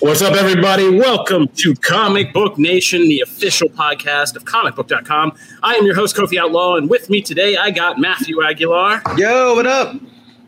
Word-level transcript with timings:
What's 0.00 0.22
up, 0.22 0.34
everybody? 0.34 0.88
Welcome 0.98 1.48
to 1.56 1.74
Comic 1.74 2.32
Book 2.32 2.58
Nation, 2.58 3.02
the 3.02 3.20
official 3.20 3.68
podcast 3.68 4.34
of 4.34 4.44
comicbook.com. 4.44 5.32
I 5.62 5.74
am 5.74 5.84
your 5.84 5.94
host, 5.94 6.16
Kofi 6.16 6.38
Outlaw, 6.38 6.76
and 6.76 6.88
with 6.88 7.10
me 7.10 7.20
today 7.20 7.56
I 7.56 7.70
got 7.70 7.98
Matthew 7.98 8.42
Aguilar, 8.42 9.02
Yo, 9.16 9.54
what 9.54 9.66
up? 9.66 9.94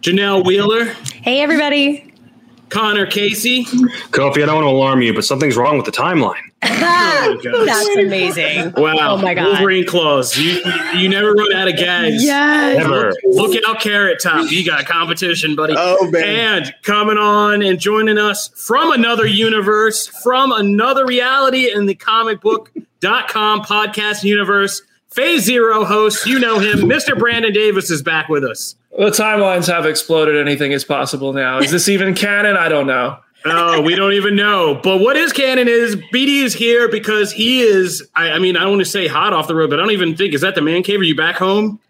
Janelle 0.01 0.45
Wheeler, 0.45 0.85
Hey, 1.23 1.41
everybody. 1.43 2.13
Connor 2.71 3.05
Casey. 3.07 3.65
Kofi, 3.65 4.43
I 4.43 4.47
don't 4.47 4.55
want 4.57 4.65
to 4.65 4.71
alarm 4.71 5.03
you, 5.03 5.13
but 5.13 5.25
something's 5.25 5.57
wrong 5.57 5.77
with 5.77 5.85
the 5.87 5.93
timeline. 5.93 6.41
That's 6.63 7.89
amazing. 7.97 8.73
Wow. 8.77 9.15
Oh 9.15 9.17
my 9.19 9.35
God. 9.35 9.47
Wolverine 9.47 9.87
claws. 9.87 10.37
You, 10.37 10.61
you 10.95 11.09
never 11.09 11.33
run 11.33 11.53
out 11.53 11.69
of 11.69 11.77
gags. 11.77 12.23
Yes. 12.23 12.79
Never. 12.79 13.13
Look 13.25 13.57
out, 13.67 13.81
Carrot 13.81 14.21
Top. 14.21 14.51
You 14.51 14.65
got 14.65 14.87
competition, 14.87 15.57
buddy. 15.57 15.75
Oh, 15.77 16.09
man. 16.11 16.63
And 16.63 16.75
coming 16.83 17.19
on 17.19 17.63
and 17.63 17.79
joining 17.79 18.19
us 18.19 18.49
from 18.49 18.93
another 18.93 19.27
universe, 19.27 20.07
from 20.07 20.53
another 20.53 21.05
reality 21.05 21.73
in 21.73 21.87
the 21.87 21.95
comicbook.com 21.95 23.63
podcast 23.63 24.25
universe, 24.25 24.83
Phase 25.11 25.43
Zero 25.43 25.85
host, 25.85 26.27
you 26.27 26.39
know 26.39 26.59
him, 26.59 26.81
Mr. 26.81 27.19
Brandon 27.19 27.53
Davis 27.53 27.91
is 27.91 28.03
back 28.03 28.29
with 28.29 28.45
us. 28.45 28.77
The 28.97 29.11
timelines 29.11 29.67
have 29.67 29.87
exploded. 29.87 30.37
Anything 30.37 30.73
is 30.73 30.85
possible 30.85 31.33
now. 31.33 31.59
Is 31.59 31.71
this 31.71 31.89
even 31.89 32.15
canon? 32.15 32.57
I 32.57 32.69
don't 32.69 32.87
know. 32.87 33.19
Oh, 33.45 33.81
we 33.81 33.95
don't 33.95 34.13
even 34.13 34.37
know. 34.37 34.81
But 34.83 34.99
what 34.99 35.17
is 35.17 35.33
canon 35.33 35.69
is 35.69 35.97
BD 35.97 36.43
is 36.43 36.55
here 36.55 36.89
because 36.89 37.33
he 37.33 37.63
is, 37.63 38.07
I, 38.15 38.33
I 38.33 38.39
mean, 38.39 38.57
I 38.57 38.61
don't 38.61 38.71
want 38.71 38.83
to 38.83 38.91
say 38.91 39.07
hot 39.07 39.33
off 39.33 39.49
the 39.49 39.55
road, 39.55 39.71
but 39.71 39.79
I 39.79 39.83
don't 39.83 39.93
even 39.93 40.17
think, 40.17 40.35
is 40.35 40.41
that 40.43 40.55
the 40.55 40.63
man 40.63 40.83
cave? 40.83 41.01
Are 41.01 41.05
you 41.05 41.17
back 41.17 41.37
home? 41.37 41.81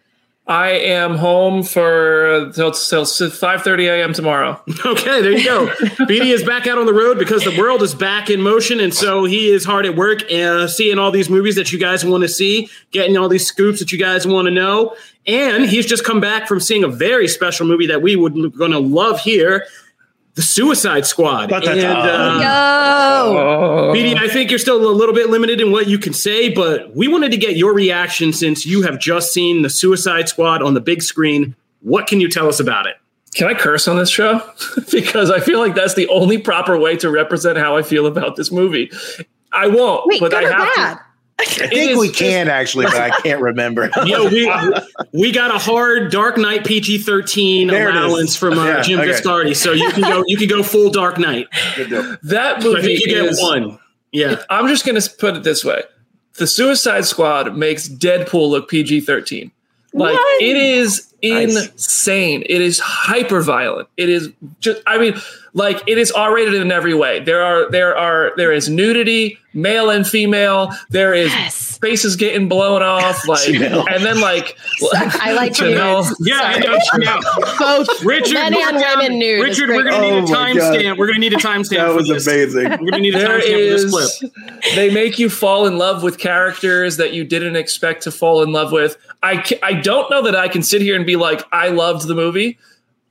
I 0.47 0.71
am 0.71 1.15
home 1.15 1.63
for 1.63 2.51
till, 2.53 2.73
till 2.73 3.05
5:30 3.05 3.85
a.m. 3.85 4.13
tomorrow. 4.13 4.61
Okay, 4.85 5.23
there 5.23 5.31
you 5.31 5.45
go. 5.45 5.69
BD 6.07 6.33
is 6.33 6.43
back 6.43 6.67
out 6.67 6.77
on 6.77 6.87
the 6.87 6.93
road 6.93 7.17
because 7.17 7.45
the 7.45 7.57
world 7.57 7.81
is 7.83 7.95
back 7.95 8.29
in 8.29 8.43
motion, 8.43 8.81
and 8.81 8.93
so 8.93 9.25
he 9.25 9.51
is 9.51 9.65
hard 9.65 9.87
at 9.87 9.95
work, 9.95 10.25
uh, 10.33 10.67
seeing 10.67 10.99
all 10.99 11.13
these 11.13 11.31
movies 11.31 11.55
that 11.55 11.73
you 11.73 11.79
guys 11.79 12.05
want 12.05 12.23
to 12.23 12.29
see, 12.29 12.69
getting 12.91 13.17
all 13.17 13.29
these 13.29 13.47
scoops 13.47 13.79
that 13.79 13.93
you 13.93 13.99
guys 13.99 14.27
want 14.27 14.47
to 14.47 14.51
know, 14.51 14.97
and 15.27 15.65
he's 15.67 15.87
just 15.87 16.05
come 16.05 16.21
back 16.21 16.49
from 16.49 16.59
seeing 16.59 16.83
a 16.83 16.89
very 16.89 17.29
special 17.29 17.65
movie 17.65 17.87
that 17.87 18.03
we 18.03 18.17
would 18.17 18.35
going 18.57 18.73
to 18.73 18.81
love 18.81 19.21
here, 19.21 19.67
The 20.35 20.43
Suicide 20.43 21.05
Squad. 21.07 21.51
But 21.51 21.67
And, 21.69 21.79
that's- 21.81 22.05
uh, 22.07 22.39
Go. 22.41 23.39
Oh, 23.39 23.93
BD, 23.95 24.17
I 24.17 24.29
think 24.29 24.51
you're 24.51 24.59
still 24.59 24.77
a 24.89 24.91
little 24.91 25.15
bit 25.15 25.29
limited 25.31 25.61
in 25.61 25.71
what 25.73 25.89
you 25.89 25.99
can 25.99 26.13
say, 26.15 26.49
but 26.49 26.95
we 26.97 27.07
wanted 27.07 27.31
to 27.33 27.37
get 27.37 27.57
your 27.57 27.75
reaction 27.75 28.33
since 28.33 28.65
you 28.65 28.83
have 28.83 28.99
just 28.99 29.33
seen 29.33 29.63
The 29.63 29.71
Suicide 29.71 30.29
Squad 30.29 30.63
on 30.63 30.75
the 30.75 30.81
big 30.81 31.03
screen. 31.03 31.55
What 31.81 32.07
can 32.07 32.21
you 32.21 32.29
tell 32.29 32.49
us 32.49 32.61
about 32.61 32.87
it? 32.87 32.97
can 33.35 33.47
I 33.49 33.55
curse 33.55 33.89
on 33.89 33.97
this 33.97 34.11
show? 34.11 34.43
because 34.93 35.31
I 35.31 35.41
feel 35.41 35.59
like 35.59 35.75
that's 35.75 35.95
the 35.95 36.07
only 36.09 36.37
proper 36.37 36.79
way 36.79 36.97
to 36.99 37.11
represent 37.11 37.57
how 37.57 37.77
I 37.79 37.83
feel 37.83 38.05
about 38.07 38.37
this 38.37 38.53
movie. 38.53 38.91
I 39.53 39.69
won't, 39.69 40.07
Wait, 40.07 40.21
but 40.21 40.33
good 40.33 40.45
I 40.45 40.49
or 40.49 40.53
have 40.53 40.75
bad? 40.77 40.95
to. 40.99 41.01
I 41.43 41.67
think 41.69 41.99
we 42.01 42.09
can 42.11 42.49
actually, 42.49 42.87
but 42.87 42.97
I 42.97 43.11
can't 43.11 43.41
remember. 43.41 43.91
Yo, 44.05 44.29
we 44.29 44.51
we 45.13 45.33
got 45.33 45.55
a 45.55 45.59
hard 45.59 46.11
Dark 46.11 46.37
Knight 46.39 46.65
PG 46.65 46.99
thirteen 46.99 47.69
There 47.69 47.91
allowance 47.91 48.37
from 48.37 48.59
uh, 48.59 48.65
Yeah, 48.67 48.83
Jim 48.83 49.01
okay. 49.01 49.11
Viscardi, 49.11 49.57
so 49.57 49.73
you 49.73 49.91
can 49.91 50.03
go 50.03 50.23
you 50.27 50.37
can 50.37 50.49
go 50.49 50.63
full 50.63 50.91
Dark 50.91 51.19
Knight. 51.19 51.49
Good 51.77 51.91
deal. 51.91 52.17
That 52.23 52.63
So 52.63 52.71
I 52.71 52.75
movie 52.75 52.83
think 52.97 53.01
you 53.01 53.07
get 53.09 53.25
is, 53.27 53.41
one. 53.41 53.79
Yeah, 54.13 54.43
I'm 54.51 54.69
just 54.69 54.85
going 54.85 55.01
to 55.01 55.11
put 55.19 55.37
it 55.37 55.43
this 55.43 55.65
way: 55.65 55.83
the 56.35 56.47
Suicide 56.47 57.05
Squad 57.05 57.57
makes 57.57 57.89
Deadpool 57.89 58.51
look 58.51 58.69
PG-13. 58.69 59.51
Like 59.95 60.15
What? 60.15 60.43
it 60.43 60.57
is 60.57 61.12
Nice. 61.31 61.69
insane. 61.69 62.43
It 62.49 62.61
is 62.61 62.79
hyper 62.81 63.41
violent. 63.43 63.89
It 63.97 64.09
is 64.09 64.31
just. 64.61 64.83
I 64.87 64.99
mean, 64.99 65.15
like 65.55 65.81
it 65.87 65.99
is 65.99 66.11
R-rated 66.11 66.55
in 66.55 66.73
every 66.73 66.95
way. 66.95 67.21
There 67.21 67.43
are 67.43 67.71
there 67.71 67.97
are 67.97 68.33
there 68.37 68.53
is 68.53 68.69
nudity, 68.69 69.39
male 69.55 69.91
and 69.91 70.07
female. 70.07 70.73
There 70.91 71.13
is 71.15 71.31
Yes. 71.33 71.79
faces 71.79 72.17
getting 72.17 72.49
blown 72.49 72.83
off, 72.83 73.27
like, 73.29 73.47
and 73.49 74.05
then 74.05 74.21
like 74.21 74.57
I 75.21 75.33
like 75.35 75.53
Janelle. 75.53 76.05
nudes. 76.07 76.17
yeah. 76.25 76.41
I 76.43 76.61
Sorry. 76.61 77.05
know. 77.05 77.13
Now, 77.13 77.21
Both 77.59 78.05
Richard, 78.05 78.35
men 78.35 78.55
and 78.55 78.79
down- 78.81 78.99
women 78.99 79.19
nude. 79.19 79.43
Richard, 79.43 79.69
we're 79.69 79.85
gonna 79.85 80.01
need 80.01 80.13
Oh 80.13 80.19
a 80.25 80.37
timestamp. 80.37 80.97
We're 80.99 81.07
gonna 81.07 81.19
need 81.19 81.35
a 81.35 81.37
timestamp. 81.37 81.77
That 81.77 81.95
was 81.95 82.09
this. 82.09 82.27
amazing. 82.27 82.65
We're 82.71 82.91
gonna 82.91 82.99
need 82.99 83.15
a 83.15 83.25
timestamp 83.25 83.43
for 83.43 83.91
this 83.93 84.19
clip. 84.19 84.33
they 84.75 84.91
make 84.93 85.19
you 85.19 85.29
fall 85.29 85.67
in 85.67 85.77
love 85.79 86.03
with 86.03 86.19
characters 86.19 86.97
that 86.97 87.13
you 87.13 87.25
didn't 87.25 87.57
expect 87.57 88.03
to 88.05 88.11
fall 88.11 88.43
in 88.43 88.53
love 88.53 88.73
with. 88.73 88.97
I, 89.25 89.45
I 89.63 89.75
don't 89.75 90.11
know 90.11 90.23
that 90.23 90.35
I 90.35 90.49
can 90.49 90.65
sit 90.65 90.83
here 90.83 90.97
and 90.97 91.07
be 91.07 91.12
like, 91.17 91.45
I 91.53 91.69
loved 91.69 92.07
the 92.07 92.15
movie. 92.15 92.59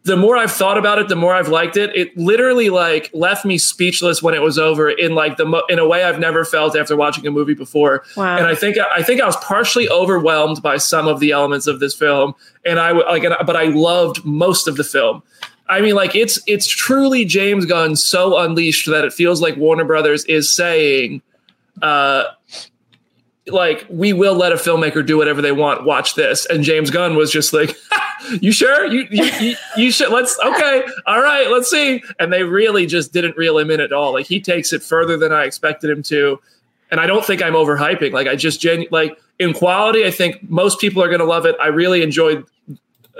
The 0.04 0.18
more 0.18 0.36
I've 0.36 0.52
thought 0.52 0.80
about 0.80 0.98
it, 0.98 1.10
the 1.10 1.16
more 1.16 1.36
I've 1.36 1.50
liked 1.50 1.78
it. 1.78 1.96
It 1.96 2.18
literally 2.18 2.70
like 2.70 3.12
left 3.14 3.46
me 3.46 3.60
speechless 3.60 4.24
when 4.24 4.34
it 4.34 4.42
was 4.42 4.58
over 4.58 4.90
in 4.90 5.14
like 5.14 5.38
the 5.38 5.46
mo- 5.46 5.62
in 5.70 5.78
a 5.78 5.88
way 5.88 6.04
I've 6.04 6.18
never 6.18 6.44
felt 6.44 6.76
after 6.76 6.96
watching 6.96 7.28
a 7.28 7.32
movie 7.32 7.54
before. 7.54 8.04
Wow. 8.18 8.38
And 8.38 8.48
I 8.48 8.56
think 8.56 8.78
I 8.80 9.04
think 9.04 9.22
I 9.22 9.28
was 9.28 9.36
partially 9.38 9.88
overwhelmed 9.90 10.64
by 10.64 10.78
some 10.78 11.08
of 11.08 11.20
the 11.20 11.30
elements 11.30 11.68
of 11.68 11.80
this 11.80 11.94
film, 11.94 12.34
and 12.66 12.80
I 12.80 12.94
like, 12.94 13.24
but 13.46 13.56
I 13.56 13.66
loved 13.66 14.26
most 14.26 14.68
of 14.68 14.76
the 14.76 14.84
film. 14.84 15.22
I 15.70 15.82
mean, 15.82 15.94
like 15.94 16.16
it's 16.16 16.40
it's 16.48 16.68
truly 16.68 17.24
James 17.24 17.68
Gunn 17.68 17.96
so 17.96 18.40
unleashed 18.40 18.90
that 18.90 19.06
it 19.06 19.14
feels 19.14 19.40
like 19.40 19.56
Warner 19.56 19.86
Brothers 19.86 20.26
is 20.26 20.52
saying, 20.52 21.22
uh, 21.84 22.24
like 23.48 23.86
we 23.90 24.14
will 24.14 24.36
let 24.36 24.52
a 24.52 24.56
filmmaker 24.56 25.06
do 25.06 25.18
whatever 25.18 25.42
they 25.42 25.52
want. 25.52 25.86
Watch 25.86 26.16
this, 26.16 26.46
and 26.46 26.64
James 26.64 26.92
Gunn 26.92 27.16
was 27.16 27.32
just 27.32 27.54
like, 27.54 27.76
"You 28.40 28.52
sure? 28.52 28.86
You 28.86 29.08
you 29.10 29.24
you, 29.40 29.56
you 29.78 29.92
should? 29.92 30.12
Let's 30.12 30.38
okay, 30.40 30.84
all 31.08 31.22
right, 31.22 31.50
let's 31.50 31.70
see." 31.70 32.04
And 32.20 32.32
they 32.32 32.44
really 32.44 32.86
just 32.86 33.14
didn't 33.14 33.38
reel 33.38 33.58
him 33.58 33.72
in 33.72 33.80
at 33.80 33.92
all. 33.92 34.14
Like 34.14 34.28
he 34.28 34.40
takes 34.40 34.74
it 34.74 34.84
further 34.84 35.18
than 35.18 35.32
I 35.32 35.46
expected 35.46 35.90
him 35.90 36.04
to, 36.04 36.40
and 36.92 37.00
I 37.00 37.08
don't 37.08 37.26
think 37.26 37.42
I'm 37.42 37.54
overhyping. 37.54 38.12
Like 38.12 38.28
I 38.28 38.36
just 38.36 38.62
genu- 38.62 38.88
like 38.92 39.18
in 39.40 39.54
quality, 39.54 40.06
I 40.06 40.12
think 40.12 40.50
most 40.50 40.80
people 40.80 41.02
are 41.02 41.08
going 41.08 41.20
to 41.20 41.26
love 41.26 41.46
it. 41.48 41.56
I 41.60 41.68
really 41.68 42.04
enjoyed 42.04 42.46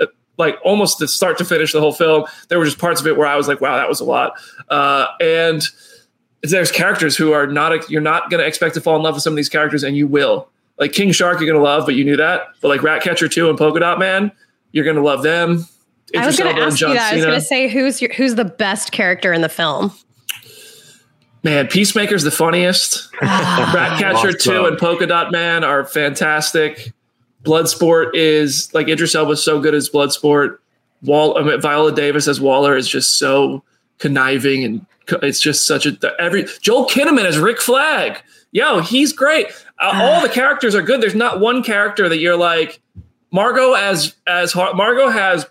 uh, 0.00 0.06
like 0.38 0.56
almost 0.64 1.00
the 1.00 1.08
start 1.08 1.36
to 1.38 1.44
finish 1.44 1.72
the 1.72 1.80
whole 1.80 1.92
film. 1.92 2.26
There 2.48 2.60
were 2.60 2.64
just 2.64 2.78
parts 2.78 3.00
of 3.00 3.08
it 3.08 3.16
where 3.16 3.26
I 3.26 3.34
was 3.34 3.48
like, 3.48 3.60
wow, 3.60 3.76
that 3.76 3.88
was 3.88 3.98
a 3.98 4.04
lot. 4.04 4.34
Uh, 4.68 5.06
and 5.20 5.62
there's 6.42 6.70
characters 6.70 7.16
who 7.16 7.32
are 7.32 7.46
not, 7.46 7.88
you're 7.90 8.00
not 8.00 8.30
going 8.30 8.40
to 8.40 8.46
expect 8.46 8.74
to 8.74 8.80
fall 8.80 8.96
in 8.96 9.02
love 9.02 9.14
with 9.14 9.22
some 9.22 9.32
of 9.32 9.36
these 9.36 9.48
characters, 9.48 9.82
and 9.82 9.96
you 9.96 10.06
will. 10.06 10.48
Like 10.78 10.92
King 10.92 11.12
Shark, 11.12 11.38
you're 11.40 11.46
going 11.46 11.58
to 11.58 11.64
love, 11.64 11.86
but 11.86 11.94
you 11.94 12.04
knew 12.04 12.16
that. 12.16 12.48
But 12.60 12.68
like 12.68 12.82
Ratcatcher 12.82 13.28
2 13.28 13.48
and 13.48 13.58
Polka 13.58 13.80
Dot 13.80 13.98
Man, 13.98 14.32
you're 14.72 14.84
going 14.84 14.96
to 14.96 15.02
love 15.02 15.22
them. 15.22 15.66
I 16.16 16.26
was 16.26 16.36
going 16.36 16.54
to 16.54 16.60
and 16.60 16.72
ask 16.72 16.80
you 16.80 16.88
John 16.88 16.96
that. 16.96 17.12
I 17.12 17.16
was 17.16 17.24
going 17.24 17.40
to 17.40 17.44
say 17.44 17.68
who's 17.68 18.02
your, 18.02 18.12
who's 18.12 18.34
the 18.34 18.44
best 18.44 18.92
character 18.92 19.32
in 19.32 19.40
the 19.40 19.48
film? 19.48 19.92
Man, 21.44 21.66
Peacemaker's 21.66 22.22
the 22.22 22.30
funniest. 22.30 23.08
Ah. 23.20 23.72
Ratcatcher 24.00 24.32
2 24.32 24.66
and 24.66 24.78
Polka 24.78 25.06
Dot 25.06 25.32
Man 25.32 25.64
are 25.64 25.84
fantastic. 25.84 26.92
Bloodsport 27.44 28.10
is 28.14 28.72
like 28.72 28.88
Idris 28.88 29.14
Elba 29.14 29.32
is 29.32 29.44
so 29.44 29.60
good 29.60 29.74
as 29.74 29.88
Bloodsport. 29.90 30.58
Wall, 31.02 31.36
I 31.36 31.42
mean, 31.42 31.60
Viola 31.60 31.92
Davis 31.92 32.28
as 32.28 32.40
Waller 32.40 32.76
is 32.76 32.88
just 32.88 33.18
so 33.18 33.64
conniving 33.98 34.62
and 34.64 34.86
co- 34.86 34.86
it's 35.22 35.40
just 35.40 35.66
such 35.66 35.86
a 35.86 35.96
every 36.20 36.46
Joel 36.60 36.86
Kinnaman 36.86 37.24
as 37.24 37.38
Rick 37.38 37.60
Flag. 37.60 38.22
Yo, 38.52 38.80
he's 38.80 39.12
great. 39.12 39.46
Uh, 39.78 39.90
all 39.94 40.20
the 40.20 40.28
characters 40.28 40.74
are 40.74 40.82
good. 40.82 41.00
There's 41.00 41.14
not 41.14 41.40
one 41.40 41.62
character 41.62 42.08
that 42.08 42.18
you're 42.18 42.36
like 42.36 42.80
Margot 43.30 43.72
as 43.74 44.14
as 44.26 44.54
Margot 44.54 45.08
has 45.08 45.46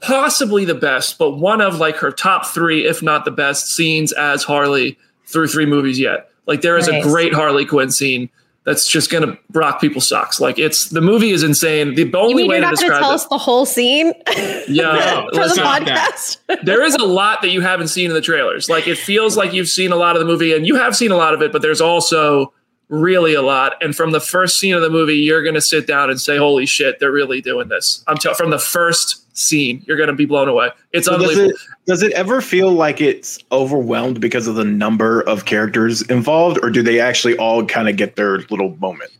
possibly 0.00 0.64
the 0.64 0.74
best, 0.74 1.18
but 1.18 1.32
one 1.32 1.60
of 1.60 1.78
like 1.78 1.96
her 1.96 2.10
top 2.10 2.46
three, 2.46 2.86
if 2.86 3.02
not 3.02 3.24
the 3.24 3.30
best, 3.30 3.68
scenes 3.74 4.12
as 4.12 4.42
Harley 4.42 4.98
through 5.26 5.48
three 5.48 5.66
movies 5.66 5.98
yet. 5.98 6.28
Like 6.46 6.60
there 6.60 6.76
is 6.76 6.88
Nice. 6.88 7.04
a 7.04 7.08
great 7.08 7.32
Harley 7.32 7.64
Quinn 7.64 7.90
scene 7.90 8.28
that's 8.64 8.86
just 8.88 9.10
gonna 9.10 9.36
rock 9.52 9.80
people's 9.80 10.08
socks. 10.08 10.40
Like 10.40 10.58
it's 10.58 10.88
the 10.88 11.00
movie 11.00 11.30
is 11.30 11.42
insane. 11.42 11.94
The 11.94 12.02
You 12.04 12.12
only 12.14 12.34
mean 12.34 12.48
way 12.48 12.56
you're 12.56 12.64
to 12.64 12.70
not 12.70 12.76
going 12.76 12.76
to 12.76 12.80
describe 12.80 13.00
tell 13.00 13.10
it, 13.10 13.14
us 13.14 13.26
the 13.26 13.38
whole 13.38 13.66
scene 13.66 14.12
yeah, 14.68 15.24
for 15.26 15.30
the 15.32 15.40
listen, 15.40 15.56
stop 15.56 15.84
that. 15.84 16.12
podcast? 16.48 16.64
there 16.64 16.82
is 16.82 16.94
a 16.94 17.04
lot 17.04 17.42
that 17.42 17.48
you 17.50 17.60
haven't 17.60 17.88
seen 17.88 18.06
in 18.10 18.14
the 18.14 18.20
trailers. 18.22 18.68
Like 18.70 18.86
it 18.88 18.96
feels 18.98 19.36
like 19.36 19.52
you've 19.52 19.68
seen 19.68 19.92
a 19.92 19.96
lot 19.96 20.16
of 20.16 20.20
the 20.20 20.26
movie, 20.26 20.52
and 20.54 20.66
you 20.66 20.76
have 20.76 20.96
seen 20.96 21.10
a 21.10 21.16
lot 21.16 21.34
of 21.34 21.42
it, 21.42 21.52
but 21.52 21.62
there's 21.62 21.80
also 21.80 22.52
really 22.88 23.34
a 23.34 23.42
lot. 23.42 23.74
And 23.82 23.94
from 23.96 24.12
the 24.12 24.20
first 24.20 24.58
scene 24.58 24.74
of 24.74 24.82
the 24.82 24.90
movie, 24.90 25.16
you're 25.16 25.42
going 25.42 25.54
to 25.54 25.60
sit 25.60 25.86
down 25.86 26.10
and 26.10 26.20
say, 26.20 26.36
"Holy 26.38 26.66
shit, 26.66 27.00
they're 27.00 27.12
really 27.12 27.40
doing 27.40 27.68
this!" 27.68 28.02
I'm 28.06 28.16
tell 28.16 28.34
from 28.34 28.50
the 28.50 28.58
first 28.58 29.23
scene, 29.34 29.82
you're 29.86 29.96
going 29.96 30.08
to 30.08 30.14
be 30.14 30.24
blown 30.24 30.48
away. 30.48 30.70
It's 30.92 31.06
So 31.06 31.12
does 31.18 31.22
unbelievable. 31.22 31.50
it 31.50 31.56
does 31.86 32.02
it 32.02 32.12
ever 32.12 32.40
feel 32.40 32.72
like 32.72 33.00
it's 33.00 33.38
overwhelmed 33.52 34.20
because 34.20 34.46
of 34.46 34.54
the 34.54 34.64
number 34.64 35.20
of 35.22 35.44
characters 35.44 36.02
involved, 36.02 36.58
or 36.62 36.70
do 36.70 36.82
they 36.82 37.00
actually 37.00 37.36
all 37.36 37.64
kind 37.66 37.88
of 37.88 37.96
get 37.96 38.16
their 38.16 38.38
little 38.50 38.76
moment? 38.76 39.10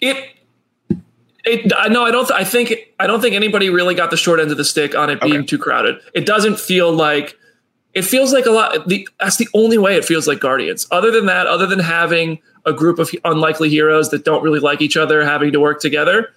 It. 0.00 0.30
It, 1.46 1.72
I 1.76 1.88
no, 1.88 2.04
I 2.04 2.10
don't. 2.10 2.26
Th- 2.26 2.40
I 2.40 2.44
think 2.44 2.72
I 2.98 3.06
don't 3.06 3.20
think 3.20 3.34
anybody 3.34 3.68
really 3.68 3.94
got 3.94 4.10
the 4.10 4.16
short 4.16 4.40
end 4.40 4.50
of 4.50 4.56
the 4.56 4.64
stick 4.64 4.94
on 4.94 5.10
it 5.10 5.20
being 5.20 5.40
Okay. 5.40 5.46
too 5.46 5.58
crowded. 5.58 5.96
It 6.14 6.24
doesn't 6.24 6.58
feel 6.58 6.90
like 6.90 7.36
it 7.92 8.02
feels 8.02 8.32
like 8.32 8.46
a 8.46 8.50
lot. 8.50 8.88
The, 8.88 9.06
that's 9.20 9.36
the 9.36 9.48
only 9.52 9.76
way 9.76 9.96
it 9.96 10.06
feels 10.06 10.26
like 10.26 10.40
Guardians. 10.40 10.86
Other 10.90 11.10
than 11.10 11.26
that, 11.26 11.46
other 11.46 11.66
than 11.66 11.80
having 11.80 12.38
a 12.64 12.72
group 12.72 12.98
of 12.98 13.10
unlikely 13.26 13.68
heroes 13.68 14.08
that 14.08 14.24
don't 14.24 14.42
really 14.42 14.58
like 14.58 14.80
each 14.80 14.96
other 14.96 15.22
having 15.22 15.52
to 15.52 15.60
work 15.60 15.80
together, 15.82 16.32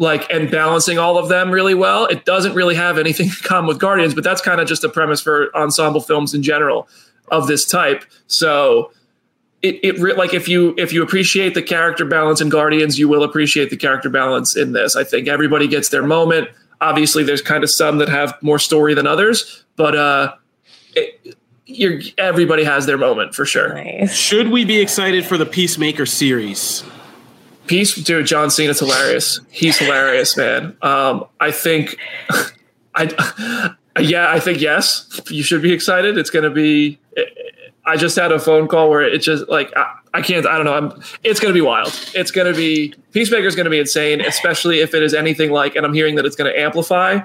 like 0.00 0.28
and 0.32 0.50
balancing 0.50 0.98
all 0.98 1.18
of 1.18 1.28
them 1.28 1.50
really 1.50 1.74
well, 1.74 2.06
it 2.06 2.24
doesn't 2.24 2.54
really 2.54 2.74
have 2.74 2.98
anything 2.98 3.26
in 3.28 3.34
common 3.44 3.68
with 3.68 3.78
Guardians. 3.78 4.14
But 4.14 4.24
that's 4.24 4.40
kind 4.40 4.60
of 4.60 4.66
just 4.66 4.82
a 4.82 4.88
premise 4.88 5.20
for 5.20 5.54
ensemble 5.54 6.00
films 6.00 6.34
in 6.34 6.42
general 6.42 6.88
of 7.30 7.46
this 7.46 7.64
type. 7.64 8.04
So 8.26 8.90
it, 9.62 9.78
it 9.84 9.98
re- 10.00 10.14
like 10.14 10.32
if 10.34 10.48
you 10.48 10.74
if 10.78 10.92
you 10.92 11.02
appreciate 11.02 11.54
the 11.54 11.62
character 11.62 12.04
balance 12.04 12.40
in 12.40 12.48
Guardians, 12.48 12.98
you 12.98 13.08
will 13.08 13.22
appreciate 13.22 13.70
the 13.70 13.76
character 13.76 14.08
balance 14.08 14.56
in 14.56 14.72
this. 14.72 14.96
I 14.96 15.04
think 15.04 15.28
everybody 15.28 15.68
gets 15.68 15.90
their 15.90 16.02
moment. 16.02 16.48
Obviously, 16.80 17.22
there's 17.22 17.42
kind 17.42 17.62
of 17.62 17.70
some 17.70 17.98
that 17.98 18.08
have 18.08 18.34
more 18.40 18.58
story 18.58 18.94
than 18.94 19.06
others, 19.06 19.64
but 19.76 19.94
uh, 19.94 20.34
it, 20.96 21.36
you're 21.66 22.00
everybody 22.16 22.64
has 22.64 22.86
their 22.86 22.96
moment 22.96 23.34
for 23.34 23.44
sure. 23.44 23.74
Nice. 23.74 24.14
Should 24.14 24.48
we 24.48 24.64
be 24.64 24.80
excited 24.80 25.26
for 25.26 25.36
the 25.36 25.44
Peacemaker 25.44 26.06
series? 26.06 26.82
Peace, 27.70 27.94
dude. 27.94 28.26
John 28.26 28.50
Cena's 28.50 28.80
hilarious. 28.80 29.38
He's 29.48 29.78
hilarious, 29.78 30.36
man. 30.36 30.76
Um, 30.82 31.26
I 31.38 31.52
think, 31.52 31.96
I, 32.96 33.76
yeah, 34.00 34.28
I 34.28 34.40
think 34.40 34.60
yes. 34.60 35.20
You 35.30 35.44
should 35.44 35.62
be 35.62 35.72
excited. 35.72 36.18
It's 36.18 36.30
going 36.30 36.42
to 36.42 36.50
be. 36.50 36.98
I 37.86 37.96
just 37.96 38.16
had 38.16 38.32
a 38.32 38.40
phone 38.40 38.66
call 38.66 38.90
where 38.90 39.02
it 39.02 39.20
just 39.20 39.48
like 39.48 39.72
I, 39.76 39.94
I 40.12 40.20
can't. 40.20 40.46
I 40.46 40.56
don't 40.56 40.64
know. 40.64 40.74
I'm. 40.74 41.02
It's 41.22 41.38
going 41.38 41.54
to 41.54 41.56
be 41.56 41.60
wild. 41.60 41.96
It's 42.12 42.32
going 42.32 42.52
to 42.52 42.58
be 42.58 42.92
Peacemaker's 43.12 43.54
going 43.54 43.66
to 43.66 43.70
be 43.70 43.78
insane, 43.78 44.20
especially 44.20 44.80
if 44.80 44.92
it 44.92 45.04
is 45.04 45.14
anything 45.14 45.52
like. 45.52 45.76
And 45.76 45.86
I'm 45.86 45.94
hearing 45.94 46.16
that 46.16 46.26
it's 46.26 46.34
going 46.34 46.52
to 46.52 46.58
amplify 46.58 47.20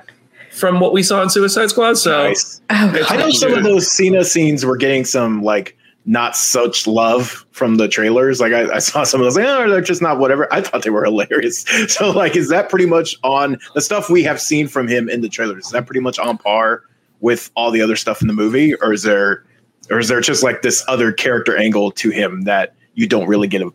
from 0.51 0.79
what 0.79 0.93
we 0.93 1.01
saw 1.01 1.23
in 1.23 1.31
Suicide 1.31 1.71
Squad. 1.71 1.95
So 1.97 2.27
Nice. 2.27 2.61
Oh, 2.69 3.05
I 3.09 3.17
know 3.17 3.31
some 3.31 3.55
of 3.55 3.63
those 3.63 3.91
Cena 3.91 4.23
scenes 4.23 4.63
were 4.63 4.77
getting 4.77 5.05
some 5.05 5.41
like 5.41 5.75
not 6.05 6.35
such 6.35 6.85
love 6.85 7.45
from 7.51 7.77
the 7.77 7.87
trailers. 7.87 8.39
Like 8.39 8.53
I, 8.53 8.75
I 8.75 8.79
saw 8.79 9.03
some 9.03 9.21
of 9.21 9.25
those, 9.25 9.35
like, 9.35 9.45
oh, 9.45 9.69
they're 9.69 9.81
just 9.81 10.01
not 10.01 10.19
whatever. 10.19 10.51
I 10.53 10.61
thought 10.61 10.83
they 10.83 10.89
were 10.91 11.03
hilarious. 11.03 11.65
So 11.89 12.11
like, 12.11 12.35
is 12.35 12.49
that 12.49 12.69
pretty 12.69 12.85
much 12.85 13.15
on 13.23 13.57
the 13.73 13.81
stuff 13.81 14.09
we 14.09 14.23
have 14.23 14.39
seen 14.39 14.67
from 14.67 14.87
him 14.87 15.09
in 15.09 15.21
the 15.21 15.29
trailers? 15.29 15.65
Is 15.65 15.71
that 15.71 15.85
pretty 15.85 15.99
much 16.01 16.19
on 16.19 16.37
par 16.37 16.83
with 17.21 17.49
all 17.55 17.71
the 17.71 17.81
other 17.81 17.95
stuff 17.95 18.21
in 18.21 18.27
the 18.27 18.33
movie, 18.33 18.75
or 18.75 18.93
is 18.93 19.03
there, 19.03 19.45
or 19.89 19.99
is 19.99 20.07
there 20.07 20.21
just 20.21 20.43
like 20.43 20.61
this 20.61 20.83
other 20.87 21.11
character 21.11 21.57
angle 21.57 21.91
to 21.91 22.09
him 22.09 22.41
that 22.43 22.75
you 22.93 23.07
don't 23.07 23.27
really 23.27 23.47
get 23.47 23.61
a 23.61 23.71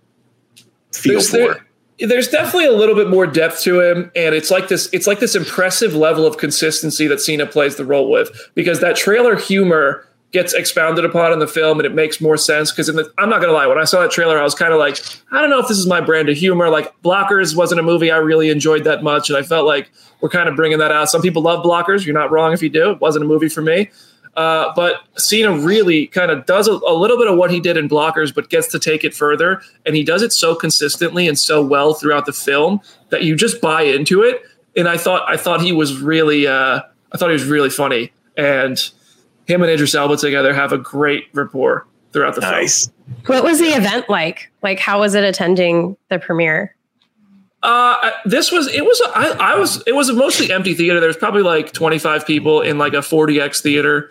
feel 0.93 1.15
there's, 1.15 1.31
for? 1.31 1.37
there- 1.37 1.67
there's 2.09 2.29
definitely 2.29 2.67
a 2.67 2.73
little 2.73 2.94
bit 2.94 3.11
more 3.11 3.26
depth 3.26 3.61
to 3.62 3.81
him, 3.81 4.11
and 4.17 4.35
it's 4.35 4.50
like 4.50 4.69
this. 4.69 4.88
It's 4.93 5.06
like 5.06 5.21
this 5.21 5.35
impressive 5.35 5.94
level 5.94 6.26
of 6.26 6.38
consistency 6.38 7.06
that 7.06 7.21
Cena 7.21 7.47
plays 7.47 7.76
the 7.76 7.85
role 7.85 8.11
with, 8.11 8.31
because 8.55 8.81
that 8.81 8.97
trailer 8.97 9.37
humor 9.37 10.06
gets 10.32 10.55
expounded 10.55 11.05
upon 11.05 11.32
in 11.32 11.38
the 11.38 11.47
film, 11.47 11.79
and 11.79 11.87
it 11.87 11.94
makes 11.94 12.21
more 12.21 12.37
sense. 12.37 12.71
Because 12.71 12.88
I'm 12.88 13.29
not 13.29 13.41
gonna 13.41 13.53
lie, 13.53 13.67
when 13.67 13.79
I 13.79 13.85
saw 13.85 14.00
that 14.03 14.11
trailer, 14.11 14.38
I 14.38 14.43
was 14.43 14.55
kind 14.55 14.73
of 14.73 14.79
like, 14.79 14.99
I 15.32 15.41
don't 15.41 15.50
know 15.50 15.59
if 15.59 15.69
this 15.69 15.79
is 15.79 15.87
my 15.87 16.00
brand 16.00 16.29
of 16.29 16.37
humor. 16.37 16.69
Like 16.69 16.94
Blockers 17.03 17.56
wasn't 17.56 17.81
a 17.81 17.82
movie 17.82 18.11
I 18.11 18.19
really 18.19 18.50
enjoyed 18.50 18.85
that 18.85 19.03
much, 19.03 19.29
and 19.29 19.37
I 19.37 19.43
felt 19.43 19.67
like 19.67 19.91
we're 20.21 20.29
kind 20.29 20.49
of 20.49 20.56
bringing 20.56 20.79
that 20.79 20.93
out. 20.93 21.09
Some 21.09 21.23
people 21.23 21.43
love 21.43 21.65
Blockers. 21.65 22.05
You're 22.05 22.15
not 22.15 22.31
wrong 22.31 22.53
if 22.53 22.62
you 22.62 22.69
do. 22.69 22.91
It 22.91 23.00
wasn't 23.00 23.25
a 23.25 23.29
movie 23.29 23.49
for 23.49 23.62
me. 23.62 23.91
Uh, 24.37 24.73
but 24.77 25.03
Cena 25.17 25.56
really 25.59 26.06
kind 26.06 26.31
of 26.31 26.47
does 26.47 26.69
a, 26.69 26.73
a 26.73 26.94
little 26.94 27.19
bit 27.19 27.26
of 27.26 27.37
what 27.37 27.50
he 27.50 27.59
did 27.59 27.76
in 27.76 27.88
Blockers, 27.88 28.33
but 28.33 28.49
gets 28.49 28.69
to 28.69 28.79
take 28.79 29.03
it 29.03 29.12
further. 29.12 29.61
And 29.85 29.97
he 29.97 30.05
does 30.05 30.23
it 30.23 30.33
so 30.33 30.55
consistently 30.55 31.26
and 31.26 31.38
so 31.38 31.65
well 31.65 31.94
throughout 31.94 32.26
the 32.26 32.33
film 32.33 32.81
that 33.09 33.25
you 33.25 33.35
just 33.35 33.61
buy 33.61 33.83
into 33.83 34.23
it. 34.23 34.43
And 34.76 34.88
I 34.88 34.97
thought 34.97 35.29
I 35.29 35.37
thought 35.37 35.61
he 35.61 35.73
was 35.73 36.00
really 36.00 36.47
uh, 36.47 36.81
I 37.12 37.19
thought 37.19 37.29
he 37.29 37.35
was 37.35 37.44
really 37.44 37.71
funny. 37.71 38.12
And 38.37 38.79
him 39.50 39.62
and 39.62 39.70
Idris 39.70 39.94
Elba 39.94 40.17
together 40.17 40.55
have 40.55 40.73
a 40.73 40.79
great 40.79 41.25
rapport 41.32 41.87
throughout 42.12 42.35
the 42.35 42.41
film. 42.41 42.52
Nice. 42.52 42.91
What 43.26 43.43
was 43.43 43.58
the 43.58 43.67
event 43.67 44.08
like? 44.08 44.50
Like, 44.62 44.79
how 44.79 45.00
was 45.00 45.14
it 45.14 45.25
attending 45.25 45.97
the 46.08 46.19
premiere? 46.19 46.75
Uh, 47.62 48.11
this 48.25 48.50
was 48.50 48.69
it 48.69 48.85
was 48.85 49.02
I, 49.14 49.52
I 49.52 49.58
was 49.58 49.82
it 49.87 49.94
was 49.94 50.08
a 50.08 50.14
mostly 50.14 50.50
empty 50.50 50.75
theater. 50.75 50.99
There 50.99 51.08
was 51.08 51.17
probably 51.19 51.43
like 51.43 51.73
25 51.73 52.26
people 52.26 52.62
in 52.62 52.79
like 52.79 52.94
a 52.94 52.99
40x 52.99 53.61
theater, 53.61 54.11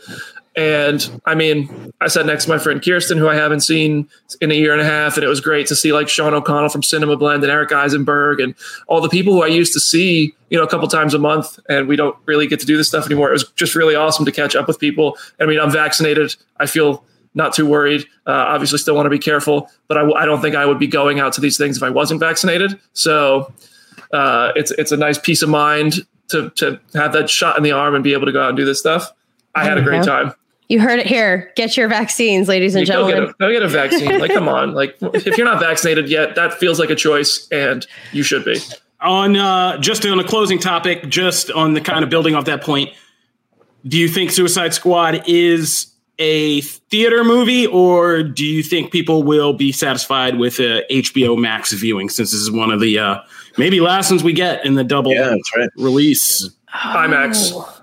and 0.60 1.22
I 1.24 1.36
mean, 1.36 1.94
I 2.02 2.10
sat 2.10 2.26
next 2.26 2.44
to 2.44 2.50
my 2.50 2.58
friend 2.58 2.84
Kirsten, 2.84 3.18
who 3.18 3.30
I 3.30 3.36
haven't 3.36 3.62
seen 3.62 4.10
in 4.42 4.52
a 4.52 4.54
year 4.54 4.74
and 4.74 4.82
a 4.82 4.84
half, 4.84 5.16
and 5.16 5.24
it 5.24 5.30
was 5.30 5.40
great 5.40 5.68
to 5.68 5.76
see 5.76 5.94
like 5.94 6.10
Sean 6.10 6.34
O'Connell 6.34 6.68
from 6.68 6.84
Cinema 6.84 7.16
Blend 7.16 7.44
and 7.44 7.52
Eric 7.52 7.72
Eisenberg 7.72 8.42
and 8.42 8.54
all 8.88 9.00
the 9.00 9.08
people 9.08 9.32
who 9.32 9.42
I 9.42 9.48
used 9.48 9.72
to 9.72 9.80
see, 9.80 10.36
you 10.50 10.58
know, 10.58 10.64
a 10.66 10.68
couple 10.68 10.86
times 10.90 11.14
a 11.14 11.18
month, 11.18 11.58
and 11.70 11.88
we 11.88 11.96
don't 11.96 12.14
really 12.26 12.46
get 12.46 12.60
to 12.60 12.66
do 12.66 12.76
this 12.76 12.90
stuff 12.90 13.06
anymore. 13.06 13.30
It 13.30 13.32
was 13.32 13.46
just 13.56 13.74
really 13.74 13.96
awesome 13.96 14.26
to 14.26 14.34
catch 14.34 14.54
up 14.54 14.68
with 14.68 14.80
people. 14.80 15.18
I 15.40 15.46
mean, 15.46 15.62
I'm 15.62 15.72
vaccinated. 15.72 16.36
I 16.58 16.66
feel 16.66 17.06
not 17.36 17.54
too 17.54 17.66
worried. 17.66 18.02
Uh, 18.28 18.32
obviously, 18.34 18.80
still 18.80 18.96
want 18.96 19.06
to 19.06 19.10
be 19.12 19.18
careful, 19.18 19.70
but 19.88 19.96
I, 19.96 20.02
w- 20.02 20.18
I 20.18 20.26
don't 20.26 20.42
think 20.42 20.58
I 20.58 20.66
would 20.66 20.80
be 20.80 20.88
going 20.88 21.22
out 21.22 21.32
to 21.34 21.42
these 21.42 21.58
things 21.58 21.78
if 21.78 21.84
I 21.84 21.90
wasn't 21.90 22.20
vaccinated. 22.20 22.78
So 22.92 23.54
uh, 24.12 24.52
it's 24.58 24.72
it's 24.72 24.92
a 24.92 24.98
nice 24.98 25.18
peace 25.18 25.42
of 25.42 25.48
mind 25.48 26.06
to 26.30 26.50
to 26.58 26.82
have 26.96 27.14
that 27.14 27.30
shot 27.30 27.56
in 27.56 27.64
the 27.64 27.72
arm 27.72 27.96
and 27.96 28.04
be 28.04 28.12
able 28.12 28.26
to 28.26 28.34
go 28.34 28.42
out 28.42 28.50
and 28.50 28.58
do 28.58 28.66
this 28.66 28.80
stuff. 28.80 29.14
I 29.56 29.64
had 29.64 29.78
a 29.78 29.82
great 29.82 30.04
time. 30.04 30.34
You 30.70 30.80
heard 30.80 31.00
it 31.00 31.08
here. 31.08 31.52
Get 31.56 31.76
your 31.76 31.88
vaccines, 31.88 32.48
ladies 32.48 32.76
and 32.76 32.88
You 32.88 32.94
go, 32.94 33.08
get 33.08 33.14
gentlemen. 33.16 33.36
a, 33.40 33.44
go 33.44 33.52
get 33.52 33.64
a 33.64 33.68
vaccine. 33.68 34.20
Like, 34.20 34.32
come 34.32 34.48
on. 34.48 34.74
Like, 34.74 34.96
if 35.02 35.36
you're 35.38 35.46
not 35.48 35.60
vaccinated 35.60 36.10
yet, 36.10 36.36
that 36.36 36.54
feels 36.54 36.80
like 36.80 36.92
a 36.92 36.96
choice, 36.96 37.48
and 37.52 37.86
you 38.14 38.22
should 38.24 38.46
be. 38.46 38.58
On 39.02 39.36
uh, 39.36 39.78
just 39.80 40.06
on 40.06 40.20
a 40.20 40.24
closing 40.24 40.60
topic, 40.60 41.10
just 41.10 41.50
on 41.52 41.74
the 41.74 41.82
kind 41.82 42.04
of 42.04 42.10
building 42.12 42.36
off 42.36 42.46
that 42.46 42.62
point, 42.62 42.92
do 43.88 43.98
you 43.98 44.08
think 44.08 44.30
Suicide 44.30 44.74
Squad 44.74 45.24
is 45.26 45.88
a 46.20 46.62
theater 46.62 47.24
movie, 47.24 47.66
or 47.66 48.22
do 48.22 48.46
you 48.46 48.62
think 48.62 48.92
people 48.92 49.24
will 49.24 49.54
be 49.54 49.72
satisfied 49.72 50.38
with 50.38 50.60
a 50.60 50.84
HBO 50.92 51.36
Max 51.38 51.72
viewing? 51.72 52.10
Since 52.10 52.32
this 52.32 52.42
is 52.42 52.52
one 52.52 52.72
of 52.72 52.80
the 52.82 53.00
uh, 53.00 53.20
maybe 53.58 53.80
last 53.80 54.12
ones 54.12 54.24
we 54.24 54.34
get 54.34 54.64
in 54.66 54.76
the 54.76 54.84
double 54.84 55.14
Yeah, 55.14 55.30
that's 55.30 55.56
right. 55.58 55.70
release. 55.78 56.48
IMAX. 56.76 57.52
Oh. 57.56 57.62
IMAX, 57.64 57.79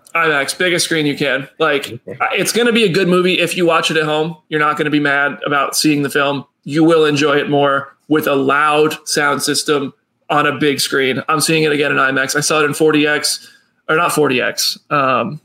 biggest 0.58 0.85
screen 0.85 1.06
you 1.06 1.16
can. 1.16 1.49
Like, 1.58 2.00
it's 2.06 2.52
going 2.52 2.66
to 2.66 2.73
be 2.73 2.85
a 2.85 2.88
good 2.88 3.08
movie 3.08 3.38
if 3.38 3.56
you 3.56 3.66
watch 3.66 3.90
it 3.90 3.96
at 3.96 4.04
home. 4.04 4.37
You're 4.49 4.61
not 4.61 4.76
going 4.76 4.87
to 4.87 4.90
be 4.90 5.00
mad 5.00 5.38
about 5.44 5.76
seeing 5.76 6.02
the 6.02 6.11
film. 6.11 6.44
You 6.64 6.85
will 6.85 7.04
enjoy 7.04 7.37
it 7.37 7.49
more 7.49 7.96
with 8.08 8.26
a 8.26 8.35
loud 8.35 8.96
sound 9.08 9.42
system 9.42 9.92
on 10.30 10.46
a 10.46 10.56
big 10.58 10.80
screen. 10.80 11.23
I'm 11.28 11.40
seeing 11.40 11.62
it 11.62 11.73
again 11.73 11.92
in 11.92 11.99
IMAX. 11.99 12.37
I 12.37 12.40
saw 12.40 12.61
it 12.61 12.64
in 12.64 12.73
40x, 12.73 13.49
or 13.88 13.96
not 13.96 14.11
40x, 14.12 14.90
um, 14.90 15.40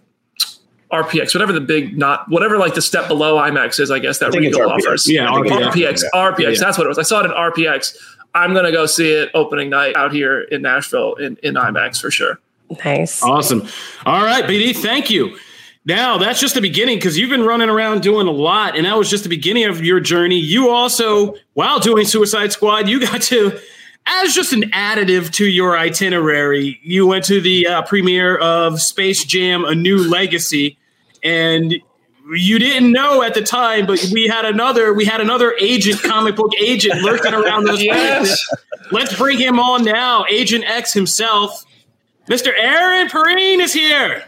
RPX, 0.92 1.34
whatever 1.34 1.54
the 1.54 1.62
big, 1.62 1.98
not 1.98 2.30
whatever 2.30 2.58
like 2.58 2.74
the 2.74 2.82
step 2.82 3.08
below 3.08 3.38
IMAX 3.38 3.80
is. 3.80 3.92
I 3.92 4.00
guess 4.00 4.20
that 4.20 4.28
I 4.28 4.32
think 4.32 4.46
it's 4.46 4.58
Regal 4.58 4.72
RPX. 4.72 4.84
offers. 4.84 5.10
Yeah, 5.10 5.32
I 5.32 5.42
think 5.42 5.54
it's 5.54 5.76
RPX, 5.76 6.04
RPX. 6.14 6.40
Yeah. 6.40 6.60
That's 6.60 6.78
what 6.78 6.86
it 6.86 6.90
was. 6.90 7.00
I 7.00 7.04
saw 7.04 7.22
it 7.22 7.26
in 7.26 7.32
RPX. 7.32 7.96
I'm 8.34 8.54
gonna 8.54 8.72
go 8.72 8.86
see 8.86 9.12
it 9.12 9.30
opening 9.34 9.70
night 9.70 9.96
out 9.96 10.12
here 10.12 10.42
in 10.42 10.62
Nashville 10.62 11.16
in, 11.16 11.38
in 11.44 11.56
IMAX 11.56 12.00
for 12.02 12.12
sure. 12.12 12.40
Nice. 12.86 13.22
Awesome. 13.24 13.68
All 14.06 14.24
right, 14.24 14.44
BD, 14.46 14.76
thank 14.76 15.10
you. 15.10 15.38
Now, 15.84 16.20
that's 16.20 16.40
just 16.40 16.54
the 16.54 16.62
beginning 16.62 16.98
because 16.98 17.18
you've 17.18 17.30
been 17.32 17.44
running 17.44 17.70
around 17.70 18.04
doing 18.04 18.28
a 18.28 18.32
lot, 18.32 18.76
and 18.76 18.86
that 18.86 18.98
was 18.98 19.10
just 19.10 19.24
the 19.24 19.30
beginning 19.30 19.66
of 19.66 19.84
your 19.84 20.00
journey. 20.00 20.38
You 20.38 20.70
also, 20.70 21.36
while 21.54 21.80
doing 21.80 22.06
Suicide 22.06 22.52
Squad, 22.52 22.88
you 22.88 23.00
got 23.00 23.22
to, 23.24 23.60
as 24.06 24.36
just 24.36 24.54
an 24.54 24.70
additive 24.72 25.32
to 25.34 25.46
your 25.46 25.78
itinerary, 25.78 26.80
you 26.84 27.08
went 27.08 27.26
to 27.26 27.42
the 27.42 27.66
uh, 27.66 27.82
premiere 27.82 28.38
of 28.38 28.80
Space 28.80 29.26
Jam 29.26 29.66
A 29.66 29.74
New 29.74 29.98
Legacy, 29.98 30.78
and 31.24 31.74
you 32.34 32.60
didn't 32.60 32.92
know 32.92 33.24
at 33.24 33.34
the 33.34 33.42
time, 33.42 33.86
but 33.88 34.08
we 34.12 34.28
had 34.28 34.46
another 34.46 34.94
we 34.94 35.06
had 35.06 35.20
another 35.20 35.56
agent, 35.60 36.02
comic 36.02 36.36
book 36.36 36.52
agent, 36.60 37.02
lurking 37.02 37.34
around 37.34 37.66
those 37.66 37.84
places. 37.88 38.58
Let's 38.92 39.16
bring 39.16 39.40
him 39.40 39.60
on 39.60 39.84
now. 39.84 40.26
Agent 40.30 40.64
X 40.66 40.94
himself, 40.94 41.66
Mr. 42.32 42.54
Aaron 42.58 43.10
Perrine 43.10 43.60
is 43.60 43.74
here. 43.74 44.24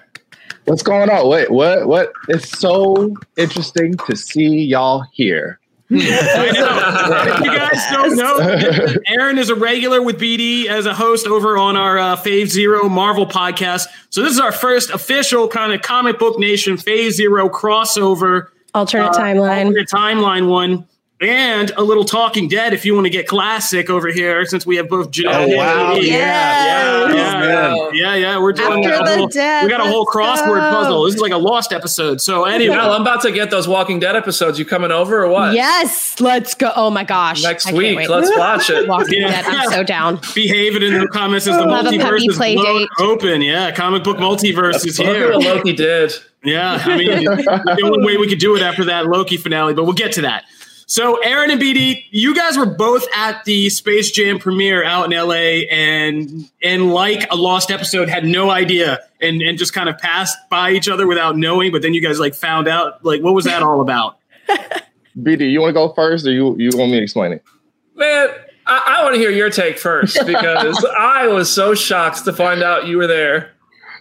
What's 0.66 0.84
going 0.84 1.10
on? 1.10 1.30
Wait, 1.30 1.50
what? 1.50 1.88
What? 1.88 2.12
It's 2.28 2.60
so 2.60 3.16
interesting 3.38 3.96
to 3.96 4.16
see 4.18 4.66
y'all 4.66 5.06
here. 5.14 5.58
I 5.90 6.52
know. 6.54 7.34
If 7.34 7.40
you 7.46 7.58
guys 7.58 7.92
don't 7.92 8.18
know, 8.18 8.96
Aaron 9.08 9.38
is 9.38 9.50
a 9.50 9.56
regular 9.56 10.02
with 10.02 10.20
BD 10.20 10.66
as 10.66 10.86
a 10.86 10.94
host 10.94 11.28
over 11.28 11.58
on 11.58 11.78
our 11.78 11.98
uh, 11.98 12.16
Phase 12.18 12.52
Zero 12.52 12.90
Marvel 12.90 13.26
podcast. 13.26 13.88
So 14.10 14.22
this 14.22 14.34
is 14.34 14.40
our 14.40 14.52
first 14.52 14.90
official 14.90 15.48
kind 15.48 15.72
of 15.72 15.82
comic 15.82 16.20
book 16.20 16.38
nation 16.38 16.76
Phase 16.76 17.16
Zero 17.16 17.48
crossover 17.48 18.48
Alternate 18.74 19.12
uh, 19.12 19.14
timeline. 19.14 19.66
alternate 19.66 19.88
timeline 19.88 20.50
one. 20.50 20.86
And 21.24 21.72
a 21.78 21.84
little 21.84 22.04
Talking 22.04 22.48
Dead 22.50 22.74
if 22.74 22.84
you 22.86 22.94
want 22.96 23.06
to 23.06 23.10
get 23.10 23.28
classic 23.28 23.90
over 23.90 24.10
here, 24.10 24.46
since 24.46 24.66
we 24.66 24.76
have 24.76 24.90
both 24.90 25.10
Jeanette 25.10 25.50
Oh, 25.50 25.56
wow. 25.56 25.94
BD. 25.96 26.08
Yes. 26.08 27.14
Yeah, 27.16 27.44
yeah, 27.46 27.90
yeah, 27.94 28.16
yeah. 28.16 28.40
We're 28.40 28.52
doing 28.52 28.86
After 28.86 29.02
a 29.02 29.06
the 29.06 29.18
whole, 29.18 29.28
death, 29.28 29.64
we 29.64 29.70
got 29.70 29.80
a 29.80 29.90
whole 29.90 30.06
crossword 30.06 30.60
go. 30.60 30.72
puzzle. 30.72 31.04
This 31.06 31.16
is 31.16 31.22
like 31.22 31.32
a 31.32 31.38
lost 31.38 31.72
episode. 31.72 32.20
So 32.22 32.44
anyway, 32.46 32.76
Well, 32.76 32.92
I'm 32.94 33.02
about 33.02 33.22
to 33.22 33.32
get 33.32 33.50
those 33.52 33.68
Walking 33.68 34.00
Dead 34.00 34.16
episodes. 34.16 34.60
You 34.60 34.66
coming 34.66 34.92
over 34.92 35.24
or 35.24 35.30
what? 35.30 35.54
Yes, 35.54 36.20
let's 36.20 36.54
go. 36.56 36.72
Oh 36.76 36.90
my 36.90 37.04
gosh. 37.04 37.42
Next 37.42 37.68
I 37.68 37.74
week, 37.74 38.10
let's 38.10 38.30
watch 38.38 38.70
it. 38.70 38.88
Walking 38.88 39.22
Yeah. 39.22 39.42
Dead. 39.42 39.46
I'm 39.48 39.70
so 39.72 39.84
down. 39.84 40.20
behave 40.36 40.76
it 40.76 40.84
in 40.84 41.00
the 41.00 41.08
comments 41.08 41.48
as 41.48 41.56
the 41.58 41.68
Have 41.70 41.86
a 41.86 41.90
multiverse 41.90 42.28
is 42.30 42.36
play 42.36 42.56
date. 42.56 42.90
open. 43.00 43.42
Yeah, 43.42 43.72
comic 43.72 44.04
book 44.04 44.18
multiverse 44.18 44.86
is 44.86 44.98
here. 44.98 45.34
Loki 45.36 45.74
did. 45.74 46.12
Yeah, 46.44 46.82
I 46.84 46.98
mean, 46.98 47.24
the 47.24 47.82
only 47.86 48.06
way 48.06 48.18
we 48.18 48.28
could 48.28 48.40
do 48.40 48.56
it 48.58 48.62
after 48.62 48.84
that 48.86 49.06
Loki 49.06 49.38
finale, 49.38 49.74
but 49.74 49.86
we'll 49.86 49.94
get 49.94 50.12
to 50.14 50.22
that. 50.24 50.44
So, 50.94 51.16
Aaron 51.24 51.50
and 51.50 51.60
BD, 51.60 52.06
you 52.12 52.36
guys 52.36 52.56
were 52.56 52.68
both 52.68 53.08
at 53.16 53.44
the 53.46 53.72
Space 53.72 54.12
Jam 54.12 54.38
premiere 54.38 54.84
out 54.84 55.12
in 55.12 55.28
LA, 55.28 55.66
and 55.72 56.48
and 56.62 56.94
like 56.94 57.26
a 57.32 57.36
lost 57.36 57.72
episode, 57.72 58.10
had 58.10 58.26
no 58.26 58.52
idea, 58.52 59.00
and 59.20 59.42
and 59.42 59.58
just 59.58 59.74
kind 59.74 59.90
of 59.90 59.98
passed 59.98 60.38
by 60.52 60.70
each 60.70 60.88
other 60.88 61.08
without 61.08 61.36
knowing. 61.36 61.72
But 61.72 61.82
then 61.82 61.96
you 61.96 62.02
guys 62.02 62.20
like 62.20 62.36
found 62.36 62.68
out, 62.68 63.04
like, 63.04 63.24
what 63.24 63.34
was 63.34 63.46
that 63.46 63.64
all 63.64 63.82
about? 63.82 64.20
BD, 65.20 65.52
you 65.52 65.62
want 65.62 65.72
to 65.72 65.74
go 65.74 65.92
first, 65.94 66.28
or 66.28 66.32
you 66.32 66.56
you 66.60 66.70
want 66.78 66.92
me 66.92 66.98
to 66.98 67.04
explain 67.04 67.32
it? 67.32 67.44
Man, 67.96 68.30
I, 68.68 68.98
I 69.00 69.04
want 69.04 69.16
to 69.16 69.20
hear 69.20 69.32
your 69.32 69.50
take 69.50 69.80
first 69.80 70.20
because 70.28 70.86
I 70.96 71.26
was 71.26 71.52
so 71.52 71.74
shocked 71.74 72.24
to 72.26 72.34
find 72.34 72.62
out 72.62 72.86
you 72.86 72.98
were 72.98 73.08
there. 73.08 73.53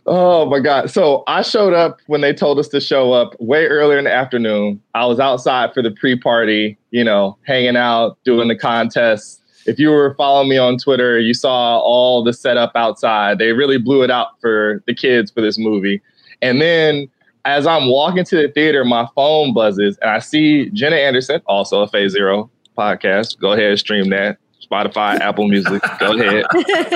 Oh 0.06 0.47
my 0.47 0.59
god! 0.59 0.90
So 0.90 1.23
I 1.28 1.42
showed 1.42 1.75
up 1.75 2.00
when 2.06 2.23
they 2.23 2.32
told 2.32 2.59
us 2.59 2.68
to 2.68 2.80
show 2.80 3.12
up 3.12 3.37
way 3.40 3.66
earlier 3.66 3.99
in 3.99 4.04
the 4.04 4.12
afternoon. 4.12 4.82
I 4.94 5.06
was 5.06 5.21
outside 5.21 5.73
for 5.73 5.82
the 5.82 5.92
pre-party, 5.92 6.76
you 6.90 7.04
know, 7.04 7.38
hanging 7.47 7.76
out, 7.76 8.18
doing 8.25 8.49
the 8.49 8.59
contest. 8.59 9.40
If 9.64 9.78
you 9.78 9.90
were 9.90 10.14
following 10.16 10.49
me 10.49 10.59
on 10.59 10.76
Twitter, 10.76 11.21
you 11.21 11.35
saw 11.35 11.78
all 11.78 12.25
the 12.25 12.32
setup 12.32 12.73
outside. 12.75 13.38
They 13.38 13.52
really 13.52 13.78
blew 13.78 14.02
it 14.02 14.11
out 14.11 14.40
for 14.40 14.82
the 14.87 14.94
kids 14.94 15.30
for 15.30 15.40
this 15.40 15.56
movie. 15.56 16.02
And 16.40 16.61
then 16.61 17.09
as 17.44 17.64
I'm 17.64 17.88
walking 17.88 18.25
to 18.25 18.37
the 18.37 18.49
theater, 18.49 18.85
my 18.85 19.06
phone 19.14 19.54
buzzes 19.54 19.99
and 20.02 20.11
I 20.11 20.18
see 20.18 20.68
Jenna 20.71 20.97
Anderson, 20.97 21.40
also 21.47 21.82
a 21.82 21.87
Phase 21.87 22.11
Zero 22.11 22.50
podcast. 22.76 23.38
Go 23.38 23.52
ahead, 23.52 23.78
stream 23.78 24.11
that. 24.11 24.38
Spotify, 24.72 25.20
Apple 25.20 25.48
Music. 25.48 25.82
Go 26.00 26.18
ahead. 26.18 26.44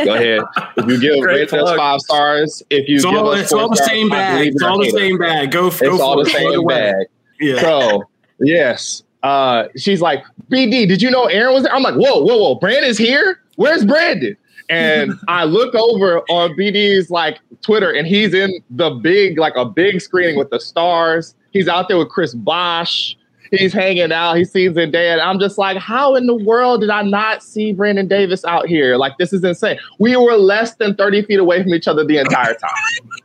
Go 0.04 0.14
ahead. 0.14 0.40
If 0.76 0.87
you 0.87 1.00
give 1.00 1.21
Great 1.21 1.52
rate 1.52 1.61
us 1.61 1.76
five 1.76 2.00
stars, 2.00 2.62
if 2.71 2.88
you 2.88 2.97
It's 2.97 3.04
give 3.04 3.14
all 3.14 3.30
us 3.30 3.40
it's 3.42 3.50
four 3.50 3.61
all 3.61 3.68
the 3.68 3.76
stars, 3.76 3.90
same 3.90 4.09
bag. 4.09 4.47
It's 4.49 4.62
all 4.62 4.78
the 4.78 4.87
our 4.87 4.99
same 4.99 5.18
bag. 5.18 5.50
Go, 5.50 5.68
f- 5.68 5.80
go 5.80 5.87
It's 5.88 5.97
for 5.99 6.02
all 6.02 6.16
the 6.16 6.30
it 6.30 6.35
same 6.35 6.54
away. 6.54 6.75
bag. 6.92 7.06
Yeah. 7.40 7.61
So 7.61 8.04
yes, 8.40 9.02
uh, 9.23 9.64
she's 9.76 10.00
like, 10.00 10.25
BD, 10.50 10.88
did 10.88 11.02
you 11.02 11.11
know 11.11 11.25
Aaron 11.25 11.52
was 11.54 11.64
there? 11.64 11.75
I'm 11.75 11.83
like, 11.83 11.95
whoa, 11.97 12.21
whoa, 12.25 12.37
whoa, 12.38 12.54
Brandon's 12.54 12.97
here. 12.99 13.40
Where's 13.56 13.85
Brandon? 13.85 14.37
And 14.71 15.12
I 15.28 15.45
look 15.45 15.75
over 15.75 16.21
on 16.30 16.50
BD's 16.56 17.11
like 17.11 17.38
Twitter, 17.62 17.90
and 17.92 18.06
he's 18.06 18.33
in 18.35 18.62
the 18.71 18.90
big, 18.90 19.38
like 19.38 19.54
a 19.56 19.64
big 19.64 20.00
screening 20.00 20.37
with 20.38 20.50
the 20.50 20.61
stars. 20.61 21.35
He's 21.52 21.68
out 21.68 21.88
there 21.88 21.99
with 21.99 22.09
Chris 22.09 22.35
Bosh. 22.35 23.16
He's 23.50 23.73
hanging 23.73 24.12
out. 24.12 24.35
He 24.35 24.45
sees 24.45 24.73
Zendaya. 24.73 25.12
And 25.12 25.21
I'm 25.21 25.38
just 25.38 25.59
like, 25.59 25.76
how 25.76 26.15
in 26.15 26.26
the 26.26 26.35
world 26.35 26.81
did 26.81 26.91
I 26.91 27.03
not 27.03 27.43
see 27.43 27.73
Brandon 27.73 28.09
Davis 28.09 28.45
out 28.45 28.67
here? 28.67 28.97
Like, 28.97 29.17
this 29.19 29.33
is 29.33 29.45
insane. 29.45 29.79
We 29.99 30.17
were 30.17 30.37
less 30.37 30.75
than 30.76 30.95
30 30.95 31.23
feet 31.23 31.38
away 31.38 31.62
from 31.62 31.75
each 31.75 31.88
other 31.88 32.05
the 32.05 32.19
entire 32.19 32.55
time. 32.55 32.71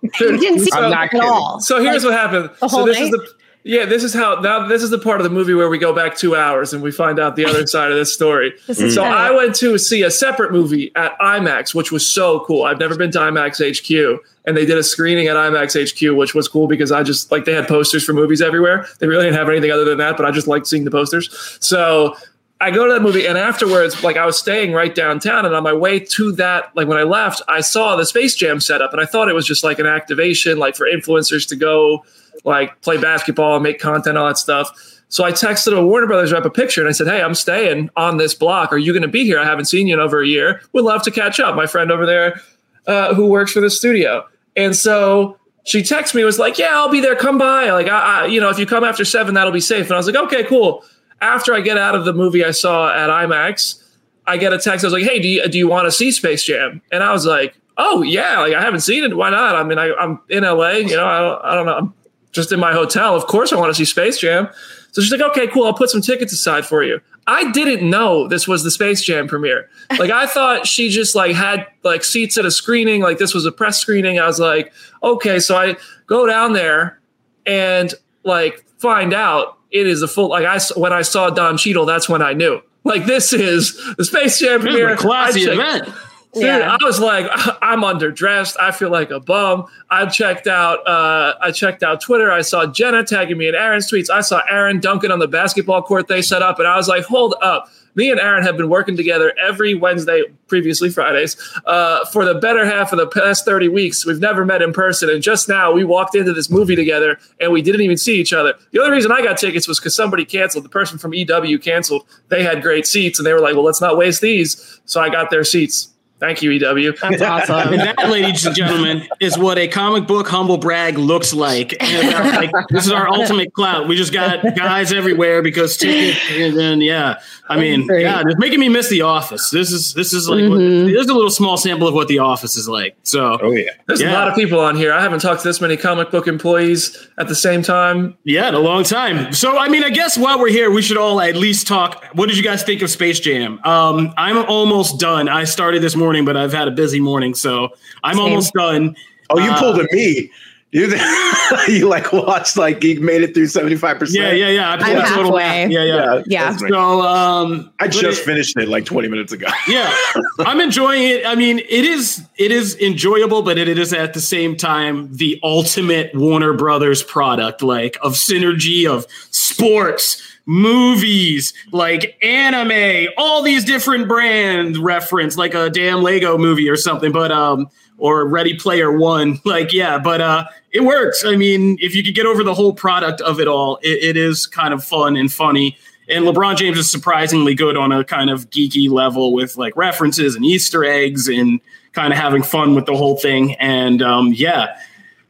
You 0.20 0.38
didn't 0.40 0.60
see 0.62 0.72
I'm 0.74 0.86
it 0.86 0.90
not 0.90 1.04
at 1.06 1.12
kidding. 1.12 1.28
all. 1.28 1.60
So 1.60 1.80
here's 1.80 2.04
what 2.04 2.14
happened. 2.14 2.50
So 2.58 2.68
whole 2.68 2.86
this 2.86 3.00
is 3.00 3.12
the 3.12 3.34
yeah, 3.64 3.86
this 3.86 4.04
is 4.04 4.14
how 4.14 4.36
now 4.36 4.68
this 4.68 4.82
is 4.82 4.90
the 4.90 4.98
part 4.98 5.20
of 5.20 5.24
the 5.24 5.30
movie 5.30 5.54
where 5.54 5.70
we 5.70 5.78
go 5.78 5.94
back 5.94 6.18
two 6.18 6.36
hours 6.36 6.74
and 6.74 6.82
we 6.82 6.92
find 6.92 7.20
out 7.20 7.36
the 7.36 7.46
other 7.46 7.68
side 7.68 7.92
of 7.92 7.98
this 7.98 8.14
story. 8.14 8.54
This 8.68 8.80
is 8.80 8.96
So. 8.96 9.04
I 9.04 9.32
went 9.32 9.56
to 9.58 9.78
see 9.78 10.02
a 10.02 10.10
separate 10.10 10.52
movie 10.52 10.92
at 10.96 11.18
IMAX, 11.20 11.76
which 11.76 11.92
was 11.92 12.08
so 12.08 12.40
cool. 12.42 12.64
I've 12.64 12.80
never 12.80 12.96
been 12.96 13.12
to 13.12 13.20
IMAX 13.20 13.60
HQ, 13.62 14.24
and 14.46 14.58
they 14.58 14.66
did 14.66 14.78
a 14.78 14.84
screening 14.84 15.28
at 15.28 15.36
IMAX 15.36 15.78
HQ, 15.78 16.18
which 16.18 16.34
was 16.34 16.48
cool 16.48 16.68
because 16.68 16.92
I 16.92 17.04
just 17.04 17.32
like 17.32 17.46
they 17.46 17.54
had 17.54 17.68
posters 17.68 18.04
for 18.04 18.14
movies 18.14 18.42
everywhere. 18.42 18.88
They 19.00 19.08
really 19.08 19.26
didn't 19.26 19.38
have 19.38 19.50
anything 19.50 19.72
other 19.72 19.86
than 19.86 20.00
that, 20.00 20.18
but 20.18 20.26
I 20.26 20.32
just 20.32 20.48
liked 20.48 20.66
seeing 20.66 20.86
the 20.86 20.92
posters. 20.92 21.30
So 21.62 22.16
I 22.62 22.72
go 22.72 22.88
to 22.88 22.94
that 22.94 23.02
movie, 23.02 23.28
and 23.28 23.38
afterwards, 23.38 24.04
like 24.04 24.18
I 24.18 24.26
was 24.26 24.40
staying 24.40 24.72
right 24.72 24.94
downtown, 24.94 25.46
and 25.46 25.54
on 25.54 25.62
my 25.62 25.74
way 25.74 26.00
to 26.00 26.32
that, 26.34 26.76
like 26.76 26.88
when 26.88 26.98
I 26.98 27.04
left, 27.04 27.44
I 27.48 27.62
saw 27.62 27.96
the 27.96 28.06
Space 28.06 28.34
Jam 28.34 28.60
setup, 28.60 28.92
and 28.92 29.02
I 29.02 29.06
thought 29.06 29.30
it 29.30 29.36
was 29.36 29.46
just 29.46 29.64
like 29.64 29.78
an 29.78 29.86
activation, 29.86 30.58
like 30.58 30.76
for 30.76 30.88
influencers 30.88 31.48
to 31.50 31.56
go 31.56 32.04
like 32.44 32.82
play 32.82 32.98
basketball 32.98 33.56
and 33.56 33.64
make 33.64 33.80
content, 33.80 34.18
all 34.18 34.28
that 34.28 34.38
stuff. 34.38 34.70
So 35.12 35.26
I 35.26 35.34
texted 35.34 35.78
a 35.78 35.86
Warner 35.86 36.08
Brothers 36.08 36.32
rep 36.32 36.46
a 36.46 36.50
picture 36.50 36.80
and 36.80 36.88
I 36.88 36.94
said, 36.94 37.08
Hey, 37.08 37.22
I'm 37.22 37.36
staying 37.36 37.90
on 37.98 38.16
this 38.16 38.34
block. 38.34 38.72
Are 38.72 38.78
you 38.78 38.94
going 38.94 39.02
to 39.02 39.10
be 39.10 39.26
here? 39.26 39.40
I 39.40 39.46
haven't 39.46 39.66
seen 39.66 39.88
you 39.88 39.96
in 39.96 40.00
over 40.00 40.22
a 40.22 40.28
year. 40.28 40.62
Would 40.72 40.86
love 40.86 41.04
to 41.04 41.12
catch 41.12 41.40
up. 41.40 41.56
My 41.56 41.68
friend 41.68 41.92
over 41.92 42.06
there 42.06 42.40
uh, 42.88 43.14
who 43.14 43.28
works 43.28 43.52
for 43.52 43.60
the 43.60 43.70
studio. 43.70 44.26
And 44.56 44.76
so 44.76 45.38
she 45.66 45.82
texted 45.82 46.16
me, 46.16 46.24
was 46.24 46.40
like, 46.40 46.58
Yeah, 46.58 46.70
I'll 46.72 46.90
be 46.90 47.02
there. 47.02 47.16
Come 47.16 47.38
by. 47.38 47.72
Like, 47.72 47.88
I, 47.88 48.22
I, 48.22 48.26
you 48.28 48.40
know, 48.40 48.50
if 48.50 48.58
you 48.58 48.66
come 48.66 48.86
after 48.86 49.04
seven, 49.04 49.34
that'll 49.34 49.52
be 49.52 49.60
safe. 49.60 49.86
And 49.88 49.94
I 49.94 49.98
was 49.98 50.08
like, 50.08 50.16
Okay, 50.16 50.44
cool. 50.46 50.84
After 51.20 51.54
I 51.54 51.60
get 51.60 51.78
out 51.78 51.94
of 51.94 52.06
the 52.06 52.14
movie 52.14 52.44
I 52.44 52.52
saw 52.52 52.92
at 52.92 53.10
IMAX, 53.10 53.84
I 54.26 54.38
get 54.38 54.54
a 54.54 54.60
text. 54.60 54.86
I 54.86 54.88
was 54.88 54.94
like, 54.94 55.04
Hey, 55.04 55.20
do 55.20 55.28
you, 55.28 55.48
do 55.50 55.58
you 55.58 55.68
want 55.68 55.88
to 55.88 55.92
see 55.92 56.12
Space 56.12 56.44
Jam? 56.44 56.82
And 56.92 57.04
I 57.04 57.12
was 57.12 57.26
like, 57.26 57.56
Oh, 57.78 58.02
yeah. 58.02 58.40
Like, 58.40 58.54
I 58.54 58.62
haven't 58.62 58.82
seen 58.82 59.04
it. 59.04 59.16
Why 59.16 59.30
not? 59.30 59.56
I 59.56 59.64
mean, 59.64 59.78
I, 59.78 59.94
I'm 59.94 60.22
in 60.30 60.44
LA, 60.44 60.70
you 60.70 60.96
know, 60.96 61.06
I 61.06 61.20
don't, 61.20 61.46
I 61.46 61.56
don't 61.56 61.66
know. 61.66 61.78
I'm 61.78 61.94
just 62.32 62.52
in 62.52 62.60
my 62.60 62.74
hotel. 62.74 63.16
Of 63.16 63.26
course, 63.28 63.52
I 63.54 63.58
want 63.58 63.70
to 63.70 63.76
see 63.76 63.86
Space 63.86 64.18
Jam. 64.20 64.48
So 64.92 65.02
she's 65.02 65.12
like, 65.12 65.22
okay, 65.32 65.48
cool. 65.48 65.66
I'll 65.66 65.74
put 65.74 65.90
some 65.90 66.02
tickets 66.02 66.34
aside 66.34 66.66
for 66.66 66.84
you. 66.84 67.00
I 67.28 67.50
didn't 67.52 67.88
know 67.90 68.28
this 68.28 68.48
was 68.48 68.64
the 68.64 68.72
Space 68.72 69.02
Jam 69.04 69.28
premiere. 69.28 69.70
Like, 70.00 70.10
I 70.12 70.26
thought 70.26 70.66
she 70.66 70.90
just 70.90 71.16
like 71.16 71.36
had 71.36 71.68
like 71.84 72.04
seats 72.06 72.38
at 72.38 72.46
a 72.46 72.52
screening. 72.52 73.02
Like 73.02 73.18
this 73.18 73.34
was 73.34 73.46
a 73.46 73.52
press 73.52 73.78
screening. 73.78 74.20
I 74.20 74.26
was 74.26 74.40
like, 74.40 74.72
okay. 75.04 75.38
So 75.40 75.56
I 75.58 75.76
go 76.08 76.26
down 76.26 76.54
there 76.54 77.00
and 77.46 77.94
like 78.24 78.64
find 78.80 79.14
out 79.14 79.58
it 79.70 79.86
is 79.88 80.02
a 80.02 80.08
full. 80.08 80.30
Like 80.30 80.46
I 80.46 80.60
when 80.80 80.94
I 80.94 81.02
saw 81.02 81.30
Don 81.30 81.58
Cheadle, 81.58 81.86
that's 81.86 82.08
when 82.10 82.22
I 82.22 82.32
knew. 82.34 82.62
Like 82.86 83.06
this 83.06 83.34
is 83.34 83.76
the 83.98 84.06
Space 84.06 84.40
Jam 84.40 84.62
This 84.62 84.70
is 84.74 84.76
premiere. 84.80 84.94
a 84.94 84.98
classy 84.98 85.46
checked- 85.46 85.54
event. 85.56 85.90
Dude, 86.34 86.44
Yeah. 86.44 86.78
I 86.80 86.86
was 86.86 87.00
like, 87.00 87.28
I'm 87.62 87.82
underdressed. 87.82 88.56
I 88.60 88.72
feel 88.72 88.90
like 88.90 89.12
a 89.12 89.20
bum. 89.20 89.66
I 89.90 90.06
checked 90.06 90.48
out. 90.48 90.86
Uh, 90.88 91.36
I 91.42 91.52
checked 91.52 91.84
out 91.84 92.02
Twitter. 92.02 92.32
I 92.32 92.42
saw 92.42 92.66
Jenna 92.66 93.04
tagging 93.04 93.38
me 93.38 93.48
in 93.50 93.56
Aaron's 93.56 93.90
tweets. 93.92 94.10
I 94.10 94.22
saw 94.22 94.42
Aaron 94.50 94.80
dunking 94.80 95.12
on 95.12 95.20
the 95.20 95.28
basketball 95.28 95.82
court 95.82 96.08
they 96.08 96.22
set 96.22 96.42
up, 96.42 96.60
and 96.60 96.68
I 96.68 96.78
was 96.78 96.88
like, 96.88 97.04
hold 97.06 97.36
up. 97.42 97.70
Me 97.94 98.10
and 98.10 98.22
Aaron 98.22 98.42
have 98.44 98.56
been 98.56 98.70
working 98.70 98.96
together 98.96 99.34
every 99.38 99.74
Wednesday, 99.74 100.24
previously 100.48 100.90
Fridays, 100.90 101.36
uh, 101.66 102.06
for 102.06 102.24
the 102.24 102.36
better 102.36 102.64
half 102.66 102.94
of 102.94 102.98
the 103.00 103.08
past 103.08 103.44
30 103.44 103.68
weeks. 103.68 104.06
We've 104.06 104.22
never 104.22 104.46
met 104.46 104.62
in 104.62 104.72
person, 104.72 105.10
and 105.10 105.22
just 105.22 105.50
now 105.50 105.74
we 105.74 105.84
walked 105.84 106.16
into 106.16 106.32
this 106.32 106.50
movie 106.50 106.78
together, 106.78 107.20
and 107.42 107.52
we 107.52 107.62
didn't 107.62 107.82
even 107.82 107.98
see 107.98 108.16
each 108.18 108.32
other. 108.32 108.54
The 108.72 108.80
only 108.80 108.92
reason 108.92 109.12
I 109.12 109.22
got 109.22 109.38
tickets 109.38 109.68
was 109.68 109.78
because 109.78 109.94
somebody 109.94 110.24
canceled. 110.24 110.64
The 110.64 110.70
person 110.70 111.00
from 111.00 111.14
EW 111.14 111.60
canceled. 111.60 112.06
They 112.30 112.44
had 112.44 112.62
great 112.62 112.88
seats, 112.88 113.20
and 113.20 113.26
they 113.26 113.34
were 113.34 113.42
like, 113.42 113.56
"Well, 113.56 113.66
let's 113.66 113.82
not 113.82 113.98
waste 113.98 114.22
these." 114.22 114.80
So 114.86 115.02
I 115.02 115.10
got 115.10 115.30
their 115.30 115.44
seats. 115.44 115.90
Thank 116.22 116.42
you, 116.44 116.52
EW. 116.52 116.94
That's 117.02 117.22
awesome. 117.50 117.74
And 117.74 117.82
that, 117.82 117.98
ladies 118.10 118.46
and 118.46 118.56
gentlemen, 118.56 119.08
is 119.20 119.38
what 119.38 119.58
a 119.58 119.68
comic 119.68 120.06
book 120.08 120.28
humble 120.28 120.58
brag 120.58 120.98
looks 120.98 121.34
like. 121.34 121.76
And, 121.82 122.36
like 122.36 122.52
this 122.70 122.86
is 122.86 122.92
our 122.92 123.10
ultimate 123.10 123.54
clout. 123.54 123.88
We 123.88 123.96
just 123.98 124.14
got 124.14 124.56
guys 124.56 124.94
everywhere 124.94 125.42
because 125.42 125.76
tickets, 125.78 126.20
and 126.32 126.56
then 126.58 126.80
yeah, 126.80 127.20
I 127.50 127.58
mean, 127.60 127.88
Great. 127.88 128.04
yeah, 128.04 128.22
it's 128.26 128.40
making 128.40 128.60
me 128.60 128.70
miss 128.70 128.88
the 128.90 129.02
office. 129.02 129.50
This 129.50 129.72
is 129.72 129.94
this 129.96 130.14
is 130.14 130.30
like 130.30 130.42
what, 130.44 130.60
Mhm. 130.60 130.92
this 130.94 131.02
is 131.02 131.10
a 131.10 131.14
little 131.14 131.32
small 131.32 131.58
sample 131.58 131.88
of 131.88 131.94
what 131.96 132.08
the 132.08 132.20
office 132.20 132.56
is 132.56 132.70
like. 132.70 132.96
So 133.04 133.40
Oh 133.42 133.52
yeah. 133.52 133.72
There's 133.88 134.02
a 134.02 134.12
lot 134.12 134.28
of 134.28 134.36
people 134.36 134.60
on 134.60 134.76
here. 134.76 134.94
I 134.94 135.02
haven't 135.02 135.22
talked 135.22 135.42
to 135.42 135.48
this 135.48 135.60
many 135.60 135.76
comic 135.76 136.12
book 136.12 136.28
employees 136.28 136.96
at 137.18 137.28
the 137.30 137.36
same 137.36 137.64
time. 137.64 138.16
yeah, 138.26 138.48
in 138.48 138.54
a 138.54 138.60
long 138.60 138.84
time. 138.84 139.34
So 139.34 139.58
I 139.58 139.70
mean, 139.70 139.84
I 139.84 139.90
guess 139.90 140.18
while 140.20 140.40
we're 140.40 140.50
here, 140.50 140.70
we 140.70 140.84
should 140.84 140.98
all 140.98 141.20
at 141.20 141.36
least 141.36 141.66
talk. 141.66 142.04
What 142.14 142.28
did 142.30 142.38
you 142.38 142.44
guys 142.44 142.62
think 142.64 142.84
of 142.84 142.90
Space 142.92 143.20
Jam? 143.20 143.60
Um, 143.64 144.14
I'm 144.18 144.38
almost 144.38 145.00
done. 145.00 145.28
I 145.28 145.46
started 145.46 145.82
this 145.82 145.96
morning, 145.96 146.11
but 146.26 146.36
I've 146.36 146.54
had 146.54 146.68
a 146.68 146.72
busy 146.72 147.00
morning, 147.00 147.34
so 147.34 147.70
I'm 148.04 148.16
Same. 148.16 148.24
almost 148.26 148.54
done. 148.54 148.96
Oh, 149.30 149.40
you 149.40 149.50
Uh, 149.52 149.60
pulled 149.60 149.80
a 149.80 149.88
me. 149.92 150.30
You 150.74 150.88
you 151.68 151.90
like 151.90 152.14
watched 152.14 152.56
like 152.56 152.82
you 152.82 153.02
made 153.02 153.24
it 153.24 153.34
through 153.34 153.48
seventy 153.48 153.76
five 153.76 154.00
percent. 154.00 154.24
Yeah, 154.38 154.48
yeah, 154.48 154.50
yeah. 154.50 154.70
I 154.70 154.74
I'm 154.76 154.80
pulled 154.80 155.06
total 155.08 155.38
halfway. 155.38 155.66
math. 155.66 155.72
Yeah, 155.72 155.84
yeah. 155.84 156.22
Yeah. 156.28 156.56
So, 156.56 157.02
um, 157.02 157.70
I 157.82 157.90
just 157.90 158.22
it- 158.22 158.24
finished 158.24 158.58
it 158.58 158.70
like 158.70 158.86
twenty 158.86 159.10
minutes 159.10 159.34
ago. 159.34 159.48
yeah 159.68 159.94
i'm 160.40 160.60
enjoying 160.62 161.04
it 161.04 161.26
i 161.26 161.36
mean 161.36 161.60
it 161.60 161.86
is 161.86 162.24
it 162.38 162.52
is 162.52 162.76
enjoyable 162.80 163.42
but 163.44 163.58
it 163.58 163.78
is 163.78 163.92
at 163.94 164.14
the 164.14 164.22
same 164.22 164.56
time 164.56 165.14
the 165.14 165.38
ultimate 165.44 166.10
warner 166.16 166.54
brothers 166.54 167.04
product 167.04 167.62
like 167.62 167.98
of 168.02 168.14
synergy 168.14 168.90
of 168.90 169.06
sports 169.30 170.31
movies 170.46 171.54
like 171.72 172.18
anime 172.24 173.08
all 173.18 173.42
these 173.42 173.64
different 173.64 174.08
brand 174.08 174.78
reference 174.78 175.38
like 175.38 175.54
a 175.54 175.70
damn 175.70 176.02
lego 176.02 176.38
movie 176.38 176.68
or 176.68 176.76
something 176.76 177.12
but 177.12 177.32
um 177.32 177.70
or 177.98 178.28
ready 178.28 178.56
player 178.56 178.92
one 178.92 179.40
like 179.46 179.72
yeah 179.72 180.00
but 180.00 180.20
uh 180.20 180.44
it 180.72 180.84
works. 180.84 181.26
I 181.26 181.36
mean 181.36 181.78
if 181.82 181.96
you 181.96 182.04
could 182.04 182.16
get 182.16 182.26
over 182.26 182.44
the 182.44 182.54
whole 182.54 182.74
product 182.74 183.22
of 183.22 183.40
it 183.40 183.48
all 183.48 183.78
it, 183.84 184.04
it 184.04 184.18
is 184.18 184.46
kind 184.46 184.74
of 184.74 184.84
fun 184.84 185.16
and 185.16 185.32
funny. 185.32 185.78
And 186.10 186.26
LeBron 186.26 186.58
James 186.58 186.78
is 186.78 186.92
surprisingly 186.92 187.54
good 187.56 187.78
on 187.78 187.92
a 187.92 188.04
kind 188.04 188.30
of 188.30 188.50
geeky 188.50 188.90
level 188.90 189.34
with 189.34 189.56
like 189.56 189.76
references 189.78 190.36
and 190.36 190.44
Easter 190.44 190.84
eggs 190.84 191.30
and 191.30 191.62
kind 191.94 192.12
of 192.12 192.20
having 192.20 192.44
fun 192.44 192.76
with 192.76 192.86
the 192.86 192.96
whole 192.96 193.18
thing. 193.18 193.54
And 193.56 194.02
um, 194.02 194.34
yeah, 194.34 194.78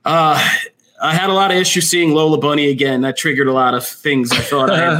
uh, 0.05 0.43
I 1.01 1.13
had 1.15 1.29
a 1.29 1.33
lot 1.33 1.49
of 1.51 1.57
issues 1.57 1.89
seeing 1.89 2.13
Lola 2.13 2.37
Bunny 2.37 2.69
again. 2.69 3.01
That 3.01 3.17
triggered 3.17 3.47
a 3.47 3.53
lot 3.53 3.73
of 3.73 3.85
things 3.85 4.31
I 4.31 4.37
thought 4.37 4.69
I 4.69 4.95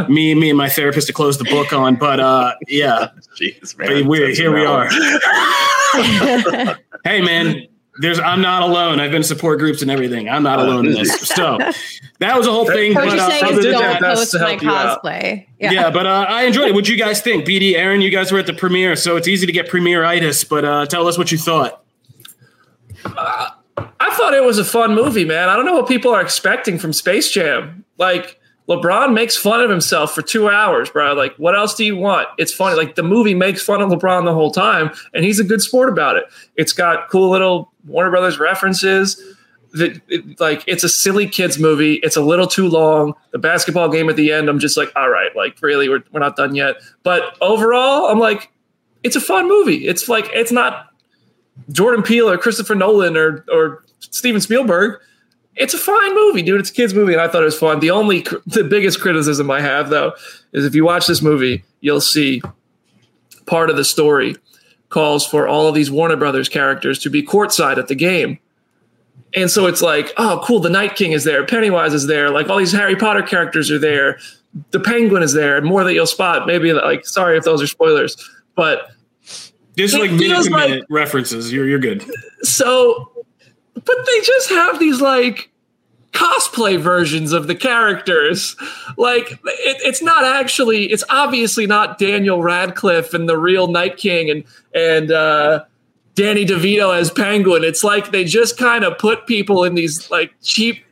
had 0.00 0.10
me, 0.10 0.34
me 0.34 0.50
and 0.50 0.58
my 0.58 0.68
therapist 0.68 1.06
to 1.06 1.12
close 1.14 1.38
the 1.38 1.44
book 1.44 1.72
on. 1.72 1.96
But 1.96 2.20
uh, 2.20 2.54
yeah, 2.68 3.08
Jeez, 3.40 3.76
man. 3.78 4.06
we're, 4.06 4.30
here 4.34 4.54
we 4.54 4.64
are. 4.66 4.86
hey 7.04 7.22
man, 7.22 7.66
there's 8.00 8.18
I'm 8.20 8.42
not 8.42 8.62
alone. 8.62 9.00
I've 9.00 9.10
been 9.10 9.18
in 9.18 9.22
support 9.24 9.58
groups 9.58 9.80
and 9.80 9.90
everything. 9.90 10.28
I'm 10.28 10.42
not 10.42 10.58
alone 10.58 10.86
in 10.86 10.92
this. 10.94 11.20
So 11.28 11.58
that 12.18 12.36
was 12.36 12.46
a 12.46 12.50
whole 12.52 12.66
thing. 12.66 12.94
What 12.94 13.06
but, 13.06 13.14
you're 13.14 13.22
uh, 13.24 13.30
saying 13.30 13.52
is 13.58 13.62
than 13.64 13.72
don't 13.72 13.82
that- 13.82 14.00
that's 14.02 14.20
post 14.20 14.32
to 14.32 14.38
my 14.40 14.50
help 14.50 14.62
you 14.62 14.70
out. 14.70 15.02
cosplay. 15.02 15.46
yeah, 15.58 15.90
but 15.90 16.06
uh, 16.06 16.26
I 16.28 16.42
enjoyed 16.42 16.68
it. 16.68 16.74
What'd 16.74 16.88
you 16.88 16.98
guys 16.98 17.22
think? 17.22 17.46
BD, 17.46 17.74
Aaron, 17.76 18.02
you 18.02 18.10
guys 18.10 18.30
were 18.30 18.38
at 18.38 18.46
the 18.46 18.52
premiere, 18.52 18.94
so 18.94 19.16
it's 19.16 19.26
easy 19.26 19.46
to 19.46 19.52
get 19.52 19.68
premiere-itis, 19.70 20.44
but 20.44 20.64
uh, 20.66 20.84
tell 20.86 21.08
us 21.08 21.16
what 21.16 21.32
you 21.32 21.38
thought. 21.38 21.82
I 23.06 23.52
thought 24.16 24.34
it 24.34 24.44
was 24.44 24.58
a 24.58 24.64
fun 24.64 24.94
movie, 24.94 25.24
man. 25.24 25.48
I 25.48 25.56
don't 25.56 25.64
know 25.64 25.74
what 25.74 25.88
people 25.88 26.12
are 26.12 26.20
expecting 26.20 26.78
from 26.78 26.92
Space 26.92 27.30
Jam. 27.30 27.84
Like 27.98 28.40
LeBron 28.68 29.14
makes 29.14 29.36
fun 29.36 29.60
of 29.60 29.70
himself 29.70 30.12
for 30.14 30.22
two 30.22 30.48
hours, 30.48 30.90
bro. 30.90 31.14
Like, 31.14 31.36
what 31.36 31.54
else 31.54 31.74
do 31.74 31.84
you 31.84 31.96
want? 31.96 32.28
It's 32.36 32.52
funny. 32.52 32.76
Like 32.76 32.96
the 32.96 33.02
movie 33.02 33.34
makes 33.34 33.62
fun 33.62 33.80
of 33.80 33.90
LeBron 33.90 34.24
the 34.24 34.34
whole 34.34 34.50
time, 34.50 34.90
and 35.14 35.24
he's 35.24 35.38
a 35.38 35.44
good 35.44 35.62
sport 35.62 35.88
about 35.88 36.16
it. 36.16 36.24
It's 36.56 36.72
got 36.72 37.08
cool 37.08 37.30
little 37.30 37.72
Warner 37.86 38.10
Brothers 38.10 38.38
references. 38.38 39.22
That 39.72 40.00
it, 40.08 40.40
like 40.40 40.64
it's 40.66 40.84
a 40.84 40.88
silly 40.88 41.28
kids 41.28 41.58
movie. 41.58 41.94
It's 42.02 42.16
a 42.16 42.22
little 42.22 42.46
too 42.46 42.68
long. 42.68 43.14
The 43.30 43.38
basketball 43.38 43.88
game 43.88 44.08
at 44.08 44.16
the 44.16 44.32
end, 44.32 44.48
I'm 44.48 44.58
just 44.58 44.76
like, 44.76 44.90
all 44.96 45.10
right, 45.10 45.34
like 45.36 45.60
really, 45.62 45.88
we're 45.88 46.02
we're 46.12 46.20
not 46.20 46.36
done 46.36 46.54
yet. 46.54 46.76
But 47.02 47.36
overall, 47.40 48.06
I'm 48.06 48.18
like, 48.18 48.50
it's 49.04 49.16
a 49.16 49.20
fun 49.20 49.46
movie. 49.48 49.86
It's 49.86 50.08
like 50.08 50.28
it's 50.32 50.50
not 50.50 50.88
Jordan 51.70 52.02
Peele 52.02 52.28
or 52.28 52.38
Christopher 52.38 52.74
Nolan 52.74 53.16
or 53.16 53.44
or 53.52 53.84
Steven 54.00 54.40
Spielberg. 54.40 55.00
It's 55.56 55.72
a 55.72 55.78
fine 55.78 56.14
movie, 56.14 56.42
dude. 56.42 56.60
It's 56.60 56.70
a 56.70 56.72
kids 56.74 56.92
movie, 56.92 57.12
and 57.14 57.22
I 57.22 57.28
thought 57.28 57.42
it 57.42 57.46
was 57.46 57.58
fun. 57.58 57.80
The 57.80 57.90
only 57.90 58.26
the 58.46 58.62
biggest 58.64 59.00
criticism 59.00 59.50
I 59.50 59.60
have 59.60 59.88
though 59.88 60.12
is 60.52 60.64
if 60.64 60.74
you 60.74 60.84
watch 60.84 61.06
this 61.06 61.22
movie, 61.22 61.64
you'll 61.80 62.00
see 62.02 62.42
part 63.46 63.70
of 63.70 63.76
the 63.76 63.84
story 63.84 64.36
calls 64.90 65.26
for 65.26 65.48
all 65.48 65.66
of 65.68 65.74
these 65.74 65.90
Warner 65.90 66.16
Brothers 66.16 66.48
characters 66.48 66.98
to 67.00 67.10
be 67.10 67.22
courtside 67.22 67.78
at 67.78 67.88
the 67.88 67.94
game. 67.94 68.38
And 69.34 69.50
so 69.50 69.66
it's 69.66 69.82
like, 69.82 70.12
oh, 70.16 70.40
cool. 70.44 70.60
The 70.60 70.70
Night 70.70 70.94
King 70.94 71.12
is 71.12 71.24
there. 71.24 71.44
Pennywise 71.44 71.92
is 71.92 72.06
there. 72.06 72.30
Like 72.30 72.48
all 72.48 72.58
these 72.58 72.72
Harry 72.72 72.96
Potter 72.96 73.22
characters 73.22 73.70
are 73.70 73.78
there. 73.78 74.18
The 74.70 74.80
Penguin 74.80 75.22
is 75.22 75.32
there. 75.32 75.56
And 75.56 75.66
more 75.66 75.84
that 75.84 75.92
you'll 75.94 76.06
spot. 76.06 76.46
Maybe 76.46 76.72
like, 76.72 77.06
sorry 77.06 77.36
if 77.36 77.44
those 77.44 77.60
are 77.60 77.66
spoilers, 77.66 78.16
but 78.54 78.90
Just 79.76 79.94
like 79.94 80.10
minute 80.12 80.50
like- 80.50 80.68
minute 80.70 80.84
references. 80.90 81.52
You're 81.52 81.66
you're 81.66 81.78
good. 81.78 82.04
so 82.42 83.10
but 83.84 83.96
they 84.06 84.20
just 84.22 84.48
have 84.50 84.78
these 84.78 85.00
like 85.00 85.50
cosplay 86.12 86.78
versions 86.80 87.32
of 87.32 87.46
the 87.46 87.54
characters 87.54 88.56
like 88.96 89.32
it, 89.32 89.38
it's 89.84 90.02
not 90.02 90.24
actually 90.24 90.84
it's 90.90 91.04
obviously 91.10 91.66
not 91.66 91.98
daniel 91.98 92.42
radcliffe 92.42 93.12
and 93.12 93.28
the 93.28 93.36
real 93.36 93.66
night 93.66 93.98
king 93.98 94.30
and 94.30 94.42
and 94.74 95.10
uh 95.12 95.62
danny 96.14 96.46
devito 96.46 96.96
as 96.96 97.10
penguin 97.10 97.62
it's 97.62 97.84
like 97.84 98.12
they 98.12 98.24
just 98.24 98.56
kind 98.56 98.82
of 98.82 98.96
put 98.96 99.26
people 99.26 99.62
in 99.62 99.74
these 99.74 100.10
like 100.10 100.32
cheap 100.42 100.82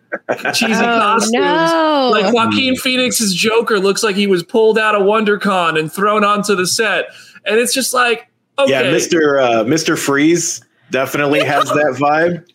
cheesy 0.53 0.75
Oh, 0.75 0.85
costumes 0.85 1.33
no. 1.33 2.11
like 2.13 2.33
Joaquin 2.33 2.77
Phoenix's 2.77 3.35
Joker 3.35 3.81
looks 3.81 4.03
like 4.03 4.15
he 4.17 4.27
was 4.27 4.43
pulled 4.43 4.79
out 4.79 4.95
of 4.95 5.03
WonderCon 5.03 5.79
and 5.79 5.91
thrown 5.93 6.23
onto 6.23 6.55
the 6.55 6.69
set, 6.69 7.07
and 7.45 7.59
it's 7.59 7.75
just 7.75 7.93
like, 7.93 8.31
okay, 8.59 8.71
Yeah, 8.71 8.83
Mr. 8.97 9.43
Uh, 9.43 9.65
Mr. 9.65 9.99
Freeze 9.99 10.61
definitely 10.93 11.43
has 11.43 11.65
that 11.71 11.97
vibe. 12.01 12.47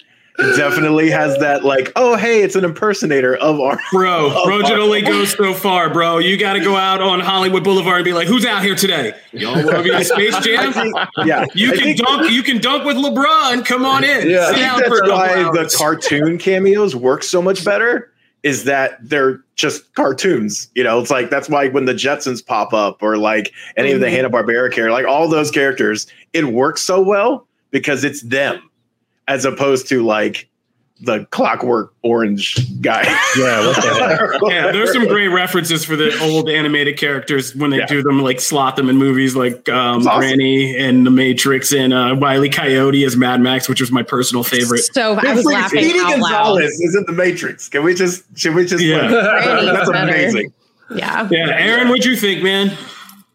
It 0.42 0.56
definitely 0.58 1.10
has 1.10 1.38
that 1.40 1.64
like, 1.66 1.92
oh 1.96 2.16
hey, 2.16 2.42
it's 2.42 2.56
an 2.56 2.64
impersonator 2.64 3.36
of 3.38 3.60
our 3.60 3.78
Bro, 3.92 4.30
bro, 4.46 4.60
it 4.60 4.64
fuck. 4.64 4.72
only 4.72 5.02
goes 5.02 5.32
so 5.32 5.54
far, 5.54 5.92
bro. 5.92 6.18
You 6.20 6.38
got 6.38 6.54
to 6.54 6.60
go 6.62 6.76
out 6.78 7.02
on 7.02 7.20
Hollywood 7.20 7.64
Boulevard 7.64 7.98
and 7.98 8.06
be 8.06 8.14
like, 8.14 8.28
"Who's 8.28 8.46
out 8.46 8.64
here 8.64 8.76
today? 8.76 9.14
Y'all 9.34 9.54
want 9.56 9.78
to 9.78 9.84
be 9.84 9.94
in 9.94 10.04
Space 10.04 10.38
Jam? 10.46 10.72
think, 10.74 10.96
yeah, 11.26 11.46
You 11.54 11.74
I 11.74 11.78
can 11.78 11.96
dunk. 11.98 12.32
You 12.32 12.42
can 12.44 12.60
dunk 12.60 12.86
with 12.86 12.96
LeBron. 12.98 13.66
Come 13.66 13.86
on 13.86 14.04
in. 14.04 14.30
Yeah. 14.30 14.52
That's 14.52 14.88
for 14.88 14.98
a 14.98 15.00
couple 15.02 15.16
why 15.18 15.44
the 15.52 15.74
cartoon 15.78 16.38
cameos 16.38 16.96
work 16.96 17.24
so 17.24 17.42
much 17.42 17.66
better. 17.66 18.12
Is 18.42 18.64
that 18.64 18.98
they're 19.02 19.44
just 19.58 19.94
cartoons? 19.96 20.70
You 20.74 20.86
know, 20.86 21.00
it's 21.02 21.12
like 21.12 21.30
that's 21.30 21.50
why 21.50 21.68
when 21.68 21.84
the 21.84 21.94
Jetsons 21.94 22.46
pop 22.46 22.72
up 22.74 23.04
or 23.04 23.18
like 23.18 23.52
any 23.76 23.92
of 23.92 24.00
the 24.00 24.06
Mm-hmm. 24.06 24.16
Hanna 24.16 24.30
Barbera 24.30 24.72
characters, 24.72 24.92
like 24.94 25.06
all 25.06 25.28
those 25.28 25.52
characters, 25.52 26.08
it 26.32 26.46
works 26.46 26.82
so 26.82 27.02
well 27.02 27.46
because 27.72 28.06
it's 28.06 28.22
them, 28.22 28.69
as 29.30 29.46
opposed 29.46 29.88
to 29.88 30.04
like 30.04 30.48
the 31.02 31.26
Clockwork 31.32 31.94
Orange 32.04 32.58
guy. 32.82 33.04
Yeah, 33.38 33.66
what 33.66 33.76
the 33.78 33.82
heck? 34.42 34.42
yeah, 34.52 34.72
there's 34.74 34.92
some 34.92 35.08
great 35.08 35.30
references 35.30 35.86
for 35.86 35.96
the 35.96 36.12
old 36.22 36.50
animated 36.50 36.98
characters 36.98 37.56
when 37.56 37.70
they 37.70 37.78
Yeah. 37.78 37.86
do 37.86 38.04
them, 38.04 38.22
like 38.22 38.42
slot 38.42 38.76
them 38.76 38.90
in 38.90 38.98
movies 38.98 39.34
like 39.34 39.70
um, 39.70 40.06
awesome. 40.06 40.20
Granny 40.20 40.76
and 40.76 41.06
The 41.06 41.10
Matrix 41.12 41.72
and 41.72 41.94
uh, 41.94 42.18
Wiley 42.20 42.50
Coyote 42.50 43.06
as 43.06 43.16
Mad 43.16 43.40
Max, 43.40 43.70
which 43.70 43.80
was 43.80 43.94
my 43.94 44.04
personal 44.04 44.44
favorite. 44.44 44.84
So 44.94 45.14
I 45.18 45.34
was 45.34 45.46
laughing 45.46 45.84
Speedy 45.86 46.00
out 46.00 46.20
loud. 46.20 46.32
Gonzalez 46.32 46.82
is 46.82 46.96
in 46.98 47.06
the 47.06 47.14
Matrix. 47.14 47.70
Can 47.70 47.84
we 47.86 47.94
just? 47.94 48.26
Should 48.38 48.56
we 48.56 48.66
just? 48.66 48.84
Yeah. 48.84 49.08
Granny's 49.08 49.72
that's 49.72 49.90
better. 49.90 50.10
amazing. 50.12 50.54
Yeah. 50.94 51.30
Yeah, 51.32 51.48
Aaron, 51.56 51.88
what'd 51.88 52.04
you 52.04 52.18
think, 52.18 52.44
man? 52.44 52.76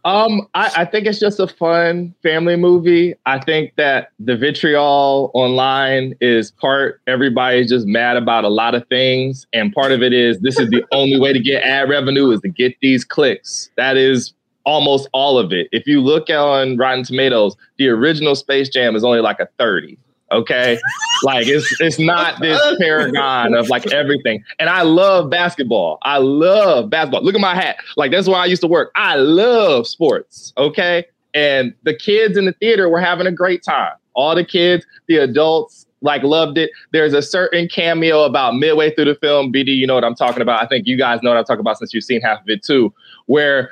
Um, 0.05 0.47
I, 0.53 0.71
I 0.79 0.85
think 0.85 1.07
it's 1.07 1.19
just 1.19 1.41
a 1.41 1.47
fun 1.47 2.15
family 2.23 2.57
movie. 2.57 3.15
I 3.25 3.39
think 3.39 3.75
that 3.77 4.11
the 4.19 4.37
vitriol 4.37 5.31
online 5.33 6.15
is 6.21 6.51
part 6.51 7.01
everybody's 7.07 7.71
just 7.71 7.87
mad 7.87 8.19
about 8.19 8.45
a 8.45 8.49
lot 8.49 8.75
of 8.75 8.87
things, 8.89 9.47
and 9.55 9.73
part 9.73 9.93
of 9.93 10.03
it 10.03 10.13
is 10.13 10.41
this 10.41 10.59
is 10.59 10.69
the 10.69 10.85
only 10.93 11.19
way 11.19 11.33
to 11.33 11.41
get 11.41 11.63
ad 11.63 11.89
revenue 11.89 12.31
is 12.33 12.41
to 12.43 12.51
get 12.51 12.75
these 12.83 13.03
clicks. 13.03 13.71
That 13.77 13.97
is 13.97 14.35
almost 14.67 15.09
all 15.13 15.39
of 15.39 15.53
it. 15.53 15.69
If 15.73 15.87
you 15.87 16.03
look 16.03 16.29
on 16.29 16.77
Rotten 16.77 17.05
Tomatoes, 17.05 17.57
the 17.79 17.89
original 17.89 18.35
Space 18.35 18.69
Jam 18.69 18.97
is 18.97 19.05
only 19.05 19.21
like 19.21 19.41
a 19.41 19.49
30. 19.59 19.99
Okay. 20.35 20.79
like 21.23 21.47
it's 21.47 21.81
it's 21.81 21.99
not 21.99 22.41
this 22.41 22.61
paragon 22.81 23.55
of 23.55 23.69
like 23.69 23.93
everything. 23.93 24.45
And 24.59 24.69
I 24.69 24.83
love 24.83 25.31
basketball. 25.31 25.99
I 26.03 26.19
love 26.19 26.91
basketball. 26.91 27.23
Look 27.23 27.35
at 27.35 27.41
my 27.41 27.55
hat. 27.55 27.77
Like 27.97 28.11
that's 28.11 28.29
where 28.29 28.39
I 28.39 28.47
used 28.47 28.63
to 28.63 28.69
work. 28.69 28.91
I 28.97 29.17
love 29.17 29.87
sports. 29.87 30.53
Okay. 30.57 31.07
And 31.35 31.75
the 31.83 31.95
kids 31.95 32.37
in 32.37 32.45
the 32.45 32.53
theater 32.53 32.89
were 32.89 33.01
having 33.01 33.27
a 33.27 33.33
great 33.33 33.63
time. 33.63 33.93
All 34.15 34.35
the 34.35 34.45
kids, 34.45 34.87
the 35.09 35.17
adults, 35.17 35.87
like 36.01 36.23
loved 36.23 36.59
it. 36.59 36.71
There's 36.93 37.15
a 37.15 37.23
certain 37.23 37.67
cameo 37.67 38.25
about 38.25 38.55
midway 38.57 38.95
through 38.95 39.07
the 39.07 39.15
film. 39.17 39.53
BD, 39.53 39.75
you 39.75 39.87
know 39.87 39.95
what 39.95 40.05
I'm 40.05 40.15
talking 40.15 40.43
about. 40.43 40.63
I 40.63 40.67
think 40.67 40.87
you 40.87 40.97
guys 40.97 41.21
know 41.23 41.31
what 41.31 41.39
I'm 41.39 41.45
talking 41.45 41.61
about 41.61 41.79
since 41.79 41.95
you've 41.95 42.05
seen 42.05 42.21
half 42.21 42.43
of 42.43 42.49
it 42.49 42.63
too, 42.63 42.93
where 43.27 43.71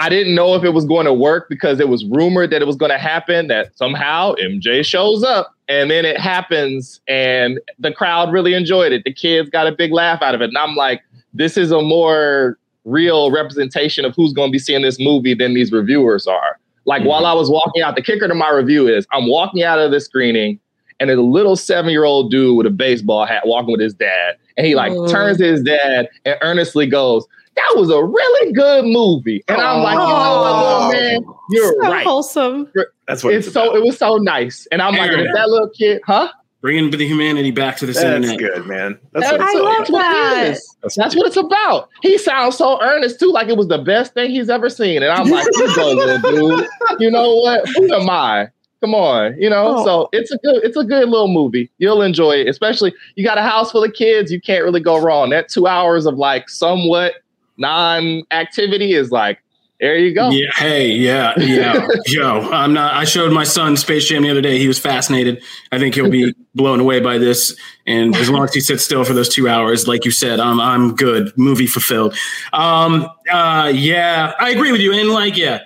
I 0.00 0.08
didn't 0.08 0.34
know 0.34 0.54
if 0.54 0.64
it 0.64 0.70
was 0.70 0.86
going 0.86 1.04
to 1.04 1.12
work 1.12 1.50
because 1.50 1.78
it 1.78 1.90
was 1.90 2.06
rumored 2.06 2.48
that 2.52 2.62
it 2.62 2.64
was 2.64 2.76
going 2.76 2.90
to 2.90 2.96
happen, 2.96 3.48
that 3.48 3.76
somehow 3.76 4.34
MJ 4.36 4.82
shows 4.82 5.22
up 5.22 5.54
and 5.68 5.90
then 5.90 6.06
it 6.06 6.18
happens 6.18 7.02
and 7.06 7.60
the 7.78 7.92
crowd 7.92 8.32
really 8.32 8.54
enjoyed 8.54 8.92
it. 8.92 9.04
The 9.04 9.12
kids 9.12 9.50
got 9.50 9.66
a 9.66 9.72
big 9.72 9.92
laugh 9.92 10.22
out 10.22 10.34
of 10.34 10.40
it. 10.40 10.48
And 10.48 10.56
I'm 10.56 10.74
like, 10.74 11.02
this 11.34 11.58
is 11.58 11.70
a 11.70 11.82
more 11.82 12.58
real 12.86 13.30
representation 13.30 14.06
of 14.06 14.14
who's 14.16 14.32
going 14.32 14.48
to 14.48 14.52
be 14.52 14.58
seeing 14.58 14.80
this 14.80 14.98
movie 14.98 15.34
than 15.34 15.52
these 15.52 15.70
reviewers 15.70 16.26
are. 16.26 16.58
Like 16.86 17.04
while 17.04 17.18
mm-hmm. 17.18 17.26
I 17.26 17.34
was 17.34 17.50
walking 17.50 17.82
out, 17.82 17.94
the 17.94 18.02
kicker 18.02 18.26
to 18.26 18.34
my 18.34 18.50
review 18.50 18.88
is 18.88 19.06
I'm 19.12 19.28
walking 19.28 19.62
out 19.64 19.78
of 19.78 19.90
the 19.90 20.00
screening 20.00 20.58
and 20.98 21.10
there's 21.10 21.18
a 21.18 21.22
little 21.22 21.56
seven 21.56 21.90
year 21.90 22.04
old 22.04 22.30
dude 22.30 22.56
with 22.56 22.66
a 22.66 22.70
baseball 22.70 23.26
hat 23.26 23.46
walking 23.46 23.72
with 23.72 23.82
his 23.82 23.92
dad. 23.92 24.36
And 24.56 24.66
he 24.66 24.74
like 24.74 24.92
Oh. 24.92 25.08
turns 25.08 25.36
mm. 25.36 25.40
to 25.40 25.46
his 25.46 25.62
dad 25.62 26.08
and 26.24 26.36
earnestly 26.40 26.86
goes, 26.86 27.26
That 27.60 27.78
was 27.78 27.90
a 27.90 28.02
really 28.02 28.52
good 28.52 28.84
movie. 28.86 29.44
And 29.48 29.60
I'm 29.60 29.82
like, 29.82 29.92
you 29.94 29.98
know 29.98 30.40
what, 30.42 30.92
little 30.92 30.92
man, 30.92 31.34
you're 31.50 31.72
So 31.72 31.90
right. 31.90 32.06
wholesome. 32.06 32.72
That's 33.06 33.22
what 33.22 33.34
It's 33.34 33.52
so 33.52 33.74
it 33.76 33.82
was 33.82 33.98
so 33.98 34.16
nice. 34.16 34.66
And 34.72 34.80
I'm 34.82 34.94
like, 34.94 35.10
if 35.12 35.26
that 35.34 35.48
little 35.48 35.68
kid, 35.70 36.00
huh? 36.06 36.32
Bringing 36.62 36.90
the 36.90 37.06
humanity 37.06 37.50
back 37.50 37.76
to 37.78 37.86
this 37.86 37.96
That's 37.96 38.26
internet. 38.26 38.38
good, 38.38 38.66
man. 38.66 38.98
That's 39.12 39.30
That's, 39.30 39.38
what 39.38 39.48
it's 39.48 39.56
I 39.56 39.58
love 39.58 39.72
about. 39.72 39.78
that's 39.78 39.90
what 39.90 40.02
that. 40.02 40.46
it 40.46 40.50
is. 40.50 40.76
That's 40.96 41.16
what 41.16 41.26
it's 41.26 41.36
about. 41.36 41.88
He 42.02 42.18
sounds 42.18 42.56
so 42.58 42.80
earnest 42.82 43.18
too, 43.18 43.32
like 43.32 43.48
it 43.48 43.56
was 43.56 43.68
the 43.68 43.78
best 43.78 44.12
thing 44.14 44.30
he's 44.30 44.50
ever 44.50 44.68
seen. 44.68 45.02
And 45.02 45.10
I'm 45.12 45.28
like, 45.28 45.46
you 45.54 45.74
go, 45.76 45.92
little 45.92 46.18
dude. 46.58 46.66
You 46.98 47.10
know 47.10 47.34
what? 47.36 47.66
Who 47.76 47.92
am 47.94 48.08
I? 48.10 48.48
Come 48.82 48.94
on, 48.94 49.36
you 49.38 49.50
know. 49.50 49.76
Oh. 49.78 49.84
So 49.84 50.08
it's 50.12 50.30
a 50.30 50.38
good, 50.38 50.64
it's 50.64 50.76
a 50.76 50.84
good 50.84 51.08
little 51.08 51.28
movie. 51.28 51.70
You'll 51.78 52.00
enjoy 52.02 52.32
it, 52.36 52.48
especially 52.48 52.94
you 53.14 53.24
got 53.24 53.36
a 53.38 53.42
house 53.42 53.70
full 53.72 53.84
of 53.84 53.92
kids. 53.92 54.30
You 54.32 54.40
can't 54.40 54.64
really 54.64 54.80
go 54.80 54.98
wrong. 55.00 55.30
That 55.30 55.48
two 55.50 55.66
hours 55.66 56.06
of 56.06 56.16
like 56.16 56.48
somewhat 56.48 57.14
non-activity 57.60 58.94
is 58.94 59.12
like, 59.12 59.38
there 59.80 59.96
you 59.96 60.14
go. 60.14 60.28
Yeah. 60.28 60.50
Hey. 60.54 60.88
Yeah. 60.88 61.32
Yeah. 61.38 61.88
Joe, 62.06 62.50
I'm 62.52 62.74
not. 62.74 62.92
I 62.92 63.04
showed 63.04 63.32
my 63.32 63.44
son 63.44 63.78
Space 63.78 64.06
Jam 64.06 64.22
the 64.22 64.30
other 64.30 64.42
day. 64.42 64.58
He 64.58 64.68
was 64.68 64.78
fascinated. 64.78 65.42
I 65.72 65.78
think 65.78 65.94
he'll 65.94 66.10
be 66.10 66.34
blown 66.54 66.80
away 66.80 67.00
by 67.00 67.16
this. 67.16 67.56
And 67.86 68.14
as 68.16 68.28
long 68.28 68.44
as 68.44 68.52
he 68.52 68.60
sits 68.60 68.84
still 68.84 69.04
for 69.04 69.14
those 69.14 69.30
two 69.30 69.48
hours, 69.48 69.88
like 69.88 70.04
you 70.04 70.10
said, 70.10 70.38
I'm 70.38 70.60
I'm 70.60 70.94
good. 70.94 71.32
Movie 71.38 71.66
fulfilled. 71.66 72.14
Um. 72.52 73.08
Uh. 73.32 73.72
Yeah. 73.74 74.34
I 74.38 74.50
agree 74.50 74.70
with 74.70 74.82
you. 74.82 74.92
And 74.92 75.08
like, 75.10 75.38
yeah. 75.38 75.60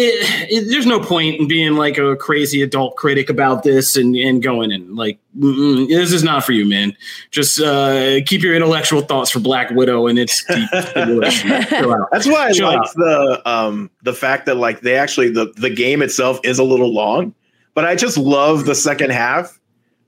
It, 0.00 0.48
it, 0.52 0.70
there's 0.70 0.86
no 0.86 1.00
point 1.00 1.40
in 1.40 1.48
being 1.48 1.74
like 1.74 1.98
a 1.98 2.14
crazy 2.14 2.62
adult 2.62 2.94
critic 2.96 3.28
about 3.28 3.64
this 3.64 3.96
and, 3.96 4.14
and 4.14 4.40
going 4.42 4.70
and 4.70 4.94
like 4.94 5.18
this 5.34 6.12
is 6.12 6.22
not 6.22 6.44
for 6.44 6.52
you, 6.52 6.64
man. 6.64 6.96
Just 7.32 7.60
uh, 7.60 8.20
keep 8.24 8.42
your 8.42 8.54
intellectual 8.54 9.00
thoughts 9.00 9.30
for 9.30 9.40
Black 9.40 9.70
Widow 9.70 10.06
and 10.06 10.18
its 10.18 10.44
deep 10.44 10.68
stimulation. 10.90 11.64
Chill 11.64 11.92
out. 11.92 12.08
That's 12.12 12.26
why 12.26 12.46
I 12.46 12.52
Chill 12.52 12.66
like 12.68 12.78
out. 12.78 12.94
the 12.94 13.42
um 13.44 13.90
the 14.02 14.12
fact 14.14 14.46
that 14.46 14.56
like 14.56 14.82
they 14.82 14.94
actually 14.96 15.30
the 15.30 15.52
the 15.56 15.70
game 15.70 16.00
itself 16.02 16.38
is 16.44 16.58
a 16.60 16.64
little 16.64 16.92
long, 16.94 17.34
but 17.74 17.84
I 17.84 17.96
just 17.96 18.16
love 18.16 18.64
the 18.66 18.74
second 18.76 19.10
half 19.10 19.58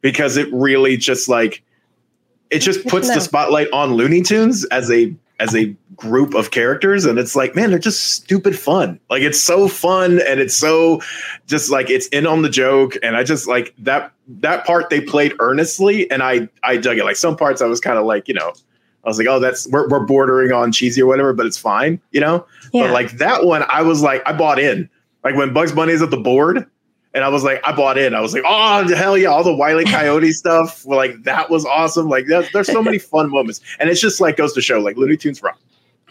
because 0.02 0.36
it 0.36 0.48
really 0.52 0.96
just 0.96 1.28
like 1.28 1.62
it 2.50 2.60
just 2.60 2.86
puts 2.86 3.08
No. 3.08 3.14
the 3.14 3.20
spotlight 3.20 3.68
on 3.72 3.94
Looney 3.94 4.22
Tunes 4.22 4.64
as 4.66 4.90
a 4.90 5.12
as 5.40 5.56
a 5.56 5.74
group 5.96 6.34
of 6.34 6.50
characters 6.52 7.04
and 7.04 7.18
it's 7.18 7.34
like 7.34 7.54
man 7.56 7.70
they're 7.70 7.78
just 7.78 8.12
stupid 8.12 8.56
fun 8.58 8.98
like 9.10 9.22
it's 9.22 9.40
so 9.40 9.66
fun 9.68 10.20
and 10.26 10.38
it's 10.40 10.54
so 10.56 11.00
just 11.46 11.70
like 11.70 11.90
it's 11.90 12.06
in 12.08 12.26
on 12.26 12.42
the 12.42 12.48
joke 12.48 12.96
and 13.02 13.16
i 13.16 13.24
just 13.24 13.48
like 13.48 13.74
that 13.76 14.12
that 14.28 14.64
part 14.64 14.88
they 14.90 15.00
played 15.00 15.34
earnestly 15.40 16.10
and 16.10 16.22
i 16.22 16.48
i 16.62 16.76
dug 16.76 16.96
it 16.96 17.04
like 17.04 17.16
some 17.16 17.36
parts 17.36 17.60
i 17.60 17.66
was 17.66 17.80
kind 17.80 17.98
of 17.98 18.06
like 18.06 18.28
you 18.28 18.34
know 18.34 18.52
i 19.04 19.08
was 19.08 19.18
like 19.18 19.26
oh 19.26 19.38
that's 19.40 19.66
we're, 19.68 19.88
we're 19.88 20.06
bordering 20.06 20.52
on 20.52 20.70
cheesy 20.72 21.02
or 21.02 21.06
whatever 21.06 21.32
but 21.34 21.44
it's 21.44 21.58
fine 21.58 22.00
you 22.12 22.20
know 22.20 22.46
Yeah. 22.72 22.84
but 22.84 22.92
like 22.92 23.10
that 23.18 23.44
one, 23.44 23.64
I 23.68 23.82
was 23.82 24.00
like, 24.00 24.22
I 24.26 24.32
bought 24.32 24.58
in. 24.60 24.88
Like 25.24 25.34
when 25.34 25.52
Bugs 25.52 25.72
Bunny 25.72 25.92
is 25.92 26.00
at 26.02 26.10
the 26.10 26.16
board, 26.16 26.64
and 27.14 27.24
I 27.24 27.28
was 27.28 27.42
like, 27.42 27.60
I 27.64 27.72
bought 27.72 27.98
in. 27.98 28.14
I 28.14 28.20
was 28.20 28.32
like, 28.32 28.44
oh 28.46 28.94
hell 28.94 29.16
yeah, 29.18 29.28
all 29.28 29.44
the 29.44 29.54
Wiley 29.54 29.84
Coyote 29.86 30.32
stuff. 30.32 30.84
well, 30.84 30.98
Like 30.98 31.22
that 31.24 31.50
was 31.50 31.64
awesome. 31.66 32.08
Like 32.08 32.26
there's, 32.26 32.50
there's 32.52 32.66
so 32.68 32.82
many 32.82 32.98
fun 32.98 33.30
moments, 33.30 33.60
and 33.78 33.90
it's 33.90 34.00
just 34.00 34.20
like 34.20 34.36
goes 34.36 34.52
to 34.54 34.60
show 34.60 34.78
like 34.80 34.96
Looney 34.96 35.16
Tunes 35.16 35.42
rock. 35.42 35.58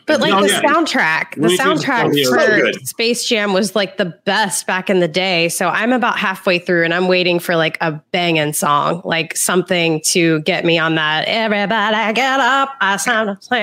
But 0.09 0.19
like 0.21 0.33
Oh, 0.33 0.41
the 0.41 0.49
yeah. 0.49 0.61
soundtrack, 0.61 1.35
the 1.35 1.41
Looney 1.43 1.57
Tunes 1.57 1.79
is 1.79 1.85
soundtrack 1.85 1.99
probably 2.01 2.23
so 2.23 2.73
for. 2.79 2.85
Space 2.85 3.25
Jam 3.25 3.53
was 3.53 3.75
like 3.75 3.97
the 3.97 4.05
best 4.25 4.65
back 4.67 4.89
in 4.89 4.99
the 4.99 5.07
day. 5.07 5.49
So 5.49 5.67
I'm 5.69 5.93
about 5.93 6.17
halfway 6.17 6.59
through 6.59 6.83
and 6.83 6.93
I'm 6.93 7.07
waiting 7.07 7.39
for 7.39 7.55
like 7.55 7.77
a 7.79 7.91
banging 8.11 8.53
song, 8.53 9.01
like 9.05 9.37
something 9.37 10.01
to 10.05 10.41
get 10.41 10.65
me 10.65 10.77
on 10.77 10.95
that. 10.95 11.25
Everybody 11.27 12.13
get 12.13 12.39
up. 12.39 12.75
I 12.81 12.97
sound. 12.97 13.29
Like 13.51 13.61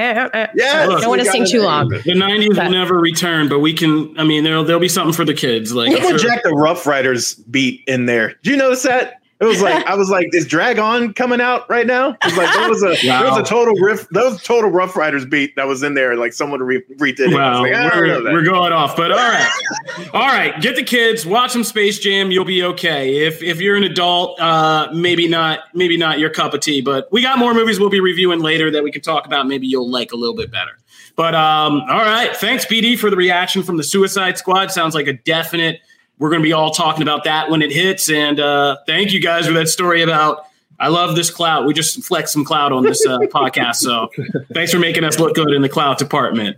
Yeah, 0.55 0.87
I 0.89 1.01
don't 1.01 1.09
want 1.09 1.23
to 1.23 1.31
sing 1.31 1.47
too 1.47 1.63
long. 1.63 1.89
The 1.89 1.99
'90s 2.15 2.49
will 2.63 2.71
never 2.71 2.99
return, 2.99 3.49
but 3.49 3.59
we 3.59 3.73
can. 3.73 4.19
I 4.19 4.25
mean, 4.25 4.45
there'll 4.45 4.65
there'll 4.65 4.81
be 4.81 4.89
something 4.89 5.13
for 5.13 5.25
the 5.25 5.35
kids. 5.35 5.75
Like 5.75 5.93
They 5.93 6.01
put 6.01 6.21
Jack 6.21 6.43
the 6.45 6.51
Ruff 6.51 6.87
Ryders 6.87 7.35
beat 7.35 7.83
in 7.87 8.07
there. 8.07 8.35
Did 8.43 8.51
you 8.51 8.57
notice 8.57 8.83
that? 8.85 9.21
It 9.39 9.45
was 9.45 9.61
like 9.61 9.85
I 9.87 9.95
was 9.95 10.09
like, 10.09 10.29
is 10.33 10.47
Drag 10.49 10.79
On 10.79 11.13
coming 11.13 11.43
out 11.43 11.69
right 11.69 11.87
now? 11.87 12.11
It 12.11 12.25
was 12.25 12.37
like 12.39 12.55
there 12.55 12.69
was 12.71 12.83
a 12.83 13.07
there 13.07 13.31
was 13.31 13.37
a 13.37 13.43
total 13.43 13.75
riff, 13.75 14.09
that 14.11 14.25
was 14.25 14.43
total 14.43 14.71
Ruff 14.71 14.97
Ryders 14.97 15.27
beat 15.27 15.55
that 15.57 15.67
was 15.67 15.83
in 15.83 15.93
there. 15.93 16.17
Like 16.17 16.33
someone 16.33 16.61
re- 16.63 16.83
redid 16.97 17.21
it. 17.21 17.35
I 17.35 17.35
Wow, 17.35 17.63
like, 17.63 17.75
I 17.75 17.91
don't 17.91 18.07
know 18.07 18.23
we're, 18.23 18.33
we're 18.33 18.45
going 18.45 18.73
off, 18.73 18.97
but 18.97 19.13
all 19.13 19.19
right, 19.19 19.51
all 20.15 20.27
right. 20.27 20.59
Get 20.63 20.77
the 20.77 20.83
kids, 20.83 21.27
watch 21.27 21.51
some 21.51 21.65
Space 21.65 21.99
Jam. 21.99 22.31
You'll 22.31 22.47
be 22.47 22.63
okay. 22.63 23.27
If 23.27 23.43
if 23.43 23.61
you're 23.61 23.77
an 23.77 23.85
adult, 23.85 24.41
uh, 24.41 24.89
maybe 24.95 25.29
not, 25.29 25.61
maybe 25.75 25.99
not 25.99 26.19
your 26.19 26.31
cup 26.31 26.55
of 26.55 26.61
tea. 26.61 26.81
But 26.81 27.07
we 27.13 27.21
got 27.21 27.39
more 27.39 27.53
movies 27.53 27.79
we'll 27.79 27.91
be 27.91 28.01
reviewing 28.01 28.41
later 28.41 28.71
that 28.71 28.83
we 28.83 28.91
can 28.91 29.03
talk 29.03 29.27
about. 29.27 29.47
Maybe 29.47 29.67
you'll 29.67 29.91
like 29.91 30.13
a 30.13 30.17
little 30.17 30.37
bit 30.37 30.51
better. 30.51 30.79
But 31.15 31.35
um, 31.35 31.83
all 31.91 32.05
right, 32.05 32.35
thanks 32.37 32.65
BD 32.65 32.99
for 32.99 33.11
the 33.11 33.17
reaction 33.17 33.63
from 33.63 33.77
the 33.77 33.85
Suicide 33.85 34.39
Squad. 34.39 34.71
Sounds 34.71 34.95
like 34.95 35.07
a 35.07 35.13
definite. 35.15 35.81
We're 36.19 36.31
going 36.31 36.41
to 36.41 36.47
be 36.47 36.53
all 36.53 36.71
talking 36.71 37.03
about 37.03 37.25
that 37.25 37.51
when 37.51 37.63
it 37.63 37.73
hits. 37.73 38.11
And 38.11 38.41
uh, 38.41 38.79
thank 38.87 39.13
you 39.13 39.21
guys 39.21 39.47
for 39.47 39.53
that 39.53 39.69
story 39.69 40.03
about. 40.03 40.47
I 40.79 40.89
love 40.89 41.17
this 41.17 41.31
cloud. 41.31 41.67
We 41.67 41.73
just 41.73 42.03
flex 42.05 42.33
some 42.33 42.45
cloud 42.45 42.73
on 42.73 42.83
this 42.83 43.05
uh, 43.07 43.19
podcast. 43.33 43.77
So 43.77 44.11
thanks 44.53 44.73
for 44.73 44.79
making 44.79 45.05
us 45.05 45.19
look 45.19 45.35
good 45.35 45.53
in 45.53 45.63
the 45.63 45.69
cloud 45.69 45.99
department. 45.99 46.57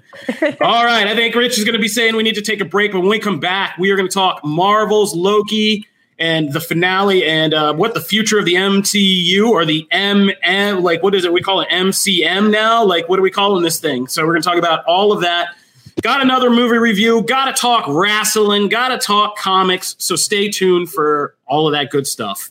All 0.60 0.84
right. 0.84 1.06
I 1.06 1.14
think 1.14 1.34
Rich 1.34 1.58
is 1.58 1.64
going 1.64 1.74
to 1.74 1.80
be 1.80 1.88
saying 1.88 2.16
we 2.16 2.22
need 2.22 2.34
to 2.34 2.42
take 2.42 2.60
a 2.60 2.64
break, 2.64 2.92
but 2.92 3.00
when 3.00 3.10
we 3.10 3.18
come 3.18 3.38
back, 3.38 3.78
we 3.78 3.90
are 3.90 3.96
going 3.96 4.08
to 4.08 4.14
talk 4.14 4.44
Marvel's 4.44 5.14
Loki 5.14 5.86
and 6.18 6.52
the 6.52 6.60
finale 6.60 7.24
and 7.24 7.54
uh, 7.54 7.72
what 7.74 7.94
the 7.94 8.00
future 8.00 8.38
of 8.38 8.44
the 8.44 8.54
MCU 8.54 9.48
or 9.48 9.64
the 9.64 9.86
MM, 9.92 10.82
like 10.82 11.02
what 11.02 11.14
is 11.14 11.24
it? 11.24 11.32
We 11.32 11.42
call 11.42 11.60
it 11.60 11.68
MCM 11.68 12.50
now. 12.50 12.84
Like 12.84 13.08
what 13.08 13.20
are 13.20 13.22
we 13.22 13.30
calling 13.30 13.62
this 13.62 13.78
thing? 13.78 14.08
So 14.08 14.24
we're 14.24 14.32
going 14.32 14.42
to 14.42 14.48
talk 14.48 14.58
about 14.58 14.84
all 14.86 15.12
of 15.12 15.20
that. 15.20 15.54
Got 16.02 16.22
another 16.22 16.48
movie 16.48 16.78
review. 16.78 17.22
Got 17.22 17.46
to 17.46 17.60
talk 17.60 17.84
wrestling. 17.88 18.68
Got 18.68 18.88
to 18.88 18.98
talk 18.98 19.36
comics. 19.36 19.96
So 19.98 20.14
stay 20.14 20.48
tuned 20.48 20.90
for 20.90 21.34
all 21.46 21.66
of 21.66 21.72
that 21.72 21.90
good 21.90 22.06
stuff. 22.06 22.50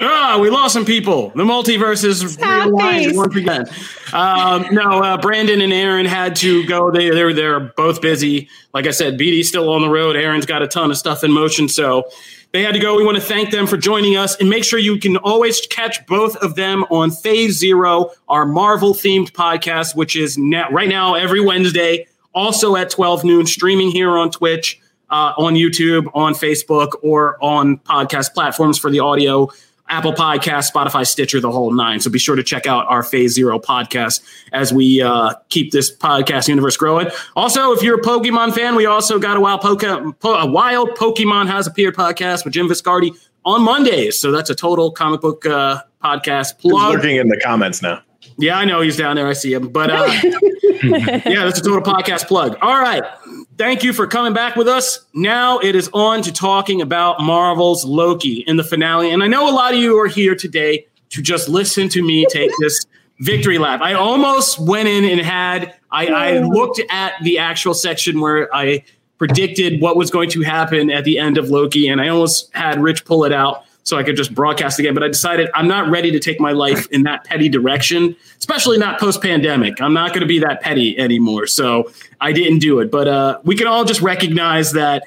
Ah, 0.00 0.38
we 0.40 0.48
lost 0.48 0.74
some 0.74 0.84
people. 0.84 1.30
The 1.30 1.42
multiverse 1.42 2.04
is 2.04 2.36
realigned 2.36 3.16
once 3.16 3.34
again. 3.34 3.66
Um, 4.12 4.72
no, 4.72 5.02
uh, 5.02 5.16
Brandon 5.20 5.60
and 5.60 5.72
Aaron 5.72 6.06
had 6.06 6.36
to 6.36 6.64
go. 6.66 6.90
They 6.90 7.10
they're 7.10 7.32
they're 7.32 7.60
both 7.60 8.00
busy. 8.00 8.48
Like 8.72 8.86
I 8.86 8.90
said, 8.92 9.18
BD's 9.18 9.48
still 9.48 9.68
on 9.70 9.82
the 9.82 9.88
road. 9.90 10.14
Aaron's 10.14 10.46
got 10.46 10.62
a 10.62 10.68
ton 10.68 10.90
of 10.92 10.98
stuff 10.98 11.24
in 11.24 11.32
motion, 11.32 11.68
so 11.68 12.04
they 12.52 12.62
had 12.62 12.74
to 12.74 12.80
go. 12.80 12.96
We 12.96 13.04
want 13.04 13.16
to 13.16 13.22
thank 13.22 13.50
them 13.50 13.66
for 13.66 13.76
joining 13.76 14.16
us, 14.16 14.36
and 14.36 14.48
make 14.48 14.62
sure 14.62 14.78
you 14.78 14.98
can 15.00 15.16
always 15.16 15.66
catch 15.66 16.06
both 16.06 16.36
of 16.36 16.54
them 16.54 16.84
on 16.90 17.10
Phase 17.10 17.58
Zero, 17.58 18.10
our 18.28 18.46
Marvel 18.46 18.94
themed 18.94 19.32
podcast, 19.32 19.96
which 19.96 20.14
is 20.14 20.38
now 20.38 20.70
right 20.70 20.88
now 20.88 21.14
every 21.14 21.40
Wednesday, 21.40 22.06
also 22.34 22.76
at 22.76 22.88
twelve 22.88 23.24
noon, 23.24 23.46
streaming 23.46 23.90
here 23.90 24.16
on 24.16 24.30
Twitch. 24.30 24.80
Uh, 25.10 25.32
on 25.38 25.54
YouTube, 25.54 26.06
on 26.12 26.34
Facebook, 26.34 26.90
or 27.00 27.42
on 27.42 27.78
podcast 27.78 28.34
platforms 28.34 28.76
for 28.76 28.90
the 28.90 29.00
audio. 29.00 29.48
Apple 29.88 30.12
Podcast, 30.12 30.72
Spotify, 30.72 31.06
Stitcher, 31.06 31.40
the 31.40 31.50
whole 31.50 31.72
nine. 31.72 32.00
So 32.00 32.10
be 32.10 32.18
sure 32.18 32.36
to 32.36 32.42
check 32.42 32.66
out 32.66 32.86
our 32.88 33.02
Phase 33.02 33.32
Zero 33.34 33.58
podcast 33.58 34.20
as 34.52 34.72
we 34.72 35.00
uh, 35.02 35.34
keep 35.48 35.72
this 35.72 35.94
podcast 35.94 36.48
universe 36.48 36.76
growing. 36.76 37.08
Also, 37.36 37.72
if 37.72 37.82
you're 37.82 37.98
a 37.98 38.02
Pokemon 38.02 38.54
fan, 38.54 38.74
we 38.76 38.86
also 38.86 39.18
got 39.18 39.36
a 39.36 39.40
wild, 39.40 39.60
Poke- 39.60 40.18
po- 40.20 40.34
a 40.34 40.46
wild 40.46 40.90
Pokemon 40.90 41.46
Has 41.48 41.66
Appeared 41.66 41.94
podcast 41.96 42.44
with 42.44 42.54
Jim 42.54 42.68
Viscardi 42.68 43.10
on 43.44 43.62
Mondays. 43.62 44.18
So 44.18 44.30
that's 44.30 44.50
a 44.50 44.54
total 44.54 44.90
comic 44.90 45.20
book 45.20 45.46
uh, 45.46 45.82
podcast 46.04 46.54
Who's 46.62 46.72
plug. 46.72 46.94
lurking 46.94 47.16
in 47.16 47.28
the 47.28 47.40
comments 47.42 47.80
now? 47.82 48.02
Yeah, 48.36 48.58
I 48.58 48.64
know 48.64 48.80
he's 48.80 48.96
down 48.96 49.16
there. 49.16 49.26
I 49.26 49.32
see 49.32 49.52
him. 49.52 49.68
But 49.68 49.90
uh, 49.90 50.06
yeah, 50.82 51.44
that's 51.44 51.58
a 51.58 51.62
total 51.62 51.80
podcast 51.80 52.26
plug. 52.28 52.56
All 52.60 52.80
right. 52.80 53.02
Thank 53.58 53.82
you 53.82 53.92
for 53.92 54.06
coming 54.06 54.34
back 54.34 54.54
with 54.54 54.68
us. 54.68 55.04
Now 55.14 55.58
it 55.58 55.74
is 55.74 55.90
on 55.92 56.22
to 56.22 56.32
talking 56.32 56.80
about 56.80 57.20
Marvel's 57.20 57.84
Loki 57.84 58.44
in 58.46 58.56
the 58.56 58.62
finale. 58.62 59.10
And 59.10 59.20
I 59.20 59.26
know 59.26 59.50
a 59.50 59.52
lot 59.52 59.74
of 59.74 59.80
you 59.80 59.98
are 59.98 60.06
here 60.06 60.36
today 60.36 60.86
to 61.10 61.20
just 61.20 61.48
listen 61.48 61.88
to 61.88 62.00
me 62.00 62.24
take 62.30 62.52
this 62.60 62.86
victory 63.18 63.58
lap. 63.58 63.80
I 63.82 63.94
almost 63.94 64.60
went 64.60 64.86
in 64.86 65.04
and 65.04 65.20
had, 65.20 65.74
I, 65.90 66.06
I 66.06 66.38
looked 66.38 66.80
at 66.88 67.14
the 67.24 67.38
actual 67.38 67.74
section 67.74 68.20
where 68.20 68.48
I 68.54 68.84
predicted 69.18 69.82
what 69.82 69.96
was 69.96 70.12
going 70.12 70.30
to 70.30 70.42
happen 70.42 70.88
at 70.88 71.02
the 71.02 71.18
end 71.18 71.36
of 71.36 71.50
Loki, 71.50 71.88
and 71.88 72.00
I 72.00 72.06
almost 72.06 72.54
had 72.54 72.80
Rich 72.80 73.04
pull 73.04 73.24
it 73.24 73.32
out 73.32 73.64
so 73.88 73.96
I 73.96 74.02
could 74.02 74.16
just 74.16 74.34
broadcast 74.34 74.78
again. 74.78 74.94
But 74.94 75.02
I 75.02 75.08
decided 75.08 75.48
I'm 75.54 75.66
not 75.66 75.90
ready 75.90 76.10
to 76.10 76.20
take 76.20 76.40
my 76.40 76.52
life 76.52 76.86
in 76.90 77.02
that 77.04 77.24
petty 77.24 77.48
direction, 77.48 78.14
especially 78.38 78.78
not 78.78 79.00
post 79.00 79.22
pandemic. 79.22 79.80
I'm 79.80 79.94
not 79.94 80.10
going 80.10 80.20
to 80.20 80.26
be 80.26 80.38
that 80.40 80.60
petty 80.60 80.98
anymore. 80.98 81.46
So 81.46 81.90
I 82.20 82.32
didn't 82.32 82.58
do 82.58 82.80
it. 82.80 82.90
But 82.90 83.08
uh, 83.08 83.40
we 83.44 83.56
can 83.56 83.66
all 83.66 83.84
just 83.84 84.02
recognize 84.02 84.72
that 84.72 85.04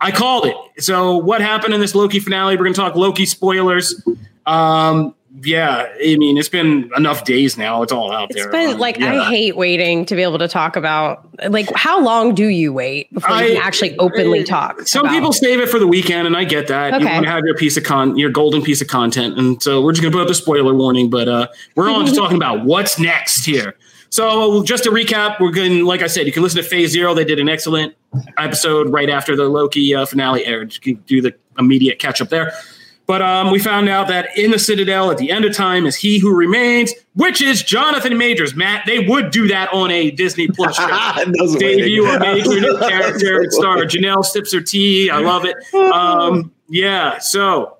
I 0.00 0.10
called 0.10 0.46
it. 0.46 0.82
So 0.82 1.16
what 1.18 1.40
happened 1.40 1.74
in 1.74 1.80
this 1.80 1.94
Loki 1.94 2.18
finale? 2.20 2.56
We're 2.56 2.64
going 2.64 2.74
to 2.74 2.80
talk 2.80 2.96
Loki 2.96 3.26
spoilers. 3.26 4.02
Um, 4.46 5.14
yeah, 5.44 5.86
I 5.94 6.16
mean, 6.16 6.36
it's 6.38 6.48
been 6.48 6.90
enough 6.96 7.24
days 7.24 7.56
now. 7.58 7.82
It's 7.82 7.92
all 7.92 8.12
out 8.12 8.30
It's 8.30 8.40
there. 8.42 8.50
been 8.50 8.70
Um, 8.74 8.78
like 8.78 8.98
yeah. 8.98 9.22
I 9.22 9.24
hate 9.30 9.56
waiting 9.56 10.04
to 10.06 10.14
be 10.16 10.22
able 10.22 10.38
to 10.38 10.48
talk 10.48 10.76
about 10.76 11.26
like 11.50 11.70
how 11.74 12.00
long 12.02 12.34
do 12.34 12.46
you 12.46 12.72
wait 12.72 13.12
before 13.12 13.30
you 13.36 13.36
I- 13.36 13.48
can 13.54 13.56
actually 13.58 13.96
openly 13.98 14.44
talk? 14.44 14.80
Some 14.88 15.08
people 15.08 15.32
save 15.32 15.60
it 15.60 15.68
for 15.68 15.78
the 15.78 15.86
weekend, 15.86 16.26
and 16.26 16.36
I 16.36 16.44
get 16.44 16.66
that. 16.68 16.94
Okay. 16.94 17.04
You 17.04 17.10
want 17.10 17.24
to 17.26 17.30
have 17.30 17.44
your 17.44 17.54
piece 17.56 17.76
of 17.76 17.84
con, 17.84 18.16
your 18.16 18.30
golden 18.30 18.62
piece 18.62 18.80
of 18.80 18.88
content, 18.88 19.38
and 19.38 19.62
so 19.62 19.80
we're 19.82 19.92
just 19.92 20.02
gonna 20.02 20.12
put 20.12 20.22
up 20.22 20.28
the 20.28 20.34
spoiler 20.34 20.74
warning. 20.74 21.10
But 21.10 21.28
uh, 21.28 21.48
we're 21.76 21.90
on 21.90 22.06
to 22.06 22.12
talking 22.16 22.36
about 22.36 22.64
what's 22.64 22.98
next 22.98 23.44
here. 23.44 23.76
So 24.10 24.62
just 24.62 24.84
to 24.84 24.90
recap, 24.90 25.38
we're 25.38 25.50
going. 25.52 25.84
Like 25.84 26.02
I 26.02 26.06
said, 26.06 26.26
you 26.26 26.32
can 26.32 26.42
listen 26.42 26.62
to 26.62 26.68
Phase 26.68 26.90
Zero. 26.92 27.12
They 27.14 27.24
did 27.24 27.38
an 27.38 27.48
excellent 27.48 27.94
episode 28.38 28.88
right 28.90 29.10
after 29.10 29.36
the 29.36 29.44
Loki 29.48 29.94
uh, 29.94 30.06
finale 30.06 30.44
aired. 30.46 30.74
You 30.74 30.80
can 30.80 30.94
do 31.06 31.20
the 31.20 31.34
immediate 31.58 31.98
catch 31.98 32.20
up 32.22 32.28
there. 32.30 32.52
But 33.08 33.22
um, 33.22 33.50
we 33.50 33.58
found 33.58 33.88
out 33.88 34.08
that 34.08 34.36
in 34.36 34.50
the 34.50 34.58
Citadel 34.58 35.10
at 35.10 35.16
the 35.16 35.30
end 35.30 35.46
of 35.46 35.56
time 35.56 35.86
is 35.86 35.96
He 35.96 36.18
Who 36.18 36.36
Remains, 36.36 36.92
which 37.14 37.40
is 37.40 37.62
Jonathan 37.62 38.18
Majors. 38.18 38.54
Matt, 38.54 38.84
they 38.86 38.98
would 38.98 39.30
do 39.30 39.48
that 39.48 39.72
on 39.72 39.90
a 39.90 40.10
Disney 40.10 40.46
Plus 40.46 40.76
show 40.76 41.24
debut 41.58 42.06
a 42.06 42.20
major 42.20 42.60
new 42.60 42.78
character. 42.86 43.40
It 43.40 43.52
starred 43.52 43.88
Janelle 43.88 44.22
Stipser 44.26 44.64
T. 44.64 45.08
I 45.08 45.20
love 45.20 45.46
it. 45.46 45.56
Um, 45.74 46.52
yeah, 46.68 47.16
so 47.16 47.78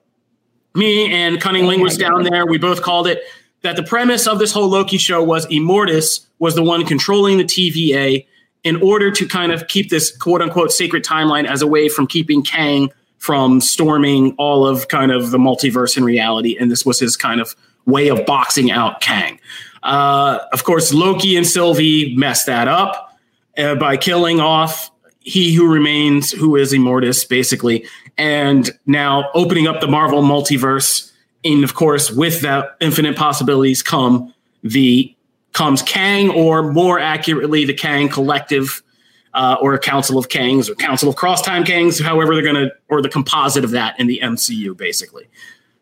me 0.74 1.12
and 1.12 1.38
Cunning 1.38 1.66
Linguist 1.66 2.00
down 2.00 2.22
there, 2.22 2.46
we 2.46 2.56
both 2.56 2.80
called 2.80 3.06
it 3.06 3.22
that 3.60 3.76
the 3.76 3.82
premise 3.82 4.26
of 4.26 4.38
this 4.38 4.50
whole 4.50 4.68
Loki 4.68 4.96
show 4.96 5.22
was 5.22 5.46
Immortus 5.48 6.24
was 6.38 6.54
the 6.54 6.62
one 6.62 6.86
controlling 6.86 7.36
the 7.36 7.44
TVA 7.44 8.26
in 8.64 8.82
order 8.82 9.10
to 9.10 9.28
kind 9.28 9.52
of 9.52 9.68
keep 9.68 9.90
this 9.90 10.16
quote 10.16 10.40
unquote 10.40 10.72
sacred 10.72 11.04
timeline 11.04 11.46
as 11.46 11.60
a 11.60 11.66
way 11.66 11.90
from 11.90 12.06
keeping 12.06 12.42
Kang 12.42 12.90
from 13.18 13.60
storming 13.60 14.34
all 14.38 14.66
of 14.66 14.88
kind 14.88 15.12
of 15.12 15.30
the 15.30 15.38
multiverse 15.38 15.96
in 15.96 16.04
reality. 16.04 16.56
And 16.58 16.70
this 16.70 16.86
was 16.86 16.98
his 16.98 17.16
kind 17.16 17.40
of 17.40 17.54
way 17.86 18.08
of 18.08 18.24
boxing 18.26 18.70
out 18.70 19.00
Kang. 19.00 19.40
Uh, 19.82 20.38
of 20.52 20.64
course, 20.64 20.92
Loki 20.92 21.36
and 21.36 21.46
Sylvie 21.46 22.14
messed 22.16 22.46
that 22.46 22.68
up 22.68 23.18
uh, 23.56 23.74
by 23.74 23.96
killing 23.96 24.40
off 24.40 24.90
he 25.20 25.54
who 25.54 25.70
remains, 25.70 26.30
who 26.30 26.56
is 26.56 26.72
Immortus, 26.72 27.28
basically, 27.28 27.86
and 28.16 28.70
now 28.86 29.30
opening 29.34 29.66
up 29.66 29.80
the 29.80 29.88
Marvel 29.88 30.22
multiverse. 30.22 31.12
And 31.44 31.64
of 31.64 31.74
course, 31.74 32.10
with 32.10 32.40
that 32.42 32.76
infinite 32.80 33.16
possibilities 33.16 33.82
come 33.82 34.34
the 34.62 35.14
comes 35.52 35.82
Kang, 35.82 36.30
or 36.30 36.72
more 36.72 36.98
accurately, 36.98 37.64
the 37.64 37.74
Kang 37.74 38.08
Collective, 38.08 38.82
uh, 39.34 39.56
or 39.60 39.74
a 39.74 39.78
Council 39.78 40.18
of 40.18 40.28
Kangs, 40.28 40.68
or 40.68 40.74
Council 40.74 41.08
of 41.08 41.16
Cross 41.16 41.42
Time 41.42 41.64
Kangs, 41.64 42.02
however 42.02 42.34
they're 42.34 42.44
gonna, 42.44 42.70
or 42.88 43.02
the 43.02 43.08
composite 43.08 43.64
of 43.64 43.70
that 43.70 43.98
in 43.98 44.06
the 44.06 44.20
MCU, 44.22 44.76
basically. 44.76 45.28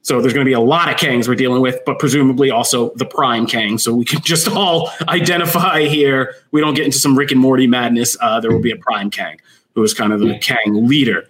So 0.07 0.21
there's 0.21 0.33
going 0.33 0.45
to 0.45 0.49
be 0.49 0.53
a 0.53 0.61
lot 0.61 0.89
of 0.89 0.95
Kangs 0.95 1.27
we're 1.27 1.35
dealing 1.35 1.61
with, 1.61 1.81
but 1.85 1.99
presumably 1.99 2.49
also 2.49 2.95
the 2.95 3.05
Prime 3.05 3.45
Kang. 3.45 3.77
So 3.77 3.93
we 3.93 4.05
can 4.05 4.21
just 4.25 4.49
all 4.49 4.93
identify 5.09 5.81
here. 5.81 6.33
We 6.53 6.61
don't 6.61 6.75
get 6.75 6.85
into 6.85 6.99
some 6.99 7.19
Rick 7.19 7.33
and 7.33 7.41
Morty 7.41 7.67
madness. 7.67 8.17
Uh, 8.21 8.39
there 8.39 8.53
will 8.53 8.63
be 8.63 8.71
a 8.71 8.77
Prime 8.77 9.11
Kang, 9.11 9.41
who 9.75 9.83
is 9.83 9.95
kind 9.95 10.13
of 10.13 10.21
the 10.21 10.39
Kang 10.39 10.87
leader. 10.87 11.27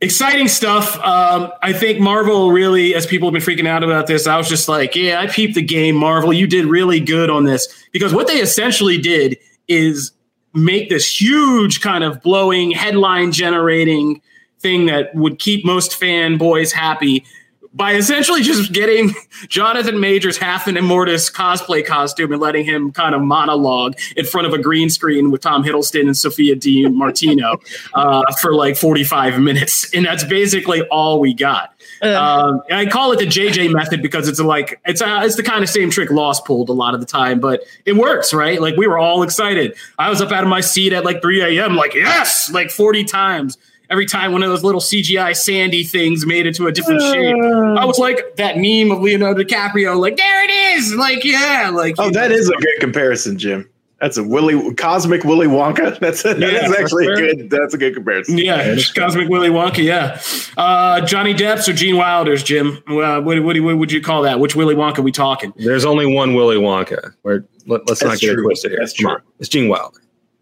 Exciting 0.00 0.46
stuff. 0.46 0.96
Um, 1.00 1.50
I 1.62 1.72
think 1.72 1.98
Marvel 1.98 2.52
really, 2.52 2.94
as 2.94 3.06
people 3.06 3.26
have 3.26 3.32
been 3.32 3.42
freaking 3.42 3.66
out 3.66 3.82
about 3.82 4.06
this, 4.06 4.28
I 4.28 4.36
was 4.36 4.48
just 4.48 4.68
like, 4.68 4.94
yeah, 4.94 5.20
I 5.20 5.26
peeped 5.26 5.56
the 5.56 5.62
game. 5.62 5.96
Marvel, 5.96 6.32
you 6.32 6.46
did 6.46 6.64
really 6.66 7.00
good 7.00 7.28
on 7.28 7.42
this 7.42 7.86
because 7.90 8.14
what 8.14 8.28
they 8.28 8.38
essentially 8.40 8.98
did 8.98 9.36
is 9.66 10.12
make 10.52 10.88
this 10.88 11.20
huge 11.20 11.80
kind 11.80 12.04
of 12.04 12.22
blowing 12.22 12.70
headline 12.70 13.32
generating 13.32 14.20
thing 14.58 14.86
that 14.86 15.14
would 15.14 15.38
keep 15.38 15.64
most 15.64 15.98
fanboys 15.98 16.72
happy 16.72 17.24
by 17.72 17.94
essentially 17.94 18.42
just 18.42 18.72
getting 18.72 19.14
Jonathan 19.48 20.00
Majors 20.00 20.36
half 20.36 20.66
an 20.66 20.74
Immortus 20.74 21.32
cosplay 21.32 21.84
costume 21.86 22.32
and 22.32 22.40
letting 22.40 22.64
him 22.64 22.90
kind 22.90 23.14
of 23.14 23.22
monologue 23.22 23.96
in 24.16 24.24
front 24.24 24.46
of 24.46 24.52
a 24.52 24.58
green 24.58 24.90
screen 24.90 25.30
with 25.30 25.40
Tom 25.40 25.62
Hiddleston 25.62 26.02
and 26.02 26.16
Sophia 26.16 26.56
Di 26.56 26.88
Martino 26.90 27.58
uh, 27.94 28.22
for 28.40 28.54
like 28.54 28.76
45 28.76 29.40
minutes. 29.40 29.92
And 29.94 30.04
that's 30.04 30.24
basically 30.24 30.82
all 30.88 31.20
we 31.20 31.32
got. 31.32 31.74
Um, 32.02 32.62
I 32.70 32.86
call 32.86 33.12
it 33.12 33.18
the 33.18 33.26
JJ 33.26 33.72
method 33.72 34.02
because 34.02 34.26
it's 34.26 34.40
like 34.40 34.80
it's 34.86 35.00
a, 35.00 35.22
it's 35.22 35.36
the 35.36 35.42
kind 35.42 35.62
of 35.62 35.68
same 35.68 35.90
trick 35.90 36.10
Lost 36.10 36.44
pulled 36.46 36.70
a 36.70 36.72
lot 36.72 36.94
of 36.94 37.00
the 37.00 37.06
time, 37.06 37.40
but 37.40 37.62
it 37.84 37.94
works, 37.94 38.32
right? 38.32 38.60
Like 38.60 38.76
we 38.76 38.86
were 38.86 38.98
all 38.98 39.22
excited. 39.22 39.76
I 39.98 40.08
was 40.08 40.20
up 40.20 40.32
out 40.32 40.42
of 40.42 40.48
my 40.48 40.60
seat 40.60 40.92
at 40.92 41.04
like 41.04 41.20
3 41.20 41.58
a.m. 41.58 41.76
like 41.76 41.94
yes, 41.94 42.50
like 42.52 42.70
40 42.70 43.04
times. 43.04 43.58
Every 43.90 44.06
time 44.06 44.32
one 44.32 44.42
of 44.44 44.48
those 44.50 44.62
little 44.62 44.80
CGI 44.80 45.36
sandy 45.36 45.82
things 45.82 46.24
made 46.24 46.46
into 46.46 46.66
a 46.68 46.72
different 46.72 47.02
shape, 47.02 47.34
I 47.36 47.84
was 47.84 47.98
like 47.98 48.36
that 48.36 48.56
meme 48.56 48.90
of 48.96 49.02
Leonardo 49.02 49.42
DiCaprio, 49.42 49.98
like 49.98 50.16
there 50.16 50.44
it 50.44 50.50
is, 50.76 50.94
like 50.94 51.24
yeah, 51.24 51.70
like 51.74 51.96
Oh, 51.98 52.06
you 52.06 52.12
that 52.12 52.30
know. 52.30 52.36
is 52.36 52.48
a 52.48 52.52
good 52.54 52.78
comparison, 52.80 53.36
Jim. 53.36 53.68
That's 54.00 54.16
a 54.16 54.24
Willy 54.24 54.72
cosmic 54.76 55.24
Willy 55.24 55.46
Wonka. 55.46 55.98
That's 56.00 56.24
a, 56.24 56.30
Yeah, 56.38 56.68
that's 56.68 56.72
actually 56.80 57.04
sure. 57.04 57.16
good. 57.16 57.50
That's 57.50 57.74
a 57.74 57.76
good 57.78 57.92
comparison. 57.94 58.38
Yeah, 58.38 58.74
Cosmic 58.94 59.28
Willy 59.28 59.50
Wonka. 59.50 59.84
Yeah, 59.84 60.18
uh, 60.56 61.02
Johnny 61.04 61.34
Depp's 61.34 61.68
or 61.68 61.74
Gene 61.74 61.98
Wilder's. 61.98 62.42
Jim, 62.42 62.82
uh, 62.88 63.20
what, 63.20 63.42
what, 63.42 63.60
what 63.60 63.76
would 63.76 63.92
you 63.92 64.00
call 64.00 64.22
that? 64.22 64.40
Which 64.40 64.56
Willy 64.56 64.74
Wonka 64.74 65.00
we 65.04 65.12
talking? 65.12 65.52
There's 65.56 65.84
only 65.84 66.06
one 66.06 66.32
Willy 66.34 66.56
Wonka. 66.56 67.12
Where 67.22 67.44
let, 67.66 67.82
us 67.90 68.00
not 68.02 68.10
That's 68.10 68.20
get 68.22 68.30
it 68.30 68.34
true. 68.36 68.44
twisted 68.44 68.70
here. 68.70 68.80
That's 68.80 68.94
Come 68.94 69.02
true. 69.04 69.14
on, 69.16 69.22
it's 69.38 69.50
Gene 69.50 69.68
Wilder. 69.68 69.99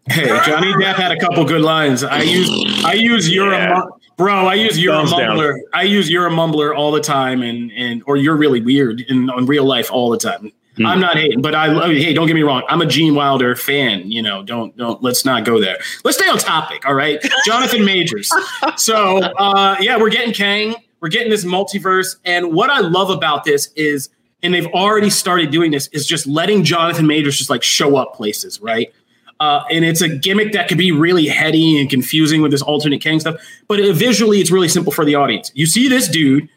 Hey, 0.09 0.27
Johnny 0.45 0.73
Depp 0.73 0.95
had 0.95 1.11
a 1.11 1.17
couple 1.19 1.43
good 1.45 1.61
lines. 1.61 2.03
I 2.03 2.21
use 2.21 2.83
I 2.85 2.93
use 2.93 3.29
you're 3.29 3.51
Yeah. 3.51 3.81
a 3.81 4.15
bro. 4.17 4.47
I 4.47 4.55
use 4.55 4.77
you're 4.79 4.93
Thumbs 4.93 5.11
a 5.13 5.17
down. 5.17 5.37
mumbler. 5.37 5.55
I 5.73 5.83
use 5.83 6.09
you're 6.09 6.27
a 6.27 6.31
mumbler 6.31 6.75
all 6.75 6.91
the 6.91 7.01
time, 7.01 7.41
and 7.41 7.71
and 7.71 8.01
or 8.05 8.17
you're 8.17 8.35
really 8.35 8.61
weird 8.61 9.01
in 9.01 9.29
on 9.29 9.45
real 9.45 9.65
life 9.65 9.91
all 9.91 10.09
the 10.09 10.17
time. 10.17 10.51
Hmm. 10.77 10.85
I'm 10.85 10.99
not 10.99 11.17
hating, 11.17 11.41
but 11.41 11.55
I 11.55 11.67
love. 11.67 11.91
Hey, 11.91 12.13
don't 12.13 12.27
get 12.27 12.35
me 12.35 12.43
wrong. 12.43 12.63
I'm 12.69 12.81
a 12.81 12.85
Gene 12.85 13.13
Wilder 13.15 13.55
fan. 13.55 14.09
You 14.09 14.21
know, 14.21 14.43
don't 14.43 14.75
don't. 14.77 15.01
Let's 15.03 15.25
not 15.25 15.43
go 15.45 15.59
there. 15.59 15.77
Let's 16.03 16.17
stay 16.17 16.29
on 16.29 16.37
topic. 16.37 16.87
All 16.87 16.93
right, 16.95 17.19
Jonathan 17.45 17.83
Majors. 17.85 18.31
So 18.77 19.17
uh, 19.23 19.75
yeah, 19.79 19.97
we're 19.97 20.09
getting 20.09 20.33
Kang. 20.33 20.75
We're 21.01 21.09
getting 21.09 21.29
this 21.29 21.45
multiverse, 21.45 22.17
and 22.25 22.53
what 22.53 22.69
I 22.69 22.79
love 22.79 23.09
about 23.09 23.45
this 23.45 23.69
is, 23.75 24.09
and 24.43 24.53
they've 24.53 24.67
already 24.67 25.09
started 25.09 25.49
doing 25.49 25.71
this, 25.71 25.87
is 25.93 26.05
just 26.05 26.27
letting 26.27 26.63
Jonathan 26.65 27.07
Majors 27.07 27.37
just 27.37 27.49
like 27.49 27.63
show 27.63 27.95
up 27.95 28.13
places, 28.15 28.59
right? 28.61 28.91
Uh, 29.39 29.63
and 29.71 29.85
it's 29.85 30.01
a 30.01 30.09
gimmick 30.09 30.51
that 30.51 30.67
could 30.67 30.77
be 30.77 30.91
really 30.91 31.27
heady 31.27 31.79
and 31.79 31.89
confusing 31.89 32.41
with 32.41 32.51
this 32.51 32.61
alternate 32.61 33.01
Kang 33.01 33.19
stuff. 33.19 33.39
But 33.67 33.79
uh, 33.79 33.93
visually, 33.93 34.41
it's 34.41 34.51
really 34.51 34.67
simple 34.67 34.91
for 34.91 35.05
the 35.05 35.15
audience. 35.15 35.51
You 35.55 35.65
see 35.65 35.87
this 35.87 36.09
dude, 36.09 36.49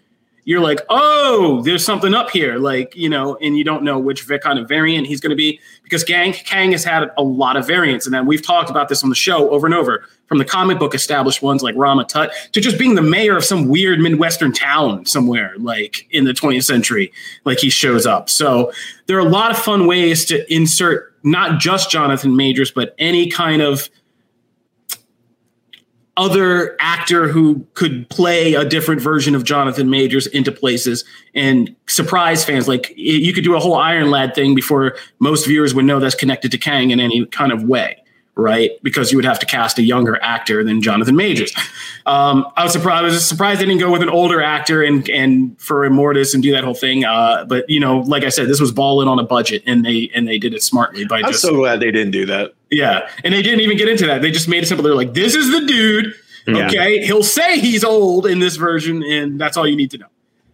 you're 0.45 0.61
like, 0.61 0.81
oh, 0.89 1.63
there's 1.65 1.85
something 1.85 2.15
up 2.15 2.31
here, 2.31 2.59
like 2.59 2.97
you 2.97 3.09
know, 3.09 3.37
and 3.37 3.57
you 3.57 3.63
don't 3.63 3.85
know 3.85 3.99
which 3.99 4.29
kind 4.43 4.59
of 4.59 4.67
variant 4.67 5.07
he's 5.07 5.21
going 5.21 5.31
to 5.31 5.37
be 5.37 5.61
because 5.85 6.03
Gang 6.03 6.33
Kang 6.33 6.73
has 6.73 6.83
had 6.83 7.11
a 7.17 7.23
lot 7.23 7.57
of 7.57 7.67
variants, 7.67 8.07
and 8.07 8.15
then 8.15 8.27
we've 8.27 8.43
talked 8.43 8.69
about 8.69 8.89
this 8.89 9.05
on 9.05 9.09
the 9.09 9.15
show 9.15 9.51
over 9.51 9.67
and 9.67 9.75
over, 9.75 10.05
from 10.27 10.39
the 10.39 10.45
comic 10.45 10.79
book 10.79 10.95
established 10.95 11.43
ones 11.43 11.63
like 11.63 11.77
Rama 11.77 12.05
Tut 12.05 12.33
to 12.53 12.61
just 12.61 12.79
being 12.79 12.97
the 12.97 13.03
mayor 13.03 13.37
of 13.37 13.45
some 13.45 13.69
weird 13.69 14.01
midwestern 14.01 14.53
town 14.53 15.07
somewhere, 15.07 15.53
like 15.59 16.09
in 16.11 16.25
the 16.25 16.33
20th 16.33 16.65
century, 16.65 17.13
like 17.45 17.59
he 17.59 17.71
shows 17.71 18.05
up. 18.05 18.29
So 18.29 18.73
there 19.07 19.17
are 19.17 19.27
a 19.27 19.31
lot 19.31 19.53
of 19.53 19.59
fun 19.59 19.87
ways 19.87 20.25
to 20.25 20.53
insert 20.53 21.12
not 21.23 21.61
just 21.61 21.91
Jonathan 21.91 22.37
Majors, 22.37 22.71
but 22.71 22.95
any 22.99 23.29
kind 23.29 23.63
of 23.63 23.89
other 26.17 26.77
actor 26.79 27.27
who 27.27 27.67
could 27.73 28.09
play 28.11 28.53
a 28.55 28.65
different 28.65 29.01
version 29.01 29.35
of 29.35 29.45
Jonathan 29.45 29.89
Majors 29.89 30.27
into 30.27 30.53
places 30.53 31.05
and 31.35 31.75
surprise 31.87 32.45
fans. 32.45 32.69
Like 32.69 32.93
you 32.97 33.33
could 33.33 33.45
do 33.45 33.57
a 33.57 33.61
whole 33.61 33.75
Iron 33.75 34.11
Lad 34.11 34.35
thing 34.35 34.55
before 34.55 34.97
most 35.21 35.47
viewers 35.47 35.75
would 35.75 35.87
know 35.87 36.01
that's 36.01 36.15
connected 36.15 36.51
to 36.51 36.59
Kang 36.59 36.91
in 36.91 37.01
any 37.01 37.25
kind 37.27 37.51
of 37.51 37.63
way, 37.65 38.02
right? 38.35 38.71
Because 38.83 39.13
you 39.13 39.19
would 39.19 39.25
have 39.25 39.39
to 39.41 39.47
cast 39.47 39.79
a 39.79 39.83
younger 39.83 40.19
actor 40.23 40.65
than 40.65 40.81
Jonathan 40.81 41.17
Majors. 41.17 41.55
Um, 42.07 42.47
I 42.57 42.65
was 42.65 42.73
surprised. 42.73 43.03
I 43.03 43.07
was 43.07 43.27
surprised 43.29 43.61
they 43.61 43.67
didn't 43.67 43.81
go 43.81 43.93
with 43.93 44.03
an 44.03 44.09
older 44.09 44.43
actor 44.43 44.83
and 44.83 45.09
and 45.11 45.61
for 45.61 45.89
Immortus 45.89 46.35
and 46.35 46.43
do 46.43 46.51
that 46.53 46.65
whole 46.65 46.75
thing. 46.75 47.05
Uh, 47.05 47.45
but 47.45 47.69
you 47.69 47.79
know, 47.79 47.99
like 48.01 48.25
I 48.25 48.29
said, 48.29 48.49
this 48.49 48.61
was 48.61 48.73
balling 48.73 49.07
on 49.09 49.19
a 49.19 49.25
budget, 49.25 49.63
and 49.67 49.85
they 49.85 50.11
and 50.15 50.27
they 50.27 50.39
did 50.39 50.55
it 50.55 50.63
smartly 50.63 51.05
by 51.05 51.19
I'm 51.19 51.27
just 51.27 51.43
so 51.43 51.55
glad 51.55 51.81
they 51.81 51.91
didn't 51.91 52.13
do 52.13 52.27
that. 52.27 52.55
yeah, 52.71 53.09
and 53.23 53.33
they 53.35 53.43
didn't 53.43 53.61
even 53.61 53.77
get 53.77 53.89
into 53.89 54.07
that. 54.07 54.23
They 54.23 54.31
just 54.31 54.49
made 54.49 54.63
it 54.63 54.67
simple. 54.67 54.83
They're 54.83 54.95
like, 54.95 55.15
"This 55.15 55.35
is 55.35 55.51
the 55.53 55.67
dude." 55.67 56.15
Yeah. 56.47 56.67
Okay, 56.67 57.05
he'll 57.05 57.23
say 57.23 57.61
he's 57.61 57.85
old 57.85 58.27
in 58.27 58.41
this 58.41 58.57
version, 58.57 59.05
and 59.05 59.41
that's 59.41 59.57
all 59.57 59.67
you 59.67 59.77
need 59.77 59.93
to 59.93 59.99
know. 59.99 60.07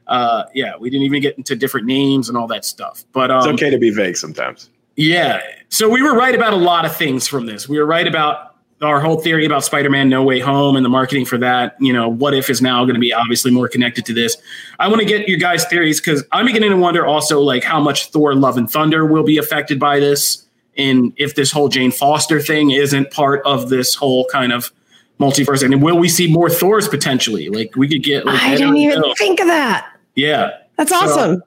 Uh, 0.06 0.44
yeah, 0.54 0.76
we 0.76 0.90
didn't 0.90 1.04
even 1.04 1.22
get 1.22 1.38
into 1.38 1.54
different 1.56 1.86
names 1.86 2.28
and 2.28 2.36
all 2.36 2.46
that 2.48 2.64
stuff. 2.64 3.04
But 3.12 3.30
um, 3.30 3.38
It's 3.38 3.48
okay 3.48 3.70
to 3.70 3.78
be 3.78 3.90
vague 3.90 4.16
sometimes. 4.16 4.68
Yeah, 4.98 5.40
so 5.68 5.88
we 5.88 6.02
were 6.02 6.14
right 6.14 6.34
about 6.34 6.52
a 6.52 6.56
lot 6.56 6.84
of 6.84 6.94
things 6.96 7.28
from 7.28 7.46
this. 7.46 7.68
We 7.68 7.78
were 7.78 7.86
right 7.86 8.06
about 8.06 8.56
our 8.82 9.00
whole 9.00 9.20
theory 9.20 9.44
about 9.46 9.64
Spider-Man 9.64 10.08
No 10.08 10.22
Way 10.22 10.40
Home 10.40 10.74
and 10.76 10.84
the 10.84 10.88
marketing 10.88 11.24
for 11.24 11.38
that. 11.38 11.76
You 11.80 11.92
know, 11.92 12.08
what 12.08 12.34
if 12.34 12.50
is 12.50 12.60
now 12.60 12.84
going 12.84 12.94
to 12.94 13.00
be 13.00 13.12
obviously 13.12 13.50
more 13.50 13.68
connected 13.68 14.04
to 14.06 14.12
this. 14.12 14.36
I 14.78 14.88
want 14.88 15.00
to 15.00 15.06
get 15.06 15.28
your 15.28 15.38
guys' 15.38 15.64
theories 15.66 16.00
because 16.00 16.24
I'm 16.32 16.46
beginning 16.46 16.70
to 16.70 16.76
wonder 16.76 17.06
also 17.06 17.40
like 17.40 17.62
how 17.64 17.80
much 17.80 18.10
Thor: 18.10 18.34
Love 18.34 18.56
and 18.58 18.68
Thunder 18.70 19.06
will 19.06 19.24
be 19.24 19.38
affected 19.38 19.78
by 19.78 20.00
this, 20.00 20.44
and 20.76 21.12
if 21.16 21.34
this 21.36 21.50
whole 21.52 21.68
Jane 21.68 21.90
Foster 21.92 22.40
thing 22.40 22.70
isn't 22.72 23.10
part 23.12 23.40
of 23.44 23.68
this 23.68 23.94
whole 23.94 24.26
kind 24.32 24.52
of 24.52 24.72
multiverse, 25.20 25.64
and 25.64 25.80
will 25.82 25.98
we 25.98 26.08
see 26.08 26.32
more 26.32 26.50
Thors 26.50 26.88
potentially? 26.88 27.48
Like 27.50 27.74
we 27.76 27.88
could 27.88 28.02
get. 28.02 28.26
Like, 28.26 28.40
I 28.42 28.48
don't 28.50 28.58
didn't 28.58 28.76
even 28.76 29.00
know. 29.00 29.14
think 29.16 29.40
of 29.40 29.46
that. 29.46 29.88
Yeah. 30.16 30.50
That's 30.76 30.90
So- 30.90 30.96
awesome. 30.96 31.42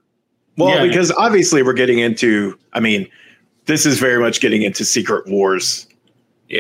Well, 0.57 0.75
Yeah. 0.75 0.87
because 0.87 1.11
obviously 1.13 1.63
we're 1.63 1.71
getting 1.73 1.99
into, 1.99 2.59
I 2.73 2.81
mean, 2.81 3.07
this 3.71 3.85
is 3.85 3.99
very 3.99 4.19
much 4.19 4.41
getting 4.41 4.63
into 4.63 4.83
Secret 4.83 5.25
Wars 5.27 5.87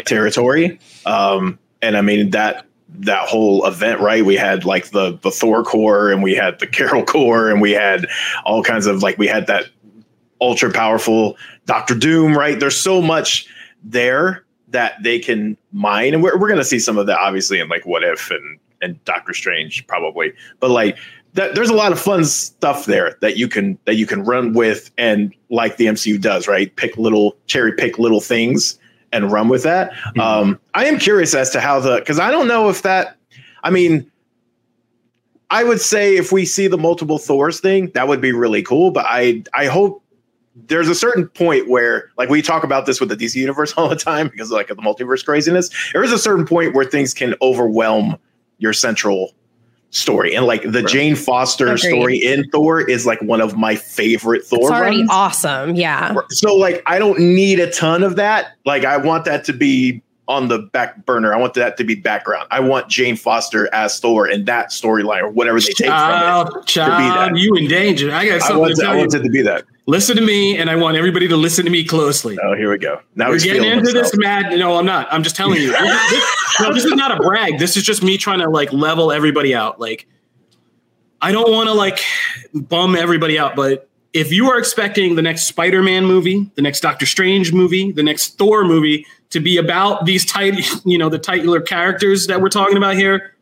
territory. 0.05 0.79
Um, 1.05 1.59
and 1.81 1.97
I 1.97 2.01
mean 2.01 2.29
that 2.29 2.65
that 2.99 3.27
whole 3.27 3.65
event, 3.65 3.99
right? 3.99 4.23
We 4.23 4.35
had 4.35 4.63
like 4.63 4.91
the 4.91 5.19
the 5.21 5.29
Thor 5.29 5.61
Corps 5.61 6.09
and 6.09 6.23
we 6.23 6.33
had 6.35 6.59
the 6.59 6.67
Carol 6.67 7.03
Corps 7.03 7.49
and 7.49 7.59
we 7.59 7.71
had 7.71 8.07
all 8.45 8.63
kinds 8.63 8.85
of 8.85 9.03
like 9.03 9.17
we 9.17 9.27
had 9.27 9.47
that 9.47 9.65
ultra 10.39 10.71
powerful 10.71 11.35
Doctor 11.65 11.95
Doom, 11.95 12.37
right? 12.37 12.57
There's 12.57 12.79
so 12.79 13.01
much 13.01 13.45
there 13.83 14.45
that 14.69 14.93
they 15.03 15.19
can 15.19 15.57
mine, 15.73 16.13
and 16.13 16.23
we're 16.23 16.39
we're 16.39 16.47
gonna 16.47 16.63
see 16.63 16.79
some 16.79 16.97
of 16.97 17.07
that 17.07 17.19
obviously 17.19 17.59
in 17.59 17.67
like 17.67 17.85
What 17.85 18.05
If 18.05 18.31
and 18.31 18.57
and 18.81 19.03
Doctor 19.03 19.33
Strange 19.33 19.85
probably, 19.85 20.31
but 20.61 20.71
like 20.71 20.97
that 21.33 21.55
there's 21.55 21.69
a 21.69 21.73
lot 21.73 21.91
of 21.91 21.99
fun 21.99 22.25
stuff 22.25 22.85
there 22.85 23.17
that 23.21 23.37
you 23.37 23.47
can 23.47 23.77
that 23.85 23.95
you 23.95 24.05
can 24.05 24.23
run 24.23 24.53
with 24.53 24.91
and 24.97 25.33
like 25.49 25.77
the 25.77 25.85
MCU 25.85 26.19
does, 26.19 26.47
right? 26.47 26.75
Pick 26.75 26.97
little 26.97 27.37
cherry 27.47 27.73
pick 27.73 27.97
little 27.97 28.21
things 28.21 28.79
and 29.11 29.31
run 29.31 29.49
with 29.49 29.63
that. 29.63 29.93
Um, 30.19 30.59
I 30.73 30.85
am 30.85 30.97
curious 30.97 31.33
as 31.33 31.49
to 31.51 31.61
how 31.61 31.79
the 31.79 31.97
because 31.97 32.19
I 32.19 32.31
don't 32.31 32.47
know 32.47 32.69
if 32.69 32.81
that. 32.81 33.17
I 33.63 33.69
mean, 33.69 34.09
I 35.49 35.63
would 35.63 35.81
say 35.81 36.17
if 36.17 36.31
we 36.31 36.45
see 36.45 36.67
the 36.67 36.77
multiple 36.77 37.17
Thors 37.17 37.59
thing, 37.59 37.91
that 37.91 38.07
would 38.07 38.21
be 38.21 38.31
really 38.31 38.63
cool. 38.63 38.91
But 38.91 39.05
I 39.07 39.43
I 39.53 39.67
hope 39.67 40.03
there's 40.55 40.89
a 40.89 40.95
certain 40.95 41.27
point 41.27 41.69
where 41.69 42.11
like 42.17 42.29
we 42.29 42.41
talk 42.41 42.63
about 42.63 42.85
this 42.85 42.99
with 42.99 43.09
the 43.09 43.15
DC 43.15 43.35
universe 43.35 43.73
all 43.77 43.87
the 43.87 43.95
time 43.95 44.27
because 44.27 44.51
of, 44.51 44.55
like 44.55 44.69
of 44.69 44.77
the 44.77 44.83
multiverse 44.83 45.23
craziness. 45.23 45.69
There 45.93 46.03
is 46.03 46.11
a 46.11 46.19
certain 46.19 46.45
point 46.45 46.73
where 46.73 46.85
things 46.85 47.13
can 47.13 47.35
overwhelm 47.41 48.17
your 48.57 48.73
central 48.73 49.33
story. 49.91 50.35
And 50.35 50.45
like 50.45 50.63
the 50.63 50.81
Jane 50.83 51.15
Foster 51.15 51.67
Agreed. 51.67 51.79
story 51.79 52.17
in 52.17 52.49
Thor 52.49 52.81
is 52.81 53.05
like 53.05 53.21
one 53.21 53.41
of 53.41 53.55
my 53.57 53.75
favorite 53.75 54.43
Thor 54.43 54.59
It's 54.61 54.71
already 54.71 54.97
runs. 54.99 55.09
awesome. 55.11 55.75
Yeah. 55.75 56.15
So 56.29 56.55
like 56.55 56.81
I 56.87 56.97
don't 56.97 57.19
need 57.19 57.59
a 57.59 57.69
ton 57.71 58.01
of 58.03 58.15
that. 58.15 58.53
Like 58.65 58.85
I 58.85 58.97
want 58.97 59.25
that 59.25 59.43
to 59.45 59.53
be 59.53 60.01
on 60.27 60.47
the 60.47 60.59
back 60.59 61.05
burner. 61.05 61.33
I 61.33 61.37
want 61.37 61.55
that 61.55 61.75
to 61.77 61.83
be 61.83 61.93
background. 61.95 62.47
I 62.51 62.61
want 62.61 62.87
Jane 62.87 63.17
Foster 63.17 63.67
as 63.73 63.99
Thor 63.99 64.27
in 64.29 64.45
that 64.45 64.69
storyline 64.69 65.21
or 65.23 65.29
whatever 65.29 65.59
they 65.59 65.65
take 65.67 65.77
from 65.77 65.85
it 65.87 65.89
Child, 65.89 66.49
it. 66.61 66.65
child, 66.67 67.37
you 67.37 67.53
in 67.55 67.67
danger. 67.67 68.13
I 68.13 68.25
got 68.27 68.35
I 68.35 68.39
something 68.39 68.57
want, 68.59 68.75
to 68.75 68.81
to, 68.81 68.81
I 68.81 68.85
tell 68.85 68.95
you. 68.95 68.99
want 69.01 69.13
it 69.15 69.23
to 69.23 69.29
be 69.29 69.41
that. 69.41 69.65
Listen 69.87 70.15
to 70.15 70.21
me, 70.21 70.57
and 70.57 70.69
I 70.69 70.75
want 70.75 70.95
everybody 70.95 71.27
to 71.27 71.35
listen 71.35 71.65
to 71.65 71.71
me 71.71 71.83
closely. 71.83 72.37
Oh, 72.43 72.55
here 72.55 72.69
we 72.69 72.77
go. 72.77 73.01
Now 73.15 73.29
We're 73.29 73.39
getting 73.39 73.63
into 73.63 73.87
himself. 73.87 74.11
this 74.11 74.17
mad. 74.17 74.57
No, 74.57 74.77
I'm 74.77 74.85
not. 74.85 75.11
I'm 75.11 75.23
just 75.23 75.35
telling 75.35 75.61
you. 75.61 75.75
This, 76.11 76.67
no, 76.67 76.73
this 76.73 76.85
is 76.85 76.91
not 76.91 77.17
a 77.17 77.23
brag. 77.23 77.57
This 77.57 77.77
is 77.77 77.83
just 77.83 78.03
me 78.03 78.17
trying 78.17 78.39
to 78.39 78.49
like 78.49 78.71
level 78.73 79.11
everybody 79.11 79.55
out. 79.55 79.79
Like, 79.79 80.05
I 81.21 81.31
don't 81.31 81.49
want 81.51 81.69
to 81.69 81.73
like 81.73 81.99
bum 82.53 82.95
everybody 82.95 83.39
out, 83.39 83.55
but 83.55 83.89
if 84.13 84.31
you 84.31 84.49
are 84.51 84.59
expecting 84.59 85.15
the 85.15 85.21
next 85.21 85.43
Spider-Man 85.43 86.05
movie, 86.05 86.51
the 86.55 86.61
next 86.61 86.81
Doctor 86.81 87.05
Strange 87.05 87.53
movie, 87.53 87.91
the 87.93 88.03
next 88.03 88.37
Thor 88.37 88.65
movie 88.65 89.05
to 89.29 89.39
be 89.39 89.57
about 89.57 90.05
these 90.05 90.25
tight, 90.25 90.67
you 90.85 90.97
know, 90.97 91.09
the 91.09 91.17
titular 91.17 91.61
characters 91.61 92.27
that 92.27 92.41
we're 92.41 92.49
talking 92.49 92.77
about 92.77 92.95
here, 92.95 93.33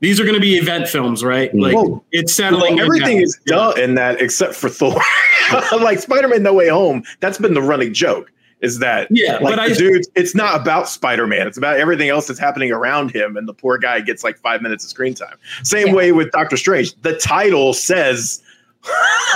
these 0.00 0.20
are 0.20 0.24
going 0.24 0.34
to 0.34 0.40
be 0.40 0.56
event 0.56 0.88
films, 0.88 1.24
right? 1.24 1.50
Mm-hmm. 1.50 1.58
Like, 1.60 1.74
Well, 1.74 2.04
it's 2.12 2.32
settling. 2.32 2.76
Well, 2.76 2.84
everything 2.84 3.18
is 3.22 3.38
done 3.46 3.78
in 3.80 3.94
that 3.94 4.20
except 4.20 4.54
for 4.54 4.68
Thor. 4.68 5.00
like 5.80 5.98
Spider-Man 5.98 6.42
No 6.42 6.52
Way 6.54 6.68
Home, 6.68 7.02
that's 7.20 7.38
been 7.38 7.54
the 7.54 7.62
running 7.62 7.94
joke. 7.94 8.30
Is 8.62 8.78
that 8.78 9.08
Yeah, 9.10 9.34
like 9.34 9.42
but 9.56 9.58
I- 9.58 9.68
the 9.68 9.74
dude? 9.74 10.02
It's 10.14 10.34
not 10.34 10.58
about 10.60 10.88
Spider-Man. 10.88 11.46
It's 11.46 11.58
about 11.58 11.76
everything 11.78 12.08
else 12.08 12.26
that's 12.26 12.40
happening 12.40 12.72
around 12.72 13.10
him, 13.10 13.36
and 13.36 13.46
the 13.46 13.52
poor 13.54 13.76
guy 13.78 14.00
gets 14.00 14.24
like 14.24 14.38
five 14.38 14.62
minutes 14.62 14.82
of 14.84 14.90
screen 14.90 15.14
time. 15.14 15.36
Same 15.62 15.88
Yeah. 15.88 15.94
way 15.94 16.12
with 16.12 16.30
Doctor 16.30 16.56
Strange. 16.56 16.94
The 17.02 17.16
title 17.18 17.74
says 17.74 18.42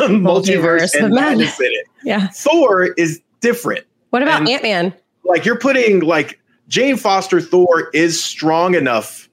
multiverse 0.01 0.09
Multiverse 0.09 0.95
and 0.95 1.05
of 1.07 1.13
madness 1.13 1.61
in 1.61 1.67
it. 1.67 1.87
Yeah. 2.05 2.29
Thor 2.29 2.85
is 2.97 3.21
different. 3.41 3.85
What 4.09 4.23
about 4.23 4.41
And- 4.41 4.49
Ant 4.49 4.63
Man? 4.63 4.95
Like 5.25 5.45
you're 5.45 5.59
putting 5.59 6.01
like 6.01 6.41
Jane 6.69 6.97
Foster 6.97 7.41
Thor 7.43 7.91
is 7.93 8.23
strong 8.23 8.75
enough, 8.75 9.29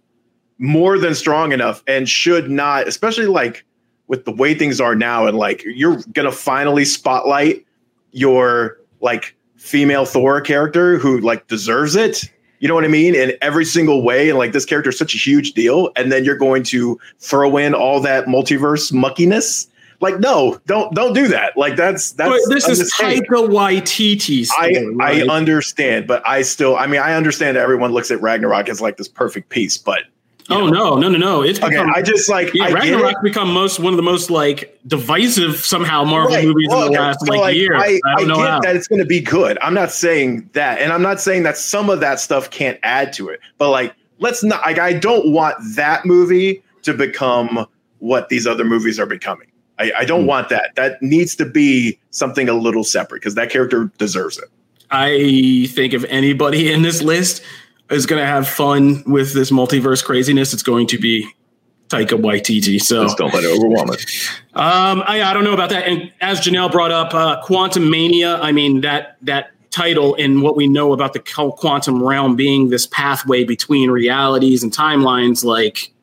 more 0.60 0.98
than 0.98 1.16
strong 1.16 1.52
enough, 1.52 1.84
and 1.88 2.08
should 2.10 2.50
not, 2.50 2.88
especially 2.88 3.28
like 3.28 3.66
with 4.08 4.26
the 4.26 4.32
way 4.32 4.54
things 4.54 4.80
are 4.80 4.96
now, 4.96 5.28
and 5.28 5.38
like 5.38 5.64
you're 5.66 5.98
gonna 6.14 6.32
finally 6.32 6.86
spotlight 6.86 7.66
your 8.12 8.78
like 9.02 9.36
female 9.58 10.06
Thor 10.06 10.42
character 10.42 10.98
who 10.98 11.20
like 11.20 11.48
deserves 11.48 11.96
it. 11.96 12.32
You 12.60 12.68
know 12.68 12.74
what 12.74 12.86
I 12.86 12.88
mean? 12.88 13.14
In 13.14 13.34
every 13.42 13.66
single 13.66 14.02
way. 14.02 14.30
And 14.30 14.38
like 14.38 14.52
this 14.52 14.66
character 14.66 14.90
is 14.90 14.98
such 14.98 15.14
a 15.14 15.18
huge 15.18 15.54
deal. 15.54 15.92
And 15.96 16.12
then 16.12 16.24
you're 16.24 16.38
going 16.38 16.64
to 16.64 17.00
throw 17.20 17.58
in 17.58 17.74
all 17.74 18.00
that 18.02 18.26
multiverse 18.26 18.92
muckiness. 18.92 19.68
Like, 20.00 20.20
no, 20.20 20.60
don't 20.68 20.94
don't 20.94 21.14
do 21.14 21.28
that. 21.28 21.58
Like 21.58 21.76
that's 21.76 22.12
that's 22.12 22.30
But 22.30 22.54
this 22.54 22.68
is. 22.68 22.94
Taika 22.94 23.48
Waititi. 23.48 24.48
I, 24.58 24.84
I 25.04 25.22
understand, 25.28 26.08
but 26.08 26.28
I 26.28 26.44
still, 26.44 26.78
I 26.78 26.88
mean, 26.88 27.02
I 27.02 27.14
understand 27.14 27.58
that 27.58 27.62
everyone 27.62 27.92
looks 27.92 28.12
at 28.12 28.22
Ragnarok 28.22 28.70
as 28.70 28.80
like 28.80 28.98
this 28.98 29.08
perfect 29.08 29.50
piece, 29.50 29.78
but 29.78 30.04
Oh 30.50 30.68
no, 30.68 30.96
no, 30.96 31.10
no, 31.10 31.18
no! 31.18 31.42
It's 31.42 31.60
okay, 31.60 31.70
become, 31.70 31.94
I 31.94 32.02
just 32.02 32.30
like, 32.30 32.54
yeah, 32.54 32.66
I 32.66 32.72
Ragnarok 32.72 33.22
become 33.22 33.52
most 33.52 33.80
one 33.80 33.92
of 33.92 33.98
the 33.98 34.04
most 34.04 34.30
like 34.30 34.80
divisive 34.88 35.58
somehow 35.58 36.06
Marvel 36.06 36.36
Right. 36.36 36.46
movies 36.46 36.68
Well, 36.70 36.88
in 36.88 36.94
the 36.94 37.00
last 37.00 37.26
so, 37.26 37.34
like, 37.34 37.56
year. 37.56 37.76
I, 37.76 37.80
I 37.82 38.00
I, 38.06 38.16
don't 38.20 38.28
know 38.30 38.36
get 38.38 38.48
how. 38.48 38.60
that 38.62 38.76
it's 38.76 38.88
going 38.88 39.00
to 39.00 39.06
be 39.06 39.20
good. 39.20 39.58
I'm 39.62 39.74
not 39.74 39.92
saying 39.92 40.50
that, 40.54 40.80
and 40.80 40.94
I'm 40.94 41.02
not 41.02 41.20
saying 41.20 41.44
that 41.44 41.58
some 41.58 41.90
of 41.90 42.00
that 42.00 42.20
stuff 42.22 42.50
can't 42.50 42.80
add 42.84 43.12
to 43.14 43.28
it. 43.28 43.42
But 43.58 43.72
like, 43.72 43.94
let's 44.20 44.42
not. 44.42 44.62
Like, 44.62 44.80
I 44.80 44.94
don't 44.94 45.34
want 45.34 45.58
that 45.76 46.06
movie 46.06 46.64
to 46.84 46.94
become 46.94 47.68
what 48.00 48.30
these 48.30 48.48
other 48.48 48.64
movies 48.64 49.00
are 49.00 49.06
becoming. 49.06 49.48
I, 49.80 49.92
I 50.00 50.06
don't 50.06 50.22
hmm. 50.22 50.28
want 50.28 50.50
that. 50.50 50.76
That 50.76 51.02
needs 51.02 51.36
to 51.38 51.46
be 51.46 52.00
something 52.12 52.48
a 52.48 52.54
little 52.54 52.84
separate 52.84 53.22
because 53.22 53.36
that 53.36 53.50
character 53.50 53.92
deserves 53.98 54.38
it. 54.38 54.50
I 54.92 55.68
think 55.72 55.94
if 55.94 56.06
anybody 56.06 56.72
in 56.72 56.82
this 56.82 57.02
list 57.02 57.44
is 57.90 58.06
going 58.06 58.22
to 58.22 58.26
have 58.26 58.48
fun 58.48 59.04
with 59.06 59.34
this 59.34 59.52
multiverse 59.52 60.04
craziness, 60.04 60.54
it's 60.54 60.64
going 60.64 60.88
to 60.88 60.98
be 60.98 61.28
Taika 61.90 62.20
Waititi. 62.20 62.82
So 62.82 63.04
Just 63.04 63.18
don't 63.18 63.34
let 63.34 63.44
it 63.44 63.58
overwhelm 63.58 63.92
it. 63.92 64.02
Um, 64.54 65.04
I, 65.06 65.24
I 65.24 65.34
don't 65.34 65.44
know 65.44 65.54
about 65.54 65.70
that. 65.70 65.88
And 65.88 66.12
as 66.22 66.42
Janelle 66.42 66.72
brought 66.72 66.92
up, 66.92 67.14
uh, 67.14 67.42
Quantumania. 67.44 68.40
I 68.42 68.52
mean 68.52 68.82
that 68.82 69.18
that 69.22 69.52
title 69.70 70.16
and 70.16 70.42
what 70.42 70.56
we 70.56 70.68
know 70.68 70.94
about 70.94 71.14
the 71.14 71.20
quantum 71.20 72.04
realm 72.04 72.36
being 72.36 72.70
this 72.70 72.88
pathway 72.88 73.44
between 73.44 73.92
realities 73.92 74.64
and 74.64 74.72
timelines. 74.72 75.44
Like, 75.44 75.94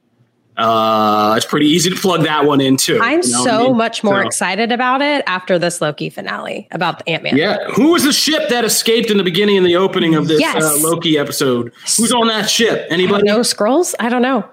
uh, 0.56 1.34
it's 1.36 1.46
pretty 1.46 1.66
easy 1.66 1.90
to 1.90 1.96
plug 1.96 2.22
that 2.24 2.44
one 2.44 2.60
in 2.60 2.76
too. 2.76 2.98
I'm 3.02 3.22
you 3.22 3.28
know 3.32 3.40
what 3.40 3.48
I 3.50 3.52
so 3.58 3.62
mean? 3.68 3.76
much 3.76 4.04
more 4.04 4.22
So- 4.22 4.26
excited 4.26 4.70
about 4.72 5.02
it 5.02 5.24
after 5.26 5.58
this 5.58 5.80
Loki 5.80 6.10
finale 6.10 6.68
about 6.70 6.98
the 7.00 7.08
Ant 7.10 7.22
Man. 7.24 7.36
Yeah, 7.36 7.58
who 7.74 7.90
was 7.92 8.04
the 8.04 8.12
ship 8.12 8.48
that 8.50 8.64
escaped 8.64 9.10
in 9.10 9.16
the 9.16 9.24
beginning 9.24 9.56
and 9.56 9.66
the 9.66 9.76
opening 9.76 10.14
of 10.14 10.28
this 10.28 10.40
Yes. 10.40 10.62
uh, 10.62 10.76
Loki 10.88 11.18
episode? 11.18 11.72
Who's 11.96 12.12
on 12.12 12.28
that 12.28 12.48
ship? 12.48 12.86
Anybody? 12.90 13.24
No 13.24 13.42
scrolls? 13.42 13.94
I 13.98 14.08
don't 14.08 14.22
know. 14.22 14.48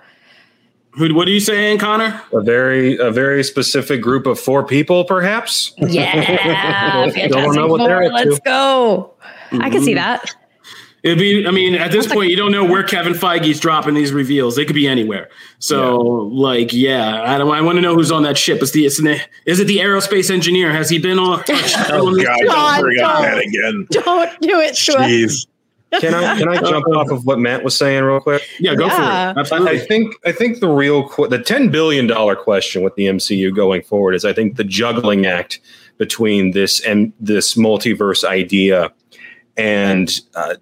Who? 0.95 1.13
What 1.15 1.27
are 1.27 1.31
you 1.31 1.39
saying, 1.39 1.77
Connor? 1.77 2.21
A 2.33 2.41
very 2.41 2.97
a 2.97 3.11
very 3.11 3.43
specific 3.45 4.01
group 4.01 4.25
of 4.27 4.37
four 4.39 4.65
people, 4.65 5.05
perhaps. 5.05 5.71
Yeah. 5.77 6.15
Don't 6.93 7.13
Fantastic 7.13 7.53
know 7.53 7.67
what 7.67 7.77
they're 7.77 7.99
Four, 8.09 8.13
up 8.17 8.23
to. 8.23 8.29
Let's 8.29 8.39
go. 8.41 9.13
I 9.53 9.69
can 9.69 9.71
Mm-hmm. 9.71 9.83
see 9.85 9.93
that. 9.93 10.35
It'd 11.03 11.17
be. 11.17 11.47
I 11.47 11.51
mean, 11.51 11.73
at 11.73 11.91
this 11.91 12.05
point, 12.05 12.29
you 12.29 12.35
don't 12.35 12.51
know 12.51 12.63
where 12.63 12.83
Kevin 12.83 13.13
Feige's 13.13 13.59
dropping 13.59 13.95
these 13.95 14.11
reveals. 14.13 14.55
They 14.55 14.65
could 14.65 14.75
be 14.75 14.87
anywhere. 14.87 15.29
So, 15.57 15.99
like, 15.99 16.71
yeah, 16.73 17.23
I 17.23 17.39
don't. 17.39 17.51
I 17.51 17.61
want 17.61 17.77
to 17.77 17.81
know 17.81 17.95
who's 17.95 18.11
on 18.11 18.21
that 18.23 18.37
ship. 18.37 18.61
Is 18.61 18.71
the 18.71 18.85
is 18.85 18.99
it, 19.03 19.27
is 19.45 19.59
it 19.59 19.65
the 19.65 19.77
aerospace 19.79 20.29
engineer? 20.29 20.71
Has 20.71 20.89
he 20.89 20.99
been 20.99 21.17
on? 21.17 21.43
Oh 21.89 22.07
on 22.07 22.13
this 22.13 22.25
God! 22.25 22.37
ship? 22.37 22.47
Don't 22.47 22.81
bring 22.81 22.99
up 23.01 23.13
don't. 23.13 23.21
that 23.23 23.37
again. 23.39 23.87
Don't 23.89 24.41
do 24.41 24.59
it 24.59 24.75
to 24.75 24.93
us. 24.99 25.09
Jeez. 25.09 25.47
Can 25.99 26.13
I 26.13 26.37
can 26.37 26.47
I 26.47 26.57
jump 26.69 26.87
off 26.89 27.09
of 27.09 27.25
what 27.25 27.39
Matt 27.39 27.63
was 27.63 27.75
saying 27.75 28.03
real 28.03 28.21
quick? 28.21 28.47
Yeah, 28.59 28.75
go 28.75 28.85
Yeah. 28.85 29.33
for 29.43 29.55
it. 29.55 29.61
I 29.67 29.79
think 29.79 30.15
I 30.23 30.31
think 30.31 30.59
the 30.59 30.69
real 30.69 31.09
qu- 31.09 31.27
the 31.27 31.39
ten 31.39 31.69
billion 31.69 32.05
dollar 32.07 32.35
question 32.35 32.83
with 32.83 32.95
the 32.95 33.05
MCU 33.07 33.53
going 33.55 33.81
forward 33.81 34.13
is 34.13 34.23
I 34.23 34.33
think 34.33 34.55
the 34.55 34.63
juggling 34.63 35.25
act 35.25 35.59
between 35.97 36.51
this 36.51 36.79
and 36.81 37.11
this 37.19 37.55
multiverse 37.55 38.23
idea 38.23 38.91
and 39.57 40.21
uh, 40.35 40.55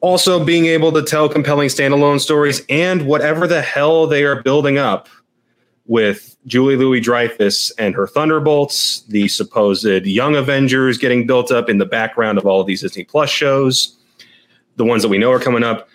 also 0.00 0.44
being 0.44 0.66
able 0.66 0.92
to 0.92 1.02
tell 1.02 1.28
compelling 1.28 1.68
standalone 1.68 2.20
stories 2.20 2.62
and 2.68 3.06
whatever 3.06 3.46
the 3.46 3.62
hell 3.62 4.06
they 4.06 4.24
are 4.24 4.42
building 4.42 4.78
up 4.78 5.08
with 5.86 6.36
Julie 6.46 6.76
Louis 6.76 7.00
Dreyfus 7.00 7.70
and 7.78 7.94
her 7.94 8.06
Thunderbolts, 8.06 9.02
the 9.08 9.26
supposed 9.28 10.06
Young 10.06 10.36
Avengers 10.36 10.98
getting 10.98 11.26
built 11.26 11.50
up 11.50 11.68
in 11.70 11.78
the 11.78 11.86
background 11.86 12.38
of 12.38 12.46
all 12.46 12.60
of 12.60 12.66
these 12.66 12.82
Disney 12.82 13.04
Plus 13.04 13.30
shows, 13.30 13.98
the 14.76 14.84
ones 14.84 15.02
that 15.02 15.08
we 15.08 15.18
know 15.18 15.32
are 15.32 15.40
coming 15.40 15.64
up 15.64 15.88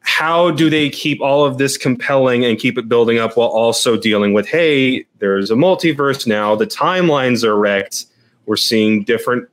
how 0.00 0.50
do 0.50 0.70
they 0.70 0.88
keep 0.90 1.20
all 1.20 1.44
of 1.44 1.58
this 1.58 1.76
compelling 1.76 2.44
and 2.44 2.58
keep 2.58 2.78
it 2.78 2.88
building 2.88 3.18
up 3.18 3.36
while 3.36 3.48
also 3.48 3.96
dealing 3.96 4.32
with 4.32 4.46
hey 4.46 5.04
there's 5.18 5.50
a 5.50 5.54
multiverse 5.54 6.26
now 6.26 6.54
the 6.54 6.66
timelines 6.66 7.44
are 7.44 7.56
wrecked 7.56 8.06
we're 8.46 8.56
seeing 8.56 9.04
different 9.04 9.48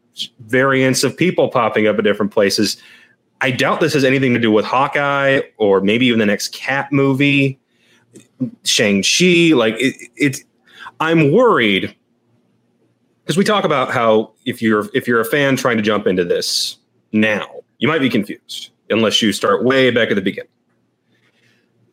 variants 0.47 1.03
of 1.03 1.15
people 1.15 1.49
popping 1.49 1.87
up 1.87 1.97
at 1.97 2.03
different 2.03 2.31
places 2.31 2.77
i 3.41 3.51
doubt 3.51 3.79
this 3.79 3.93
has 3.93 4.03
anything 4.03 4.33
to 4.33 4.39
do 4.39 4.51
with 4.51 4.65
hawkeye 4.65 5.41
or 5.57 5.81
maybe 5.81 6.05
even 6.05 6.19
the 6.19 6.25
next 6.25 6.53
cat 6.53 6.91
movie 6.91 7.59
shang-chi 8.63 9.53
like 9.55 9.75
it, 9.79 9.95
it's 10.15 10.43
i'm 10.99 11.31
worried 11.31 11.95
because 13.23 13.37
we 13.37 13.43
talk 13.43 13.63
about 13.63 13.91
how 13.91 14.31
if 14.45 14.61
you're 14.61 14.87
if 14.93 15.07
you're 15.07 15.19
a 15.19 15.25
fan 15.25 15.55
trying 15.55 15.77
to 15.77 15.83
jump 15.83 16.07
into 16.07 16.23
this 16.23 16.77
now 17.11 17.47
you 17.79 17.87
might 17.87 17.99
be 17.99 18.09
confused 18.09 18.71
unless 18.89 19.21
you 19.21 19.31
start 19.31 19.63
way 19.63 19.91
back 19.91 20.09
at 20.09 20.15
the 20.15 20.21
beginning. 20.21 20.49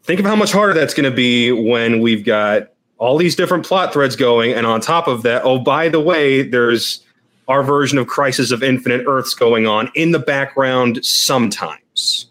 Think 0.02 0.20
of 0.20 0.26
how 0.26 0.36
much 0.36 0.52
harder 0.52 0.74
that's 0.74 0.94
going 0.94 1.10
to 1.10 1.14
be 1.14 1.50
when 1.50 2.00
we've 2.00 2.24
got 2.24 2.70
all 2.98 3.16
these 3.16 3.34
different 3.34 3.66
plot 3.66 3.92
threads 3.92 4.16
going, 4.16 4.52
and 4.52 4.66
on 4.66 4.80
top 4.80 5.08
of 5.08 5.22
that, 5.22 5.42
oh 5.44 5.58
by 5.58 5.88
the 5.88 6.00
way, 6.00 6.42
there's 6.42 7.04
our 7.48 7.62
version 7.62 7.98
of 7.98 8.06
Crisis 8.06 8.50
of 8.50 8.62
Infinite 8.62 9.04
Earths 9.06 9.34
going 9.34 9.66
on 9.66 9.90
in 9.94 10.12
the 10.12 10.18
background 10.18 11.04
sometimes. 11.04 12.26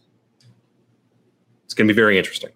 It's 1.65 1.73
going 1.73 1.87
to 1.87 1.93
be 1.93 1.95
very 1.95 2.17
interesting. 2.17 2.51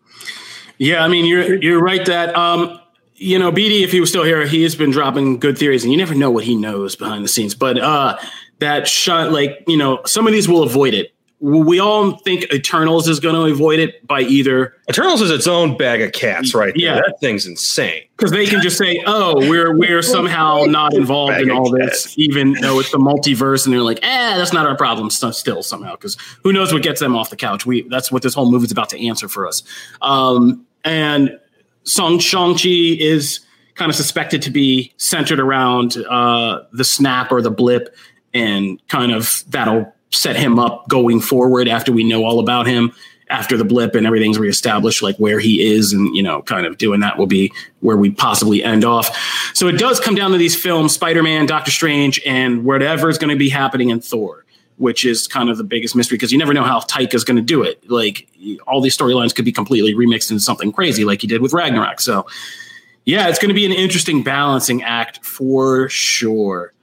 Yeah, 0.78 1.04
I 1.04 1.08
mean 1.08 1.26
you're 1.26 1.56
you're 1.56 1.82
right 1.82 2.06
that 2.06 2.36
um 2.36 2.80
you 3.16 3.40
know 3.40 3.52
BD 3.52 3.82
if 3.84 3.92
he 3.92 4.00
was 4.00 4.10
still 4.10 4.24
here 4.24 4.46
he 4.46 4.62
has 4.64 4.76
been 4.76 4.92
dropping 4.92 5.40
good 5.40 5.58
theories 5.58 5.84
and 5.84 5.92
you 5.92 5.98
never 5.98 6.14
know 6.14 6.30
what 6.30 6.44
he 6.44 6.56
knows 6.56 6.96
behind 6.96 7.24
the 7.24 7.28
scenes 7.28 7.56
but 7.56 7.80
uh 7.80 8.16
that 8.60 8.88
shot 8.88 9.32
like 9.32 9.64
you 9.66 9.76
know 9.76 10.02
some 10.06 10.28
of 10.28 10.34
these 10.34 10.48
will 10.48 10.62
avoid 10.62 10.94
it 10.94 11.14
we 11.40 11.80
all 11.80 12.18
think 12.18 12.52
Eternals 12.52 13.08
is 13.08 13.20
going 13.20 13.36
to 13.36 13.42
avoid 13.54 13.80
it 13.80 14.06
by 14.08 14.22
either 14.22 14.74
Eternals 14.90 15.22
is 15.22 15.30
its 15.30 15.46
own 15.46 15.78
bag 15.78 16.02
of 16.02 16.12
cats, 16.12 16.56
right? 16.56 16.74
there. 16.74 16.84
Yeah. 16.84 16.96
that 16.96 17.18
thing's 17.22 17.46
insane. 17.46 18.02
because 18.16 18.32
they 18.32 18.48
can 18.48 18.60
just 18.62 18.78
say, 18.78 19.04
"Oh, 19.06 19.36
we're 19.48 19.78
we're 19.78 20.02
somehow 20.02 20.64
not 20.68 20.96
involved 20.96 21.40
in 21.40 21.52
all 21.52 21.70
this, 21.70 22.18
even 22.18 22.54
though 22.54 22.80
it's 22.80 22.92
the 22.92 22.98
multiverse," 22.98 23.66
and 23.66 23.74
they're 23.74 23.82
like, 23.82 24.00
"Eh, 24.02 24.38
that's 24.38 24.52
not 24.54 24.66
our 24.66 24.76
problem." 24.76 25.12
st- 25.12 25.36
Still, 25.36 25.62
somehow, 25.62 25.92
because 25.92 26.18
who 26.44 26.52
knows 26.52 26.74
what 26.74 26.82
gets 26.82 27.00
them 27.00 27.16
off 27.16 27.30
the 27.30 27.36
couch? 27.36 27.66
We 27.68 27.88
that's 27.88 28.12
what 28.12 28.24
this 28.24 28.34
whole 28.34 28.50
movie's 28.50 28.72
about 28.72 28.90
to 28.90 29.08
answer 29.08 29.28
for 29.28 29.46
us. 29.46 29.62
Um, 30.02 30.66
and 30.84 31.38
Song 31.84 32.18
Shang 32.18 32.56
Chi 32.56 32.98
is 33.00 33.42
kind 33.76 33.90
of 33.92 33.96
suspected 33.96 34.42
to 34.42 34.50
be 34.50 34.92
centered 34.98 35.40
around 35.40 35.98
uh, 36.10 36.64
the 36.74 36.84
snap 36.84 37.32
or 37.32 37.44
the 37.44 37.52
blip, 37.52 37.96
and 38.34 38.82
kind 38.88 39.12
of 39.12 39.44
that'll 39.50 39.94
set 40.12 40.36
him 40.36 40.58
up 40.60 40.88
going 40.88 41.20
forward 41.20 41.68
after 41.68 41.92
we 41.92 42.04
know 42.04 42.24
all 42.24 42.40
about 42.40 42.66
him 42.68 42.94
after 43.30 43.58
the 43.58 43.66
blip 43.66 43.94
and 43.94 44.08
everything's 44.08 44.40
reestablished 44.40 45.02
like 45.02 45.18
where 45.18 45.40
he 45.40 45.62
is 45.62 45.92
and 45.92 46.16
you 46.16 46.24
know 46.24 46.42
kind 46.44 46.66
of 46.66 46.78
doing 46.78 47.02
that 47.02 47.18
will 47.18 47.28
be 47.28 47.52
where 47.82 47.98
we 47.98 48.10
possibly 48.10 48.64
end 48.64 48.86
off 48.86 49.14
so 49.54 49.68
it 49.68 49.78
does 49.78 50.00
come 50.00 50.16
down 50.16 50.32
to 50.32 50.38
these 50.38 50.56
films 50.56 50.94
spider-man 50.94 51.46
doctor 51.46 51.72
strange 51.72 52.22
and 52.26 52.64
whatever 52.64 53.10
is 53.10 53.18
going 53.18 53.30
to 53.30 53.36
be 53.36 53.50
happening 53.50 53.90
in 53.90 54.00
thor 54.00 54.46
which 54.78 55.06
is 55.06 55.28
kind 55.28 55.50
of 55.50 55.58
the 55.58 55.64
biggest 55.64 55.96
mystery 55.96 56.16
because 56.18 56.32
you 56.32 56.38
never 56.38 56.54
know 56.54 56.64
how 56.64 56.80
Taika 56.80 57.16
is 57.16 57.24
going 57.24 57.38
to 57.38 57.44
do 57.44 57.64
it. 57.64 57.90
Like 57.90 58.28
all 58.68 58.80
these 58.80 58.96
storylines 58.96 59.36
could 59.36 59.46
be 59.46 59.52
completely 59.52 59.94
remixed 59.94 60.32
into 60.32 60.42
something 60.42 60.72
crazy, 60.72 61.04
like 61.04 61.22
he 61.22 61.28
did 61.28 61.42
with 61.42 61.52
Ragnarok. 61.54 62.00
So, 62.00 62.28
yeah, 63.06 63.28
it's 63.28 63.40
going 63.40 63.50
to 63.50 63.56
be 63.56 63.66
an 63.66 63.72
interesting 63.72 64.24
balancing 64.24 64.84
act 64.84 65.26
for 65.26 65.90
sure. 65.90 66.74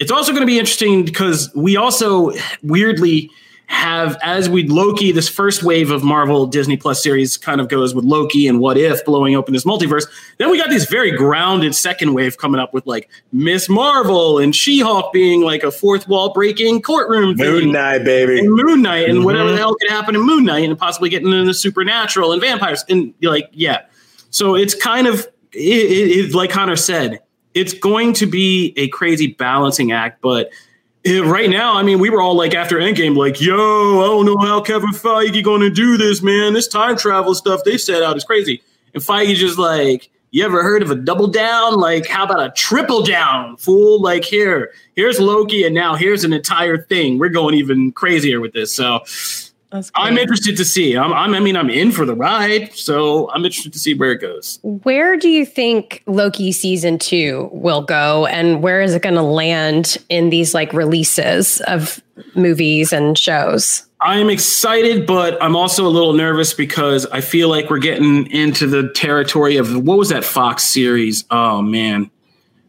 It's 0.00 0.10
also 0.10 0.32
going 0.32 0.42
to 0.42 0.46
be 0.46 0.58
interesting 0.58 1.04
because 1.04 1.50
we 1.54 1.76
also 1.76 2.32
weirdly 2.62 3.30
have, 3.70 4.18
as 4.20 4.48
we 4.48 4.66
Loki, 4.66 5.12
this 5.12 5.28
first 5.28 5.62
wave 5.62 5.92
of 5.92 6.02
Marvel 6.02 6.44
Disney 6.44 6.76
Plus 6.76 7.00
series 7.00 7.36
kind 7.36 7.60
of 7.60 7.68
goes 7.68 7.94
with 7.94 8.04
Loki 8.04 8.48
and 8.48 8.58
What 8.58 8.76
If 8.76 9.04
blowing 9.04 9.36
open 9.36 9.54
this 9.54 9.64
multiverse. 9.64 10.08
Then 10.38 10.50
we 10.50 10.58
got 10.58 10.70
these 10.70 10.86
very 10.86 11.12
grounded 11.12 11.74
second 11.76 12.12
wave 12.12 12.36
coming 12.36 12.60
up 12.60 12.74
with 12.74 12.84
like 12.86 13.08
Miss 13.30 13.68
Marvel 13.68 14.38
and 14.38 14.56
She 14.56 14.80
Hulk 14.80 15.12
being 15.12 15.42
like 15.42 15.62
a 15.62 15.70
fourth 15.70 16.08
wall 16.08 16.32
breaking 16.32 16.82
courtroom 16.82 17.36
thing 17.36 17.46
Moon 17.46 17.72
Knight, 17.72 18.04
baby. 18.04 18.40
and 18.40 18.50
Moon 18.50 18.82
Knight 18.82 19.08
and 19.08 19.24
whatever 19.24 19.44
mm-hmm. 19.44 19.52
the 19.52 19.58
hell 19.58 19.76
could 19.76 19.90
happen 19.90 20.16
in 20.16 20.22
Moon 20.22 20.44
Knight 20.44 20.68
and 20.68 20.76
possibly 20.76 21.08
getting 21.08 21.30
into 21.30 21.44
the 21.44 21.54
supernatural 21.54 22.32
and 22.32 22.40
vampires 22.40 22.84
and 22.88 23.14
like 23.22 23.48
yeah. 23.52 23.82
So 24.30 24.56
it's 24.56 24.74
kind 24.74 25.06
of 25.06 25.28
it, 25.52 25.58
it, 25.58 26.26
it- 26.26 26.34
like 26.34 26.50
Connor 26.50 26.76
said, 26.76 27.20
it's 27.54 27.72
going 27.74 28.12
to 28.14 28.26
be 28.26 28.72
a 28.76 28.88
crazy 28.88 29.28
balancing 29.28 29.92
act, 29.92 30.20
but 30.20 30.50
eh, 31.04 31.20
right 31.20 31.50
now, 31.50 31.76
I 31.76 31.82
mean, 31.82 31.98
we 31.98 32.10
were 32.10 32.20
all 32.20 32.34
like 32.34 32.54
after 32.54 32.78
Endgame, 32.78 33.16
like, 33.16 33.40
yo, 33.40 33.54
I 33.54 34.06
don't 34.06 34.26
know 34.26 34.38
how 34.38 34.60
Kevin 34.60 34.90
Feige 34.90 35.42
going 35.42 35.60
to 35.62 35.70
do 35.70 35.96
this, 35.96 36.22
man. 36.22 36.52
This 36.52 36.68
time 36.68 36.96
travel 36.96 37.34
stuff 37.34 37.62
they 37.64 37.78
set 37.78 38.02
out 38.02 38.16
is 38.16 38.24
crazy. 38.24 38.62
And 38.94 39.02
Feige 39.02 39.34
just 39.34 39.58
like, 39.58 40.10
you 40.32 40.44
ever 40.44 40.62
heard 40.62 40.82
of 40.82 40.92
a 40.92 40.94
double 40.94 41.26
down? 41.26 41.74
Like, 41.74 42.06
how 42.06 42.24
about 42.24 42.40
a 42.40 42.50
triple 42.50 43.02
down, 43.02 43.56
fool? 43.56 44.00
Like, 44.00 44.24
here, 44.24 44.72
here's 44.94 45.18
Loki, 45.18 45.64
and 45.64 45.74
now 45.74 45.96
here's 45.96 46.22
an 46.22 46.32
entire 46.32 46.78
thing. 46.78 47.18
We're 47.18 47.30
going 47.30 47.56
even 47.56 47.90
crazier 47.90 48.40
with 48.40 48.52
this. 48.52 48.72
So 48.72 49.00
I'm 49.94 50.18
interested 50.18 50.56
to 50.56 50.64
see. 50.64 50.96
I'm, 50.96 51.12
I'm, 51.12 51.34
I 51.34 51.40
mean, 51.40 51.56
I'm 51.56 51.70
in 51.70 51.92
for 51.92 52.04
the 52.04 52.14
ride. 52.14 52.72
So 52.74 53.30
I'm 53.30 53.44
interested 53.44 53.72
to 53.72 53.78
see 53.78 53.94
where 53.94 54.12
it 54.12 54.20
goes. 54.20 54.58
Where 54.62 55.16
do 55.16 55.28
you 55.28 55.46
think 55.46 56.02
Loki 56.06 56.52
season 56.52 56.98
two 56.98 57.48
will 57.52 57.82
go, 57.82 58.26
and 58.26 58.62
where 58.62 58.80
is 58.80 58.94
it 58.94 59.02
going 59.02 59.14
to 59.14 59.22
land 59.22 59.96
in 60.08 60.30
these 60.30 60.54
like 60.54 60.72
releases 60.72 61.60
of 61.62 62.02
movies 62.34 62.92
and 62.92 63.16
shows? 63.16 63.86
I'm 64.02 64.30
excited, 64.30 65.06
but 65.06 65.40
I'm 65.42 65.54
also 65.54 65.86
a 65.86 65.90
little 65.90 66.14
nervous 66.14 66.54
because 66.54 67.04
I 67.06 67.20
feel 67.20 67.48
like 67.48 67.68
we're 67.68 67.78
getting 67.78 68.30
into 68.30 68.66
the 68.66 68.90
territory 68.94 69.56
of 69.56 69.76
what 69.84 69.98
was 69.98 70.08
that 70.08 70.24
Fox 70.24 70.64
series? 70.64 71.24
Oh 71.30 71.60
man, 71.60 72.10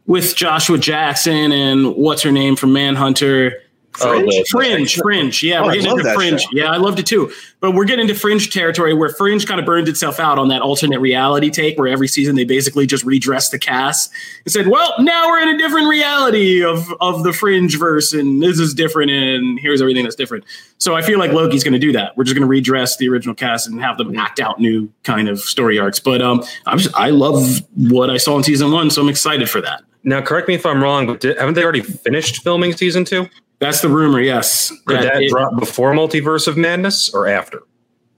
with 0.08 0.36
Joshua 0.36 0.78
Jackson 0.78 1.52
and 1.52 1.95
what's 1.95 2.22
her 2.22 2.32
name 2.32 2.56
from 2.56 2.72
Mindhunter. 2.72 3.54
Oh, 4.00 4.44
Fringe, 4.50 4.96
Fringe, 4.96 5.44
yeah, 5.44 5.60
Oh, 5.60 5.66
we're 5.66 5.72
I 5.72 5.76
getting 5.76 5.92
into 5.92 6.14
Fringe. 6.14 6.42
show. 6.42 6.50
Yeah, 6.54 6.72
I 6.72 6.78
loved 6.78 7.00
it 7.00 7.06
too. 7.06 7.32
But 7.60 7.72
we're 7.72 7.86
getting 7.86 8.08
into 8.08 8.20
Fringe 8.20 8.50
territory 8.52 8.94
where 8.94 9.10
Fringe 9.10 9.46
kind 9.46 9.60
of 9.60 9.66
burned 9.66 9.88
itself 9.89 10.20
out 10.20 10.39
on 10.39 10.48
that 10.48 10.62
alternate 10.62 11.00
reality 11.00 11.50
take, 11.50 11.78
where 11.78 11.88
every 11.88 12.08
season 12.08 12.36
they 12.36 12.44
basically 12.44 12.88
just 12.88 13.04
redressed 13.04 13.52
the 13.52 13.60
cast 13.60 14.12
and 14.46 14.52
said, 14.52 14.68
"Well, 14.68 14.94
now 15.00 15.28
we're 15.28 15.42
in 15.42 15.50
a 15.50 15.58
different 15.58 15.88
reality 15.89 16.64
of 16.64 16.92
of 17.02 17.24
the 17.24 17.34
Fringe 17.34 17.78
verse, 17.78 18.14
and 18.14 18.42
this 18.42 18.60
is 18.60 18.74
different, 18.74 19.12
and 19.12 19.60
here's 19.60 19.82
everything 19.82 20.04
that's 20.04 20.16
different." 20.16 20.46
So 20.78 20.96
I 20.96 21.02
feel 21.02 21.20
like 21.20 21.32
Loki's 21.32 21.64
going 21.64 21.74
to 21.74 21.80
do 21.80 21.92
that. 21.92 22.16
We're 22.18 22.24
just 22.24 22.36
going 22.36 22.48
to 22.48 22.50
redress 22.50 22.98
the 22.98 23.10
original 23.10 23.36
cast 23.36 23.68
and 23.68 23.80
have 23.82 23.98
them 23.98 24.18
act 24.18 24.39
out 24.39 24.60
new 24.60 24.89
kind 25.04 25.28
of 25.30 25.39
story 25.39 25.78
arcs. 25.78 26.00
But 26.00 26.22
um, 26.22 26.44
I'm 26.66 26.80
just, 26.80 26.96
I 26.96 27.10
love 27.12 27.62
what 27.76 28.10
I 28.10 28.18
saw 28.18 28.38
in 28.38 28.44
season 28.44 28.72
one, 28.72 28.89
so 28.89 29.02
I'm 29.02 29.10
excited 29.10 29.50
for 29.50 29.62
that. 29.62 29.84
Now, 30.04 30.20
correct 30.22 30.48
me 30.48 30.56
if 30.56 30.66
I'm 30.66 30.82
wrong, 30.82 31.06
but 31.06 31.20
did, 31.20 31.38
haven't 31.38 31.54
they 31.54 31.64
already 31.64 31.82
finished 31.82 32.42
filming 32.42 32.74
season 32.74 33.06
two? 33.06 33.28
That's 33.62 33.80
the 33.82 33.88
rumor. 33.88 34.20
Yes, 34.20 34.70
Did 34.88 34.97
That 34.97 35.14
that 35.14 35.24
it- 35.24 35.30
drop 35.30 35.57
before 35.57 35.93
Multiverse 35.93 36.47
of 36.49 36.57
Madness 36.57 37.14
or 37.14 37.28
after? 37.28 37.62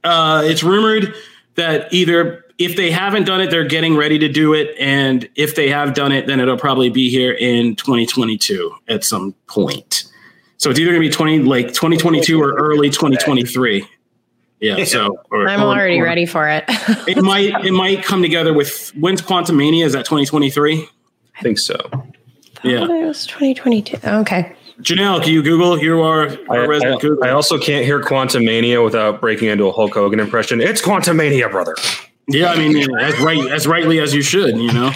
uh, 0.03 0.41
it's 0.45 0.63
rumored 0.63 1.13
that 1.55 1.93
either 1.93 2.45
if 2.57 2.75
they 2.75 2.89
haven't 2.91 3.25
done 3.25 3.41
it, 3.41 3.51
they're 3.51 3.63
getting 3.67 3.95
ready 3.95 4.17
to 4.19 4.27
do 4.29 4.53
it, 4.53 4.75
and 4.79 5.27
if 5.35 5.55
they 5.55 5.69
have 5.69 5.93
done 5.93 6.11
it, 6.11 6.27
then 6.27 6.39
it'll 6.39 6.57
probably 6.57 6.89
be 6.89 7.09
here 7.09 7.33
in 7.33 7.75
2022 7.75 8.73
at 8.87 9.03
some 9.03 9.33
point. 9.47 10.05
So 10.57 10.69
it's 10.69 10.79
either 10.79 10.91
going 10.91 11.01
to 11.01 11.07
be 11.09 11.13
20 11.13 11.39
like 11.39 11.67
2022 11.69 12.41
or 12.41 12.53
early 12.53 12.89
2023. 12.89 13.85
Yeah, 14.61 14.83
so 14.85 15.17
or, 15.29 15.49
I'm 15.49 15.59
already 15.61 15.99
or- 15.99 16.03
ready 16.05 16.25
for 16.25 16.47
it. 16.47 16.63
It 17.07 17.21
might 17.21 17.65
it 17.65 17.73
might 17.73 18.01
come 18.03 18.21
together 18.21 18.53
with 18.53 18.91
when's 18.95 19.21
Quantumania? 19.21 19.83
Is 19.85 19.91
that 19.93 20.05
2023? 20.05 20.87
I 21.37 21.41
think 21.41 21.59
so. 21.59 21.75
Yeah, 22.63 22.83
it 22.85 23.05
was 23.05 23.25
2022. 23.27 23.97
Okay. 24.07 24.55
Janelle, 24.81 25.21
can 25.21 25.31
you 25.31 25.43
Google? 25.43 25.77
You 25.79 26.01
are 26.01 26.29
I, 26.49 26.65
resident 26.65 26.97
I- 26.97 27.01
Google. 27.01 27.23
I 27.23 27.29
also 27.29 27.57
can't 27.57 27.85
hear 27.85 28.01
Quantumania 28.01 28.83
without 28.83 29.21
breaking 29.21 29.49
into 29.49 29.65
a 29.65 29.71
Hulk 29.71 29.93
Hogan 29.93 30.19
impression. 30.19 30.61
It's 30.61 30.81
Quantumania, 30.81 31.49
brother. 31.51 31.75
Yeah, 32.27 32.51
I 32.51 32.57
mean, 32.57 32.77
as 32.99 33.19
right 33.19 33.51
as 33.51 33.67
rightly 33.67 33.99
as 33.99 34.13
you 34.13 34.21
should, 34.21 34.57
you 34.57 34.71
know. 34.71 34.91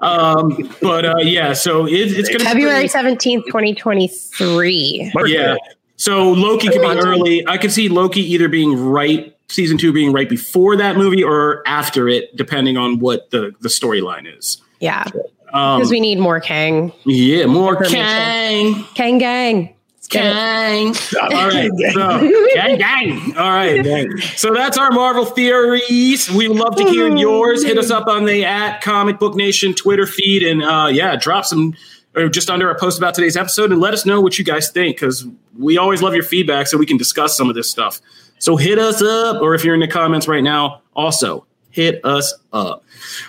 Um, 0.00 0.72
but 0.80 1.04
uh, 1.04 1.16
yeah, 1.18 1.52
so 1.54 1.86
it, 1.86 1.92
it's 1.92 2.28
gonna 2.28 2.38
be 2.38 2.44
February 2.44 2.88
17th, 2.88 3.46
2023. 3.46 5.12
Yeah. 5.26 5.56
So 5.96 6.30
Loki 6.32 6.68
could 6.68 6.80
be 6.80 6.86
early. 6.86 7.46
I 7.48 7.58
could 7.58 7.72
see 7.72 7.88
Loki 7.88 8.20
either 8.20 8.48
being 8.48 8.76
right 8.76 9.36
season 9.48 9.76
two 9.76 9.92
being 9.92 10.12
right 10.12 10.28
before 10.28 10.76
that 10.76 10.96
movie 10.96 11.22
or 11.22 11.62
after 11.66 12.08
it, 12.08 12.34
depending 12.36 12.76
on 12.76 12.98
what 12.98 13.30
the 13.30 13.52
the 13.60 13.68
storyline 13.68 14.32
is. 14.36 14.60
Yeah. 14.80 15.04
Um, 15.52 15.78
Because 15.78 15.90
we 15.90 16.00
need 16.00 16.18
more 16.18 16.40
Kang. 16.40 16.92
yeah, 17.04 17.46
more 17.46 17.76
Kang. 17.84 18.84
Kang 18.94 19.18
gang. 19.18 19.74
Gang. 20.08 20.88
All 21.22 21.48
right. 21.48 21.70
So, 21.94 22.30
gang, 22.54 22.76
gang. 22.76 23.36
All 23.36 23.48
right. 23.50 24.10
So 24.36 24.52
that's 24.52 24.76
our 24.76 24.90
Marvel 24.90 25.24
theories. 25.24 26.30
We 26.30 26.48
love 26.48 26.76
to 26.76 26.84
hear 26.84 27.08
yours. 27.16 27.64
Hit 27.64 27.78
us 27.78 27.90
up 27.90 28.08
on 28.08 28.26
the 28.26 28.44
at 28.44 28.82
Comic 28.82 29.18
Book 29.18 29.34
Nation 29.36 29.72
Twitter 29.72 30.06
feed 30.06 30.42
and 30.42 30.62
uh, 30.62 30.88
yeah, 30.92 31.16
drop 31.16 31.46
some 31.46 31.74
or 32.14 32.28
just 32.28 32.50
under 32.50 32.68
a 32.70 32.78
post 32.78 32.98
about 32.98 33.14
today's 33.14 33.38
episode 33.38 33.72
and 33.72 33.80
let 33.80 33.94
us 33.94 34.04
know 34.04 34.20
what 34.20 34.38
you 34.38 34.44
guys 34.44 34.70
think 34.70 34.96
because 34.96 35.26
we 35.58 35.78
always 35.78 36.02
love 36.02 36.12
your 36.14 36.24
feedback 36.24 36.66
so 36.66 36.76
we 36.76 36.84
can 36.84 36.98
discuss 36.98 37.34
some 37.34 37.48
of 37.48 37.54
this 37.54 37.70
stuff. 37.70 37.98
So 38.38 38.56
hit 38.56 38.78
us 38.78 39.00
up, 39.00 39.40
or 39.40 39.54
if 39.54 39.64
you're 39.64 39.72
in 39.74 39.80
the 39.80 39.88
comments 39.88 40.28
right 40.28 40.44
now, 40.44 40.82
also 40.94 41.46
hit 41.72 42.04
us 42.04 42.32
up. 42.52 42.84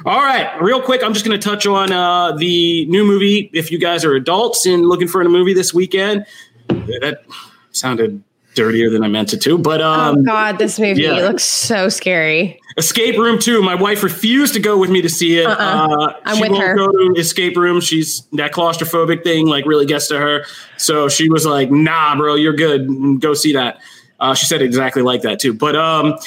All 0.06 0.20
right, 0.20 0.62
real 0.62 0.82
quick, 0.82 1.02
I'm 1.04 1.14
just 1.14 1.26
going 1.26 1.39
to 1.39 1.44
touch 1.44 1.66
on 1.66 1.91
uh, 1.91 2.34
the 2.34 2.86
new 2.86 3.04
movie. 3.04 3.50
If 3.54 3.72
you 3.72 3.80
guys 3.80 4.06
are 4.06 4.14
adults 4.14 4.66
and 4.66 4.86
looking 4.86 5.08
for 5.08 5.22
a 5.22 5.28
movie 5.28 5.54
this 5.54 5.74
weekend, 5.74 6.26
that 6.68 7.24
sounded 7.72 8.22
dirtier 8.54 8.89
than 8.89 9.04
I 9.04 9.08
meant 9.08 9.34
it 9.34 9.41
to, 9.41 9.58
but 9.58 9.82
oh 9.82 9.89
um, 9.89 10.24
God, 10.24 10.60
this 10.60 10.80
movie 10.80 11.02
yeah. 11.02 11.14
looks 11.14 11.44
so 11.44 11.89
scary. 11.89 12.60
Escape 12.78 13.18
Room 13.18 13.39
2. 13.39 13.62
My 13.62 13.76
wife 13.76 14.04
refused 14.04 14.54
to 14.54 14.60
go 14.60 14.78
with 14.78 14.89
me 14.89 15.02
to 15.02 15.10
see 15.10 15.39
it. 15.39 15.46
Uh-uh. 15.46 15.56
Uh, 15.56 16.20
I'm 16.26 16.36
she 16.36 16.41
with 16.41 16.52
won't 16.52 16.64
her. 16.64 16.76
go 16.76 16.91
to 16.91 17.20
Escape 17.20 17.58
Room. 17.58 17.82
She's 17.82 18.22
that 18.34 18.52
claustrophobic 18.52 19.24
thing 19.24 19.48
like 19.48 19.66
really 19.66 19.86
gets 19.86 20.08
to 20.08 20.20
her. 20.20 20.46
So 20.78 21.08
she 21.08 21.30
was 21.30 21.46
like, 21.46 21.72
"Nah, 21.72 22.16
bro, 22.16 22.36
you're 22.36 22.54
good. 22.54 23.20
Go 23.20 23.34
see 23.34 23.54
that." 23.54 23.80
Uh, 24.20 24.34
she 24.34 24.46
said 24.46 24.62
exactly 24.62 25.02
like 25.02 25.22
that 25.22 25.39
too. 25.39 25.54
But 25.54 25.76
um, 25.76 26.18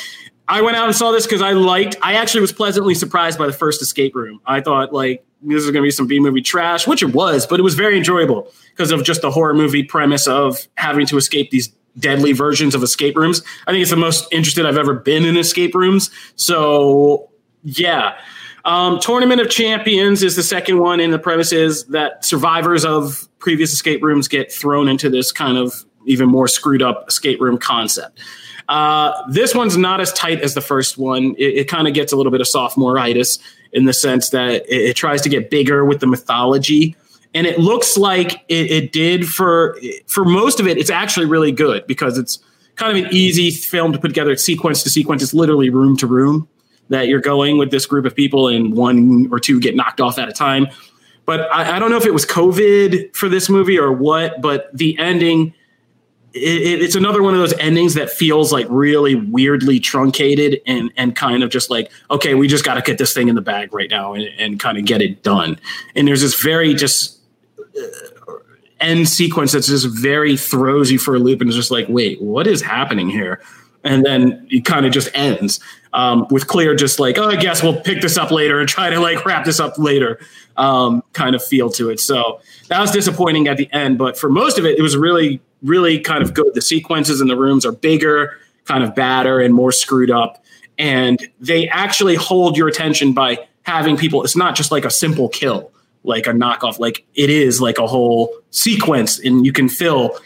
I 0.48 0.62
went 0.62 0.76
out 0.76 0.86
and 0.86 0.94
saw 0.94 1.10
this 1.10 1.26
because 1.26 1.42
I 1.42 1.52
liked. 1.52 1.96
I 2.02 2.14
actually 2.14 2.40
was 2.40 2.52
pleasantly 2.52 2.94
surprised 2.94 3.38
by 3.38 3.46
the 3.46 3.52
first 3.52 3.82
Escape 3.82 4.14
Room. 4.14 4.40
I 4.46 4.60
thought 4.60 4.92
like 4.92 5.24
this 5.42 5.62
is 5.62 5.70
going 5.70 5.82
to 5.82 5.86
be 5.86 5.90
some 5.90 6.06
B 6.06 6.20
movie 6.20 6.42
trash, 6.42 6.86
which 6.86 7.02
it 7.02 7.12
was, 7.12 7.46
but 7.46 7.58
it 7.58 7.62
was 7.62 7.74
very 7.74 7.96
enjoyable 7.96 8.52
because 8.70 8.90
of 8.90 9.04
just 9.04 9.22
the 9.22 9.30
horror 9.30 9.54
movie 9.54 9.82
premise 9.82 10.26
of 10.26 10.68
having 10.76 11.06
to 11.06 11.16
escape 11.16 11.50
these 11.50 11.68
deadly 11.98 12.32
versions 12.32 12.74
of 12.74 12.82
escape 12.82 13.16
rooms. 13.16 13.42
I 13.66 13.72
think 13.72 13.82
it's 13.82 13.90
the 13.90 13.96
most 13.96 14.32
interested 14.32 14.66
I've 14.66 14.78
ever 14.78 14.94
been 14.94 15.24
in 15.24 15.36
escape 15.36 15.74
rooms. 15.74 16.10
So 16.36 17.30
yeah. 17.62 18.16
Um, 18.64 18.98
Tournament 18.98 19.40
of 19.40 19.48
Champions 19.48 20.24
is 20.24 20.34
the 20.34 20.42
second 20.42 20.78
one, 20.80 20.98
and 20.98 21.12
the 21.12 21.20
premise 21.20 21.52
is 21.52 21.84
that 21.86 22.24
survivors 22.24 22.84
of 22.84 23.28
previous 23.38 23.72
escape 23.72 24.02
rooms 24.02 24.26
get 24.26 24.52
thrown 24.52 24.88
into 24.88 25.08
this 25.08 25.30
kind 25.30 25.56
of 25.56 25.84
even 26.06 26.28
more 26.28 26.48
screwed 26.48 26.82
up 26.82 27.04
escape 27.08 27.40
room 27.40 27.58
concept. 27.58 28.20
Uh, 28.68 29.12
this 29.30 29.54
one's 29.54 29.76
not 29.76 30.00
as 30.00 30.12
tight 30.12 30.40
as 30.40 30.54
the 30.54 30.60
first 30.60 30.98
one. 30.98 31.34
It, 31.38 31.54
it 31.54 31.68
kind 31.68 31.86
of 31.86 31.94
gets 31.94 32.12
a 32.12 32.16
little 32.16 32.32
bit 32.32 32.40
of 32.40 32.48
sophomore-itis 32.48 33.38
in 33.72 33.84
the 33.84 33.92
sense 33.92 34.30
that 34.30 34.66
it, 34.68 34.90
it 34.90 34.96
tries 34.96 35.22
to 35.22 35.28
get 35.28 35.50
bigger 35.50 35.84
with 35.84 36.00
the 36.00 36.06
mythology. 36.06 36.96
And 37.34 37.46
it 37.46 37.58
looks 37.58 37.96
like 37.96 38.44
it, 38.48 38.70
it 38.70 38.92
did 38.92 39.28
for 39.28 39.78
for 40.06 40.24
most 40.24 40.58
of 40.58 40.66
it. 40.66 40.78
It's 40.78 40.90
actually 40.90 41.26
really 41.26 41.52
good 41.52 41.86
because 41.86 42.16
it's 42.16 42.38
kind 42.76 42.96
of 42.96 43.04
an 43.04 43.12
easy 43.12 43.50
film 43.50 43.92
to 43.92 43.98
put 43.98 44.08
together. 44.08 44.30
It's 44.30 44.42
sequence 44.42 44.82
to 44.84 44.90
sequence. 44.90 45.22
It's 45.22 45.34
literally 45.34 45.68
room 45.68 45.96
to 45.98 46.06
room 46.06 46.48
that 46.88 47.08
you're 47.08 47.20
going 47.20 47.58
with 47.58 47.70
this 47.70 47.84
group 47.84 48.06
of 48.06 48.14
people, 48.14 48.48
and 48.48 48.74
one 48.74 49.28
or 49.30 49.38
two 49.38 49.60
get 49.60 49.76
knocked 49.76 50.00
off 50.00 50.18
at 50.18 50.28
a 50.28 50.32
time. 50.32 50.68
But 51.26 51.52
I, 51.52 51.76
I 51.76 51.78
don't 51.78 51.90
know 51.90 51.98
if 51.98 52.06
it 52.06 52.14
was 52.14 52.24
COVID 52.24 53.14
for 53.14 53.28
this 53.28 53.50
movie 53.50 53.78
or 53.78 53.92
what. 53.92 54.40
But 54.40 54.70
the 54.72 54.98
ending, 54.98 55.52
it, 56.36 56.62
it, 56.62 56.82
it's 56.82 56.94
another 56.94 57.22
one 57.22 57.34
of 57.34 57.40
those 57.40 57.54
endings 57.54 57.94
that 57.94 58.10
feels 58.10 58.52
like 58.52 58.66
really 58.68 59.14
weirdly 59.14 59.80
truncated 59.80 60.60
and 60.66 60.92
and 60.96 61.16
kind 61.16 61.42
of 61.42 61.50
just 61.50 61.70
like 61.70 61.90
okay, 62.10 62.34
we 62.34 62.46
just 62.46 62.64
got 62.64 62.74
to 62.74 62.82
get 62.82 62.98
this 62.98 63.12
thing 63.12 63.28
in 63.28 63.34
the 63.34 63.40
bag 63.40 63.72
right 63.72 63.90
now 63.90 64.14
and, 64.14 64.24
and 64.38 64.60
kind 64.60 64.78
of 64.78 64.84
get 64.84 65.00
it 65.00 65.22
done. 65.22 65.58
And 65.94 66.06
there's 66.06 66.22
this 66.22 66.40
very 66.40 66.74
just 66.74 67.18
uh, 67.58 68.32
end 68.80 69.08
sequence 69.08 69.52
that's 69.52 69.68
just 69.68 69.86
very 69.86 70.36
throws 70.36 70.90
you 70.90 70.98
for 70.98 71.14
a 71.14 71.18
loop 71.18 71.40
and 71.40 71.48
is 71.48 71.56
just 71.56 71.70
like, 71.70 71.86
wait, 71.88 72.20
what 72.20 72.46
is 72.46 72.60
happening 72.60 73.08
here? 73.08 73.40
And 73.82 74.04
then 74.04 74.46
it 74.50 74.64
kind 74.64 74.84
of 74.84 74.92
just 74.92 75.08
ends 75.14 75.60
um, 75.96 76.26
with 76.30 76.46
Clear 76.46 76.74
just 76.76 77.00
like, 77.00 77.18
oh, 77.18 77.28
I 77.28 77.36
guess 77.36 77.62
we'll 77.62 77.80
pick 77.80 78.00
this 78.00 78.16
up 78.16 78.30
later 78.30 78.60
and 78.60 78.68
try 78.68 78.90
to 78.90 79.00
like 79.00 79.24
wrap 79.24 79.44
this 79.44 79.58
up 79.58 79.78
later 79.78 80.20
um, 80.56 81.02
kind 81.12 81.34
of 81.34 81.44
feel 81.44 81.70
to 81.70 81.90
it. 81.90 81.98
So 81.98 82.40
that 82.68 82.80
was 82.80 82.90
disappointing 82.90 83.48
at 83.48 83.56
the 83.56 83.68
end. 83.72 83.98
But 83.98 84.16
for 84.16 84.28
most 84.28 84.58
of 84.58 84.64
it, 84.64 84.78
it 84.78 84.82
was 84.82 84.96
really, 84.96 85.40
really 85.62 85.98
kind 85.98 86.22
of 86.22 86.34
good. 86.34 86.54
The 86.54 86.62
sequences 86.62 87.20
in 87.20 87.28
the 87.28 87.36
rooms 87.36 87.66
are 87.66 87.72
bigger, 87.72 88.38
kind 88.64 88.84
of 88.84 88.94
badder, 88.94 89.40
and 89.40 89.52
more 89.52 89.72
screwed 89.72 90.10
up. 90.10 90.44
And 90.78 91.18
they 91.40 91.68
actually 91.68 92.14
hold 92.14 92.56
your 92.56 92.68
attention 92.68 93.12
by 93.12 93.46
having 93.62 93.96
people, 93.96 94.22
it's 94.22 94.36
not 94.36 94.54
just 94.54 94.70
like 94.70 94.84
a 94.84 94.90
simple 94.90 95.28
kill 95.28 95.72
like 96.06 96.26
a 96.26 96.30
knockoff. 96.30 96.78
Like 96.78 97.04
it 97.14 97.28
is 97.28 97.60
like 97.60 97.78
a 97.78 97.86
whole 97.86 98.32
sequence, 98.50 99.18
and 99.18 99.44
you 99.44 99.52
can 99.52 99.68
fill 99.68 100.16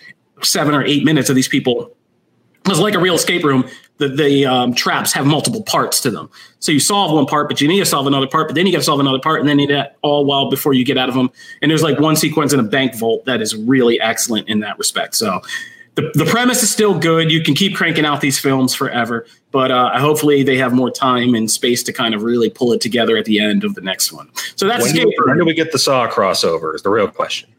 seven 0.43 0.75
or 0.75 0.85
eight 0.85 1.05
minutes 1.05 1.29
of 1.29 1.35
these 1.35 1.49
people. 1.49 1.97
It's 2.67 2.79
like 2.79 2.95
a 2.95 2.99
real 2.99 3.15
escape 3.15 3.43
room. 3.43 3.69
The 4.01 4.09
the 4.09 4.47
um, 4.47 4.75
traps 4.75 5.13
have 5.13 5.27
multiple 5.27 5.63
parts 5.63 6.01
to 6.01 6.11
them. 6.11 6.31
So 6.59 6.73
you 6.73 6.81
solve 6.81 7.13
one 7.13 7.27
part, 7.27 7.49
but 7.49 7.61
you 7.61 7.69
need 7.69 7.81
to 7.81 7.87
solve 7.87 8.07
another 8.07 8.27
part, 8.27 8.49
but 8.49 8.55
then 8.55 8.67
you 8.67 8.73
got 8.73 8.79
to 8.79 8.85
solve 8.85 8.99
another 8.99 9.19
part, 9.19 9.41
and 9.41 9.49
then 9.49 9.59
you 9.59 9.67
do 9.67 9.75
that 9.75 9.99
all 10.01 10.25
while 10.25 10.49
before 10.49 10.73
you 10.73 10.87
get 10.87 10.97
out 10.97 11.11
of 11.11 11.15
them. 11.15 11.31
And 11.61 11.71
there's 11.71 11.83
like 11.83 12.01
one 12.01 12.17
sequence 12.17 12.55
in 12.55 12.61
a 12.61 12.63
bank 12.65 12.95
vault 12.97 13.27
that 13.27 13.43
is 13.43 13.55
really 13.55 14.01
excellent 14.01 14.49
in 14.49 14.61
that 14.61 14.79
respect. 14.79 15.15
So 15.17 15.43
the, 15.97 16.11
the 16.15 16.25
premise 16.25 16.63
is 16.63 16.71
still 16.71 16.99
good. 16.99 17.31
You 17.31 17.43
can 17.43 17.55
keep 17.55 17.77
cranking 17.77 18.07
out 18.07 18.23
these 18.23 18.39
films 18.39 18.75
forever, 18.75 19.27
but 19.51 19.71
uh, 19.71 19.99
hopefully 19.99 20.43
they 20.43 20.57
have 20.57 20.73
more 20.73 20.91
time 20.91 21.35
and 21.35 21.51
space 21.51 21.83
to 21.83 21.93
kind 21.93 22.15
of 22.15 22.23
really 22.23 22.49
pull 22.49 22.73
it 22.73 22.81
together 22.81 23.19
at 23.19 23.27
the 23.27 23.39
end 23.39 23.65
of 23.65 23.75
the 23.75 23.83
next 23.83 24.13
one. 24.13 24.31
So 24.57 24.67
that's 24.67 24.85
When 24.85 24.95
do, 24.95 25.13
when 25.27 25.39
do 25.39 25.45
we 25.45 25.53
get 25.55 25.73
the 25.73 25.79
Saw 25.79 26.09
crossover? 26.09 26.75
Is 26.75 26.83
the 26.83 26.91
real 26.91 27.09
question. 27.09 27.51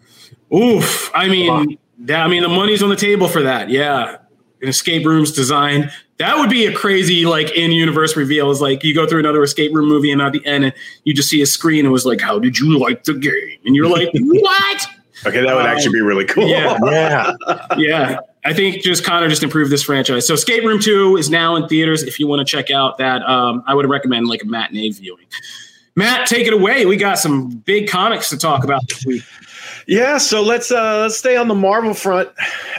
Oof. 0.51 1.11
I 1.13 1.27
mean, 1.27 1.77
that, 1.99 2.21
I 2.21 2.27
mean, 2.27 2.41
the 2.41 2.49
money's 2.49 2.81
on 2.81 2.89
the 2.89 2.95
table 2.95 3.27
for 3.27 3.43
that. 3.43 3.69
Yeah. 3.69 4.17
An 4.61 4.67
escape 4.67 5.05
room's 5.05 5.31
designed. 5.31 5.91
That 6.21 6.37
would 6.37 6.49
be 6.49 6.67
a 6.67 6.73
crazy, 6.73 7.25
like, 7.25 7.51
in 7.51 7.71
universe 7.71 8.15
reveal. 8.15 8.51
Is 8.51 8.61
like 8.61 8.83
you 8.83 8.93
go 8.93 9.07
through 9.07 9.19
another 9.19 9.41
escape 9.41 9.73
room 9.73 9.89
movie, 9.89 10.11
and 10.11 10.21
at 10.21 10.33
the 10.33 10.45
end, 10.45 10.71
you 11.03 11.13
just 11.13 11.29
see 11.29 11.41
a 11.41 11.45
screen. 11.45 11.79
and 11.79 11.87
it 11.87 11.91
was 11.91 12.05
like, 12.05 12.21
How 12.21 12.37
did 12.37 12.59
you 12.59 12.77
like 12.77 13.05
the 13.05 13.13
game? 13.13 13.57
And 13.65 13.75
you're 13.75 13.89
like, 13.89 14.09
What? 14.13 14.87
Okay, 15.25 15.43
that 15.43 15.55
would 15.55 15.65
actually 15.65 15.93
be 15.93 16.01
really 16.01 16.25
cool. 16.25 16.47
Yeah. 16.47 16.77
Yeah. 16.85 17.33
yeah. 17.77 18.19
I 18.43 18.53
think 18.53 18.81
just 18.81 19.03
Connor 19.03 19.29
just 19.29 19.43
improved 19.43 19.71
this 19.71 19.83
franchise. 19.83 20.25
So 20.25 20.33
Escape 20.33 20.63
Room 20.63 20.79
2 20.79 21.17
is 21.17 21.29
now 21.29 21.55
in 21.55 21.67
theaters. 21.67 22.01
If 22.01 22.19
you 22.19 22.27
want 22.27 22.39
to 22.39 22.45
check 22.45 22.71
out 22.71 22.97
that, 22.97 23.21
um, 23.23 23.63
I 23.67 23.75
would 23.75 23.87
recommend 23.87 24.27
like 24.27 24.41
a 24.41 24.47
matinee 24.47 24.89
viewing. 24.89 25.25
Matt, 25.95 26.27
take 26.27 26.47
it 26.47 26.53
away. 26.53 26.85
We 26.85 26.97
got 26.97 27.19
some 27.19 27.49
big 27.49 27.87
comics 27.87 28.29
to 28.29 28.37
talk 28.37 28.63
about 28.63 28.81
this 28.87 29.05
week. 29.05 29.23
Yeah, 29.87 30.17
so 30.17 30.41
let's 30.41 30.71
uh 30.71 31.01
let's 31.01 31.17
stay 31.17 31.35
on 31.35 31.47
the 31.47 31.55
Marvel 31.55 31.93
front 31.93 32.29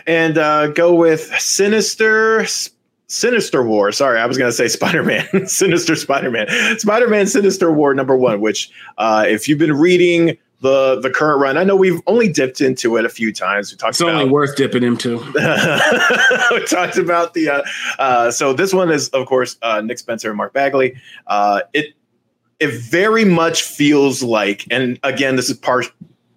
and 0.07 0.38
uh 0.38 0.68
go 0.68 0.95
with 0.95 1.20
Sinister 1.38 2.47
Sinister 3.12 3.62
War. 3.62 3.92
Sorry, 3.92 4.18
I 4.18 4.24
was 4.24 4.38
going 4.38 4.48
to 4.48 4.56
say 4.56 4.68
Spider-Man. 4.78 5.46
Sinister 5.46 5.94
Spider-Man. 5.96 6.78
Spider-Man 6.78 7.26
Sinister 7.26 7.70
War 7.70 7.94
number 7.94 8.16
1, 8.16 8.40
which 8.40 8.70
uh 8.96 9.24
if 9.28 9.46
you've 9.46 9.58
been 9.58 9.76
reading 9.76 10.38
the 10.60 10.98
the 11.00 11.10
current 11.10 11.40
run, 11.40 11.58
I 11.58 11.64
know 11.64 11.76
we've 11.76 12.00
only 12.06 12.32
dipped 12.32 12.62
into 12.62 12.96
it 12.96 13.04
a 13.04 13.10
few 13.10 13.30
times. 13.30 13.70
We 13.70 13.76
talked 13.76 13.90
It's 13.90 14.00
about 14.00 14.14
only 14.14 14.30
worth 14.30 14.56
dipping 14.56 14.82
into. 14.82 15.18
we 16.50 16.64
talked 16.64 16.96
about 16.96 17.34
the 17.34 17.50
uh, 17.50 17.62
uh, 17.98 18.30
so 18.30 18.54
this 18.54 18.72
one 18.72 18.90
is 18.90 19.10
of 19.10 19.26
course 19.26 19.58
uh, 19.60 19.82
Nick 19.82 19.98
Spencer 19.98 20.30
and 20.30 20.36
Mark 20.38 20.54
Bagley. 20.54 20.94
Uh, 21.26 21.60
it 21.74 21.94
it 22.60 22.72
very 22.80 23.24
much 23.24 23.62
feels 23.62 24.22
like, 24.22 24.64
and 24.70 24.98
again, 25.02 25.36
this 25.36 25.50
is 25.50 25.56
part 25.58 25.92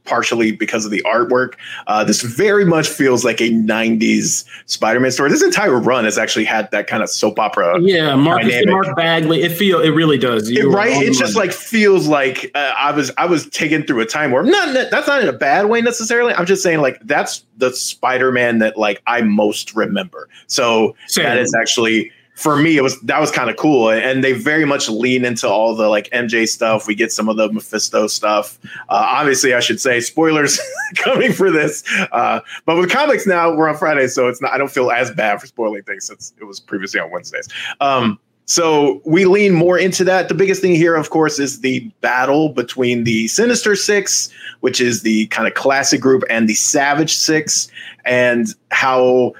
partially 0.06 0.51
because 0.51 0.86
of 0.86 0.91
the 0.91 1.01
artwork. 1.06 1.56
Uh, 1.88 2.03
this 2.03 2.22
very 2.22 2.66
much 2.66 2.88
feels 2.88 3.26
like 3.26 3.41
a 3.41 3.49
'90s 3.49 4.45
Spider-Man 4.66 5.12
story. 5.12 5.30
This 5.30 5.43
entire 5.43 5.78
run 5.78 6.06
has 6.06 6.18
actually 6.18 6.45
had 6.45 6.70
that 6.72 6.88
kind 6.88 7.03
of 7.03 7.10
soap 7.10 7.39
opera. 7.39 7.80
Yeah, 7.82 8.16
Mark, 8.16 8.43
Mark 8.66 8.95
Bagley. 8.95 9.41
It 9.43 9.51
feel 9.51 9.82
it 9.82 9.89
really 9.89 10.18
does. 10.18 10.49
It- 10.49 10.66
right? 10.66 10.91
It 11.03 11.14
just 11.14 11.36
like 11.36 11.51
feels 11.51 12.08
like 12.08 12.51
uh, 12.56 12.74
I 12.78 12.91
was 12.91 13.12
I 13.18 13.26
was 13.26 13.47
taken 13.49 13.84
through 13.84 14.01
a 14.01 14.06
time 14.06 14.32
warp. 14.32 14.45
Not 14.45 14.74
that's 14.91 15.08
not 15.08 15.22
in 15.22 15.28
a 15.28 15.34
bad 15.34 15.68
way 15.68 15.82
necessarily. 15.82 16.34
I'm 16.34 16.45
just 16.45 16.64
saying 16.64 16.82
like 16.82 16.99
that's 17.03 17.43
the 17.58 17.72
Spider-Man 17.74 18.60
that 18.60 18.78
like 18.78 19.01
I 19.08 19.22
most 19.22 19.76
remember. 19.76 20.30
So 20.47 20.95
Same. 21.08 21.26
that 21.26 21.38
is 21.38 21.53
actually 21.56 22.12
for 22.36 22.57
me 22.57 22.77
it 22.77 22.81
was 22.81 22.99
that 23.01 23.19
was 23.19 23.31
kind 23.31 23.49
of 23.49 23.55
cool. 23.55 23.89
And 23.89 24.23
they 24.23 24.33
very 24.33 24.65
much 24.65 24.88
lean 24.89 25.25
into 25.25 25.47
all 25.49 25.75
the 25.75 25.89
like 25.89 26.09
mj 26.11 26.47
stuff. 26.47 26.88
We 26.88 26.95
get 26.95 27.11
some 27.11 27.29
of 27.29 27.38
the 27.38 27.51
mephisto 27.51 28.07
stuff. 28.07 28.59
Uh, 28.89 29.07
obviously 29.09 29.53
i 29.53 29.59
should 29.59 29.81
say 29.81 29.99
spoilers 29.99 30.59
coming 30.97 31.33
for 31.33 31.49
this. 31.49 31.83
Uh, 32.11 32.41
but 32.65 32.77
with 32.77 32.89
comics 32.89 33.25
now 33.25 33.55
we're 33.55 33.69
on 33.69 33.77
friday 33.77 34.07
so 34.07 34.27
it's 34.27 34.41
not 34.41 34.51
i 34.51 34.57
don't 34.57 34.71
feel 34.71 34.91
as 34.91 35.11
bad 35.11 35.39
for 35.39 35.47
spoiling 35.47 35.81
things 35.83 36.05
since 36.05 36.33
it 36.39 36.43
was 36.43 36.59
previously 36.59 36.99
on 36.99 37.09
wednesdays. 37.09 37.47
Um, 37.79 38.19
so 38.47 39.01
we 39.05 39.25
lean 39.25 39.53
more 39.53 39.77
into 39.77 40.03
that. 40.03 40.29
The 40.29 40.36
biggest 40.36 40.61
thing 40.61 40.75
here, 40.75 40.95
of 40.95 41.09
course, 41.09 41.39
is 41.39 41.61
the 41.61 41.79
battle 42.01 42.49
between 42.49 43.03
the 43.03 43.27
Sinister 43.27 43.75
Six, 43.75 44.29
which 44.59 44.79
is 44.79 45.01
the 45.01 45.25
kind 45.27 45.47
of 45.47 45.55
classic 45.55 45.99
group, 45.99 46.23
and 46.29 46.47
the 46.47 46.53
Savage 46.53 47.15
Six, 47.15 47.69
and 48.05 48.53
how 48.69 49.33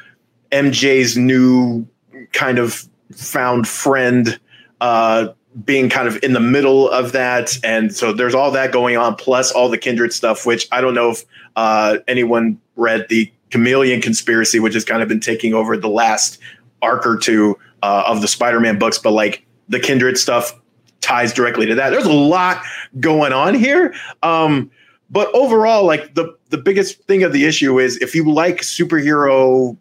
MJ's 0.52 1.18
new 1.18 1.88
kind 2.34 2.60
of 2.60 2.88
found 3.12 3.68
friend 3.68 4.40
uh, 4.82 5.30
being 5.64 5.90
kind 5.90 6.08
of 6.08 6.22
in 6.24 6.34
the 6.34 6.40
middle 6.40 6.90
of 6.90 7.14
that. 7.14 7.58
And 7.64 7.96
so 7.96 8.12
there's 8.12 8.36
all 8.36 8.52
that 8.52 8.72
going 8.72 8.98
on, 8.98 9.16
plus 9.16 9.52
all 9.52 9.70
the 9.70 9.78
kindred 9.78 10.14
stuff, 10.14 10.46
which 10.46 10.68
I 10.72 10.82
don't 10.82 10.94
know 10.94 11.12
if 11.12 11.24
uh, 11.56 11.98
anyone 12.08 12.60
read 12.76 13.08
the 13.10 13.32
Chameleon 13.52 14.02
Conspiracy, 14.02 14.60
which 14.60 14.74
has 14.74 14.84
kind 14.84 15.02
of 15.02 15.08
been 15.08 15.20
taking 15.20 15.54
over 15.54 15.78
the 15.78 15.88
last 15.88 16.40
arc 16.82 17.08
or 17.08 17.18
two 17.18 17.58
uh, 17.84 18.04
of 18.06 18.22
the 18.22 18.28
Spider 18.28 18.60
Man 18.60 18.78
books, 18.78 18.98
but 18.98 19.12
like 19.12 19.46
the 19.70 19.80
kindred 19.80 20.18
stuff 20.18 20.54
ties 21.02 21.32
directly 21.32 21.66
to 21.68 21.76
that. 21.76 21.92
There's 21.92 22.06
a 22.06 22.14
lot 22.14 22.64
going 23.00 23.32
on 23.32 23.54
here. 23.54 23.94
Um, 24.24 24.72
but 25.10 25.34
overall, 25.34 25.86
like 25.86 26.16
the 26.16 26.36
the 26.50 26.58
biggest 26.58 27.02
thing 27.04 27.24
of 27.24 27.32
the 27.32 27.46
issue 27.46 27.80
is 27.80 27.98
if 27.98 28.16
you 28.16 28.30
like 28.30 28.58
superhero 28.62 29.78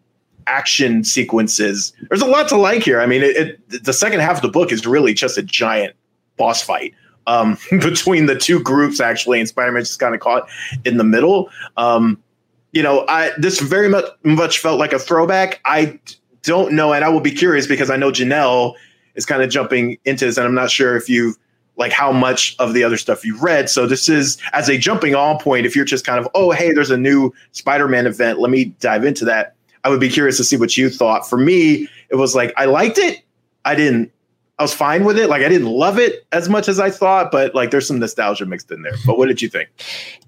action 0.47 1.03
sequences. 1.03 1.93
There's 2.09 2.21
a 2.21 2.27
lot 2.27 2.47
to 2.49 2.57
like 2.57 2.83
here. 2.83 3.01
I 3.01 3.05
mean, 3.05 3.23
it, 3.23 3.35
it, 3.35 3.83
the 3.83 3.93
second 3.93 4.19
half 4.19 4.37
of 4.37 4.41
the 4.41 4.49
book 4.49 4.71
is 4.71 4.85
really 4.85 5.13
just 5.13 5.37
a 5.37 5.43
giant 5.43 5.95
boss 6.37 6.61
fight 6.61 6.93
um, 7.27 7.57
between 7.71 8.25
the 8.25 8.35
two 8.35 8.61
groups, 8.61 8.99
actually, 8.99 9.39
and 9.39 9.47
Spider-Man 9.47 9.81
just 9.81 9.99
kind 9.99 10.13
of 10.15 10.21
caught 10.21 10.47
in 10.83 10.97
the 10.97 11.03
middle. 11.03 11.49
Um, 11.77 12.21
you 12.71 12.83
know, 12.83 13.05
I 13.07 13.31
this 13.37 13.59
very 13.59 13.87
much 13.87 14.05
much 14.23 14.59
felt 14.59 14.79
like 14.79 14.93
a 14.93 14.99
throwback. 14.99 15.61
I 15.65 15.99
don't 16.43 16.73
know, 16.73 16.93
and 16.93 17.05
I 17.05 17.09
will 17.09 17.21
be 17.21 17.31
curious 17.31 17.67
because 17.67 17.89
I 17.89 17.95
know 17.95 18.11
Janelle 18.11 18.75
is 19.15 19.25
kind 19.25 19.41
of 19.41 19.49
jumping 19.49 19.97
into 20.05 20.25
this, 20.25 20.37
and 20.37 20.45
I'm 20.45 20.53
not 20.53 20.69
sure 20.69 20.97
if 20.97 21.09
you 21.09 21.35
like 21.77 21.91
how 21.91 22.11
much 22.11 22.55
of 22.59 22.73
the 22.73 22.83
other 22.83 22.97
stuff 22.97 23.25
you've 23.25 23.43
read. 23.43 23.69
So 23.69 23.85
this 23.85 24.07
is 24.07 24.37
as 24.53 24.69
a 24.69 24.77
jumping 24.77 25.15
on 25.15 25.39
point. 25.39 25.65
If 25.65 25.75
you're 25.75 25.85
just 25.85 26.05
kind 26.05 26.19
of, 26.19 26.27
oh, 26.33 26.51
hey, 26.51 26.71
there's 26.71 26.91
a 26.91 26.97
new 26.97 27.33
Spider-Man 27.51 28.07
event, 28.07 28.39
let 28.39 28.49
me 28.49 28.65
dive 28.79 29.03
into 29.03 29.25
that. 29.25 29.54
I 29.85 29.89
would 29.89 29.99
be 29.99 30.09
curious 30.09 30.37
to 30.37 30.43
see 30.43 30.57
what 30.57 30.75
you 30.75 30.89
thought. 30.89 31.29
For 31.29 31.37
me, 31.37 31.87
it 32.09 32.15
was 32.15 32.35
like 32.35 32.51
I 32.57 32.65
liked 32.65 32.97
it. 32.97 33.21
I 33.63 33.75
didn't. 33.75 34.11
I 34.57 34.63
was 34.63 34.73
fine 34.73 35.03
with 35.03 35.19
it. 35.19 35.29
Like 35.29 35.43
I 35.43 35.49
didn't 35.49 35.67
love 35.67 35.99
it 35.99 36.25
as 36.31 36.49
much 36.49 36.67
as 36.67 36.79
I 36.79 36.89
thought, 36.89 37.31
but 37.31 37.53
like 37.53 37.71
there's 37.71 37.87
some 37.87 37.99
nostalgia 37.99 38.45
mixed 38.45 38.71
in 38.71 38.81
there. 38.81 38.93
But 39.05 39.17
what 39.17 39.27
did 39.27 39.41
you 39.41 39.49
think? 39.49 39.69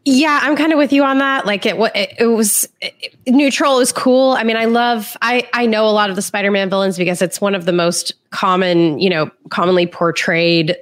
Yeah, 0.06 0.40
I'm 0.44 0.56
kind 0.56 0.72
of 0.72 0.78
with 0.78 0.94
you 0.94 1.04
on 1.04 1.18
that. 1.18 1.46
Like 1.46 1.66
it, 1.66 1.76
it, 1.96 2.14
it 2.20 2.26
was 2.28 2.68
it, 2.82 3.16
neutral 3.26 3.80
is 3.80 3.92
cool. 3.92 4.34
I 4.34 4.44
mean, 4.44 4.58
I 4.58 4.66
love. 4.66 5.18
I 5.22 5.50
I 5.54 5.66
know 5.66 5.88
a 5.88 5.92
lot 5.92 6.10
of 6.12 6.16
the 6.16 6.22
Spider-Man 6.22 6.70
villains 6.70 6.98
because 6.98 7.22
it's 7.22 7.42
one 7.42 7.56
of 7.56 7.66
the 7.66 7.74
most 7.74 8.14
common, 8.30 9.00
you 9.00 9.10
know, 9.10 9.32
commonly 9.50 9.88
portrayed 9.88 10.76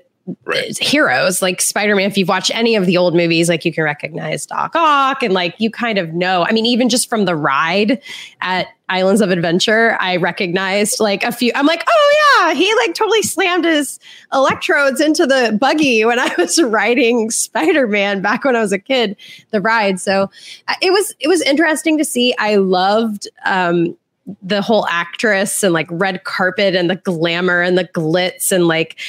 right. 0.46 0.78
heroes 0.78 1.42
like 1.42 1.62
spider-man 1.62 2.10
if 2.10 2.18
you've 2.18 2.30
watched 2.30 2.54
any 2.54 2.76
of 2.76 2.86
the 2.86 2.98
old 2.98 3.16
movies 3.16 3.50
like 3.50 3.66
you 3.66 3.74
can 3.74 3.84
recognize 3.84 4.46
doc 4.46 4.76
ock 4.76 5.22
and 5.24 5.34
like 5.34 5.56
you 5.60 5.70
kind 5.70 5.98
of 5.98 6.14
know. 6.14 6.46
I 6.48 6.52
mean 6.52 6.66
even 6.66 6.90
just 6.90 7.10
from 7.10 7.26
the 7.26 7.36
ride 7.36 8.02
at 8.42 8.68
islands 8.88 9.20
of 9.20 9.32
adventure 9.32 9.98
i 10.00 10.16
recognized 10.16 11.00
like 11.00 11.24
a 11.24 11.32
few 11.32 11.52
i'm 11.56 11.66
like 11.66 11.84
oh 11.88 12.38
yeah 12.38 12.54
he 12.54 12.72
like 12.76 12.94
totally 12.94 13.24
slammed 13.24 13.66
his 13.66 14.00
electrodes 14.32 15.02
into 15.02 15.26
the 15.26 15.58
buggy 15.60 16.06
when 16.06 16.20
i 16.20 16.32
was 16.38 16.62
riding 16.62 17.32
spider-man 17.32 18.22
back 18.22 18.44
when 18.44 18.56
i 18.56 18.62
was 18.62 18.72
a 18.72 18.78
kid 18.78 19.18
the 19.56 19.62
ride. 19.62 20.00
So 20.00 20.30
uh, 20.68 20.76
it 20.82 20.92
was 20.92 21.16
it 21.20 21.28
was 21.28 21.42
interesting 21.42 21.98
to 21.98 22.06
see. 22.06 22.36
I 22.38 22.56
loved 22.56 23.28
um 23.46 23.98
the 24.42 24.62
whole 24.62 24.88
actress 24.88 25.62
and 25.62 25.72
like 25.72 25.88
red 25.92 26.24
carpet 26.24 26.76
and 26.76 26.90
the 26.90 26.96
glamour 26.96 27.62
and 27.62 27.78
the 27.78 27.88
glitz 27.88 28.52
and 28.52 28.68
like 28.68 29.00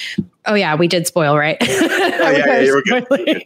oh 0.46 0.54
yeah 0.54 0.74
we 0.74 0.88
did 0.88 1.06
spoil 1.06 1.36
right? 1.36 1.56
Oh, 1.60 2.30
yeah, 2.30 2.60
yeah, 2.60 3.00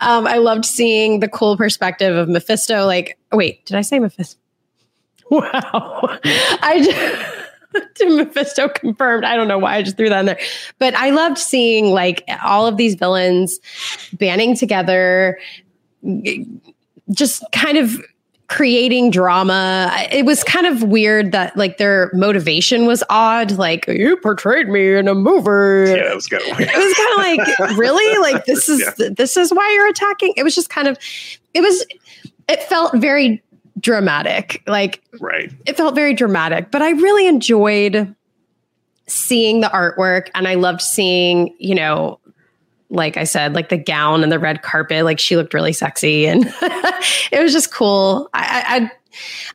um, 0.00 0.26
i 0.26 0.36
loved 0.38 0.64
seeing 0.64 1.20
the 1.20 1.28
cool 1.28 1.56
perspective 1.56 2.16
of 2.16 2.28
mephisto 2.28 2.86
like 2.86 3.18
oh, 3.32 3.36
wait 3.36 3.64
did 3.66 3.76
i 3.76 3.82
say 3.82 3.98
mephisto? 3.98 4.38
Wow. 5.30 6.18
I 6.24 6.82
just 6.82 8.08
Mephisto 8.16 8.68
confirmed. 8.68 9.24
I 9.24 9.36
don't 9.36 9.46
know 9.46 9.58
why 9.58 9.76
I 9.76 9.82
just 9.82 9.96
threw 9.96 10.08
that 10.08 10.20
in 10.20 10.26
there. 10.26 10.40
But 10.78 10.94
I 10.94 11.10
loved 11.10 11.36
seeing 11.36 11.86
like 11.86 12.24
all 12.42 12.66
of 12.66 12.78
these 12.78 12.94
villains 12.94 13.60
banding 14.14 14.56
together, 14.56 15.38
just 17.10 17.44
kind 17.52 17.76
of 17.76 18.00
creating 18.48 19.10
drama. 19.10 19.92
It 20.10 20.24
was 20.24 20.42
kind 20.42 20.66
of 20.66 20.82
weird 20.82 21.32
that 21.32 21.56
like 21.56 21.76
their 21.76 22.10
motivation 22.14 22.86
was 22.86 23.04
odd. 23.10 23.52
Like 23.52 23.86
you 23.86 24.16
portrayed 24.16 24.68
me 24.68 24.94
in 24.94 25.06
a 25.06 25.14
movie. 25.14 25.90
Yeah, 25.90 26.10
it 26.10 26.14
was 26.14 26.26
kind 26.26 26.42
of 26.42 26.58
weird. 26.58 26.70
It 26.72 26.76
was 26.76 26.94
kind 26.94 27.12
of 27.12 27.68
like 27.68 27.76
really 27.78 28.18
like 28.18 28.46
this 28.46 28.68
is 28.68 28.80
yeah. 28.98 29.08
this 29.16 29.36
is 29.36 29.52
why 29.52 29.70
you're 29.74 29.88
attacking. 29.88 30.32
It 30.36 30.42
was 30.42 30.54
just 30.54 30.70
kind 30.70 30.88
of 30.88 30.98
it 31.54 31.60
was 31.60 31.84
it 32.48 32.62
felt 32.62 32.94
very 32.96 33.42
dramatic. 33.78 34.62
Like 34.66 35.02
right. 35.20 35.52
It 35.66 35.76
felt 35.76 35.94
very 35.94 36.14
dramatic, 36.14 36.70
but 36.70 36.82
I 36.82 36.90
really 36.90 37.26
enjoyed 37.26 38.14
seeing 39.06 39.60
the 39.60 39.68
artwork 39.68 40.28
and 40.34 40.48
I 40.48 40.54
loved 40.54 40.82
seeing, 40.82 41.54
you 41.58 41.74
know, 41.74 42.18
like 42.90 43.16
I 43.16 43.24
said, 43.24 43.54
like 43.54 43.68
the 43.68 43.76
gown 43.76 44.22
and 44.22 44.32
the 44.32 44.38
red 44.38 44.62
carpet, 44.62 45.04
like 45.04 45.18
she 45.18 45.36
looked 45.36 45.52
really 45.52 45.72
sexy 45.72 46.26
and 46.26 46.44
it 47.32 47.42
was 47.42 47.52
just 47.52 47.72
cool. 47.72 48.30
I, 48.32 48.90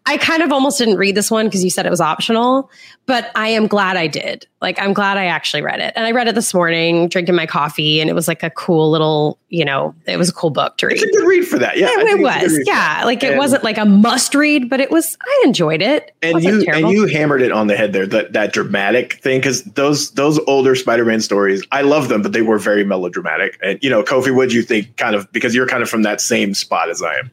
I, 0.06 0.18
kind 0.18 0.42
of 0.42 0.52
almost 0.52 0.78
didn't 0.78 0.98
read 0.98 1.16
this 1.16 1.30
one 1.30 1.46
because 1.46 1.64
you 1.64 1.70
said 1.70 1.86
it 1.86 1.90
was 1.90 2.02
optional, 2.02 2.70
but 3.06 3.32
I 3.36 3.50
am 3.50 3.68
glad 3.68 3.98
I 3.98 4.08
did. 4.08 4.48
Like, 4.62 4.80
I'm 4.82 4.94
glad 4.94 5.18
I 5.18 5.26
actually 5.26 5.62
read 5.62 5.80
it. 5.80 5.94
And 5.96 6.06
I 6.06 6.12
read 6.12 6.28
it 6.28 6.36
this 6.36 6.54
morning, 6.54 7.10
drinking 7.10 7.36
my 7.36 7.46
coffee, 7.46 8.00
and 8.00 8.10
it 8.10 8.14
was 8.14 8.28
like 8.28 8.44
a 8.44 8.50
cool 8.50 8.90
little, 8.90 9.38
you 9.50 9.66
know, 9.66 9.94
it 10.06 10.18
was 10.18 10.30
a 10.30 10.34
cool 10.34 10.50
book 10.50 10.78
to 10.78 10.88
read. 10.88 10.94
It's 10.94 11.04
a 11.04 11.08
good 11.08 11.28
read 11.28 11.48
for 11.48 11.60
that. 11.60 11.78
Yeah. 11.78 11.88
It, 11.90 12.20
it 12.20 12.22
was. 12.22 12.60
Yeah. 12.66 13.04
Like, 13.06 13.24
and, 13.24 13.34
it 13.34 13.38
wasn't 13.38 13.64
like 13.64 13.78
a 13.78 13.86
must 13.86 14.34
read, 14.34 14.70
but 14.70 14.80
it 14.80 14.90
was, 14.90 15.18
I 15.22 15.44
enjoyed 15.46 15.82
it. 15.82 16.16
And 16.22 16.38
it 16.38 16.44
you, 16.44 16.64
terrible. 16.64 16.90
and 16.90 16.98
you 16.98 17.08
hammered 17.08 17.42
it 17.42 17.52
on 17.52 17.68
the 17.68 17.76
head 17.76 17.94
there, 17.94 18.08
that, 18.08 18.34
that 18.34 18.54
dramatic 18.54 19.14
thing, 19.22 19.40
because 19.40 19.64
those, 19.64 20.12
those 20.12 20.40
older 20.48 20.76
Spider 20.76 21.06
Man 21.06 21.22
stories, 21.22 21.64
I 21.72 21.82
love 21.82 22.10
them, 22.10 22.22
but 22.22 22.32
they 22.32 22.42
were 22.42 22.58
very 22.58 22.84
melodramatic. 22.84 23.60
And, 23.62 23.80
you 23.84 23.90
know, 23.90 24.04
Kofi, 24.04 24.34
what 24.34 24.50
do 24.50 24.56
you 24.56 24.64
think 24.64 24.96
kind 24.98 25.16
of, 25.16 25.32
because 25.32 25.54
you're 25.54 25.68
kind 25.68 25.84
of 25.84 25.90
from 25.90 26.04
that 26.04 26.22
same 26.22 26.54
spot 26.54 26.90
as 26.90 27.02
I 27.02 27.16
am? 27.16 27.32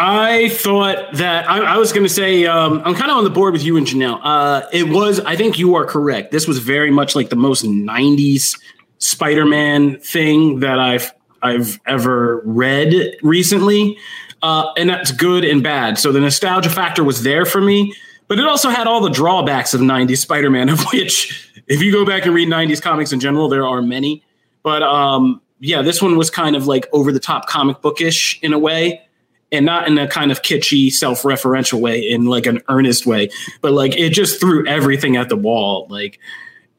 I 0.00 0.50
thought 0.50 1.14
that 1.14 1.50
I, 1.50 1.58
I 1.58 1.76
was 1.76 1.92
going 1.92 2.04
to 2.04 2.12
say 2.12 2.46
um, 2.46 2.80
I'm 2.84 2.94
kind 2.94 3.10
of 3.10 3.18
on 3.18 3.24
the 3.24 3.30
board 3.30 3.52
with 3.52 3.64
you 3.64 3.76
and 3.76 3.84
Janelle. 3.84 4.20
Uh, 4.22 4.62
it 4.72 4.88
was 4.88 5.18
I 5.20 5.34
think 5.34 5.58
you 5.58 5.74
are 5.74 5.84
correct. 5.84 6.30
This 6.30 6.46
was 6.46 6.60
very 6.60 6.92
much 6.92 7.16
like 7.16 7.30
the 7.30 7.36
most 7.36 7.64
'90s 7.64 8.56
Spider-Man 8.98 9.98
thing 9.98 10.60
that 10.60 10.78
I've 10.78 11.12
I've 11.42 11.80
ever 11.84 12.42
read 12.44 13.16
recently, 13.22 13.98
uh, 14.40 14.72
and 14.76 14.88
that's 14.88 15.10
good 15.10 15.44
and 15.44 15.64
bad. 15.64 15.98
So 15.98 16.12
the 16.12 16.20
nostalgia 16.20 16.70
factor 16.70 17.02
was 17.02 17.24
there 17.24 17.44
for 17.44 17.60
me, 17.60 17.92
but 18.28 18.38
it 18.38 18.46
also 18.46 18.68
had 18.68 18.86
all 18.86 19.00
the 19.00 19.10
drawbacks 19.10 19.74
of 19.74 19.80
'90s 19.80 20.18
Spider-Man, 20.18 20.68
of 20.68 20.84
which 20.92 21.50
if 21.66 21.82
you 21.82 21.90
go 21.90 22.06
back 22.06 22.24
and 22.24 22.32
read 22.32 22.48
'90s 22.48 22.80
comics 22.80 23.12
in 23.12 23.18
general, 23.18 23.48
there 23.48 23.66
are 23.66 23.82
many. 23.82 24.22
But 24.62 24.84
um, 24.84 25.42
yeah, 25.58 25.82
this 25.82 26.00
one 26.00 26.16
was 26.16 26.30
kind 26.30 26.54
of 26.54 26.68
like 26.68 26.86
over 26.92 27.10
the 27.10 27.18
top 27.18 27.48
comic 27.48 27.80
bookish 27.80 28.38
in 28.42 28.52
a 28.52 28.60
way 28.60 29.02
and 29.50 29.64
not 29.64 29.88
in 29.88 29.96
a 29.98 30.06
kind 30.06 30.30
of 30.30 30.42
kitschy 30.42 30.90
self-referential 30.92 31.80
way 31.80 32.00
in 32.00 32.26
like 32.26 32.46
an 32.46 32.60
earnest 32.68 33.06
way 33.06 33.30
but 33.60 33.72
like 33.72 33.96
it 33.96 34.10
just 34.10 34.40
threw 34.40 34.66
everything 34.66 35.16
at 35.16 35.28
the 35.28 35.36
wall. 35.36 35.86
Like 35.88 36.18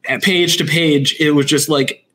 at 0.08 0.22
page 0.22 0.56
to 0.58 0.64
page 0.64 1.16
it 1.20 1.32
was 1.32 1.46
just 1.46 1.68
like 1.68 2.06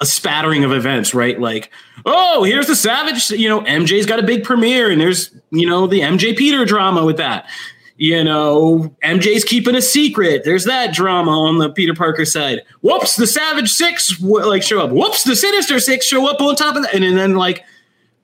a 0.00 0.06
spattering 0.06 0.64
of 0.64 0.72
events 0.72 1.14
right? 1.14 1.40
Like 1.40 1.70
oh 2.04 2.44
here's 2.44 2.66
the 2.66 2.76
savage 2.76 3.30
you 3.30 3.48
know 3.48 3.60
mj's 3.62 4.06
got 4.06 4.18
a 4.18 4.22
big 4.22 4.44
premiere 4.44 4.90
and 4.90 5.00
there's 5.00 5.34
you 5.50 5.68
know 5.68 5.86
the 5.86 6.00
mj 6.00 6.36
peter 6.36 6.64
drama 6.64 7.04
with 7.04 7.16
that. 7.16 7.48
You 7.96 8.24
know 8.24 8.94
mj's 9.04 9.44
keeping 9.44 9.76
a 9.76 9.82
secret 9.82 10.42
there's 10.44 10.64
that 10.64 10.92
drama 10.92 11.30
on 11.30 11.58
the 11.58 11.70
peter 11.70 11.94
parker 11.94 12.24
side. 12.24 12.62
Whoops 12.80 13.16
the 13.16 13.26
savage 13.26 13.70
six 13.70 14.20
like 14.20 14.62
show 14.62 14.80
up. 14.80 14.90
Whoops 14.90 15.24
the 15.24 15.36
sinister 15.36 15.78
six 15.80 16.04
show 16.06 16.28
up 16.28 16.40
on 16.40 16.56
top 16.56 16.76
of 16.76 16.82
that 16.82 16.94
and, 16.94 17.04
and 17.04 17.16
then 17.16 17.36
like 17.36 17.64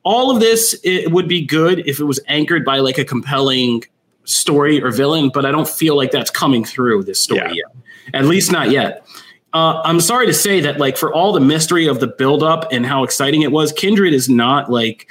all 0.09 0.31
of 0.31 0.41
this 0.41 0.75
it 0.85 1.13
would 1.13 1.29
be 1.29 1.45
good 1.45 1.87
if 1.87 2.01
it 2.01 2.05
was 2.05 2.19
anchored 2.29 2.65
by 2.65 2.79
like 2.79 2.97
a 2.97 3.05
compelling 3.05 3.85
story 4.25 4.83
or 4.83 4.91
villain, 4.91 5.29
but 5.29 5.45
I 5.45 5.51
don't 5.51 5.69
feel 5.69 5.99
like 5.99 6.13
that's 6.13 6.31
coming 6.31 6.65
through 6.65 7.05
this 7.05 7.21
story 7.21 7.41
yeah. 7.41 7.53
yet. 7.53 8.15
At 8.15 8.25
least 8.25 8.51
not 8.51 8.71
yet. 8.71 9.07
Uh, 9.53 9.83
I'm 9.85 10.01
sorry 10.01 10.27
to 10.27 10.33
say 10.33 10.61
that, 10.61 10.79
like, 10.79 10.97
for 10.97 11.13
all 11.13 11.33
the 11.33 11.41
mystery 11.41 11.87
of 11.87 12.01
the 12.01 12.07
buildup 12.07 12.73
and 12.73 12.87
how 12.87 13.05
exciting 13.05 13.43
it 13.43 13.53
was, 13.53 13.71
Kindred 13.71 14.15
is 14.15 14.31
not 14.31 14.71
like 14.71 15.11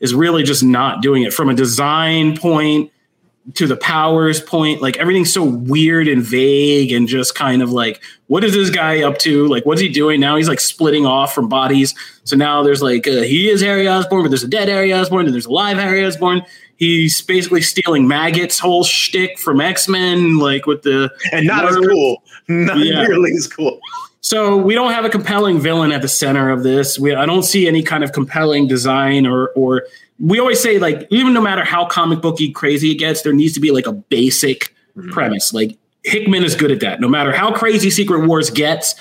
is 0.00 0.14
really 0.14 0.44
just 0.44 0.62
not 0.62 1.02
doing 1.02 1.24
it 1.24 1.34
from 1.34 1.50
a 1.50 1.54
design 1.54 2.34
point 2.34 2.90
to 3.54 3.66
the 3.66 3.76
powers 3.76 4.40
point 4.40 4.82
like 4.82 4.96
everything's 4.98 5.32
so 5.32 5.42
weird 5.42 6.06
and 6.06 6.22
vague 6.22 6.92
and 6.92 7.08
just 7.08 7.34
kind 7.34 7.62
of 7.62 7.70
like 7.70 8.02
what 8.26 8.44
is 8.44 8.52
this 8.52 8.68
guy 8.68 9.02
up 9.02 9.18
to? 9.18 9.46
Like 9.46 9.64
what's 9.64 9.80
he 9.80 9.88
doing 9.88 10.20
now? 10.20 10.36
He's 10.36 10.48
like 10.48 10.60
splitting 10.60 11.06
off 11.06 11.34
from 11.34 11.48
bodies. 11.48 11.94
So 12.24 12.36
now 12.36 12.62
there's 12.62 12.82
like 12.82 13.06
uh, 13.06 13.22
he 13.22 13.48
is 13.48 13.60
harry 13.60 13.88
osborn 13.88 14.22
but 14.22 14.28
there's 14.28 14.42
a 14.42 14.48
dead 14.48 14.68
harry 14.68 14.92
osborn 14.92 15.26
and 15.26 15.34
there's 15.34 15.46
a 15.46 15.52
live 15.52 15.78
harry 15.78 16.04
osborn. 16.04 16.42
He's 16.76 17.20
basically 17.20 17.60
stealing 17.62 18.06
Maggot's 18.06 18.58
whole 18.60 18.84
shtick 18.84 19.36
from 19.36 19.60
X 19.60 19.88
Men, 19.88 20.38
like 20.38 20.64
with 20.66 20.82
the 20.82 21.10
and 21.32 21.44
not 21.44 21.64
as 21.64 21.76
cool, 21.76 22.22
not 22.46 22.78
yeah. 22.78 23.02
nearly 23.02 23.32
as 23.32 23.48
cool. 23.48 23.80
So 24.20 24.56
we 24.56 24.74
don't 24.74 24.92
have 24.92 25.04
a 25.04 25.08
compelling 25.08 25.60
villain 25.60 25.92
at 25.92 26.02
the 26.02 26.08
center 26.08 26.50
of 26.50 26.62
this. 26.62 26.98
We, 26.98 27.14
I 27.14 27.24
don't 27.24 27.44
see 27.44 27.68
any 27.68 27.82
kind 27.82 28.02
of 28.02 28.12
compelling 28.12 28.66
design 28.66 29.26
or 29.26 29.48
or 29.50 29.84
we 30.18 30.40
always 30.40 30.60
say 30.60 30.78
like 30.78 31.06
even 31.10 31.32
no 31.32 31.40
matter 31.40 31.64
how 31.64 31.86
comic 31.86 32.20
booky 32.20 32.50
crazy 32.50 32.90
it 32.90 32.96
gets, 32.96 33.22
there 33.22 33.32
needs 33.32 33.54
to 33.54 33.60
be 33.60 33.70
like 33.70 33.86
a 33.86 33.92
basic 33.92 34.74
mm-hmm. 34.96 35.10
premise. 35.10 35.52
Like 35.52 35.78
Hickman 36.04 36.42
is 36.42 36.54
good 36.54 36.70
at 36.70 36.80
that. 36.80 37.00
No 37.00 37.08
matter 37.08 37.32
how 37.32 37.52
crazy 37.52 37.90
Secret 37.90 38.26
Wars 38.26 38.50
gets, 38.50 38.94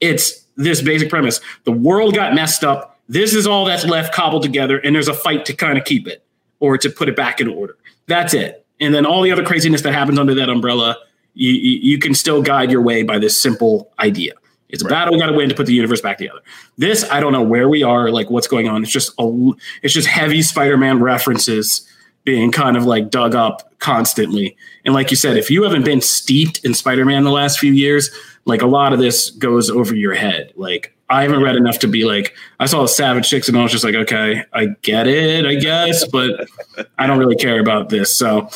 it's 0.00 0.44
this 0.56 0.82
basic 0.82 1.08
premise. 1.08 1.40
The 1.64 1.72
world 1.72 2.14
got 2.14 2.34
messed 2.34 2.64
up. 2.64 2.98
This 3.08 3.34
is 3.34 3.46
all 3.46 3.64
that's 3.64 3.84
left 3.84 4.14
cobbled 4.14 4.42
together, 4.42 4.78
and 4.78 4.94
there's 4.94 5.08
a 5.08 5.14
fight 5.14 5.44
to 5.46 5.54
kind 5.54 5.76
of 5.78 5.84
keep 5.84 6.06
it 6.06 6.22
or 6.60 6.78
to 6.78 6.88
put 6.88 7.08
it 7.08 7.16
back 7.16 7.40
in 7.40 7.48
order. 7.48 7.76
That's 8.06 8.34
it. 8.34 8.64
And 8.78 8.94
then 8.94 9.04
all 9.04 9.22
the 9.22 9.32
other 9.32 9.44
craziness 9.44 9.82
that 9.82 9.92
happens 9.92 10.18
under 10.18 10.34
that 10.34 10.48
umbrella, 10.48 10.96
you, 11.34 11.52
you 11.52 11.98
can 11.98 12.14
still 12.14 12.40
guide 12.40 12.70
your 12.70 12.82
way 12.82 13.02
by 13.02 13.18
this 13.18 13.40
simple 13.40 13.90
idea. 13.98 14.34
It's 14.72 14.82
a 14.82 14.86
right. 14.86 14.90
battle 14.90 15.14
we 15.14 15.20
got 15.20 15.26
to 15.26 15.32
win 15.32 15.48
to 15.48 15.54
put 15.54 15.66
the 15.66 15.74
universe 15.74 16.00
back 16.00 16.18
together. 16.18 16.40
This, 16.78 17.08
I 17.10 17.20
don't 17.20 17.32
know 17.32 17.42
where 17.42 17.68
we 17.68 17.82
are, 17.82 18.10
like 18.10 18.30
what's 18.30 18.46
going 18.46 18.68
on. 18.68 18.82
It's 18.82 18.92
just 18.92 19.12
a, 19.18 19.52
it's 19.82 19.94
just 19.94 20.08
heavy 20.08 20.42
Spider-Man 20.42 21.00
references 21.00 21.86
being 22.24 22.52
kind 22.52 22.76
of 22.76 22.84
like 22.84 23.10
dug 23.10 23.34
up 23.34 23.72
constantly. 23.78 24.56
And 24.84 24.94
like 24.94 25.10
you 25.10 25.16
said, 25.16 25.36
if 25.36 25.50
you 25.50 25.62
haven't 25.62 25.84
been 25.84 26.00
steeped 26.00 26.64
in 26.64 26.74
Spider-Man 26.74 27.24
the 27.24 27.30
last 27.30 27.58
few 27.58 27.72
years, 27.72 28.10
like 28.44 28.62
a 28.62 28.66
lot 28.66 28.92
of 28.92 28.98
this 28.98 29.30
goes 29.30 29.70
over 29.70 29.94
your 29.94 30.14
head. 30.14 30.52
Like 30.56 30.94
I 31.08 31.22
haven't 31.22 31.42
read 31.42 31.56
enough 31.56 31.78
to 31.80 31.88
be 31.88 32.04
like, 32.04 32.34
I 32.60 32.66
saw 32.66 32.86
Savage 32.86 33.28
Six 33.28 33.48
and 33.48 33.56
I 33.56 33.62
was 33.62 33.72
just 33.72 33.84
like, 33.84 33.94
okay, 33.94 34.44
I 34.52 34.66
get 34.82 35.06
it, 35.06 35.46
I 35.46 35.56
guess, 35.56 36.06
but 36.06 36.46
I 36.98 37.06
don't 37.06 37.18
really 37.18 37.36
care 37.36 37.58
about 37.58 37.88
this. 37.88 38.14
So 38.14 38.48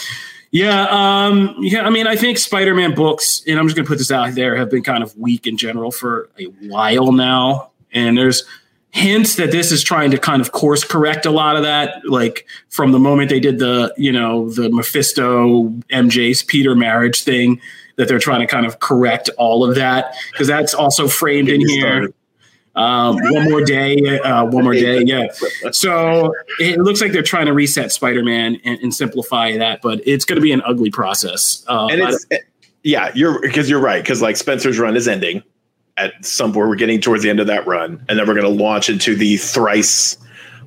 yeah, 0.55 0.87
um, 0.89 1.57
yeah. 1.59 1.83
I 1.83 1.91
mean, 1.91 2.07
I 2.07 2.15
think 2.15 2.39
Spider-Man 2.39 2.95
books, 2.95 3.43
and 3.49 3.59
I'm 3.59 3.67
just 3.67 3.75
going 3.75 3.85
to 3.85 3.89
put 3.89 3.99
this 3.99 4.13
out 4.13 4.37
there, 4.37 4.55
have 4.55 4.71
been 4.71 4.85
kind 4.85 5.03
of 5.03 5.17
weak 5.19 5.49
in 5.49 5.57
general 5.57 5.91
for 5.91 6.31
a 6.39 6.45
while 6.45 7.11
now. 7.11 7.73
And 7.93 8.17
there's 8.17 8.45
hints 8.91 9.35
that 9.35 9.51
this 9.51 9.73
is 9.73 9.83
trying 9.83 10.13
to 10.13 10.19
kind 10.19 10.41
of 10.41 10.53
course 10.53 10.85
correct 10.85 11.27
a 11.27 11.31
lot 11.33 11.57
of 11.57 11.65
that, 11.65 12.05
like 12.05 12.47
from 12.69 12.93
the 12.93 13.01
moment 13.01 13.31
they 13.31 13.41
did 13.41 13.59
the, 13.59 13.93
you 13.97 14.13
know, 14.13 14.49
the 14.51 14.71
Mephisto 14.71 15.71
MJ's 15.91 16.45
Peter 16.45 16.77
marriage 16.77 17.25
thing, 17.25 17.61
that 17.97 18.07
they're 18.07 18.21
trying 18.21 18.41
to 18.41 18.47
kind 18.47 18.65
of 18.65 18.79
correct 18.79 19.29
all 19.37 19.69
of 19.69 19.75
that 19.75 20.15
because 20.31 20.47
that's 20.47 20.73
also 20.73 21.09
framed 21.09 21.49
in 21.49 21.61
here. 21.67 21.81
Started. 21.81 22.15
Um, 22.77 23.17
one 23.31 23.51
more 23.51 23.63
day, 23.63 24.19
uh, 24.19 24.45
one 24.45 24.65
more 24.65 24.75
day, 24.75 25.03
yeah. 25.03 25.29
So 25.71 26.35
it 26.59 26.79
looks 26.81 27.01
like 27.01 27.13
they're 27.13 27.23
trying 27.23 27.47
to 27.47 27.53
reset 27.53 27.93
Spider-Man 27.93 28.61
and, 28.65 28.81
and 28.81 28.93
simplify 28.93 29.57
that, 29.57 29.81
but 29.81 30.01
it's 30.05 30.25
going 30.25 30.37
to 30.37 30.43
be 30.43 30.51
an 30.53 30.63
ugly 30.67 30.91
process. 30.91 31.65
Uh, 31.69 31.87
and 31.87 32.01
it's 32.01 32.27
yeah, 32.83 33.11
you're 33.15 33.41
because 33.41 33.71
you're 33.71 33.81
right 33.81 34.03
because 34.03 34.21
like 34.23 34.37
Spencer's 34.37 34.79
run 34.79 34.97
is 34.97 35.09
ending 35.09 35.43
at 35.97 36.13
some 36.25 36.53
point. 36.53 36.69
We're 36.69 36.77
getting 36.77 37.01
towards 37.01 37.23
the 37.23 37.31
end 37.31 37.41
of 37.41 37.47
that 37.47 37.67
run, 37.67 38.05
and 38.09 38.19
then 38.19 38.27
we're 38.27 38.35
going 38.35 38.45
to 38.45 38.63
launch 38.63 38.89
into 38.89 39.17
the 39.17 39.37
thrice 39.39 40.17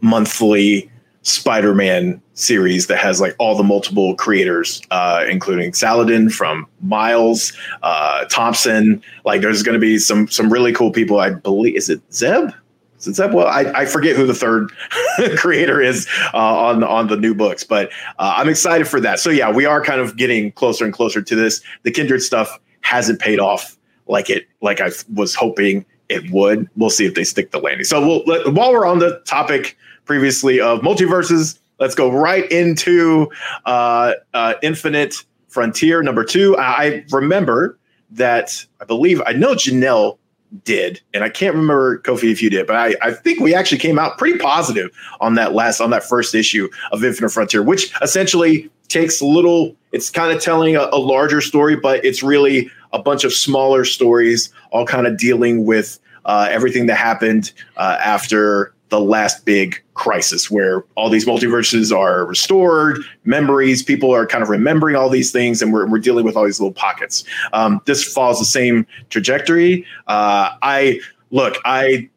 monthly 0.02 0.90
Spider-Man 1.28 2.22
series 2.36 2.88
that 2.88 2.98
has 2.98 3.20
like 3.20 3.36
all 3.38 3.56
the 3.56 3.64
multiple 3.64 4.16
creators, 4.16 4.82
uh, 4.92 5.26
including 5.28 5.74
Saladin 5.74 6.30
from 6.30 6.66
Miles, 6.82 7.52
uh, 7.84 8.24
Thompson. 8.26 9.04
Like, 9.26 9.42
there's 9.42 9.62
going 9.62 9.74
to 9.74 9.80
be 9.80 10.00
some 10.00 10.30
some 10.30 10.52
really 10.52 10.72
cool 10.72 10.92
people. 10.92 11.20
I 11.20 11.32
believe 11.32 11.76
is 11.76 11.90
it 11.90 12.02
Zeb? 12.14 12.52
Is 12.98 13.08
it 13.08 13.16
Zeb? 13.16 13.34
Well, 13.34 13.48
I, 13.48 13.64
I 13.74 13.86
forget 13.86 14.16
who 14.16 14.26
the 14.26 14.34
third 14.34 14.72
creator 15.38 15.82
is 15.82 16.08
uh, 16.34 16.38
on 16.38 16.82
on 16.86 17.08
the 17.08 17.18
new 17.18 17.36
books, 17.36 17.62
but 17.64 17.92
uh, 18.20 18.36
I'm 18.38 18.48
excited 18.48 18.88
for 18.88 19.02
that. 19.02 19.20
So 19.20 19.30
yeah, 19.30 19.52
we 19.52 19.66
are 19.66 19.84
kind 19.84 20.00
of 20.00 20.16
getting 20.16 20.54
closer 20.54 20.86
and 20.86 20.94
closer 20.94 21.22
to 21.22 21.36
this. 21.36 21.62
The 21.84 21.92
Kindred 21.92 22.22
stuff 22.22 22.58
hasn't 22.82 23.20
paid 23.20 23.42
off 23.42 23.78
like 24.08 24.30
it 24.30 24.48
like 24.62 24.80
I 24.80 24.92
was 25.14 25.36
hoping 25.36 25.86
it 26.08 26.32
would. 26.32 26.70
We'll 26.78 26.90
see 26.90 27.06
if 27.06 27.16
they 27.16 27.26
stick 27.26 27.52
the 27.52 27.60
landing. 27.60 27.84
So 27.84 28.00
we'll 28.00 28.24
let, 28.24 28.54
while 28.54 28.72
we're 28.72 28.86
on 28.86 29.00
the 29.00 29.22
topic 29.26 29.78
previously 30.08 30.60
of 30.60 30.80
multiverses. 30.80 31.60
Let's 31.80 31.94
go 31.94 32.12
right 32.12 32.50
into 32.52 33.30
uh, 33.66 34.14
uh, 34.34 34.56
Infinite 34.64 35.16
Frontier 35.50 36.02
number 36.02 36.24
two. 36.24 36.58
I 36.58 37.06
remember 37.12 37.78
that 38.12 38.66
I 38.82 38.86
believe 38.86 39.22
I 39.26 39.34
know 39.34 39.54
Janelle 39.54 40.18
did, 40.64 41.02
and 41.14 41.24
I 41.24 41.30
can't 41.30 41.54
remember 41.54 42.00
Kofi 42.00 42.32
if 42.32 42.42
you 42.42 42.50
did, 42.50 42.66
but 42.66 42.78
I, 42.78 42.96
I 43.02 43.12
think 43.12 43.42
we 43.42 43.54
actually 43.54 43.80
came 43.80 44.00
out 44.00 44.18
pretty 44.18 44.40
positive 44.40 44.90
on 45.20 45.36
that 45.36 45.54
last 45.54 45.82
on 45.82 45.90
that 45.92 46.04
first 46.04 46.34
issue 46.34 46.70
of 46.92 47.04
Infinite 47.04 47.30
Frontier, 47.30 47.62
which 47.62 47.92
essentially 48.02 48.70
takes 48.88 49.22
little. 49.22 49.76
It's 49.92 50.10
kind 50.10 50.36
of 50.36 50.42
telling 50.42 50.76
a, 50.76 50.90
a 50.92 51.00
larger 51.00 51.42
story, 51.42 51.76
but 51.76 52.04
it's 52.06 52.24
really 52.24 52.72
a 52.94 53.00
bunch 53.00 53.24
of 53.24 53.34
smaller 53.34 53.84
stories, 53.84 54.52
all 54.72 54.86
kind 54.86 55.06
of 55.06 55.18
dealing 55.18 55.66
with 55.66 56.00
uh, 56.26 56.48
everything 56.50 56.86
that 56.88 56.96
happened 56.96 57.52
uh, 57.76 57.98
after 58.02 58.74
the 58.90 59.00
last 59.00 59.46
big 59.46 59.84
crisis 59.94 60.50
where 60.50 60.84
all 60.96 61.10
these 61.10 61.26
multiverses 61.26 61.96
are 61.96 62.26
restored, 62.26 63.02
memories, 63.26 63.84
people 63.84 64.14
are 64.14 64.26
kind 64.26 64.44
of 64.44 64.50
remembering 64.50 64.96
all 64.96 65.10
these 65.10 65.32
things, 65.32 65.62
and 65.62 65.74
we're, 65.74 65.88
we're 65.88 66.00
dealing 66.00 66.26
with 66.26 66.36
all 66.36 66.46
these 66.46 66.60
little 66.60 66.74
pockets. 66.74 67.24
Um, 67.54 67.82
this 67.86 68.04
follows 68.04 68.40
the 68.40 68.46
same 68.46 68.86
trajectory. 69.10 69.86
Uh, 70.08 70.52
I 70.62 71.00
look, 71.32 71.58
I 71.66 72.10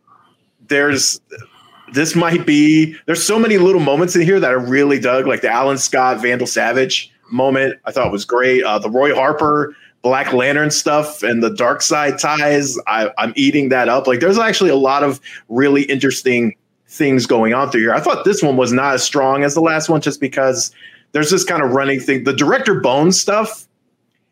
there's 0.69 1.21
this 1.93 2.15
might 2.15 2.47
be 2.47 2.97
there's 3.07 3.23
so 3.23 3.39
many 3.39 3.59
little 3.59 3.81
moments 3.81 4.15
in 4.15 4.23
here 4.23 4.39
that 4.39 4.51
I 4.51 4.55
really 4.55 5.01
dug, 5.01 5.27
like 5.27 5.41
the 5.41 5.51
Alan 5.51 5.79
Scott 5.79 6.21
Vandal 6.21 6.47
Savage 6.47 7.13
moment. 7.31 7.79
I 7.85 7.93
thought 7.93 8.11
was 8.13 8.25
great. 8.25 8.63
Uh, 8.63 8.79
the 8.79 8.91
Roy 8.91 9.15
Harper 9.15 9.75
Black 10.03 10.33
Lantern 10.33 10.71
stuff 10.71 11.23
and 11.23 11.43
the 11.43 11.51
Darkseid 11.51 12.19
ties. 12.19 12.79
I, 12.87 13.11
I'm 13.19 13.33
eating 13.37 13.69
that 13.69 13.89
up. 13.89 14.07
Like 14.07 14.21
there's 14.21 14.39
actually 14.39 14.71
a 14.71 14.77
lot 14.77 15.03
of 15.03 15.21
really 15.49 15.83
interesting 15.83 16.55
things 16.91 17.25
going 17.25 17.55
on 17.55 17.71
through 17.71 17.83
here. 17.83 17.95
I 17.95 18.01
thought 18.01 18.25
this 18.25 18.43
one 18.43 18.57
was 18.57 18.73
not 18.73 18.95
as 18.95 19.03
strong 19.05 19.45
as 19.45 19.55
the 19.55 19.61
last 19.61 19.89
one 19.89 20.01
just 20.01 20.21
because 20.21 20.73
there's 21.13 21.31
this 21.31 21.45
kind 21.45 21.63
of 21.63 21.71
running 21.71 22.01
thing. 22.01 22.25
The 22.25 22.33
director 22.33 22.81
Bones 22.81 23.19
stuff 23.19 23.69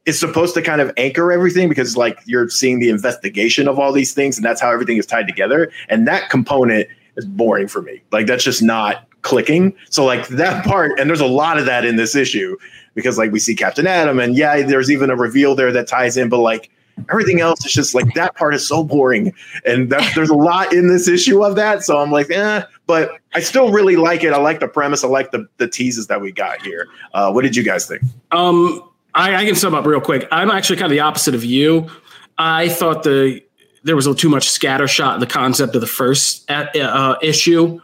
is 0.06 0.18
supposed 0.18 0.54
to 0.54 0.62
kind 0.62 0.80
of 0.80 0.92
anchor 0.96 1.30
everything 1.30 1.68
because 1.68 1.96
like 1.96 2.18
you're 2.26 2.48
seeing 2.48 2.80
the 2.80 2.88
investigation 2.88 3.68
of 3.68 3.78
all 3.78 3.92
these 3.92 4.12
things 4.12 4.36
and 4.36 4.44
that's 4.44 4.60
how 4.60 4.72
everything 4.72 4.96
is 4.96 5.06
tied 5.06 5.28
together. 5.28 5.70
And 5.88 6.08
that 6.08 6.30
component 6.30 6.88
is 7.16 7.26
boring 7.26 7.68
for 7.68 7.80
me. 7.80 8.02
Like 8.10 8.26
that's 8.26 8.42
just 8.42 8.62
not 8.62 9.06
clicking. 9.22 9.72
So 9.88 10.04
like 10.04 10.26
that 10.28 10.64
part, 10.64 10.98
and 10.98 11.08
there's 11.08 11.20
a 11.20 11.26
lot 11.26 11.58
of 11.58 11.66
that 11.66 11.84
in 11.84 11.94
this 11.94 12.16
issue 12.16 12.56
because 12.94 13.18
like 13.18 13.30
we 13.30 13.38
see 13.38 13.54
Captain 13.54 13.86
Atom 13.86 14.18
and 14.18 14.36
yeah, 14.36 14.62
there's 14.62 14.90
even 14.90 15.10
a 15.10 15.16
reveal 15.16 15.54
there 15.54 15.70
that 15.70 15.86
ties 15.86 16.16
in, 16.16 16.28
but 16.28 16.38
like 16.38 16.70
Everything 17.10 17.40
else 17.40 17.64
is 17.64 17.72
just 17.72 17.94
like 17.94 18.12
that 18.14 18.34
part 18.36 18.54
is 18.54 18.66
so 18.66 18.82
boring, 18.82 19.32
and 19.64 19.90
there's 20.14 20.30
a 20.30 20.34
lot 20.34 20.72
in 20.72 20.88
this 20.88 21.08
issue 21.08 21.44
of 21.44 21.56
that. 21.56 21.84
So 21.84 21.98
I'm 21.98 22.10
like, 22.10 22.30
eh, 22.30 22.62
but 22.86 23.12
I 23.34 23.40
still 23.40 23.72
really 23.72 23.96
like 23.96 24.24
it. 24.24 24.32
I 24.32 24.38
like 24.38 24.60
the 24.60 24.68
premise. 24.68 25.04
I 25.04 25.08
like 25.08 25.30
the 25.30 25.48
the 25.58 25.68
teases 25.68 26.06
that 26.08 26.20
we 26.20 26.32
got 26.32 26.62
here. 26.62 26.88
Uh, 27.14 27.30
what 27.32 27.42
did 27.42 27.56
you 27.56 27.62
guys 27.62 27.86
think? 27.86 28.02
Um, 28.30 28.82
I, 29.14 29.36
I 29.36 29.44
can 29.44 29.54
sum 29.54 29.74
up 29.74 29.86
real 29.86 30.00
quick. 30.00 30.28
I'm 30.30 30.50
actually 30.50 30.76
kind 30.76 30.86
of 30.86 30.90
the 30.90 31.00
opposite 31.00 31.34
of 31.34 31.44
you. 31.44 31.88
I 32.38 32.68
thought 32.68 33.02
the 33.02 33.42
there 33.84 33.96
was 33.96 34.06
a 34.06 34.14
too 34.14 34.28
much 34.28 34.48
scattershot 34.48 35.20
the 35.20 35.26
concept 35.26 35.74
of 35.74 35.80
the 35.80 35.86
first 35.86 36.50
uh, 36.50 36.66
uh, 36.74 37.16
issue. 37.22 37.80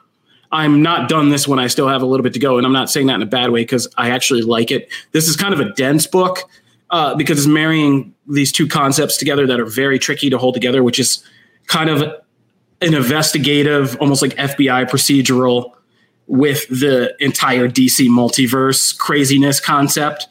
I'm 0.52 0.82
not 0.82 1.08
done 1.08 1.30
this 1.30 1.48
one. 1.48 1.58
I 1.58 1.66
still 1.66 1.88
have 1.88 2.02
a 2.02 2.06
little 2.06 2.22
bit 2.22 2.32
to 2.34 2.38
go, 2.38 2.58
and 2.58 2.66
I'm 2.66 2.72
not 2.72 2.88
saying 2.88 3.08
that 3.08 3.16
in 3.16 3.22
a 3.22 3.26
bad 3.26 3.50
way 3.50 3.62
because 3.62 3.88
I 3.96 4.10
actually 4.10 4.42
like 4.42 4.70
it. 4.70 4.88
This 5.10 5.28
is 5.28 5.36
kind 5.36 5.52
of 5.52 5.60
a 5.60 5.72
dense 5.72 6.06
book 6.06 6.48
uh, 6.90 7.14
because 7.14 7.38
it's 7.38 7.46
marrying 7.46 8.14
these 8.26 8.52
two 8.52 8.66
concepts 8.66 9.16
together 9.16 9.46
that 9.46 9.60
are 9.60 9.66
very 9.66 9.98
tricky 9.98 10.30
to 10.30 10.38
hold 10.38 10.54
together, 10.54 10.82
which 10.82 10.98
is 10.98 11.24
kind 11.66 11.90
of 11.90 12.02
an 12.80 12.94
investigative, 12.94 13.96
almost 14.00 14.22
like 14.22 14.34
FBI 14.34 14.88
procedural 14.88 15.72
with 16.26 16.66
the 16.68 17.14
entire 17.20 17.68
DC 17.68 18.08
multiverse 18.08 18.96
craziness 18.96 19.60
concept. 19.60 20.26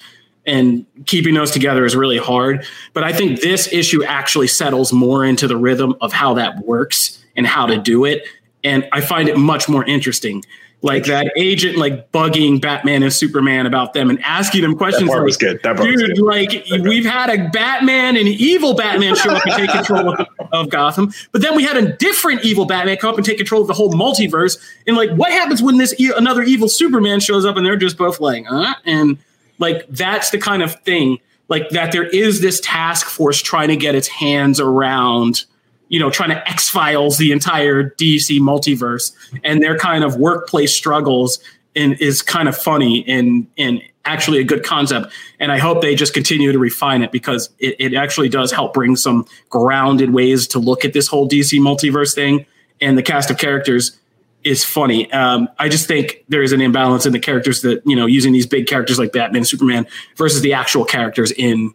And 0.45 0.85
keeping 1.05 1.35
those 1.35 1.51
together 1.51 1.85
is 1.85 1.95
really 1.95 2.17
hard. 2.17 2.65
But 2.93 3.05
I 3.05 3.13
think 3.13 3.39
this 3.39 3.71
issue 3.71 4.03
actually 4.03 4.47
settles 4.47 4.91
more 4.91 5.23
into 5.23 5.47
the 5.47 5.55
rhythm 5.55 5.95
of 6.01 6.11
how 6.11 6.33
that 6.33 6.65
works 6.65 7.23
and 7.37 7.47
how 7.47 7.65
to 7.65 7.77
do 7.77 8.03
it. 8.03 8.23
And 8.63 8.87
I 8.91 9.01
find 9.01 9.29
it 9.29 9.37
much 9.37 9.69
more 9.69 9.85
interesting 9.85 10.43
like 10.83 11.05
that 11.05 11.31
agent 11.37 11.77
like 11.77 12.11
bugging 12.11 12.59
Batman 12.59 13.03
and 13.03 13.11
Superman 13.11 13.65
about 13.65 13.93
them 13.93 14.09
and 14.09 14.21
asking 14.21 14.61
them 14.61 14.75
questions. 14.75 15.09
That 15.09 15.11
part 15.11 15.19
like, 15.21 15.25
was 15.25 15.37
good. 15.37 15.59
That 15.63 15.77
part 15.77 15.87
dude, 15.87 16.09
was 16.09 16.19
good. 16.19 16.25
like 16.25 16.83
we've 16.83 17.05
had 17.05 17.29
a 17.29 17.49
Batman 17.49 18.17
and 18.17 18.27
evil 18.27 18.75
Batman 18.75 19.15
show 19.15 19.31
up 19.31 19.45
and 19.45 19.55
take 19.55 19.71
control 19.71 20.13
of, 20.13 20.27
of, 20.51 20.69
Gotham, 20.69 21.13
but 21.31 21.41
then 21.41 21.55
we 21.55 21.63
had 21.63 21.77
a 21.77 21.95
different 21.95 22.43
evil 22.43 22.65
Batman 22.65 22.97
come 22.97 23.11
up 23.11 23.15
and 23.15 23.25
take 23.25 23.37
control 23.37 23.61
of 23.61 23.67
the 23.67 23.73
whole 23.73 23.93
multiverse. 23.93 24.59
And 24.85 24.97
like, 24.97 25.11
what 25.11 25.31
happens 25.31 25.63
when 25.63 25.77
this 25.77 25.97
e- 25.99 26.11
another 26.15 26.43
evil 26.43 26.67
Superman 26.67 27.21
shows 27.21 27.45
up 27.45 27.55
and 27.55 27.65
they're 27.65 27.77
just 27.77 27.97
both 27.97 28.19
like, 28.19 28.45
huh? 28.45 28.75
And 28.85 29.17
like 29.59 29.87
that's 29.87 30.31
the 30.31 30.37
kind 30.37 30.61
of 30.61 30.75
thing 30.81 31.17
like 31.47 31.69
that. 31.69 31.93
There 31.93 32.07
is 32.07 32.41
this 32.41 32.59
task 32.59 33.07
force 33.07 33.41
trying 33.41 33.69
to 33.69 33.77
get 33.77 33.95
its 33.95 34.09
hands 34.09 34.59
around 34.59 35.45
you 35.93 35.99
know, 35.99 36.09
trying 36.09 36.29
to 36.29 36.49
X 36.49 36.69
Files 36.69 37.19
the 37.19 37.31
entire 37.31 37.91
DC 37.91 38.39
multiverse 38.39 39.13
and 39.43 39.61
their 39.61 39.77
kind 39.77 40.03
of 40.03 40.15
workplace 40.15 40.73
struggles 40.73 41.37
and 41.75 41.93
is 42.01 42.23
kind 42.23 42.49
of 42.49 42.57
funny 42.57 43.07
and 43.07 43.45
and 43.59 43.79
actually 44.03 44.39
a 44.39 44.43
good 44.43 44.63
concept. 44.63 45.13
And 45.39 45.51
I 45.51 45.59
hope 45.59 45.83
they 45.83 45.93
just 45.93 46.15
continue 46.15 46.51
to 46.51 46.57
refine 46.57 47.03
it 47.03 47.11
because 47.11 47.51
it, 47.59 47.75
it 47.77 47.93
actually 47.93 48.27
does 48.27 48.51
help 48.51 48.73
bring 48.73 48.95
some 48.95 49.27
grounded 49.51 50.15
ways 50.15 50.47
to 50.47 50.59
look 50.59 50.83
at 50.83 50.93
this 50.93 51.07
whole 51.07 51.29
DC 51.29 51.59
multiverse 51.59 52.15
thing. 52.15 52.47
And 52.81 52.97
the 52.97 53.03
cast 53.03 53.29
of 53.29 53.37
characters 53.37 53.95
is 54.43 54.63
funny. 54.63 55.11
Um, 55.13 55.47
I 55.59 55.69
just 55.69 55.87
think 55.87 56.25
there 56.27 56.41
is 56.41 56.53
an 56.53 56.59
imbalance 56.59 57.05
in 57.05 57.13
the 57.13 57.19
characters 57.19 57.61
that 57.61 57.83
you 57.85 57.95
know 57.95 58.07
using 58.07 58.33
these 58.33 58.47
big 58.47 58.65
characters 58.65 58.97
like 58.97 59.11
Batman, 59.11 59.45
Superman 59.45 59.85
versus 60.17 60.41
the 60.41 60.53
actual 60.53 60.85
characters 60.85 61.31
in 61.33 61.71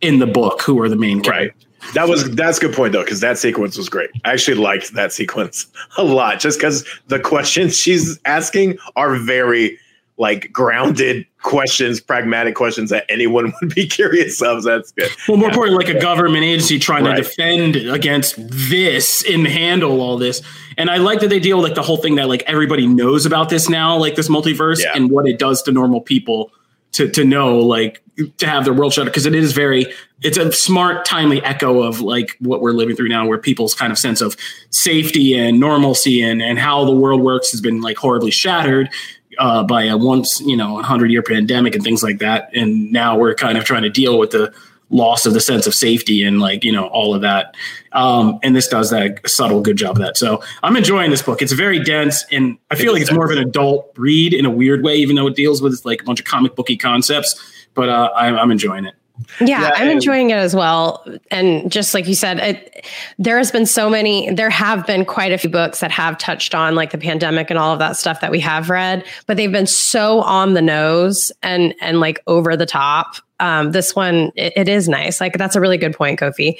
in 0.00 0.20
the 0.20 0.26
book 0.26 0.62
who 0.62 0.80
are 0.80 0.88
the 0.88 0.96
main 0.96 1.20
characters. 1.20 1.54
Right. 1.54 1.66
That 1.94 2.08
was 2.08 2.30
that's 2.34 2.58
a 2.58 2.60
good 2.60 2.74
point 2.74 2.92
though, 2.92 3.02
because 3.02 3.20
that 3.20 3.38
sequence 3.38 3.76
was 3.76 3.88
great. 3.88 4.10
I 4.24 4.32
actually 4.32 4.56
liked 4.56 4.94
that 4.94 5.12
sequence 5.12 5.66
a 5.96 6.04
lot, 6.04 6.40
just 6.40 6.58
because 6.58 6.86
the 7.08 7.20
questions 7.20 7.76
she's 7.76 8.18
asking 8.24 8.78
are 8.96 9.16
very 9.16 9.78
like 10.20 10.52
grounded 10.52 11.26
questions, 11.42 11.98
pragmatic 11.98 12.54
questions 12.54 12.90
that 12.90 13.06
anyone 13.08 13.54
would 13.60 13.74
be 13.74 13.86
curious 13.86 14.42
of. 14.42 14.62
So 14.62 14.68
that's 14.68 14.92
good. 14.92 15.10
Well, 15.26 15.38
more 15.38 15.46
yeah. 15.46 15.52
important, 15.52 15.78
like 15.78 15.88
a 15.88 15.98
government 15.98 16.44
agency 16.44 16.78
trying 16.78 17.04
right. 17.04 17.16
to 17.16 17.22
defend 17.22 17.76
against 17.76 18.34
this 18.36 19.24
and 19.26 19.46
handle 19.46 20.02
all 20.02 20.18
this. 20.18 20.42
And 20.76 20.90
I 20.90 20.98
like 20.98 21.20
that 21.20 21.28
they 21.30 21.40
deal 21.40 21.56
with 21.56 21.64
like 21.64 21.74
the 21.74 21.82
whole 21.82 21.96
thing 21.96 22.16
that 22.16 22.28
like 22.28 22.42
everybody 22.46 22.86
knows 22.86 23.24
about 23.24 23.48
this 23.48 23.70
now, 23.70 23.96
like 23.96 24.14
this 24.14 24.28
multiverse 24.28 24.82
yeah. 24.82 24.92
and 24.94 25.10
what 25.10 25.26
it 25.26 25.38
does 25.38 25.62
to 25.62 25.72
normal 25.72 26.02
people 26.02 26.52
to 26.92 27.08
to 27.08 27.24
know 27.24 27.58
like 27.58 28.02
to 28.28 28.46
have 28.46 28.64
their 28.64 28.74
world 28.74 28.92
shut 28.92 29.06
because 29.06 29.26
it 29.26 29.34
is 29.34 29.52
very 29.52 29.86
it's 30.22 30.36
a 30.36 30.52
smart 30.52 31.04
timely 31.04 31.42
echo 31.42 31.82
of 31.82 32.00
like 32.00 32.36
what 32.40 32.60
we're 32.60 32.72
living 32.72 32.94
through 32.94 33.08
now 33.08 33.26
where 33.26 33.38
people's 33.38 33.74
kind 33.74 33.92
of 33.92 33.98
sense 33.98 34.20
of 34.20 34.36
safety 34.70 35.34
and 35.38 35.58
normalcy 35.58 36.22
and 36.22 36.42
and 36.42 36.58
how 36.58 36.84
the 36.84 36.94
world 36.94 37.20
works 37.20 37.50
has 37.50 37.60
been 37.60 37.80
like 37.80 37.96
horribly 37.96 38.30
shattered 38.30 38.90
uh, 39.38 39.62
by 39.64 39.84
a 39.84 39.96
once 39.96 40.40
you 40.40 40.56
know 40.56 40.72
a 40.72 40.74
100 40.74 41.10
year 41.10 41.22
pandemic 41.22 41.74
and 41.74 41.82
things 41.82 42.02
like 42.02 42.18
that. 42.18 42.50
And 42.54 42.92
now 42.92 43.18
we're 43.18 43.34
kind 43.34 43.58
of 43.58 43.64
trying 43.64 43.82
to 43.82 43.90
deal 43.90 44.18
with 44.18 44.30
the 44.30 44.52
loss 44.92 45.24
of 45.24 45.32
the 45.34 45.40
sense 45.40 45.68
of 45.68 45.74
safety 45.74 46.24
and 46.24 46.40
like 46.40 46.64
you 46.64 46.72
know 46.72 46.86
all 46.88 47.14
of 47.14 47.22
that. 47.22 47.54
Um, 47.92 48.38
and 48.42 48.54
this 48.54 48.68
does 48.68 48.90
that 48.90 49.28
subtle 49.28 49.60
good 49.60 49.76
job 49.76 49.92
of 49.92 49.98
that. 49.98 50.16
So 50.16 50.42
i'm 50.62 50.76
enjoying 50.76 51.10
this 51.10 51.22
book. 51.22 51.42
It's 51.42 51.52
very 51.52 51.82
dense 51.82 52.24
and 52.30 52.58
i 52.70 52.74
feel 52.74 52.92
like 52.92 53.02
it's 53.02 53.12
more 53.12 53.24
of 53.24 53.30
an 53.30 53.38
adult 53.38 53.92
read 53.96 54.34
in 54.34 54.44
a 54.44 54.50
weird 54.50 54.82
way 54.82 54.96
even 54.96 55.16
though 55.16 55.26
it 55.26 55.36
deals 55.36 55.62
with 55.62 55.84
like 55.84 56.02
a 56.02 56.04
bunch 56.04 56.20
of 56.20 56.26
comic 56.26 56.54
booky 56.54 56.76
concepts 56.76 57.40
but 57.74 57.88
uh, 57.88 58.10
I'm, 58.14 58.36
I'm 58.36 58.50
enjoying 58.50 58.84
it 58.84 58.94
yeah, 59.40 59.62
yeah, 59.62 59.72
I'm 59.74 59.88
enjoying 59.88 60.30
it 60.30 60.36
as 60.36 60.54
well. 60.54 61.04
And 61.30 61.70
just 61.70 61.94
like 61.94 62.06
you 62.06 62.14
said, 62.14 62.38
it, 62.38 62.86
there 63.18 63.38
has 63.38 63.50
been 63.50 63.66
so 63.66 63.90
many, 63.90 64.32
there 64.32 64.50
have 64.50 64.86
been 64.86 65.04
quite 65.04 65.32
a 65.32 65.38
few 65.38 65.50
books 65.50 65.80
that 65.80 65.90
have 65.90 66.18
touched 66.18 66.54
on 66.54 66.74
like 66.74 66.90
the 66.90 66.98
pandemic 66.98 67.50
and 67.50 67.58
all 67.58 67.72
of 67.72 67.78
that 67.78 67.96
stuff 67.96 68.20
that 68.20 68.30
we 68.30 68.40
have 68.40 68.70
read, 68.70 69.04
but 69.26 69.36
they've 69.36 69.52
been 69.52 69.66
so 69.66 70.20
on 70.22 70.54
the 70.54 70.62
nose 70.62 71.32
and, 71.42 71.74
and 71.80 72.00
like 72.00 72.20
over 72.26 72.56
the 72.56 72.66
top. 72.66 73.16
Um, 73.40 73.72
this 73.72 73.96
one, 73.96 74.32
it, 74.36 74.52
it 74.56 74.68
is 74.68 74.88
nice. 74.88 75.20
Like 75.20 75.38
that's 75.38 75.56
a 75.56 75.60
really 75.60 75.78
good 75.78 75.94
point, 75.94 76.20
Kofi. 76.20 76.58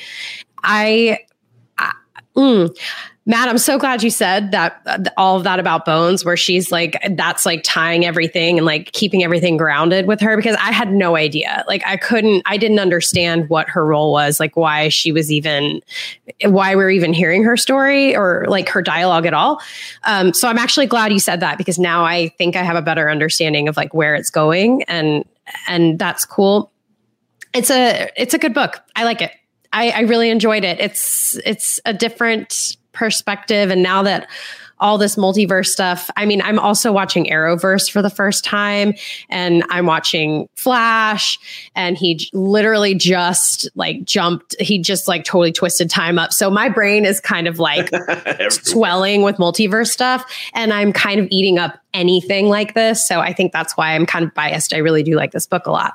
I, 0.62 1.18
I 1.78 1.92
mm, 2.36 2.76
Matt, 3.26 3.48
I'm 3.48 3.58
so 3.58 3.78
glad 3.78 4.02
you 4.02 4.08
said 4.08 4.50
that 4.50 4.80
uh, 4.86 4.98
all 5.16 5.36
of 5.36 5.44
that 5.44 5.60
about 5.60 5.84
Bones, 5.84 6.24
where 6.24 6.38
she's 6.38 6.72
like, 6.72 6.96
that's 7.10 7.44
like 7.44 7.62
tying 7.62 8.06
everything 8.06 8.56
and 8.56 8.64
like 8.64 8.90
keeping 8.92 9.22
everything 9.22 9.58
grounded 9.58 10.06
with 10.06 10.20
her 10.22 10.36
because 10.36 10.56
I 10.56 10.72
had 10.72 10.90
no 10.90 11.16
idea. 11.16 11.62
Like, 11.68 11.82
I 11.86 11.98
couldn't, 11.98 12.42
I 12.46 12.56
didn't 12.56 12.78
understand 12.78 13.50
what 13.50 13.68
her 13.68 13.84
role 13.84 14.10
was, 14.10 14.40
like, 14.40 14.56
why 14.56 14.88
she 14.88 15.12
was 15.12 15.30
even, 15.30 15.82
why 16.44 16.74
we're 16.74 16.90
even 16.90 17.12
hearing 17.12 17.44
her 17.44 17.58
story 17.58 18.16
or 18.16 18.46
like 18.48 18.70
her 18.70 18.80
dialogue 18.80 19.26
at 19.26 19.34
all. 19.34 19.60
Um, 20.04 20.32
so 20.32 20.48
I'm 20.48 20.58
actually 20.58 20.86
glad 20.86 21.12
you 21.12 21.20
said 21.20 21.40
that 21.40 21.58
because 21.58 21.78
now 21.78 22.04
I 22.04 22.28
think 22.38 22.56
I 22.56 22.62
have 22.62 22.76
a 22.76 22.82
better 22.82 23.10
understanding 23.10 23.68
of 23.68 23.76
like 23.76 23.92
where 23.92 24.14
it's 24.14 24.30
going 24.30 24.82
and, 24.84 25.26
and 25.68 25.98
that's 25.98 26.24
cool. 26.24 26.72
It's 27.52 27.70
a, 27.70 28.10
it's 28.16 28.32
a 28.32 28.38
good 28.38 28.54
book. 28.54 28.80
I 28.96 29.04
like 29.04 29.20
it. 29.20 29.32
I, 29.74 29.90
I 29.90 30.00
really 30.00 30.30
enjoyed 30.30 30.64
it. 30.64 30.80
It's, 30.80 31.38
it's 31.44 31.80
a 31.84 31.92
different, 31.92 32.78
perspective. 32.92 33.70
And 33.70 33.82
now 33.82 34.02
that 34.02 34.28
all 34.80 34.98
this 34.98 35.16
multiverse 35.16 35.66
stuff. 35.66 36.10
I 36.16 36.26
mean, 36.26 36.40
I'm 36.42 36.58
also 36.58 36.90
watching 36.90 37.26
Arrowverse 37.26 37.90
for 37.90 38.02
the 38.02 38.10
first 38.10 38.44
time 38.44 38.94
and 39.28 39.62
I'm 39.68 39.86
watching 39.86 40.48
Flash 40.56 41.38
and 41.74 41.96
he 41.96 42.14
j- 42.16 42.30
literally 42.32 42.94
just 42.94 43.68
like 43.74 44.04
jumped, 44.04 44.56
he 44.58 44.78
just 44.78 45.06
like 45.06 45.24
totally 45.24 45.52
twisted 45.52 45.90
time 45.90 46.18
up. 46.18 46.32
So 46.32 46.50
my 46.50 46.68
brain 46.68 47.04
is 47.04 47.20
kind 47.20 47.46
of 47.46 47.58
like 47.58 47.90
swelling 48.50 49.22
with 49.22 49.36
multiverse 49.36 49.88
stuff 49.88 50.24
and 50.54 50.72
I'm 50.72 50.92
kind 50.92 51.20
of 51.20 51.28
eating 51.30 51.58
up 51.58 51.78
anything 51.92 52.48
like 52.48 52.74
this. 52.74 53.06
So 53.06 53.20
I 53.20 53.32
think 53.32 53.52
that's 53.52 53.76
why 53.76 53.94
I'm 53.94 54.06
kind 54.06 54.24
of 54.24 54.32
biased. 54.34 54.72
I 54.72 54.78
really 54.78 55.02
do 55.02 55.14
like 55.14 55.32
this 55.32 55.46
book 55.46 55.66
a 55.66 55.70
lot. 55.70 55.92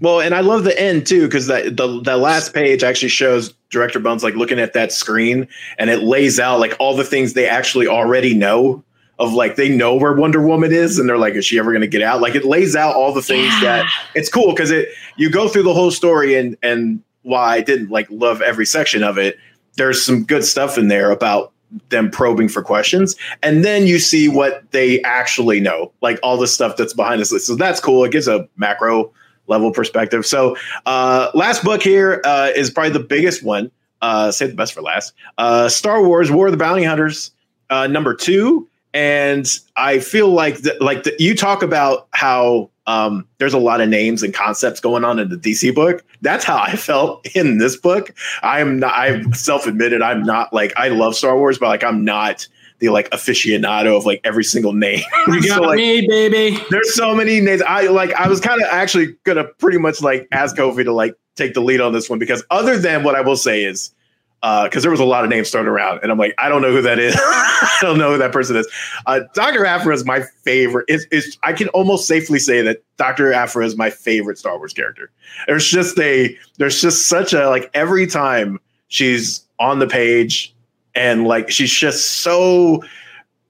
Well, 0.00 0.20
and 0.20 0.34
I 0.34 0.40
love 0.40 0.64
the 0.64 0.78
end 0.80 1.06
too 1.06 1.26
because 1.26 1.46
that 1.46 1.76
the 1.76 2.00
the 2.02 2.16
last 2.16 2.54
page 2.54 2.82
actually 2.82 3.10
shows 3.10 3.52
Director 3.68 4.00
Bones 4.00 4.24
like 4.24 4.34
looking 4.34 4.58
at 4.58 4.72
that 4.72 4.92
screen 4.92 5.46
and 5.78 5.90
it 5.90 6.02
lays 6.02 6.40
out 6.40 6.58
like 6.58 6.74
all 6.78 6.96
the 6.96 7.04
things 7.04 7.34
they 7.34 7.46
actually 7.46 7.86
already 7.86 8.34
know 8.34 8.82
of 9.18 9.34
like 9.34 9.56
they 9.56 9.68
know 9.68 9.94
where 9.94 10.14
Wonder 10.14 10.40
Woman 10.40 10.72
is 10.72 10.98
and 10.98 11.06
they're 11.06 11.18
like, 11.18 11.34
is 11.34 11.44
she 11.44 11.58
ever 11.58 11.70
going 11.70 11.82
to 11.82 11.86
get 11.86 12.00
out? 12.00 12.22
Like 12.22 12.34
it 12.34 12.44
lays 12.44 12.74
out 12.74 12.96
all 12.96 13.12
the 13.12 13.20
things 13.20 13.52
yeah. 13.54 13.82
that 13.82 13.92
it's 14.14 14.30
cool 14.30 14.52
because 14.52 14.70
it 14.70 14.88
you 15.16 15.30
go 15.30 15.48
through 15.48 15.64
the 15.64 15.74
whole 15.74 15.90
story 15.90 16.34
and 16.34 16.56
and 16.62 17.02
why 17.22 17.56
I 17.56 17.60
didn't 17.60 17.90
like 17.90 18.06
love 18.10 18.40
every 18.40 18.64
section 18.64 19.02
of 19.02 19.18
it. 19.18 19.38
There's 19.74 20.02
some 20.02 20.24
good 20.24 20.44
stuff 20.44 20.78
in 20.78 20.88
there 20.88 21.10
about 21.10 21.52
them 21.90 22.10
probing 22.10 22.48
for 22.48 22.62
questions 22.62 23.14
and 23.44 23.64
then 23.64 23.86
you 23.86 24.00
see 24.00 24.28
what 24.28 24.68
they 24.72 25.00
actually 25.02 25.60
know 25.60 25.92
like 26.00 26.18
all 26.20 26.36
the 26.36 26.48
stuff 26.48 26.76
that's 26.76 26.92
behind 26.92 27.20
this 27.20 27.46
so 27.46 27.54
that's 27.54 27.78
cool 27.78 28.02
it 28.04 28.10
gives 28.10 28.26
a 28.26 28.48
macro 28.56 29.12
level 29.50 29.70
perspective. 29.72 30.24
So, 30.24 30.56
uh, 30.86 31.30
last 31.34 31.62
book 31.62 31.82
here 31.82 32.22
uh, 32.24 32.50
is 32.56 32.70
probably 32.70 32.92
the 32.92 33.00
biggest 33.00 33.42
one. 33.42 33.70
Uh, 34.00 34.30
save 34.30 34.50
the 34.50 34.56
best 34.56 34.72
for 34.72 34.80
last. 34.80 35.12
Uh, 35.36 35.68
Star 35.68 36.02
Wars: 36.02 36.30
War 36.30 36.46
of 36.46 36.52
the 36.52 36.58
Bounty 36.58 36.84
Hunters, 36.84 37.32
uh, 37.68 37.86
number 37.86 38.14
two. 38.14 38.66
And 38.92 39.46
I 39.76 40.00
feel 40.00 40.28
like 40.28 40.58
like 40.80 41.04
the, 41.04 41.14
you 41.18 41.36
talk 41.36 41.62
about 41.62 42.08
how 42.12 42.70
um, 42.86 43.26
there's 43.38 43.54
a 43.54 43.58
lot 43.58 43.80
of 43.80 43.88
names 43.88 44.22
and 44.22 44.34
concepts 44.34 44.80
going 44.80 45.04
on 45.04 45.18
in 45.18 45.28
the 45.28 45.36
DC 45.36 45.72
book. 45.74 46.04
That's 46.22 46.44
how 46.44 46.58
I 46.58 46.74
felt 46.76 47.24
in 47.36 47.58
this 47.58 47.76
book. 47.76 48.12
I 48.42 48.60
am 48.60 48.78
not. 48.78 48.92
I 48.92 49.22
self 49.30 49.66
admitted 49.66 50.02
I'm 50.02 50.22
not 50.22 50.52
like 50.52 50.72
I 50.76 50.88
love 50.88 51.14
Star 51.14 51.36
Wars, 51.36 51.58
but 51.58 51.68
like 51.68 51.84
I'm 51.84 52.04
not 52.04 52.48
the 52.80 52.88
like 52.88 53.08
aficionado 53.10 53.96
of 53.96 54.04
like 54.04 54.20
every 54.24 54.44
single 54.44 54.72
name. 54.72 55.04
You 55.28 55.46
got 55.46 55.58
so, 55.58 55.62
like, 55.62 55.76
me, 55.76 56.06
baby. 56.08 56.58
There's 56.70 56.94
so 56.94 57.14
many 57.14 57.40
names. 57.40 57.62
I 57.62 57.86
like. 57.86 58.12
I 58.14 58.26
was 58.26 58.40
kind 58.40 58.60
of 58.60 58.66
actually 58.70 59.14
gonna 59.24 59.44
pretty 59.44 59.78
much 59.78 60.02
like 60.02 60.26
ask 60.32 60.56
Kofi 60.56 60.82
to 60.84 60.92
like 60.92 61.14
take 61.36 61.54
the 61.54 61.60
lead 61.60 61.80
on 61.80 61.92
this 61.92 62.10
one 62.10 62.18
because 62.18 62.42
other 62.50 62.78
than 62.78 63.04
what 63.04 63.14
I 63.14 63.20
will 63.20 63.36
say 63.36 63.62
is 63.62 63.92
because 64.40 64.76
uh, 64.76 64.80
there 64.80 64.90
was 64.90 65.00
a 65.00 65.04
lot 65.04 65.22
of 65.22 65.30
names 65.30 65.50
thrown 65.50 65.66
around, 65.66 66.00
and 66.02 66.10
I'm 66.10 66.18
like, 66.18 66.34
I 66.38 66.48
don't 66.48 66.62
know 66.62 66.72
who 66.72 66.80
that 66.82 66.98
is. 66.98 67.14
I 67.18 67.78
don't 67.82 67.98
know 67.98 68.12
who 68.12 68.18
that 68.18 68.32
person 68.32 68.56
is. 68.56 68.66
Uh, 69.06 69.20
Doctor 69.34 69.66
Aphra 69.66 69.94
is 69.94 70.04
my 70.04 70.22
favorite. 70.42 70.86
Is 70.88 71.06
is 71.12 71.38
I 71.42 71.52
can 71.52 71.68
almost 71.68 72.08
safely 72.08 72.38
say 72.38 72.62
that 72.62 72.82
Doctor 72.96 73.32
Aphra 73.32 73.64
is 73.66 73.76
my 73.76 73.90
favorite 73.90 74.38
Star 74.38 74.56
Wars 74.56 74.72
character. 74.72 75.10
There's 75.46 75.66
just 75.66 75.98
a 75.98 76.36
there's 76.56 76.80
just 76.80 77.06
such 77.06 77.34
a 77.34 77.48
like 77.48 77.70
every 77.74 78.06
time 78.06 78.58
she's 78.88 79.44
on 79.58 79.78
the 79.78 79.86
page 79.86 80.54
and 80.94 81.26
like 81.26 81.50
she's 81.50 81.72
just 81.72 82.18
so 82.22 82.82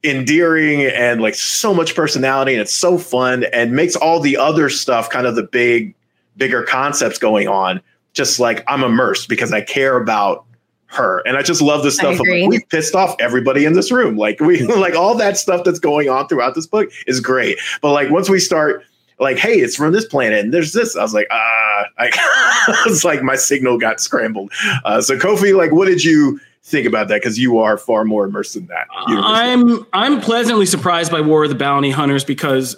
endearing 0.02 0.84
and 0.84 1.20
like 1.20 1.34
so 1.34 1.74
much 1.74 1.94
personality 1.94 2.52
and 2.52 2.60
it's 2.60 2.74
so 2.74 2.96
fun 2.96 3.44
and 3.52 3.72
makes 3.72 3.96
all 3.96 4.18
the 4.18 4.36
other 4.36 4.70
stuff 4.70 5.10
kind 5.10 5.26
of 5.26 5.34
the 5.34 5.42
big 5.42 5.94
bigger 6.36 6.62
concepts 6.62 7.18
going 7.18 7.48
on 7.48 7.80
just 8.14 8.40
like 8.40 8.64
i'm 8.66 8.82
immersed 8.82 9.28
because 9.28 9.52
i 9.52 9.60
care 9.60 9.98
about 9.98 10.46
her. 10.90 11.20
And 11.26 11.36
i 11.36 11.42
just 11.42 11.62
love 11.62 11.82
the 11.82 11.90
stuff 11.90 12.14
of, 12.14 12.26
like, 12.26 12.48
we 12.48 12.60
pissed 12.68 12.94
off 12.94 13.14
everybody 13.20 13.64
in 13.64 13.74
this 13.74 13.92
room. 13.92 14.16
Like 14.16 14.40
we 14.40 14.62
like 14.76 14.94
all 14.94 15.14
that 15.16 15.38
stuff 15.38 15.64
that's 15.64 15.78
going 15.78 16.08
on 16.08 16.28
throughout 16.28 16.54
this 16.54 16.66
book 16.66 16.90
is 17.06 17.20
great. 17.20 17.58
But 17.80 17.92
like 17.92 18.10
once 18.10 18.28
we 18.28 18.38
start 18.40 18.84
like 19.18 19.36
hey 19.36 19.60
it's 19.60 19.76
from 19.76 19.92
this 19.92 20.06
planet 20.06 20.42
and 20.42 20.54
there's 20.54 20.72
this 20.72 20.96
i 20.96 21.02
was 21.02 21.12
like 21.12 21.26
ah 21.30 21.84
I 21.98 22.82
was 22.86 23.04
like 23.04 23.22
my 23.22 23.36
signal 23.36 23.78
got 23.78 24.00
scrambled. 24.00 24.50
Uh, 24.84 25.00
so 25.00 25.16
kofi 25.16 25.54
like 25.54 25.72
what 25.72 25.86
did 25.86 26.02
you 26.02 26.40
think 26.62 26.86
about 26.86 27.08
that 27.08 27.20
because 27.20 27.38
you 27.38 27.58
are 27.58 27.76
far 27.76 28.04
more 28.04 28.24
immersed 28.24 28.56
in 28.56 28.66
that. 28.66 28.86
I'm 28.92 29.86
I'm 29.92 30.20
pleasantly 30.20 30.66
surprised 30.66 31.10
by 31.10 31.20
War 31.20 31.44
of 31.44 31.50
the 31.50 31.56
Bounty 31.56 31.90
Hunters 31.90 32.24
because 32.24 32.74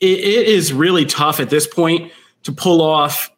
it, 0.00 0.18
it 0.18 0.48
is 0.48 0.72
really 0.72 1.04
tough 1.04 1.40
at 1.40 1.50
this 1.50 1.66
point 1.66 2.12
to 2.44 2.52
pull 2.52 2.80
off 2.80 3.30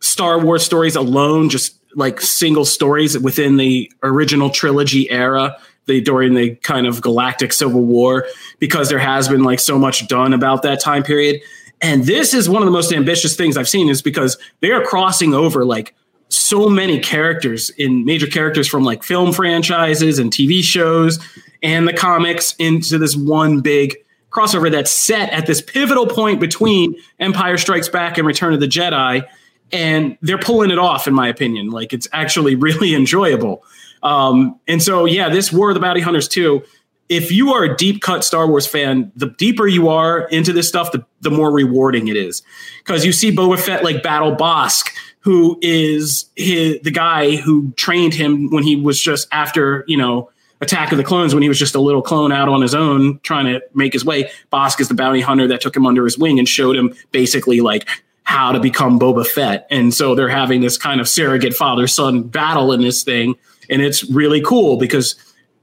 Star 0.00 0.38
Wars 0.38 0.62
stories 0.62 0.96
alone, 0.96 1.48
just 1.48 1.76
like 1.94 2.20
single 2.20 2.64
stories 2.64 3.18
within 3.18 3.56
the 3.56 3.90
original 4.02 4.50
trilogy 4.50 5.10
era. 5.10 5.56
The 5.86 6.00
during 6.00 6.34
the 6.34 6.56
kind 6.56 6.86
of 6.86 7.00
galactic 7.00 7.52
civil 7.52 7.82
war, 7.82 8.26
because 8.58 8.90
there 8.90 8.98
has 8.98 9.28
been 9.28 9.42
like 9.42 9.58
so 9.58 9.78
much 9.78 10.06
done 10.08 10.34
about 10.34 10.62
that 10.62 10.80
time 10.80 11.02
period. 11.02 11.40
And 11.80 12.04
this 12.04 12.34
is 12.34 12.48
one 12.48 12.60
of 12.60 12.66
the 12.66 12.72
most 12.72 12.92
ambitious 12.92 13.34
things 13.34 13.56
I've 13.56 13.68
seen, 13.68 13.88
is 13.88 14.02
because 14.02 14.36
they 14.60 14.70
are 14.70 14.84
crossing 14.84 15.32
over 15.32 15.64
like 15.64 15.94
so 16.30 16.68
many 16.68 16.98
characters 16.98 17.70
in 17.70 18.04
major 18.04 18.26
characters 18.26 18.66
from 18.66 18.84
like 18.84 19.02
film 19.02 19.32
franchises 19.32 20.18
and 20.18 20.32
TV 20.32 20.62
shows 20.62 21.18
and 21.62 21.86
the 21.86 21.92
comics 21.92 22.54
into 22.58 22.98
this 22.98 23.16
one 23.16 23.60
big 23.60 23.96
crossover 24.30 24.70
that's 24.70 24.90
set 24.90 25.30
at 25.32 25.46
this 25.46 25.60
pivotal 25.60 26.06
point 26.06 26.40
between 26.40 26.94
Empire 27.18 27.58
Strikes 27.58 27.88
Back 27.88 28.16
and 28.16 28.26
Return 28.26 28.54
of 28.54 28.60
the 28.60 28.68
Jedi, 28.68 29.26
and 29.72 30.16
they're 30.22 30.38
pulling 30.38 30.70
it 30.70 30.78
off, 30.78 31.06
in 31.06 31.14
my 31.14 31.28
opinion. 31.28 31.70
Like 31.70 31.92
it's 31.92 32.08
actually 32.12 32.54
really 32.56 32.94
enjoyable. 32.94 33.64
Um, 34.02 34.58
and 34.66 34.82
so, 34.82 35.04
yeah, 35.04 35.28
this 35.28 35.52
War 35.52 35.70
of 35.70 35.74
the 35.74 35.80
Bounty 35.80 36.00
Hunters 36.00 36.28
too. 36.28 36.62
If 37.08 37.32
you 37.32 37.52
are 37.52 37.64
a 37.64 37.76
deep 37.76 38.02
cut 38.02 38.22
Star 38.22 38.46
Wars 38.46 38.68
fan, 38.68 39.10
the 39.16 39.26
deeper 39.30 39.66
you 39.66 39.88
are 39.88 40.28
into 40.28 40.52
this 40.52 40.68
stuff, 40.68 40.92
the, 40.92 41.04
the 41.22 41.30
more 41.30 41.50
rewarding 41.50 42.06
it 42.06 42.16
is. 42.16 42.40
Because 42.78 43.04
you 43.04 43.12
see 43.12 43.34
Boba 43.34 43.58
Fett 43.58 43.82
like 43.82 44.04
battle 44.04 44.36
Bossk, 44.36 44.90
who 45.20 45.58
is 45.62 46.30
his, 46.36 46.80
the 46.80 46.90
guy 46.90 47.36
who 47.36 47.72
trained 47.72 48.14
him 48.14 48.50
when 48.50 48.62
he 48.62 48.76
was 48.76 49.00
just 49.00 49.28
after, 49.32 49.84
you 49.86 49.96
know, 49.96 50.30
Attack 50.62 50.92
of 50.92 50.98
the 50.98 51.04
Clones 51.04 51.32
when 51.32 51.42
he 51.42 51.48
was 51.48 51.58
just 51.58 51.74
a 51.74 51.80
little 51.80 52.02
clone 52.02 52.32
out 52.32 52.48
on 52.48 52.60
his 52.60 52.74
own 52.74 53.18
trying 53.22 53.46
to 53.46 53.62
make 53.74 53.94
his 53.94 54.04
way. 54.04 54.30
Bossk 54.52 54.80
is 54.80 54.88
the 54.88 54.94
bounty 54.94 55.22
hunter 55.22 55.46
that 55.48 55.62
took 55.62 55.74
him 55.74 55.86
under 55.86 56.04
his 56.04 56.18
wing 56.18 56.38
and 56.38 56.46
showed 56.46 56.76
him 56.76 56.94
basically 57.12 57.60
like 57.62 57.88
how 58.24 58.52
to 58.52 58.60
become 58.60 58.98
Boba 58.98 59.26
Fett. 59.26 59.66
And 59.70 59.92
so 59.94 60.14
they're 60.14 60.28
having 60.28 60.60
this 60.60 60.76
kind 60.76 61.00
of 61.00 61.08
surrogate 61.08 61.54
father 61.54 61.86
son 61.86 62.22
battle 62.22 62.72
in 62.72 62.82
this 62.82 63.02
thing. 63.02 63.36
And 63.70 63.80
it's 63.80 64.08
really 64.10 64.42
cool 64.42 64.76
because, 64.76 65.16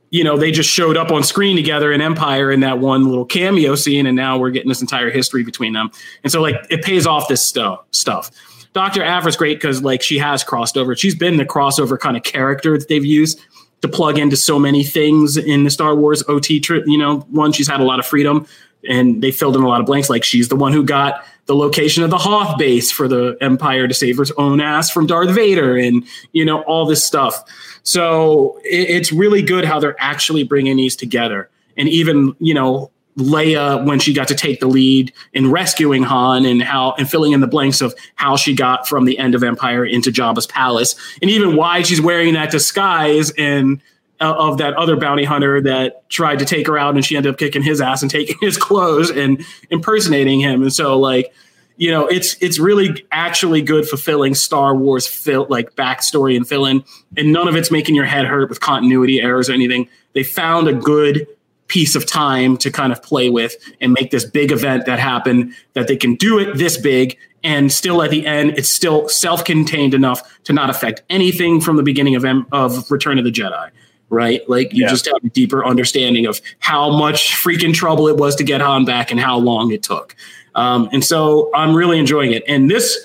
you 0.09 0.23
know, 0.23 0.35
they 0.35 0.51
just 0.51 0.69
showed 0.69 0.97
up 0.97 1.11
on 1.11 1.23
screen 1.23 1.55
together 1.55 1.91
in 1.91 2.01
Empire 2.01 2.51
in 2.51 2.61
that 2.61 2.79
one 2.79 3.07
little 3.07 3.25
cameo 3.25 3.75
scene. 3.75 4.07
And 4.07 4.15
now 4.15 4.39
we're 4.39 4.49
getting 4.49 4.69
this 4.69 4.81
entire 4.81 5.11
history 5.11 5.43
between 5.43 5.73
them. 5.73 5.91
And 6.23 6.31
so, 6.31 6.41
like, 6.41 6.55
it 6.69 6.83
pays 6.83 7.05
off 7.05 7.27
this 7.27 7.45
stuff. 7.45 7.81
stuff. 7.91 8.31
Dr. 8.77 9.03
Aphra's 9.03 9.35
great 9.35 9.57
because, 9.57 9.81
like, 9.81 10.03
she 10.03 10.19
has 10.19 10.43
crossed 10.43 10.77
over. 10.77 10.95
She's 10.95 11.15
been 11.15 11.37
the 11.37 11.45
crossover 11.45 11.99
kind 11.99 12.15
of 12.15 12.21
character 12.21 12.77
that 12.77 12.87
they've 12.87 13.03
used 13.03 13.41
to 13.81 13.87
plug 13.87 14.19
into 14.19 14.37
so 14.37 14.59
many 14.59 14.83
things 14.83 15.35
in 15.35 15.63
the 15.63 15.71
Star 15.71 15.95
Wars 15.95 16.23
OT, 16.27 16.59
tri- 16.59 16.83
you 16.85 16.97
know, 16.97 17.21
one, 17.31 17.51
she's 17.51 17.67
had 17.67 17.79
a 17.79 17.83
lot 17.83 17.97
of 17.97 18.05
freedom 18.05 18.45
and 18.87 19.23
they 19.23 19.31
filled 19.31 19.55
in 19.55 19.63
a 19.63 19.67
lot 19.67 19.79
of 19.79 19.87
blanks. 19.87 20.11
Like 20.11 20.23
she's 20.23 20.49
the 20.49 20.55
one 20.55 20.73
who 20.73 20.83
got 20.83 21.25
the 21.47 21.55
location 21.55 22.03
of 22.03 22.11
the 22.11 22.19
Hoth 22.19 22.59
base 22.59 22.91
for 22.91 23.07
the 23.07 23.35
Empire 23.41 23.87
to 23.87 23.95
save 23.95 24.17
her 24.17 24.25
own 24.37 24.61
ass 24.61 24.91
from 24.91 25.07
Darth 25.07 25.31
Vader 25.31 25.75
and, 25.75 26.03
you 26.33 26.45
know, 26.45 26.61
all 26.63 26.85
this 26.85 27.03
stuff. 27.03 27.43
So 27.81 28.59
it, 28.63 28.89
it's 28.89 29.11
really 29.11 29.41
good 29.41 29.65
how 29.65 29.79
they're 29.79 29.99
actually 29.99 30.43
bringing 30.43 30.77
these 30.77 30.95
together. 30.95 31.49
And 31.77 31.89
even, 31.89 32.35
you 32.39 32.53
know, 32.53 32.91
Leia 33.17 33.83
when 33.83 33.99
she 33.99 34.13
got 34.13 34.27
to 34.27 34.35
take 34.35 34.59
the 34.59 34.67
lead 34.67 35.11
in 35.33 35.49
rescuing 35.49 36.03
Han 36.03 36.45
and 36.45 36.61
how 36.61 36.93
and 36.97 37.09
filling 37.09 37.31
in 37.31 37.39
the 37.39 37.47
blanks 37.47 37.81
of 37.81 37.95
how 38.15 38.37
she 38.37 38.53
got 38.53 38.87
from 38.87 39.05
the 39.05 39.17
end 39.17 39.33
of 39.33 39.43
Empire 39.43 39.83
into 39.83 40.11
Jabba's 40.11 40.45
palace 40.45 40.95
and 41.21 41.31
even 41.31 41.55
why 41.55 41.81
she's 41.81 41.99
wearing 41.99 42.35
that 42.35 42.51
disguise 42.51 43.31
and 43.31 43.81
uh, 44.21 44.33
of 44.37 44.59
that 44.59 44.73
other 44.75 44.95
bounty 44.95 45.23
hunter 45.23 45.61
that 45.61 46.07
tried 46.09 46.39
to 46.39 46.45
take 46.45 46.67
her 46.67 46.77
out 46.77 46.95
and 46.95 47.03
she 47.03 47.17
ended 47.17 47.31
up 47.31 47.39
kicking 47.39 47.63
his 47.63 47.81
ass 47.81 48.01
and 48.03 48.11
taking 48.11 48.37
his 48.39 48.55
clothes 48.55 49.09
and 49.09 49.43
impersonating 49.71 50.39
him. 50.39 50.61
And 50.61 50.73
so 50.73 50.97
like 50.97 51.33
you 51.77 51.91
know 51.91 52.07
it's 52.07 52.35
it's 52.41 52.59
really 52.59 53.03
actually 53.11 53.63
good 53.63 53.87
fulfilling 53.87 54.35
Star 54.35 54.75
Wars 54.75 55.07
fill 55.07 55.47
like 55.49 55.75
backstory 55.75 56.35
and 56.35 56.47
fill 56.47 56.67
in 56.67 56.83
and 57.15 57.33
none 57.33 57.47
of 57.47 57.55
it's 57.55 57.71
making 57.71 57.95
your 57.95 58.05
head 58.05 58.25
hurt 58.27 58.49
with 58.49 58.59
continuity 58.59 59.21
errors 59.21 59.49
or 59.49 59.53
anything. 59.53 59.89
They 60.13 60.23
found 60.23 60.67
a 60.67 60.73
good 60.73 61.27
piece 61.67 61.95
of 61.95 62.05
time 62.05 62.57
to 62.57 62.71
kind 62.71 62.91
of 62.91 63.01
play 63.03 63.29
with 63.29 63.55
and 63.81 63.93
make 63.93 64.11
this 64.11 64.23
big 64.25 64.51
event 64.51 64.85
that 64.85 64.99
happen 64.99 65.53
that 65.73 65.87
they 65.87 65.97
can 65.97 66.15
do 66.15 66.39
it 66.39 66.57
this 66.57 66.77
big 66.77 67.17
and 67.43 67.71
still 67.71 68.01
at 68.01 68.09
the 68.09 68.25
end 68.25 68.51
it's 68.57 68.69
still 68.69 69.07
self-contained 69.09 69.93
enough 69.93 70.21
to 70.43 70.53
not 70.53 70.69
affect 70.69 71.03
anything 71.09 71.59
from 71.61 71.75
the 71.75 71.83
beginning 71.83 72.15
of 72.15 72.23
M- 72.25 72.45
of 72.51 72.89
Return 72.89 73.17
of 73.17 73.25
the 73.25 73.31
Jedi 73.31 73.69
right? 74.09 74.49
Like 74.49 74.71
you 74.73 74.83
Yeah. 74.85 74.89
just 74.89 75.05
have 75.07 75.21
a 75.21 75.29
deeper 75.29 75.65
understanding 75.65 76.27
of 76.27 76.39
how 76.59 76.89
much 76.97 77.33
freaking 77.33 77.73
trouble 77.73 78.07
it 78.07 78.15
was 78.15 78.37
to 78.37 78.43
get 78.45 78.61
Han 78.61 78.85
back 78.85 79.11
and 79.11 79.19
how 79.19 79.37
long 79.37 79.69
it 79.73 79.83
took. 79.83 80.15
Um, 80.55 80.87
and 80.93 81.03
so 81.03 81.49
I'm 81.53 81.75
really 81.75 81.99
enjoying 81.99 82.31
it. 82.31 82.41
And 82.47 82.71
this 82.71 82.97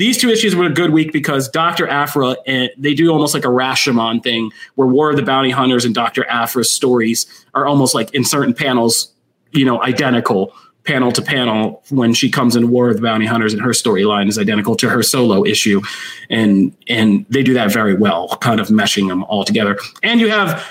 these 0.00 0.16
two 0.16 0.30
issues 0.30 0.56
were 0.56 0.64
a 0.64 0.72
good 0.72 0.94
week 0.94 1.12
because 1.12 1.46
Dr. 1.46 1.86
Aphra 1.86 2.34
and 2.46 2.70
they 2.78 2.94
do 2.94 3.12
almost 3.12 3.34
like 3.34 3.44
a 3.44 3.48
Rashomon 3.48 4.22
thing 4.22 4.50
where 4.74 4.88
War 4.88 5.10
of 5.10 5.16
the 5.16 5.22
Bounty 5.22 5.50
Hunters 5.50 5.84
and 5.84 5.94
Dr. 5.94 6.24
Aphra's 6.30 6.70
stories 6.70 7.26
are 7.52 7.66
almost 7.66 7.94
like 7.94 8.14
in 8.14 8.24
certain 8.24 8.54
panels, 8.54 9.12
you 9.52 9.66
know, 9.66 9.82
identical 9.82 10.54
panel 10.84 11.12
to 11.12 11.20
panel 11.20 11.82
when 11.90 12.14
she 12.14 12.30
comes 12.30 12.56
in 12.56 12.70
War 12.70 12.88
of 12.88 12.96
the 12.96 13.02
Bounty 13.02 13.26
Hunters 13.26 13.52
and 13.52 13.60
her 13.60 13.72
storyline 13.72 14.30
is 14.30 14.38
identical 14.38 14.74
to 14.76 14.88
her 14.88 15.02
solo 15.02 15.44
issue. 15.44 15.82
And 16.30 16.74
and 16.88 17.26
they 17.28 17.42
do 17.42 17.52
that 17.52 17.70
very 17.70 17.92
well, 17.92 18.38
kind 18.40 18.58
of 18.58 18.68
meshing 18.68 19.06
them 19.06 19.22
all 19.24 19.44
together. 19.44 19.76
And 20.02 20.18
you 20.18 20.30
have 20.30 20.66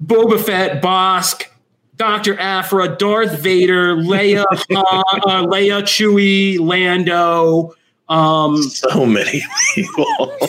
Boba 0.00 0.40
Fett, 0.40 0.80
Bossk, 0.80 1.46
Dr. 1.96 2.38
Aphra, 2.38 2.96
Darth 2.96 3.40
Vader, 3.40 3.96
Leia, 3.96 4.44
uh, 4.44 4.54
uh, 4.76 5.46
Leia, 5.46 5.82
Chewie, 5.82 6.60
Lando, 6.60 7.74
um, 8.08 8.62
So 8.62 9.04
many 9.06 9.42
people. 9.74 10.06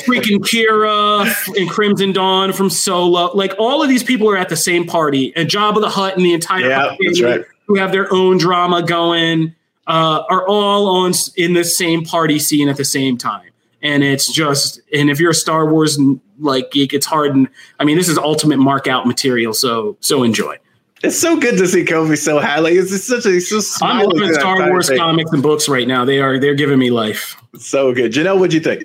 freaking 0.07 0.39
Qi'ra 0.39 1.27
and 1.57 1.69
Crimson 1.69 2.11
Dawn 2.13 2.53
from 2.53 2.69
Solo. 2.69 3.31
Like 3.35 3.53
all 3.59 3.81
of 3.83 3.89
these 3.89 4.03
people 4.03 4.29
are 4.29 4.37
at 4.37 4.49
the 4.49 4.55
same 4.57 4.85
party, 4.85 5.33
and 5.35 5.49
Jabba 5.49 5.81
the 5.81 5.89
Hutt 5.89 6.15
and 6.15 6.25
the 6.25 6.33
entire 6.33 6.69
Yeah, 6.69 6.95
that's 7.05 7.21
right. 7.21 7.43
who 7.67 7.75
have 7.75 7.91
their 7.91 8.11
own 8.13 8.37
drama 8.37 8.83
going 8.83 9.53
uh, 9.87 10.23
are 10.29 10.47
all 10.47 10.87
on 10.87 11.13
in 11.35 11.53
the 11.53 11.63
same 11.63 12.03
party 12.05 12.39
scene 12.39 12.69
at 12.69 12.77
the 12.77 12.85
same 12.85 13.17
time. 13.17 13.49
And 13.81 14.03
it's 14.03 14.31
just, 14.31 14.81
and 14.93 15.09
if 15.09 15.19
you're 15.19 15.31
a 15.31 15.33
Star 15.35 15.65
Wars 15.65 15.97
like 16.37 16.69
geek, 16.71 16.93
it's 16.93 17.05
hard. 17.05 17.33
And 17.33 17.47
I 17.79 17.85
mean, 17.85 17.97
this 17.97 18.09
is 18.09 18.17
ultimate 18.17 18.57
mark 18.57 18.87
out 18.87 19.07
material. 19.07 19.53
So, 19.53 19.97
so 20.01 20.23
enjoy. 20.23 20.57
It's 21.01 21.19
so 21.19 21.39
good 21.39 21.57
to 21.57 21.67
see 21.67 21.85
Kofi 21.85 22.17
so 22.17 22.39
high. 22.39 22.59
Like 22.59 22.73
it's 22.73 22.91
just 22.91 23.07
such 23.07 23.25
a 23.25 23.29
he's 23.29 23.49
so 23.49 23.57
I'm 23.57 23.61
smiling 23.61 24.19
loving 24.19 24.33
Star 24.33 24.69
Wars 24.69 24.89
comics 24.89 25.31
and 25.31 25.41
books 25.41 25.69
right 25.69 25.87
now. 25.87 26.03
They 26.03 26.19
are, 26.19 26.39
they're 26.39 26.55
giving 26.55 26.79
me 26.79 26.91
life. 26.91 27.35
So 27.57 27.93
good. 27.93 28.11
Janelle, 28.11 28.37
what'd 28.37 28.53
you 28.53 28.59
think? 28.59 28.83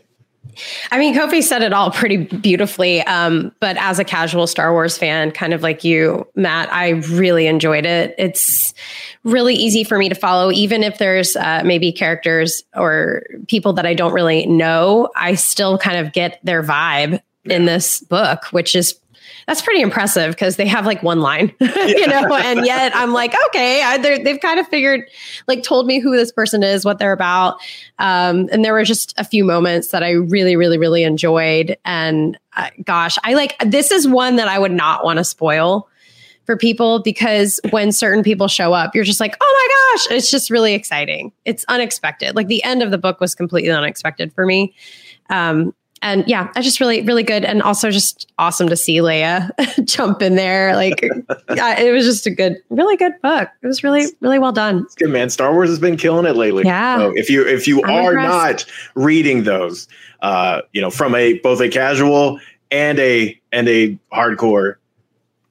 I 0.92 0.98
mean, 0.98 1.14
Kofi 1.14 1.42
said 1.42 1.62
it 1.62 1.72
all 1.72 1.90
pretty 1.90 2.16
beautifully. 2.16 3.02
Um, 3.02 3.52
but 3.60 3.76
as 3.78 3.98
a 3.98 4.04
casual 4.04 4.46
Star 4.46 4.72
Wars 4.72 4.96
fan, 4.96 5.32
kind 5.32 5.52
of 5.52 5.62
like 5.62 5.82
you, 5.82 6.26
Matt, 6.36 6.72
I 6.72 6.90
really 6.90 7.46
enjoyed 7.46 7.86
it. 7.86 8.14
It's 8.18 8.72
really 9.24 9.54
easy 9.54 9.84
for 9.84 9.98
me 9.98 10.08
to 10.08 10.14
follow, 10.14 10.52
even 10.52 10.82
if 10.82 10.98
there's 10.98 11.34
uh, 11.36 11.62
maybe 11.64 11.90
characters 11.90 12.62
or 12.76 13.24
people 13.48 13.72
that 13.72 13.86
I 13.86 13.94
don't 13.94 14.12
really 14.12 14.46
know. 14.46 15.08
I 15.16 15.34
still 15.34 15.78
kind 15.78 15.98
of 15.98 16.12
get 16.12 16.38
their 16.44 16.62
vibe 16.62 17.20
in 17.44 17.64
this 17.64 18.00
book, 18.00 18.44
which 18.52 18.76
is 18.76 18.94
that's 19.46 19.62
pretty 19.62 19.80
impressive 19.80 20.32
because 20.32 20.56
they 20.56 20.66
have 20.66 20.86
like 20.86 21.02
one 21.02 21.20
line, 21.20 21.52
you 21.60 22.06
know, 22.06 22.34
and 22.34 22.64
yet 22.64 22.94
I'm 22.94 23.12
like, 23.12 23.34
okay, 23.48 23.82
I, 23.82 23.98
they've 23.98 24.40
kind 24.40 24.58
of 24.58 24.66
figured, 24.68 25.08
like, 25.46 25.62
told 25.62 25.86
me 25.86 25.98
who 25.98 26.16
this 26.16 26.32
person 26.32 26.62
is, 26.62 26.84
what 26.84 26.98
they're 26.98 27.12
about. 27.12 27.58
Um, 27.98 28.48
and 28.52 28.64
there 28.64 28.72
were 28.72 28.84
just 28.84 29.14
a 29.18 29.24
few 29.24 29.44
moments 29.44 29.88
that 29.88 30.02
I 30.02 30.10
really, 30.12 30.56
really, 30.56 30.78
really 30.78 31.04
enjoyed. 31.04 31.76
And 31.84 32.38
uh, 32.56 32.70
gosh, 32.84 33.18
I 33.24 33.34
like 33.34 33.58
this 33.64 33.90
is 33.90 34.06
one 34.06 34.36
that 34.36 34.48
I 34.48 34.58
would 34.58 34.72
not 34.72 35.04
want 35.04 35.18
to 35.18 35.24
spoil 35.24 35.88
for 36.46 36.56
people 36.56 37.00
because 37.00 37.58
when 37.70 37.90
certain 37.90 38.22
people 38.22 38.48
show 38.48 38.72
up, 38.72 38.94
you're 38.94 39.04
just 39.04 39.20
like, 39.20 39.36
oh 39.40 39.68
my 39.68 39.96
gosh, 39.96 40.16
it's 40.16 40.30
just 40.30 40.50
really 40.50 40.74
exciting. 40.74 41.32
It's 41.44 41.64
unexpected. 41.68 42.36
Like 42.36 42.48
the 42.48 42.62
end 42.64 42.82
of 42.82 42.90
the 42.90 42.98
book 42.98 43.20
was 43.20 43.34
completely 43.34 43.70
unexpected 43.70 44.32
for 44.32 44.44
me. 44.44 44.74
Um, 45.30 45.74
and 46.04 46.22
yeah, 46.28 46.50
I 46.54 46.60
just 46.60 46.80
really, 46.80 47.00
really 47.00 47.22
good, 47.22 47.46
and 47.46 47.62
also 47.62 47.90
just 47.90 48.30
awesome 48.38 48.68
to 48.68 48.76
see 48.76 48.98
Leia 48.98 49.50
jump 49.86 50.20
in 50.20 50.36
there. 50.36 50.76
Like, 50.76 51.00
yeah, 51.56 51.80
it 51.80 51.92
was 51.92 52.04
just 52.04 52.26
a 52.26 52.30
good, 52.30 52.58
really 52.68 52.94
good 52.98 53.14
book. 53.22 53.48
It 53.62 53.66
was 53.66 53.82
really, 53.82 54.04
really 54.20 54.38
well 54.38 54.52
done. 54.52 54.82
It's 54.82 54.94
good, 54.94 55.08
man. 55.08 55.30
Star 55.30 55.54
Wars 55.54 55.70
has 55.70 55.78
been 55.78 55.96
killing 55.96 56.26
it 56.26 56.36
lately. 56.36 56.64
Yeah. 56.66 56.98
So 56.98 57.12
if 57.16 57.30
you 57.30 57.46
if 57.48 57.66
you 57.66 57.82
I'm 57.84 57.90
are 57.90 58.12
impressed. 58.12 58.68
not 58.68 59.02
reading 59.02 59.44
those, 59.44 59.88
uh, 60.20 60.60
you 60.74 60.82
know, 60.82 60.90
from 60.90 61.14
a 61.14 61.38
both 61.38 61.62
a 61.62 61.70
casual 61.70 62.38
and 62.70 62.98
a 62.98 63.40
and 63.50 63.66
a 63.66 63.98
hardcore, 64.12 64.74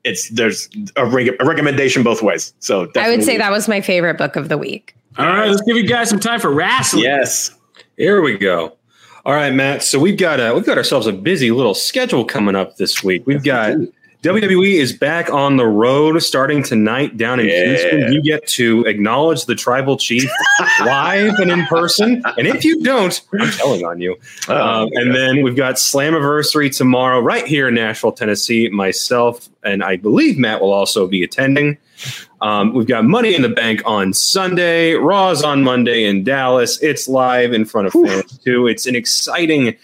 it's 0.04 0.30
there's 0.30 0.70
a, 0.95 1.06
rec- 1.08 1.36
a 1.39 1.45
recommendation 1.45 2.04
both 2.04 2.22
ways. 2.22 2.54
So 2.60 2.91
I 2.95 3.10
would 3.10 3.24
say 3.24 3.38
that 3.39 3.51
was 3.51 3.68
my 3.68 3.82
favorite 3.82 4.20
book 4.20 4.36
of 4.36 4.49
the 4.49 4.60
week. 4.60 4.95
All 5.18 5.26
right. 5.26 5.49
Let's 5.49 5.62
give 5.62 5.78
you 5.78 5.88
guys 5.88 6.10
some 6.10 6.20
time 6.20 6.39
for 6.39 6.54
wrestling. 6.54 7.06
yes. 7.06 7.49
Here 7.97 8.22
we 8.22 8.38
go. 8.38 8.78
All 9.26 9.34
right, 9.34 9.53
Matt. 9.53 9.84
So 9.84 9.99
we've 9.99 10.17
got 10.17 10.39
a, 10.39 10.53
we've 10.53 10.65
got 10.65 10.78
ourselves 10.78 11.07
a 11.07 11.13
busy 11.13 11.51
little 11.51 11.74
schedule 11.74 12.26
coming 12.26 12.55
up 12.55 12.76
this 12.76 13.03
week. 13.03 13.26
We've 13.26 13.43
got 13.43 13.78
WWE 14.21 14.76
is 14.76 14.91
back 14.93 15.30
on 15.30 15.55
the 15.57 15.65
road 15.65 16.21
starting 16.24 16.61
tonight 16.63 17.15
down 17.17 17.39
in 17.39 17.47
Yeah. 17.47 17.65
Houston. 17.65 18.13
You 18.13 18.21
get 18.21 18.45
to 18.49 18.84
acknowledge 18.86 19.45
the 19.45 19.55
tribal 19.55 19.97
chief 19.97 20.30
live 20.82 21.39
and 21.39 21.51
in 21.51 21.65
person, 21.67 22.21
and 22.38 22.47
if 22.47 22.65
you 22.65 22.82
don't, 22.84 23.19
I'm 23.39 23.49
telling 23.51 23.86
on 23.86 24.01
you. 24.01 24.17
Oh, 24.49 24.84
Um, 24.84 24.89
and 24.93 25.15
then 25.15 25.41
we've 25.41 25.55
got 25.55 25.76
Slammiversary 25.76 26.76
tomorrow, 26.76 27.19
right 27.19 27.45
here 27.45 27.67
in 27.69 27.76
Nashville, 27.76 28.11
Tennessee. 28.13 28.67
Myself 28.69 29.47
and 29.63 29.84
I 29.84 29.95
believe 29.97 30.38
Matt 30.38 30.59
will 30.61 30.74
also 30.74 31.07
be 31.07 31.24
attending. 31.24 31.78
Um, 32.41 32.74
we've 32.74 32.88
got 32.88 33.06
Money 33.06 33.36
in 33.36 33.41
the 33.41 33.49
Bank 33.49 33.82
on 33.86 34.14
Sunday, 34.14 34.93
Raw's 34.93 35.43
on 35.43 35.64
Monday 35.64 36.06
in 36.06 36.24
Dallas. 36.24 36.82
It's 36.82 37.08
live 37.08 37.54
in 37.54 37.66
front 37.66 37.88
of 37.88 37.93
fans 37.93 38.38
too. 38.39 38.68
It's 38.68 38.86
an 38.86 38.95
exciting 38.95 39.76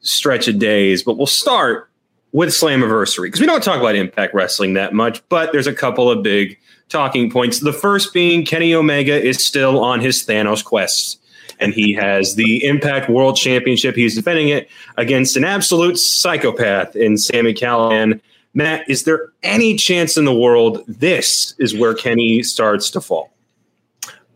stretch 0.00 0.48
of 0.48 0.58
days, 0.58 1.02
but 1.02 1.16
we'll 1.16 1.26
start 1.26 1.90
with 2.32 2.50
Slammiversary 2.50 3.24
because 3.24 3.40
we 3.40 3.46
don't 3.46 3.62
talk 3.62 3.80
about 3.80 3.94
Impact 3.96 4.34
Wrestling 4.34 4.74
that 4.74 4.92
much, 4.92 5.26
but 5.28 5.52
there's 5.52 5.66
a 5.66 5.74
couple 5.74 6.10
of 6.10 6.22
big 6.22 6.58
talking 6.88 7.30
points. 7.30 7.60
The 7.60 7.72
first 7.72 8.12
being 8.12 8.44
Kenny 8.44 8.74
Omega 8.74 9.20
is 9.20 9.44
still 9.44 9.82
on 9.82 10.00
his 10.00 10.24
Thanos 10.24 10.64
quest, 10.64 11.20
and 11.58 11.72
he 11.72 11.92
has 11.94 12.34
the 12.34 12.64
Impact 12.64 13.08
World 13.08 13.36
Championship. 13.36 13.96
He's 13.96 14.14
defending 14.14 14.48
it 14.48 14.68
against 14.96 15.36
an 15.36 15.44
absolute 15.44 15.98
psychopath 15.98 16.94
in 16.94 17.16
Sami 17.16 17.54
Callihan. 17.54 18.20
Matt, 18.56 18.88
is 18.88 19.04
there 19.04 19.28
any 19.42 19.76
chance 19.76 20.16
in 20.16 20.24
the 20.24 20.34
world 20.34 20.82
this 20.88 21.54
is 21.58 21.76
where 21.76 21.92
Kenny 21.92 22.42
starts 22.42 22.90
to 22.92 23.02
fall? 23.02 23.30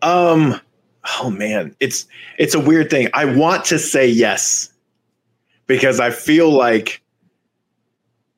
Um, 0.02 0.60
oh 1.18 1.30
man, 1.30 1.74
it's 1.80 2.06
it's 2.36 2.54
a 2.54 2.60
weird 2.60 2.90
thing. 2.90 3.08
I 3.14 3.24
want 3.24 3.64
to 3.66 3.78
say 3.78 4.06
yes 4.06 4.70
because 5.66 6.00
I 6.00 6.10
feel 6.10 6.50
like 6.50 7.02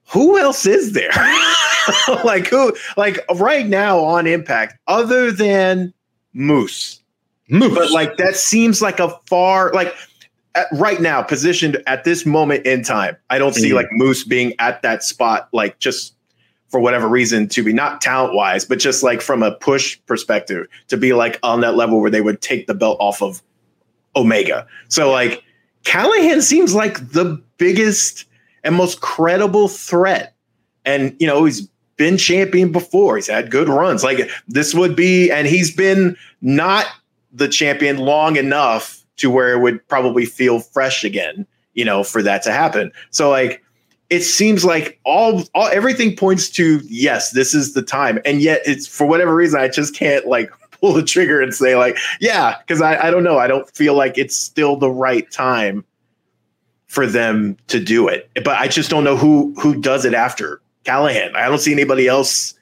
who 0.07 0.39
else 0.39 0.67
is 0.67 0.93
there? 0.93 1.11
like 2.25 2.47
who? 2.47 2.73
Like 2.97 3.19
right 3.35 3.67
now 3.67 3.99
on 3.99 4.29
Impact, 4.29 4.79
other 4.87 5.33
than 5.33 5.93
Moose, 6.33 7.01
Moose, 7.49 7.75
but 7.75 7.91
like 7.91 8.19
that 8.19 8.37
seems 8.37 8.83
like 8.83 9.01
a 9.01 9.09
far 9.27 9.73
like 9.73 9.93
at, 10.55 10.67
right 10.73 11.01
now 11.01 11.23
positioned 11.23 11.83
at 11.87 12.05
this 12.05 12.27
moment 12.27 12.67
in 12.67 12.83
time. 12.83 13.17
I 13.31 13.39
don't 13.39 13.55
see 13.55 13.71
Mhm. 13.71 13.75
like 13.75 13.89
Moose 13.93 14.25
being 14.25 14.55
at 14.59 14.83
that 14.83 15.03
spot, 15.03 15.49
like 15.53 15.79
just 15.79 16.15
for 16.69 16.81
whatever 16.81 17.07
reason 17.09 17.49
to 17.49 17.63
be 17.63 17.73
not 17.73 18.01
talent 18.01 18.35
wise, 18.35 18.65
but 18.65 18.79
just 18.79 19.03
like 19.03 19.21
from 19.21 19.43
a 19.43 19.53
push 19.53 19.99
perspective 20.07 20.67
to 20.89 20.97
be 20.97 21.13
like 21.13 21.39
on 21.43 21.61
that 21.61 21.77
level 21.77 22.01
where 22.01 22.11
they 22.11 22.21
would 22.23 22.41
take 22.41 22.67
the 22.67 22.75
belt 22.75 22.97
off 23.01 23.21
of 23.23 23.43
Omega. 24.17 24.67
So 24.89 25.11
like 25.11 25.43
Callihan 25.85 26.41
seems 26.43 26.75
like 26.75 27.13
the 27.13 27.41
biggest 27.59 28.25
and 28.65 28.75
most 28.75 29.01
credible 29.01 29.69
threat. 29.69 30.35
And 30.85 31.15
you 31.19 31.27
know, 31.27 31.45
he's 31.45 31.69
been 31.97 32.17
champion 32.17 32.73
before. 32.73 33.17
He's 33.17 33.27
had 33.27 33.51
good 33.51 33.69
runs. 33.69 34.03
Like 34.03 34.31
this 34.49 34.75
would 34.75 34.97
be, 34.97 35.31
and 35.31 35.47
he's 35.47 35.75
been 35.75 36.17
not 36.41 36.87
the 37.33 37.49
champion 37.49 37.99
long 37.99 38.37
enough 38.37 39.02
to 39.23 39.31
where 39.31 39.55
it 39.55 39.61
would 39.61 39.87
probably 39.89 40.27
feel 40.27 40.61
fresh 40.61 41.05
again, 41.05 41.47
you 41.75 41.85
know, 41.85 42.05
for 42.05 42.23
that 42.23 42.43
to 42.43 42.53
happen. 42.53 42.93
So 43.11 43.31
like 43.31 43.63
it 44.11 44.23
seems 44.23 44.65
like 44.65 45.01
all 45.05 45.45
all 45.55 45.69
everything 45.69 46.15
points 46.15 46.51
to 46.51 46.81
yes, 46.85 47.31
this 47.31 47.55
is 47.55 47.73
the 47.73 47.83
time. 47.83 48.21
And 48.27 48.43
yet 48.43 48.61
it's 48.67 48.87
for 48.87 49.07
whatever 49.07 49.35
reason, 49.35 49.61
I 49.61 49.69
just 49.69 49.95
can't 49.95 50.27
like 50.27 50.51
pull 50.81 50.93
the 50.93 51.03
trigger 51.03 51.41
and 51.41 51.55
say, 51.55 51.77
like, 51.77 51.97
yeah, 52.21 52.59
because 52.59 52.83
I, 52.83 53.07
I 53.07 53.11
don't 53.11 53.25
know. 53.25 53.39
I 53.39 53.47
don't 53.47 53.69
feel 53.75 53.95
like 53.95 54.19
it's 54.19 54.37
still 54.37 54.77
the 54.77 54.91
right 54.91 55.31
time 55.31 55.85
for 56.89 57.07
them 57.07 57.57
to 57.69 57.81
do 57.81 58.07
it. 58.09 58.29
But 58.35 58.59
I 58.59 58.69
just 58.69 58.91
don't 58.91 59.05
know 59.05 59.17
who 59.17 59.55
who 59.59 59.81
does 59.81 60.05
it 60.05 60.13
after 60.13 60.61
Callihan. 60.85 61.35
I 61.35 61.49
don't 61.49 61.61
see 61.61 61.73
anybody 61.73 62.07
else 62.07 62.53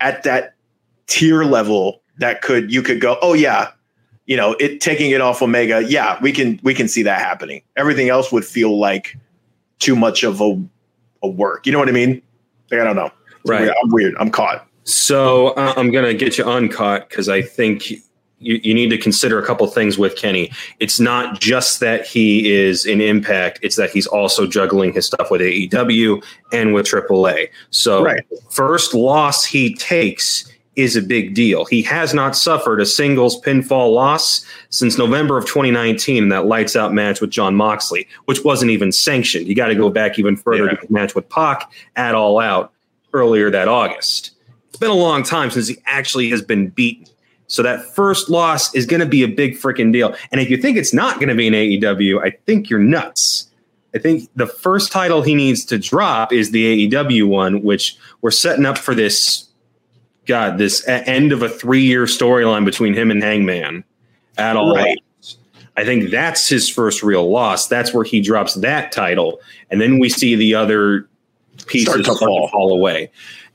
at 0.00 0.24
that 0.24 0.54
tier 1.06 1.44
level 1.44 2.02
that 2.18 2.42
could 2.42 2.72
you 2.72 2.82
could 2.82 3.00
go, 3.00 3.18
oh 3.22 3.34
yeah, 3.34 3.70
you 4.26 4.36
know, 4.36 4.54
it 4.60 4.80
taking 4.80 5.10
it 5.10 5.20
off 5.20 5.42
Omega. 5.42 5.82
Yeah, 5.86 6.18
we 6.22 6.32
can 6.32 6.60
we 6.62 6.74
can 6.74 6.88
see 6.88 7.02
that 7.02 7.20
happening. 7.20 7.62
Everything 7.76 8.08
else 8.08 8.30
would 8.32 8.44
feel 8.44 8.78
like 8.78 9.18
too 9.78 9.96
much 9.96 10.22
of 10.22 10.40
a 10.40 10.62
a 11.22 11.28
work. 11.28 11.66
You 11.66 11.72
know 11.72 11.78
what 11.78 11.88
I 11.88 11.92
mean? 11.92 12.22
Like 12.70 12.80
I 12.80 12.84
don't 12.84 12.96
know. 12.96 13.10
It's 13.40 13.50
Right. 13.50 13.62
weird. 13.62 13.74
I'm 13.82 13.90
weird. 13.90 14.14
I'm 14.18 14.30
caught. 14.30 14.66
So 14.84 15.48
uh, 15.50 15.74
I'm 15.76 15.90
going 15.92 16.04
to 16.04 16.14
get 16.14 16.38
you 16.38 16.44
uncut 16.44 17.08
because 17.08 17.28
I 17.28 17.40
think 17.42 17.90
you, 17.90 18.00
you 18.38 18.74
need 18.74 18.90
to 18.90 18.98
consider 18.98 19.38
a 19.40 19.46
couple 19.46 19.64
things 19.68 19.96
with 19.98 20.16
Kenny. 20.16 20.50
It's 20.80 20.98
not 20.98 21.40
just 21.40 21.78
that 21.80 22.04
he 22.06 22.52
is 22.52 22.84
in 22.84 23.00
Impact; 23.00 23.60
it's 23.62 23.76
that 23.76 23.90
he's 23.90 24.06
also 24.06 24.46
juggling 24.46 24.92
his 24.92 25.06
stuff 25.06 25.30
with 25.30 25.40
AEW 25.40 26.22
and 26.52 26.74
with 26.74 26.86
AAA. 26.86 27.48
So, 27.70 28.04
Right. 28.04 28.24
first 28.50 28.94
loss 28.94 29.44
he 29.44 29.74
takes 29.74 30.51
is 30.76 30.96
a 30.96 31.02
big 31.02 31.34
deal. 31.34 31.64
He 31.66 31.82
has 31.82 32.14
not 32.14 32.34
suffered 32.34 32.80
a 32.80 32.86
singles 32.86 33.40
pinfall 33.42 33.92
loss 33.92 34.44
since 34.70 34.96
November 34.96 35.36
of 35.36 35.44
2019 35.44 36.22
in 36.24 36.28
that 36.30 36.46
lights 36.46 36.76
out 36.76 36.94
match 36.94 37.20
with 37.20 37.30
Jon 37.30 37.54
Moxley, 37.54 38.08
which 38.24 38.42
wasn't 38.44 38.70
even 38.70 38.90
sanctioned. 38.90 39.46
You 39.46 39.54
got 39.54 39.66
to 39.66 39.74
go 39.74 39.90
back 39.90 40.18
even 40.18 40.36
further 40.36 40.64
Yeah. 40.64 40.76
to 40.76 40.86
the 40.86 40.92
match 40.92 41.14
with 41.14 41.28
Pac 41.28 41.70
at 41.96 42.14
All 42.14 42.38
Out 42.38 42.72
earlier 43.12 43.50
that 43.50 43.68
August. 43.68 44.30
It's 44.70 44.78
been 44.78 44.90
a 44.90 44.94
long 44.94 45.22
time 45.22 45.50
since 45.50 45.68
he 45.68 45.76
actually 45.86 46.30
has 46.30 46.40
been 46.40 46.68
beaten. 46.68 47.06
So 47.48 47.62
that 47.62 47.94
first 47.94 48.30
loss 48.30 48.74
is 48.74 48.86
going 48.86 49.00
to 49.00 49.06
be 49.06 49.22
a 49.22 49.28
big 49.28 49.58
freaking 49.58 49.92
deal. 49.92 50.16
And 50.30 50.40
if 50.40 50.48
you 50.48 50.56
think 50.56 50.78
it's 50.78 50.94
not 50.94 51.16
going 51.16 51.28
to 51.28 51.34
be 51.34 51.46
an 51.48 51.52
AEW, 51.52 52.24
I 52.24 52.30
think 52.46 52.70
you're 52.70 52.78
nuts. 52.80 53.46
I 53.94 53.98
think 53.98 54.26
the 54.36 54.46
first 54.46 54.90
title 54.90 55.20
he 55.20 55.34
needs 55.34 55.66
to 55.66 55.78
drop 55.78 56.32
is 56.32 56.50
the 56.50 56.88
AEW 56.88 57.28
one, 57.28 57.60
which 57.62 57.98
we're 58.22 58.30
setting 58.30 58.64
up 58.64 58.78
for 58.78 58.94
this. 58.94 59.46
God, 60.26 60.58
this 60.58 60.86
a- 60.86 61.06
end 61.08 61.32
of 61.32 61.42
a 61.42 61.48
three-year 61.48 62.04
storyline 62.04 62.64
between 62.64 62.94
him 62.94 63.10
and 63.10 63.22
Hangman 63.22 63.84
at 64.38 64.56
all. 64.56 64.74
Right. 64.74 64.98
I 65.76 65.84
think 65.84 66.10
that's 66.10 66.48
his 66.48 66.68
first 66.68 67.02
real 67.02 67.30
loss. 67.30 67.66
That's 67.66 67.94
where 67.94 68.04
he 68.04 68.20
drops 68.20 68.54
that 68.54 68.92
title, 68.92 69.40
and 69.70 69.80
then 69.80 69.98
we 69.98 70.08
see 70.10 70.34
the 70.34 70.54
other 70.54 71.08
pieces 71.66 71.88
Start 71.88 72.04
start 72.04 72.18
to 72.18 72.20
to 72.20 72.26
fall. 72.26 72.48
fall 72.48 72.72
away. 72.74 73.10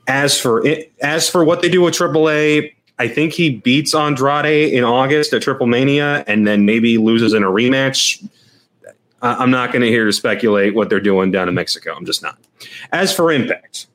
As 0.08 0.38
for 0.40 0.66
it, 0.66 0.92
as 1.00 1.28
for 1.30 1.44
what 1.44 1.62
they 1.62 1.68
do 1.68 1.80
with 1.82 1.94
AAA, 1.94 2.72
I 2.98 3.06
think 3.06 3.34
he 3.34 3.50
beats 3.50 3.94
Andrade 3.94 4.72
in 4.72 4.82
August 4.82 5.32
at 5.32 5.42
Triple 5.42 5.66
Mania, 5.68 6.24
and 6.26 6.44
then 6.46 6.64
maybe 6.66 6.98
loses 6.98 7.34
in 7.34 7.44
a 7.44 7.48
rematch. 7.48 8.20
I- 9.22 9.34
I'm 9.34 9.50
not 9.52 9.70
going 9.72 9.82
to 9.82 9.88
here 9.88 10.04
to 10.06 10.12
speculate 10.12 10.74
what 10.74 10.88
they're 10.88 10.98
doing 11.00 11.30
down 11.30 11.48
in 11.48 11.54
Mexico. 11.54 11.94
I'm 11.96 12.04
just 12.06 12.22
not. 12.22 12.36
As 12.90 13.14
for 13.14 13.30
Impact, 13.30 13.86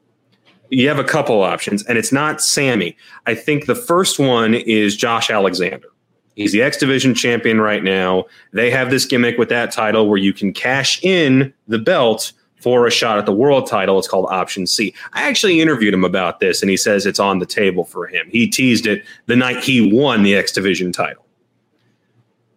you 0.74 0.88
have 0.88 1.00
a 1.00 1.04
couple 1.04 1.42
options, 1.44 1.84
and 1.84 1.98
it's 1.98 2.12
not 2.12 2.42
Sami. 2.42 2.98
I 3.26 3.36
think 3.36 3.66
the 3.66 3.76
first 3.76 4.20
one 4.20 4.54
is 4.56 4.96
Josh 4.96 5.30
Alexander. 5.30 5.88
He's 6.36 6.52
the 6.52 6.64
X 6.64 6.78
Division 6.78 7.14
champion 7.14 7.62
right 7.62 7.84
now. 7.84 8.26
They 8.54 8.72
have 8.72 8.90
this 8.90 9.06
gimmick 9.06 9.38
with 9.38 9.50
that 9.50 9.72
title 9.72 10.10
where 10.10 10.18
you 10.18 10.34
can 10.34 10.52
cash 10.52 11.04
in 11.04 11.54
the 11.68 11.78
belt 11.78 12.34
for 12.60 12.88
a 12.88 12.92
shot 12.92 13.20
at 13.20 13.26
the 13.26 13.34
world 13.34 13.68
title. 13.68 14.00
It's 14.00 14.08
called 14.08 14.26
Option 14.32 14.66
C. 14.66 14.96
I 15.14 15.28
actually 15.28 15.62
interviewed 15.62 15.94
him 15.94 16.04
about 16.04 16.40
this, 16.40 16.64
and 16.64 16.72
he 16.72 16.78
says 16.78 17.06
it's 17.06 17.20
on 17.20 17.38
the 17.38 17.46
table 17.46 17.86
for 17.86 18.08
him. 18.08 18.28
He 18.32 18.48
teased 18.48 18.88
it 18.88 19.06
the 19.28 19.36
night 19.36 19.64
he 19.64 19.94
won 19.94 20.24
the 20.24 20.36
X 20.36 20.52
Division 20.52 20.92
title. 20.92 21.24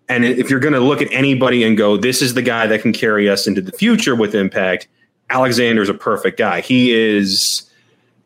And 0.09 0.25
if 0.25 0.49
you're 0.49 0.61
going 0.61 0.73
to 0.73 0.81
look 0.81 1.03
at 1.03 1.13
anybody 1.13 1.65
and 1.65 1.77
go, 1.77 1.97
this 1.97 2.23
is 2.23 2.35
the 2.35 2.43
guy 2.43 2.67
that 2.69 2.81
can 2.81 2.93
carry 2.93 3.29
us 3.29 3.47
into 3.47 3.61
the 3.61 3.73
future 3.73 4.15
with 4.15 4.35
Impact, 4.35 4.87
Alexander's 5.29 5.89
a 5.89 5.95
perfect 5.95 6.39
guy. 6.39 6.61
He 6.61 6.95
is 6.95 7.66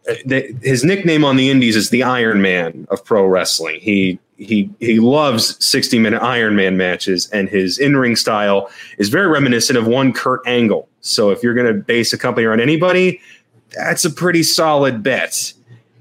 his 0.07 0.84
nickname 0.84 1.24
on 1.24 1.36
the 1.36 1.51
Indies 1.51 1.76
is 1.76 1.90
the 1.90 2.03
Iron 2.03 2.42
Man 2.42 2.86
of 2.90 3.05
pro 3.05 3.26
wrestling. 3.26 3.80
He 3.80 4.18
he 4.36 4.70
he 4.80 4.98
loves 4.98 5.62
60 5.64 5.98
minute 5.98 6.22
Iron 6.22 6.57
Man 6.57 6.76
matches, 6.76 7.28
and 7.30 7.48
his 7.48 7.78
in 7.78 7.96
ring 7.96 8.16
style 8.16 8.70
is 8.98 9.09
very 9.09 9.26
reminiscent 9.28 9.78
of 9.78 9.86
one 9.86 10.12
Kurt 10.12 10.40
Angle. 10.46 10.88
So 11.01 11.30
if 11.30 11.42
you're 11.42 11.55
going 11.55 11.66
to 11.66 11.74
base 11.74 12.12
a 12.12 12.18
company 12.18 12.46
around 12.46 12.61
anybody, 12.61 13.20
that's 13.74 14.05
a 14.05 14.11
pretty 14.11 14.42
solid 14.42 15.03
bet. 15.03 15.53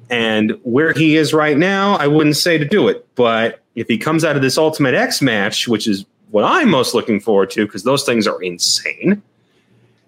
And 0.10 0.58
where 0.64 0.94
he 0.94 1.16
is 1.16 1.34
right 1.34 1.58
now, 1.58 1.96
I 1.98 2.08
wouldn't 2.08 2.38
say 2.38 2.58
to 2.58 2.66
do 2.66 2.88
it. 2.88 3.08
But 3.16 3.62
if 3.76 3.88
he 3.88 3.98
comes 3.98 4.26
out 4.26 4.36
of 4.36 4.42
this 4.42 4.58
Ultimate 4.58 4.96
X 4.96 5.22
match, 5.22 5.68
which 5.68 5.88
is 5.88 6.06
what 6.32 6.44
I'm 6.44 6.70
most 6.70 6.96
looking 6.96 7.20
forward 7.20 7.52
to, 7.52 7.66
because 7.66 7.84
those 7.84 8.04
things 8.04 8.26
are 8.26 8.42
insane. 8.42 9.22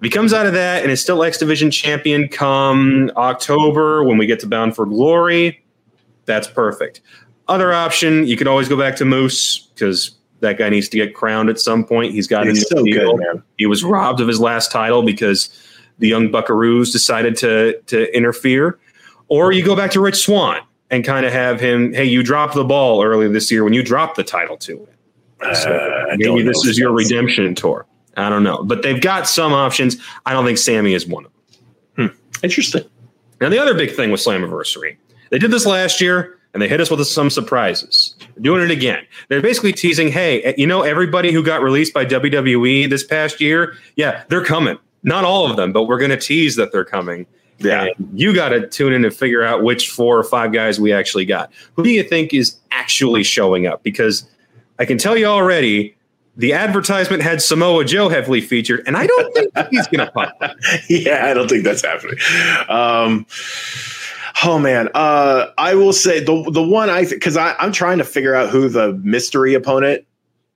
If 0.01 0.05
he 0.05 0.09
comes 0.09 0.33
out 0.33 0.47
of 0.47 0.53
that 0.53 0.81
and 0.81 0.91
is 0.91 0.99
still 0.99 1.23
X 1.23 1.37
Division 1.37 1.69
champion 1.69 2.27
come 2.27 3.11
October 3.15 4.03
when 4.03 4.17
we 4.17 4.25
get 4.25 4.39
to 4.39 4.47
Bound 4.47 4.75
for 4.75 4.87
Glory, 4.87 5.63
that's 6.25 6.47
perfect. 6.47 7.01
Other 7.47 7.71
option, 7.71 8.25
you 8.25 8.35
could 8.35 8.47
always 8.47 8.67
go 8.67 8.75
back 8.75 8.95
to 8.95 9.05
Moose 9.05 9.59
because 9.75 10.11
that 10.39 10.57
guy 10.57 10.69
needs 10.69 10.89
to 10.89 10.97
get 10.97 11.13
crowned 11.13 11.49
at 11.49 11.59
some 11.59 11.83
point. 11.85 12.13
He's 12.13 12.25
got 12.25 12.47
a 12.47 12.49
He's 12.49 12.67
so 12.67 12.83
deal. 12.83 13.15
good, 13.15 13.19
man. 13.19 13.43
He 13.59 13.67
was 13.67 13.83
robbed 13.83 14.21
of 14.21 14.27
his 14.27 14.39
last 14.39 14.71
title 14.71 15.03
because 15.03 15.49
the 15.99 16.07
young 16.07 16.29
Buckaroos 16.29 16.91
decided 16.91 17.35
to 17.37 17.79
to 17.87 18.15
interfere. 18.17 18.79
Or 19.27 19.51
you 19.51 19.63
go 19.63 19.75
back 19.75 19.91
to 19.91 20.01
Rich 20.01 20.23
Swann 20.25 20.61
and 20.89 21.05
kind 21.05 21.27
of 21.27 21.31
have 21.31 21.59
him, 21.59 21.93
hey, 21.93 22.05
you 22.05 22.23
dropped 22.23 22.55
the 22.55 22.65
ball 22.65 23.03
earlier 23.03 23.29
this 23.29 23.51
year 23.51 23.63
when 23.63 23.73
you 23.73 23.83
dropped 23.83 24.15
the 24.17 24.23
title 24.23 24.57
to 24.57 24.77
him. 24.79 25.53
So 25.55 25.71
Uh, 25.71 26.15
maybe 26.17 26.41
this 26.41 26.65
is 26.65 26.77
your 26.79 26.91
redemption 26.91 27.53
tour. 27.55 27.85
I 28.17 28.29
don't 28.29 28.43
know. 28.43 28.63
But 28.63 28.83
they've 28.83 29.01
got 29.01 29.27
some 29.27 29.53
options. 29.53 29.97
I 30.25 30.33
don't 30.33 30.45
think 30.45 30.57
Sami 30.57 30.93
is 30.93 31.07
one 31.07 31.25
of 31.25 31.31
them. 31.95 32.09
Hmm. 32.09 32.43
Interesting. 32.43 32.83
Now, 33.39 33.49
the 33.49 33.59
other 33.59 33.73
big 33.73 33.95
thing 33.95 34.11
with 34.11 34.21
Slammiversary, 34.21 34.97
they 35.29 35.39
did 35.39 35.51
this 35.51 35.65
last 35.65 36.01
year 36.01 36.37
and 36.53 36.61
they 36.61 36.67
hit 36.67 36.81
us 36.81 36.91
with 36.91 37.05
some 37.07 37.29
surprises. 37.29 38.15
They're 38.19 38.43
doing 38.43 38.63
it 38.63 38.71
again. 38.71 39.05
They're 39.29 39.41
basically 39.41 39.73
teasing, 39.73 40.11
hey, 40.11 40.41
eh, 40.43 40.53
you 40.57 40.67
know, 40.67 40.81
everybody 40.81 41.31
who 41.31 41.43
got 41.43 41.61
released 41.61 41.93
by 41.93 42.05
WWE 42.05 42.89
this 42.89 43.03
past 43.03 43.39
year, 43.39 43.75
yeah, 43.95 44.23
they're 44.27 44.43
coming. 44.43 44.77
Not 45.03 45.23
all 45.23 45.49
of 45.49 45.55
them, 45.55 45.71
but 45.71 45.83
we're 45.83 45.97
going 45.97 46.11
to 46.11 46.17
tease 46.17 46.55
that 46.57 46.71
they're 46.71 46.85
coming. 46.85 47.25
Yeah. 47.59 47.87
And 47.97 48.19
you 48.19 48.33
got 48.33 48.49
to 48.49 48.67
tune 48.67 48.93
in 48.93 49.05
and 49.05 49.13
figure 49.13 49.43
out 49.43 49.63
which 49.63 49.89
four 49.89 50.17
or 50.17 50.23
five 50.23 50.51
guys 50.51 50.79
we 50.79 50.91
actually 50.91 51.25
got. 51.25 51.51
Who 51.75 51.83
do 51.83 51.89
you 51.89 52.03
think 52.03 52.33
is 52.33 52.57
actually 52.71 53.23
showing 53.23 53.65
up? 53.65 53.83
Because 53.83 54.27
I 54.79 54.85
can 54.85 54.97
tell 54.97 55.17
you 55.17 55.25
already, 55.25 55.95
the 56.41 56.53
advertisement 56.53 57.23
had 57.23 57.41
Samoa 57.41 57.85
Joe 57.85 58.09
heavily 58.09 58.41
featured, 58.41 58.83
and 58.85 58.97
I 58.97 59.07
don't 59.07 59.33
think 59.33 59.53
he's 59.69 59.87
going 59.87 60.05
to 60.05 60.11
pop. 60.11 60.37
yeah, 60.89 61.27
I 61.27 61.33
don't 61.33 61.47
think 61.49 61.63
that's 61.63 61.83
happening. 61.85 62.17
Um, 62.67 63.25
oh 64.43 64.59
man, 64.59 64.89
uh, 64.93 65.47
I 65.57 65.75
will 65.75 65.93
say 65.93 66.19
the 66.19 66.49
the 66.51 66.61
one 66.63 66.89
I 66.89 67.05
because 67.05 67.37
I'm 67.37 67.71
trying 67.71 67.99
to 67.99 68.03
figure 68.03 68.35
out 68.35 68.49
who 68.49 68.67
the 68.69 68.93
mystery 69.03 69.53
opponent 69.53 70.05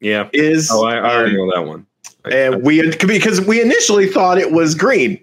Yeah. 0.01 0.27
is. 0.33 0.69
Oh, 0.71 0.85
I, 0.85 0.95
I 0.95 1.15
already 1.15 1.31
Um, 1.39 1.47
know 1.47 1.55
that 1.55 1.67
one. 1.67 1.85
I- 2.25 2.29
I- 2.29 2.31
and 2.33 2.63
we 2.63 2.81
because 3.07 3.39
we 3.41 3.61
initially 3.61 4.07
thought 4.07 4.37
it 4.37 4.51
was 4.51 4.73
Green. 4.75 5.19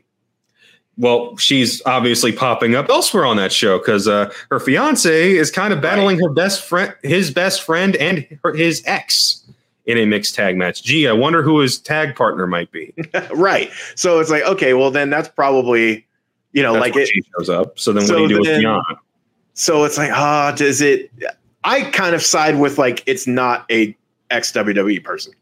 well, 0.98 1.36
she's 1.38 1.82
obviously 1.86 2.30
popping 2.32 2.74
up 2.76 2.88
elsewhere 2.88 3.24
on 3.24 3.36
that 3.38 3.50
show 3.52 3.78
because 3.78 4.06
uh, 4.06 4.30
her 4.50 4.60
fiance 4.60 5.32
is 5.32 5.50
kind 5.50 5.72
of 5.72 5.80
battling 5.80 6.18
her 6.20 6.28
best 6.28 6.64
friend, 6.64 6.94
his 7.02 7.30
best 7.32 7.62
friend, 7.62 7.96
and 7.96 8.26
her, 8.44 8.54
his 8.54 8.82
ex 8.86 9.42
in 9.86 9.98
a 9.98 10.06
mixed 10.06 10.34
tag 10.34 10.56
match. 10.56 10.82
Gee, 10.82 11.08
I 11.08 11.12
wonder 11.12 11.42
who 11.42 11.58
his 11.60 11.78
tag 11.78 12.14
partner 12.14 12.46
might 12.46 12.70
be. 12.70 12.94
right. 13.34 13.70
So 13.96 14.20
it's 14.20 14.30
like, 14.30 14.44
okay, 14.44 14.74
well 14.74 14.90
then 14.90 15.10
that's 15.10 15.28
probably, 15.28 16.06
you 16.52 16.62
know, 16.62 16.74
That's 16.74 16.94
like 16.94 16.96
it. 16.96 17.10
shows 17.38 17.48
up. 17.48 17.78
So 17.78 17.92
then, 17.92 18.06
So 18.06 18.20
what 18.20 18.28
do 18.28 18.34
you 18.34 18.36
do 18.36 18.40
with 18.40 18.48
then- 18.48 18.62
Bianca? 18.62 19.00
So 19.54 19.84
it's 19.84 19.98
like, 19.98 20.10
ah, 20.12 20.52
does 20.56 20.80
it? 20.80 21.12
I 21.64 21.82
kind 21.90 22.14
of 22.14 22.22
side 22.22 22.58
with 22.58 22.78
like 22.78 23.02
it's 23.06 23.26
not 23.26 23.66
a 23.70 23.96
ex 24.30 24.50
WWE 24.52 25.04
person. 25.04 25.34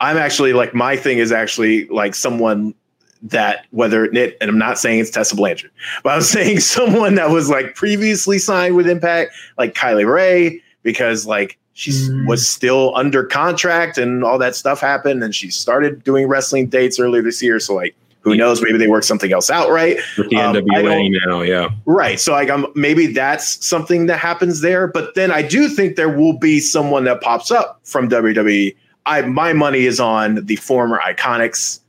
I'm 0.00 0.16
actually 0.16 0.52
like 0.54 0.74
my 0.74 0.96
thing 0.96 1.18
is 1.18 1.30
actually 1.30 1.86
like 1.88 2.14
someone 2.14 2.74
that 3.22 3.66
whether 3.70 4.04
it 4.06 4.36
and 4.40 4.50
I'm 4.50 4.58
not 4.58 4.78
saying 4.78 5.00
it's 5.00 5.10
Tessa 5.10 5.36
Blanchard, 5.36 5.70
but 6.02 6.14
I'm 6.14 6.22
saying 6.36 6.60
someone 6.60 7.16
that 7.16 7.30
was 7.30 7.50
like 7.50 7.74
previously 7.74 8.38
signed 8.38 8.76
with 8.76 8.88
Impact, 8.88 9.32
like 9.58 9.74
Kylie 9.74 10.10
Rae, 10.10 10.62
because 10.82 11.26
like 11.26 11.58
she 11.74 11.90
Mm. 11.90 12.26
was 12.28 12.46
still 12.46 12.92
under 12.96 13.24
contract 13.24 13.98
and 13.98 14.24
all 14.24 14.38
that 14.38 14.54
stuff 14.56 14.80
happened, 14.80 15.22
and 15.22 15.34
she 15.34 15.50
started 15.50 16.02
doing 16.04 16.26
wrestling 16.28 16.68
dates 16.68 16.98
earlier 16.98 17.20
this 17.22 17.42
year. 17.42 17.58
So 17.60 17.74
like, 17.74 17.94
who 18.20 18.34
knows? 18.36 18.62
Maybe 18.62 18.78
they 18.78 18.86
worked 18.86 19.04
something 19.04 19.32
else 19.32 19.50
out, 19.50 19.68
right? 19.70 19.98
With 20.16 20.30
the 20.30 20.36
Um, 20.36 20.56
NWA 20.56 21.10
now, 21.26 21.42
yeah. 21.42 21.68
Right. 21.84 22.18
So 22.18 22.32
like 22.32 22.48
um 22.48 22.66
maybe 22.74 23.06
that's 23.08 23.62
something 23.66 24.06
that 24.06 24.18
happens 24.18 24.62
there. 24.62 24.86
But 24.86 25.14
then 25.14 25.30
I 25.30 25.42
do 25.42 25.68
think 25.68 25.96
there 25.96 26.08
will 26.08 26.32
be 26.38 26.58
someone 26.60 27.04
that 27.04 27.20
pops 27.20 27.50
up 27.50 27.80
from 27.84 28.08
WWE. 28.08 28.74
I 29.04 29.20
my 29.22 29.52
money 29.52 29.84
is 29.84 30.00
on 30.00 30.46
the 30.46 30.56
former 30.56 30.98
iconics. 31.06 31.80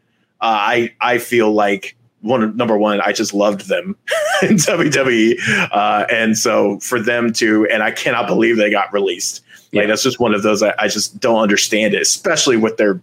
Uh, 0.41 0.59
I 0.75 0.91
I 0.99 1.19
feel 1.19 1.53
like 1.53 1.95
one 2.19 2.57
number 2.57 2.77
one, 2.77 2.99
I 3.01 3.13
just 3.13 3.33
loved 3.33 3.69
them 3.69 3.95
in 4.41 4.57
WWE. 4.57 5.37
Uh, 5.71 6.05
and 6.11 6.37
so 6.37 6.79
for 6.79 6.99
them 6.99 7.31
to 7.33 7.65
and 7.71 7.81
I 7.83 7.91
cannot 7.91 8.27
believe 8.27 8.57
they 8.57 8.69
got 8.71 8.91
released. 8.91 9.41
Like 9.75 9.83
Yeah. 9.83 9.87
that's 9.87 10.03
just 10.03 10.19
one 10.19 10.33
of 10.33 10.41
those 10.43 10.63
I, 10.63 10.73
I 10.79 10.87
just 10.87 11.19
don't 11.19 11.41
understand 11.41 11.93
it, 11.93 12.01
especially 12.01 12.57
with 12.57 12.77
their 12.77 13.01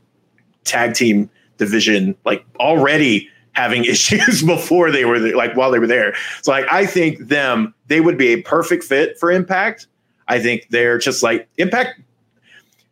tag 0.64 0.94
team 0.94 1.28
division 1.58 2.16
like 2.24 2.44
already 2.58 3.28
having 3.52 3.84
issues 3.94 4.42
before 4.42 4.90
they 4.90 5.04
were 5.04 5.18
there, 5.20 5.36
like 5.36 5.54
while 5.54 5.70
they 5.70 5.78
were 5.78 5.86
there. 5.86 6.14
So 6.42 6.50
like 6.50 6.66
I 6.72 6.86
think 6.86 7.18
them 7.28 7.74
they 7.88 8.00
would 8.00 8.16
be 8.18 8.28
a 8.28 8.42
perfect 8.42 8.84
fit 8.84 9.18
for 9.18 9.30
Impact. 9.30 9.86
I 10.28 10.40
think 10.40 10.68
they're 10.70 10.98
just 10.98 11.22
like 11.22 11.48
Impact 11.58 12.00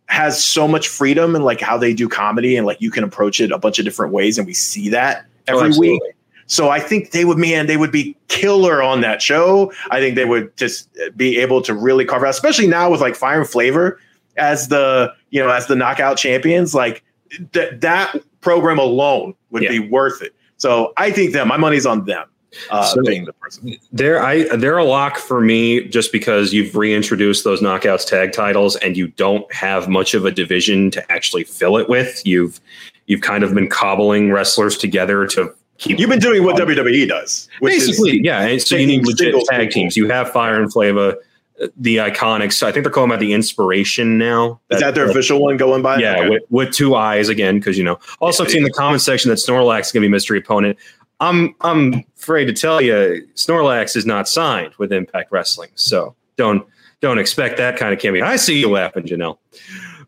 has 0.07 0.43
so 0.43 0.66
much 0.66 0.89
freedom 0.89 1.35
and 1.36 1.44
like 1.44 1.61
how 1.61 1.78
they 1.78 1.94
do 1.94 2.09
comedy 2.09 2.57
and 2.57 2.66
like 2.66 2.81
you 2.81 2.90
can 2.90 3.05
approach 3.05 3.40
it 3.40 3.52
a 3.52 3.59
bunch 3.59 3.78
of 3.78 3.85
different 3.85 4.12
ways 4.12 4.36
and 4.39 4.47
we 4.47 4.52
see 4.55 4.89
that 4.90 5.24
Oh, 5.48 5.57
every 5.57 5.69
absolutely. 5.69 5.93
week. 5.93 6.02
So 6.51 6.68
I 6.68 6.81
think 6.81 7.12
they 7.12 7.24
would, 7.24 7.39
man, 7.39 7.68
they 7.68 7.77
would 7.77 7.93
be 7.93 8.16
killer 8.27 8.82
on 8.82 9.02
that 9.02 9.22
show. 9.22 9.72
I 9.93 10.01
think 10.01 10.16
they 10.16 10.24
would 10.24 10.55
just 10.56 10.89
be 11.16 11.39
able 11.39 11.62
to 11.62 11.72
really 11.72 12.05
carve 12.05 12.24
out, 12.24 12.31
especially 12.31 12.66
now 12.66 12.90
with 12.90 13.01
like 13.01 13.14
Fire 13.14 13.39
and 13.40 13.48
Flava 13.48 13.93
as 14.36 14.66
the 14.66 15.12
you 15.31 15.40
know 15.40 15.48
as 15.48 15.68
the 15.68 15.77
knockout 15.77 16.16
champions. 16.16 16.74
Like 16.74 17.05
that 17.52 17.81
that 17.82 18.16
program 18.40 18.81
alone 18.81 19.35
would 19.51 19.62
Yeah. 19.62 19.70
be 19.70 19.78
worth 19.78 20.22
it. 20.22 20.35
So 20.56 20.93
I 20.97 21.12
think 21.12 21.32
them. 21.32 21.47
My 21.47 21.56
money's 21.56 21.86
on 21.86 22.05
them. 22.05 22.27
Uh, 22.68 22.82
So- 22.82 23.01
being 23.02 23.27
the 23.27 23.32
person. 23.35 23.77
They're 23.93 24.20
I 24.20 24.43
they're 24.56 24.77
a 24.77 24.85
lock 24.85 25.18
for 25.18 25.40
me 25.40 25.85
just 25.86 26.10
because 26.10 26.52
you've 26.52 26.74
reintroduced 26.74 27.44
those 27.44 27.60
knockouts 27.60 28.05
tag 28.05 28.32
titles 28.32 28.74
and 28.74 28.97
you 28.97 29.06
don't 29.06 29.51
have 29.55 29.89
much 29.89 30.14
of 30.14 30.24
a 30.24 30.32
division 30.32 30.90
to 30.90 31.12
actually 31.12 31.44
fill 31.44 31.77
it 31.77 31.89
with. 31.89 32.20
You've 32.27 32.60
you've 33.06 33.20
kind 33.20 33.44
of 33.44 33.55
been 33.55 33.68
cobbling 33.68 34.32
wrestlers 34.32 34.77
together 34.77 35.27
to 35.28 35.55
You've 35.85 36.11
been 36.11 36.19
doing 36.19 36.44
what 36.44 36.57
WWE 36.57 37.09
does, 37.09 37.48
which 37.61 37.73
basically 37.74 38.19
is 38.19 38.20
yeah. 38.23 38.43
And 38.43 38.61
so 38.61 38.77
you 38.77 38.86
need 38.86 39.07
legit 39.07 39.35
tag 39.47 39.61
people. 39.61 39.73
teams. 39.73 39.97
You 39.97 40.09
have 40.09 40.31
Fire 40.31 40.61
and 40.61 40.70
Flava, 40.73 41.16
uh, 41.62 41.66
the 41.77 41.97
Iconics. 41.97 42.62
I 42.62 42.70
think 42.73 42.85
they're 42.85 42.93
calling 42.93 43.11
about 43.11 43.20
the 43.20 43.32
Inspiration 43.32 44.19
now. 44.19 44.61
is 44.70 44.81
that 44.81 44.94
their 44.94 45.09
official 45.09 45.43
one 45.43 45.57
going 45.57 45.82
by? 45.82 45.98
Yeah, 45.98 46.16
Okay. 46.19 46.28
with, 46.28 46.43
with 46.51 46.74
two 46.74 46.94
eyes 46.97 47.28
again, 47.28 47.59
because 47.59 47.78
you 47.78 47.85
know. 47.85 47.98
Also, 48.20 48.44
Yeah. 48.44 48.51
seen 48.51 48.62
the 48.65 48.70
comment 48.70 49.01
section 49.02 49.28
that 49.31 49.36
Snorlax 49.39 49.86
is 49.86 49.93
going 49.93 50.02
to 50.02 50.09
be 50.09 50.11
mystery 50.11 50.39
opponent. 50.39 50.77
I'm 51.20 51.55
I'm 51.61 52.05
afraid 52.19 52.47
to 52.47 52.52
tell 52.52 52.81
you, 52.81 53.27
Snorlax 53.35 53.97
is 53.97 54.07
not 54.07 54.28
signed 54.28 54.73
with 54.78 54.93
Impact 54.93 55.31
Wrestling, 55.32 55.70
so 55.74 56.15
don't 56.36 56.66
don't 57.01 57.19
expect 57.19 57.57
that 57.59 57.77
kind 57.78 57.93
of 57.93 57.98
cameo. 57.98 58.24
I 58.24 58.36
see 58.36 58.59
you 58.59 58.70
laughing, 58.70 59.05
Janelle, 59.05 59.39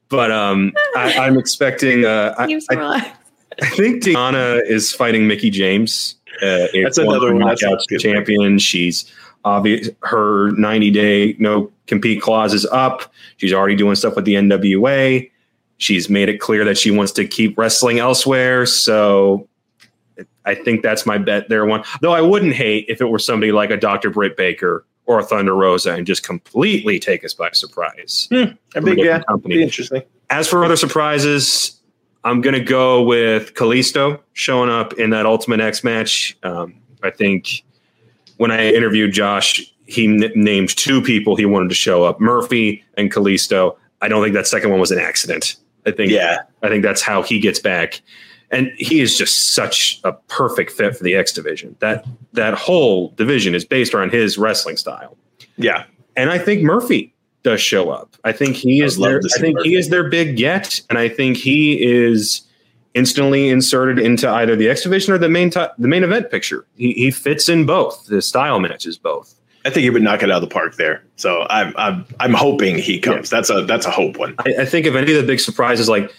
but 0.08 0.30
um, 0.30 0.72
I, 0.96 1.14
I'm 1.18 1.38
expecting. 1.38 2.04
Uh, 2.04 2.34
I, 2.38 2.44
I, 2.70 2.74
relax. 2.74 3.18
I 3.62 3.70
think 3.70 4.02
Deonna 4.02 4.60
is 4.66 4.92
fighting 4.92 5.28
Mickie 5.28 5.50
James. 5.50 6.16
Uh, 6.42 6.66
That's 6.82 6.98
another 6.98 7.32
one. 7.32 7.46
That's 7.46 7.62
a 7.62 7.66
Knockouts 7.66 7.86
good 7.88 8.00
champion. 8.00 8.58
She's 8.58 9.10
obvious. 9.44 9.88
Her 10.02 10.50
90 10.52 10.90
day 10.90 11.36
no 11.38 11.70
compete 11.86 12.20
clause 12.20 12.54
is 12.54 12.66
up. 12.66 13.12
She's 13.36 13.52
already 13.52 13.76
doing 13.76 13.94
stuff 13.94 14.16
with 14.16 14.24
the 14.24 14.34
NWA. 14.34 15.30
She's 15.78 16.08
made 16.08 16.28
it 16.28 16.38
clear 16.38 16.64
that 16.64 16.78
she 16.78 16.90
wants 16.90 17.12
to 17.12 17.26
keep 17.26 17.56
wrestling 17.56 17.98
elsewhere. 17.98 18.66
So 18.66 19.48
I 20.44 20.54
think 20.54 20.82
that's 20.82 21.06
my 21.06 21.18
bet 21.18 21.48
there. 21.48 21.64
One 21.64 21.84
though, 22.00 22.12
I 22.12 22.20
wouldn't 22.20 22.54
hate 22.54 22.86
if 22.88 23.00
it 23.00 23.06
were 23.06 23.18
somebody 23.18 23.52
like 23.52 23.70
a 23.70 23.76
Dr. 23.76 24.10
Britt 24.10 24.36
Baker 24.36 24.84
or 25.06 25.18
a 25.20 25.24
Thunder 25.24 25.54
Rosa 25.54 25.94
and 25.94 26.06
just 26.06 26.22
completely 26.22 26.98
take 26.98 27.24
us 27.24 27.34
by 27.34 27.50
surprise. 27.52 28.28
I 28.32 28.56
a 28.74 28.82
think 28.82 28.98
yeah, 28.98 29.22
company. 29.22 29.56
be 29.56 29.62
interesting. 29.62 30.02
As 30.30 30.48
for 30.48 30.64
other 30.64 30.76
surprises, 30.76 31.80
I'm 32.24 32.40
going 32.40 32.54
to 32.54 32.64
go 32.64 33.02
with 33.02 33.54
Kalisto 33.54 34.20
showing 34.32 34.70
up 34.70 34.94
in 34.94 35.10
that 35.10 35.26
Ultimate 35.26 35.60
X 35.60 35.82
match. 35.82 36.36
Um, 36.42 36.74
I 37.02 37.10
think 37.10 37.64
when 38.36 38.50
I 38.50 38.72
interviewed 38.72 39.12
Josh, 39.12 39.60
he 39.86 40.04
n- 40.04 40.32
named 40.34 40.76
two 40.76 41.02
people 41.02 41.36
he 41.36 41.46
wanted 41.46 41.68
to 41.68 41.74
show 41.74 42.04
up 42.04 42.20
Murphy 42.20 42.84
and 42.96 43.12
Kalisto. 43.12 43.76
I 44.00 44.08
don't 44.08 44.22
think 44.22 44.34
that 44.34 44.46
second 44.46 44.70
one 44.70 44.80
was 44.80 44.90
an 44.90 44.98
accident. 44.98 45.56
I 45.84 45.90
think, 45.90 46.12
Yeah, 46.12 46.38
I 46.62 46.68
think 46.68 46.82
that's 46.82 47.02
how 47.02 47.22
he 47.22 47.40
gets 47.40 47.58
back. 47.58 48.00
And 48.50 48.70
he 48.76 49.00
is 49.00 49.16
just 49.16 49.54
such 49.54 50.00
a 50.04 50.12
perfect 50.12 50.72
fit 50.72 50.94
for 50.94 51.02
the 51.02 51.16
X 51.16 51.32
division. 51.32 51.74
That 51.80 52.06
that 52.34 52.54
whole 52.54 53.08
division 53.16 53.54
is 53.54 53.64
based 53.64 53.94
around 53.94 54.12
his 54.12 54.38
wrestling 54.38 54.76
style 54.76 55.16
yeah. 55.56 55.84
and 56.16 56.30
I 56.30 56.38
think 56.38 56.62
Murphy 56.62 57.14
does 57.42 57.60
show 57.60 57.90
up. 57.90 58.16
I 58.24 58.32
think 58.32 58.56
he 58.56 58.82
is 58.82 58.98
their, 58.98 59.18
I 59.18 59.40
think 59.40 59.60
he 59.60 59.74
is 59.74 59.88
their 59.88 60.08
big 60.08 60.36
get, 60.36 60.80
and 60.88 60.98
I 60.98 61.08
think 61.08 61.36
he 61.36 61.82
is 61.82 62.42
instantly 62.94 63.48
inserted 63.48 63.98
into 63.98 64.28
either 64.28 64.54
the 64.54 64.68
X 64.68 64.82
division 64.82 65.12
or 65.14 65.18
the 65.18 65.28
main 65.28 65.50
ti- 65.50 65.66
the 65.78 65.88
main 65.88 66.04
event 66.04 66.30
picture. 66.30 66.66
He 66.76 66.92
he 66.92 67.10
fits 67.10 67.48
in 67.48 67.66
both. 67.66 68.06
The 68.06 68.22
style 68.22 68.60
matches 68.60 68.98
both. 68.98 69.34
I 69.64 69.70
think 69.70 69.84
he 69.84 69.90
would 69.90 70.02
knock 70.02 70.22
it 70.22 70.30
out 70.30 70.42
of 70.42 70.48
the 70.48 70.52
park 70.52 70.76
there. 70.76 71.04
So 71.16 71.46
I'm 71.48 71.72
I'm 71.76 72.04
I'm 72.20 72.34
hoping 72.34 72.78
he 72.78 72.98
comes. 72.98 73.30
That's 73.30 73.50
a 73.50 73.64
that's 73.64 73.86
a 73.86 73.90
hope 73.90 74.16
one. 74.16 74.34
I, 74.40 74.62
I 74.62 74.64
think 74.64 74.86
if 74.86 74.94
any 74.94 75.12
of 75.12 75.20
the 75.20 75.26
big 75.26 75.40
surprises, 75.40 75.88
like 75.88 76.12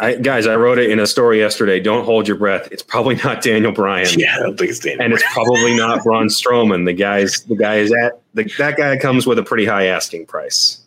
I, 0.00 0.16
guys, 0.16 0.46
I 0.46 0.56
wrote 0.56 0.78
it 0.78 0.90
in 0.90 0.98
a 0.98 1.06
story 1.06 1.38
yesterday. 1.38 1.78
Don't 1.78 2.04
hold 2.04 2.26
your 2.26 2.36
breath. 2.36 2.68
It's 2.72 2.82
probably 2.82 3.14
not 3.24 3.42
Daniel 3.42 3.72
Bryan. 3.72 4.18
Yeah, 4.18 4.36
I 4.36 4.40
don't 4.40 4.58
think 4.58 4.70
it's 4.70 4.80
Daniel. 4.80 5.02
And 5.02 5.12
it's 5.12 5.24
probably 5.32 5.76
not 5.76 6.02
Braun 6.04 6.26
Strowman. 6.26 6.84
The 6.84 6.92
guy's 6.92 7.42
the 7.42 7.56
guy 7.56 7.76
is 7.76 7.92
at 7.92 8.20
the, 8.34 8.44
that 8.58 8.76
guy 8.76 8.96
comes 8.98 9.26
with 9.26 9.38
a 9.38 9.42
pretty 9.42 9.66
high 9.66 9.86
asking 9.86 10.26
price. 10.26 10.80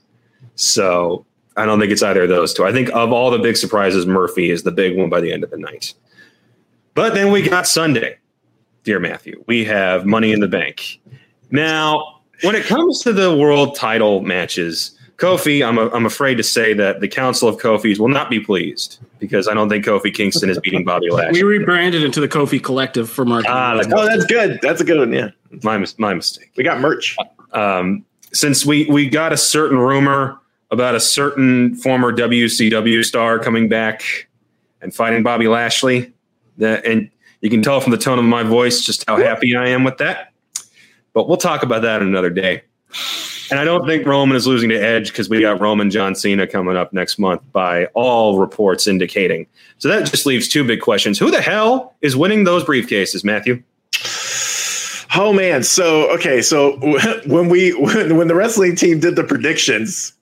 So 0.56 1.26
I 1.56 1.66
don't 1.66 1.80
think 1.80 1.92
it's 1.92 2.04
either 2.04 2.24
of 2.24 2.30
those 2.30 2.54
two. 2.54 2.66
I 2.66 2.72
think 2.72 2.90
of 2.90 3.12
all 3.12 3.32
the 3.32 3.40
big 3.40 3.58
surprises, 3.58 4.06
Murphy 4.06 4.50
is 4.50 4.64
the 4.64 4.72
big 4.72 4.98
one 4.98 5.10
by 5.10 5.22
the 5.22 5.32
end 5.32 5.44
of 5.44 5.50
the 5.52 5.58
night. 5.58 5.94
But 6.94 7.14
then 7.14 7.32
we 7.32 7.48
got 7.48 7.68
Sunday, 7.68 8.18
dear 8.84 9.00
Matthew. 9.00 9.44
We 9.48 9.64
have 9.66 10.06
Money 10.06 10.32
in 10.32 10.40
the 10.40 10.48
Bank. 10.48 11.00
Now, 11.52 12.22
when 12.42 12.56
it 12.56 12.66
comes 12.66 13.02
to 13.02 13.14
the 13.14 13.36
world 13.36 13.76
title 13.76 14.22
matches, 14.22 14.97
Kofi, 15.18 15.68
I'm, 15.68 15.80
a, 15.80 15.89
I'm 15.89 16.06
afraid 16.06 16.35
to 16.35 16.44
say 16.44 16.73
that 16.73 16.99
the 16.99 17.07
Council 17.07 17.49
of 17.49 17.57
Kofis 17.57 17.98
will 17.98 18.07
not 18.07 18.30
be 18.30 18.39
pleased 18.39 18.99
because 19.18 19.48
I 19.48 19.56
don't 19.56 19.68
think 19.68 19.84
Kofi 19.84 20.14
Kingston 20.14 20.49
is 20.49 20.60
beating 20.60 20.85
Bobby 20.85 21.10
Lashley. 21.10 21.44
We 21.44 21.57
rebranded 21.57 22.03
into 22.03 22.22
the 22.22 22.27
Kofi 22.27 22.64
Collective 22.64 23.10
for 23.10 23.26
marketing. 23.26 23.52
Ah, 23.52 23.76
that's 23.76 23.91
oh, 23.91 24.06
that's 24.06 24.26
good. 24.26 24.60
That's 24.61 24.80
a 24.80 24.84
good 24.84 24.99
one. 24.99 25.11
Yeah, 25.11 25.30
my, 25.64 25.84
my 25.98 26.14
mistake. 26.14 26.52
we 26.56 26.64
got 26.64 26.80
merch. 26.80 27.18
um, 27.53 28.06
since 28.31 28.64
we 28.64 28.85
we 28.85 29.10
got 29.10 29.34
a 29.34 29.38
certain 29.38 29.80
rumor 29.80 30.39
about 30.69 30.94
a 30.94 30.99
certain 30.99 31.73
former 31.76 32.14
WCW 32.14 33.03
star 33.03 33.39
coming 33.39 33.69
back 33.69 34.27
and 34.81 34.94
fighting 34.94 35.23
Bobby 35.23 35.48
Lashley, 35.48 36.14
that 36.57 36.85
and 36.85 37.10
you 37.41 37.49
can 37.49 37.64
tell 37.64 37.81
from 37.81 37.91
the 37.91 37.98
tone 37.98 38.19
of 38.19 38.26
my 38.26 38.44
voice 38.44 38.81
just 38.81 39.03
how 39.07 39.18
happy 39.18 39.56
I 39.56 39.69
am 39.69 39.84
with 39.84 39.98
that. 39.98 40.31
But 41.14 41.27
we'll 41.27 41.38
talk 41.38 41.64
about 41.64 41.81
that 41.81 42.03
another 42.03 42.30
day. 42.30 42.61
And 43.49 43.60
I 43.60 43.64
don't 43.64 43.86
think 43.86 44.06
Roman 44.06 44.36
is 44.36 44.45
losing 44.45 44.69
to 44.69 44.76
Edge 44.76 45.07
because 45.07 45.30
we 45.30 45.41
got 45.41 45.61
Roman 45.61 45.90
John 45.90 46.15
Cena 46.15 46.48
coming 46.48 46.76
up 46.76 46.91
next 46.91 47.18
month 47.18 47.41
by 47.52 47.86
all 47.88 48.40
reports 48.40 48.88
indicating. 48.88 49.48
So 49.78 49.88
that 49.90 50.06
just 50.06 50.26
leaves 50.26 50.48
two 50.48 50.64
big 50.64 50.82
questions. 50.82 51.18
Who 51.18 51.32
the 51.32 51.41
hell 51.41 51.95
is 52.02 52.15
winning 52.15 52.44
those 52.44 52.64
briefcases, 52.64 53.24
Matthew? 53.24 53.64
Oh 55.15 55.34
man, 55.34 55.64
so 55.64 56.11
okay, 56.14 56.41
so 56.41 56.78
when 57.26 57.49
we 57.49 57.72
when, 57.74 58.18
when 58.18 58.28
the 58.28 58.36
wrestling 58.36 58.76
team 58.76 58.99
did 58.99 59.15
the 59.15 59.24
predictions, 59.24 60.14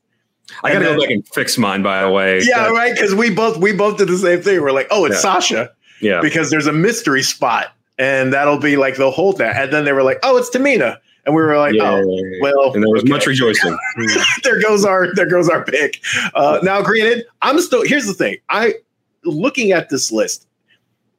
I 0.64 0.72
got 0.72 0.80
to 0.80 0.86
go 0.86 1.00
back 1.00 1.10
and 1.10 1.28
fix 1.28 1.58
mine, 1.58 1.84
by 1.84 2.02
the 2.02 2.10
way. 2.10 2.42
Yeah, 2.44 2.70
right. 2.70 2.94
Because 2.94 3.16
we 3.16 3.30
both 3.30 3.58
we 3.58 3.74
both 3.74 3.98
did 3.98 4.08
the 4.08 4.18
same 4.18 4.42
thing. 4.42 4.62
We're 4.62 4.72
like, 4.72 4.88
oh, 4.92 5.06
it's 5.06 5.16
Yeah. 5.16 5.20
Sasha. 5.22 5.72
Yeah. 6.02 6.22
Because 6.22 6.50
there's 6.50 6.68
a 6.68 6.74
mystery 6.74 7.24
spot, 7.24 7.74
and 7.98 8.32
that'll 8.34 8.60
be 8.60 8.78
like 8.78 8.98
they'll 8.98 9.12
hold 9.12 9.38
that. 9.40 9.56
And 9.56 9.74
then 9.74 9.86
they 9.86 9.94
were 9.94 10.04
like, 10.04 10.20
oh, 10.24 10.38
it's 10.38 10.50
Tamina, 10.50 10.98
and 11.26 11.34
we 11.36 11.42
were 11.42 11.58
like, 11.58 11.74
Yeah. 11.74 11.92
oh, 12.04 12.22
well, 12.42 12.74
and 12.74 12.84
there 12.84 12.92
was 12.92 13.04
okay. 13.04 13.10
much 13.12 13.26
rejoicing. 13.26 13.78
there 14.44 14.62
goes 14.62 14.86
our 14.86 15.14
there 15.16 15.28
goes 15.28 15.50
our 15.50 15.64
pick. 15.64 16.02
Uh, 16.34 16.60
now, 16.64 16.82
granted, 16.82 17.26
I'm 17.42 17.60
still 17.60 17.84
here's 17.86 18.06
the 18.06 18.14
thing. 18.14 18.38
I 18.50 18.76
looking 19.24 19.72
at 19.72 19.90
this 19.90 20.12
list, 20.12 20.48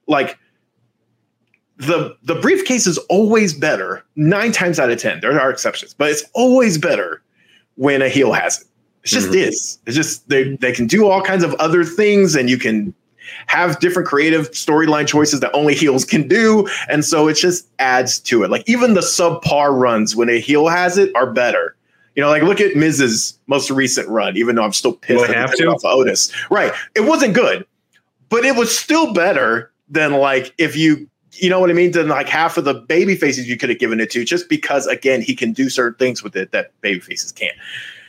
like 0.06 0.38
the 1.78 2.16
the 2.22 2.36
briefcase 2.36 2.86
is 2.86 2.98
always 3.10 3.52
better 3.52 4.04
nine 4.16 4.52
times 4.52 4.78
out 4.78 4.90
of 4.90 4.98
ten. 4.98 5.20
There 5.20 5.38
are 5.38 5.50
exceptions, 5.50 5.92
but 5.94 6.10
it's 6.10 6.24
always 6.34 6.78
better 6.78 7.22
when 7.74 8.00
a 8.00 8.08
heel 8.08 8.32
has 8.32 8.60
it. 8.62 8.66
It 9.04 9.08
just 9.08 9.28
Mhm. 9.30 9.36
is. 9.48 9.78
It's 9.86 9.96
just 9.96 10.28
they 10.28 10.56
they 10.56 10.72
can 10.72 10.86
do 10.86 11.06
all 11.06 11.20
kinds 11.22 11.44
of 11.44 11.52
other 11.54 11.84
things, 11.84 12.34
and 12.34 12.48
you 12.48 12.58
can 12.58 12.94
have 13.46 13.78
different 13.78 14.08
creative 14.08 14.50
storyline 14.50 15.06
choices 15.06 15.40
that 15.40 15.50
only 15.54 15.74
heels 15.74 16.04
can 16.04 16.26
do, 16.28 16.68
and 16.88 17.04
so 17.04 17.28
it 17.28 17.34
just 17.34 17.68
adds 17.78 18.18
to 18.20 18.42
it. 18.42 18.50
Like 18.50 18.68
even 18.68 18.94
the 18.94 19.00
subpar 19.00 19.78
runs 19.78 20.14
when 20.16 20.28
a 20.28 20.40
heel 20.40 20.68
has 20.68 20.98
it 20.98 21.14
are 21.14 21.30
better. 21.30 21.76
You 22.14 22.22
know, 22.22 22.28
like 22.30 22.42
look 22.42 22.60
at 22.60 22.74
Miz's 22.76 23.38
most 23.46 23.70
recent 23.70 24.08
run. 24.08 24.36
Even 24.36 24.56
though 24.56 24.64
I'm 24.64 24.72
still 24.72 24.94
pissed 24.94 25.18
Well, 25.18 25.26
that 25.26 25.32
they 25.34 25.38
have 25.38 25.54
to? 25.54 25.66
off 25.66 25.84
of 25.84 25.98
Otis, 25.98 26.32
right? 26.50 26.72
It 26.94 27.02
wasn't 27.02 27.34
good, 27.34 27.66
but 28.30 28.44
it 28.44 28.56
was 28.56 28.76
still 28.76 29.12
better 29.12 29.70
than 29.88 30.14
like 30.14 30.54
if 30.58 30.76
you 30.76 31.08
you 31.32 31.50
know 31.50 31.60
what 31.60 31.68
I 31.68 31.74
mean? 31.74 31.92
Than 31.92 32.08
like 32.08 32.28
half 32.28 32.56
of 32.56 32.64
the 32.64 32.72
baby 32.72 33.14
faces 33.14 33.46
you 33.46 33.58
could 33.58 33.68
have 33.68 33.78
given 33.78 34.00
it 34.00 34.10
to, 34.12 34.24
just 34.24 34.48
because 34.48 34.86
again 34.86 35.20
he 35.20 35.34
can 35.34 35.52
do 35.52 35.68
certain 35.68 35.98
things 35.98 36.22
with 36.22 36.34
it 36.34 36.52
that 36.52 36.72
baby 36.80 37.00
faces 37.00 37.32
can't. 37.32 37.56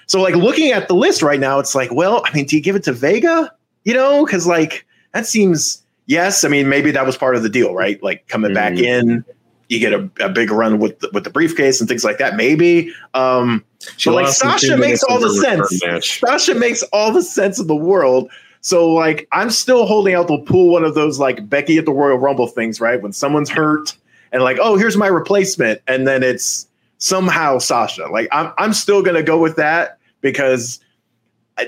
So 0.06 0.22
like 0.22 0.35
looking 0.35 0.72
at 0.72 0.88
the 0.88 0.95
list 0.95 1.22
right 1.22 1.39
now, 1.39 1.60
it's 1.60 1.76
like, 1.76 1.91
well, 1.91 2.23
I 2.26 2.34
mean, 2.34 2.45
do 2.45 2.56
you 2.56 2.61
give 2.61 2.77
it 2.77 2.84
to 2.85 2.94
Vega? 2.94 3.52
You 3.84 3.94
know, 3.94 4.26
because 4.26 4.48
like 4.48 4.87
that 5.18 5.26
seems 5.26 5.81
yes. 6.06 6.44
I 6.44 6.48
mean, 6.48 6.69
maybe 6.69 6.91
that 6.91 7.06
was 7.06 7.18
part 7.18 7.35
of 7.35 7.44
the 7.44 7.49
deal, 7.49 7.73
right? 7.73 8.02
Like 8.03 8.27
coming 8.27 8.53
back 8.53 8.73
Mhm. 8.73 8.84
in, 8.84 9.26
you 9.69 9.80
get 9.80 9.94
a, 9.94 10.10
a 10.22 10.30
big 10.30 10.52
run 10.52 10.80
with 10.80 10.99
the, 10.99 11.10
with 11.11 11.23
the 11.23 11.30
briefcase 11.30 11.80
and 11.81 11.89
things 11.89 12.03
like 12.03 12.19
that. 12.19 12.35
Maybe, 12.38 12.94
um, 13.14 13.64
She 13.98 14.10
but 14.10 14.15
like 14.15 14.26
lost 14.26 14.44
in 14.44 14.52
two 14.52 14.57
Sasha 14.60 14.77
makes 14.77 15.03
all 15.03 15.19
the 15.19 15.34
sense. 15.34 15.84
Match. 15.84 16.19
Sasha 16.19 16.56
makes 16.56 16.84
all 16.94 17.11
the 17.11 17.22
sense 17.22 17.60
in 17.60 17.68
the 17.68 17.76
world. 17.76 18.30
So 18.61 18.89
like 18.89 19.27
I'm 19.31 19.49
still 19.49 19.85
holding 19.85 20.14
out 20.14 20.27
to 20.27 20.38
pull 20.39 20.69
one 20.69 20.84
of 20.84 20.94
those 20.95 21.19
like 21.19 21.49
Becky 21.49 21.77
at 21.77 21.85
the 21.85 21.91
Royal 21.94 22.18
Rumble 22.18 22.48
things, 22.48 22.80
right? 22.80 23.02
When 23.02 23.11
someone's 23.11 23.49
hurt 23.49 23.95
and 24.31 24.44
like, 24.44 24.57
oh, 24.61 24.77
here's 24.77 24.98
my 24.98 25.07
replacement, 25.07 25.81
and 25.88 26.07
then 26.07 26.22
it's 26.23 26.68
somehow 26.99 27.57
Sasha. 27.60 28.07
Like 28.07 28.27
I'm 28.31 28.52
I'm 28.57 28.73
still 28.73 29.02
gonna 29.02 29.23
go 29.23 29.38
with 29.39 29.56
that 29.57 29.98
because 30.22 30.80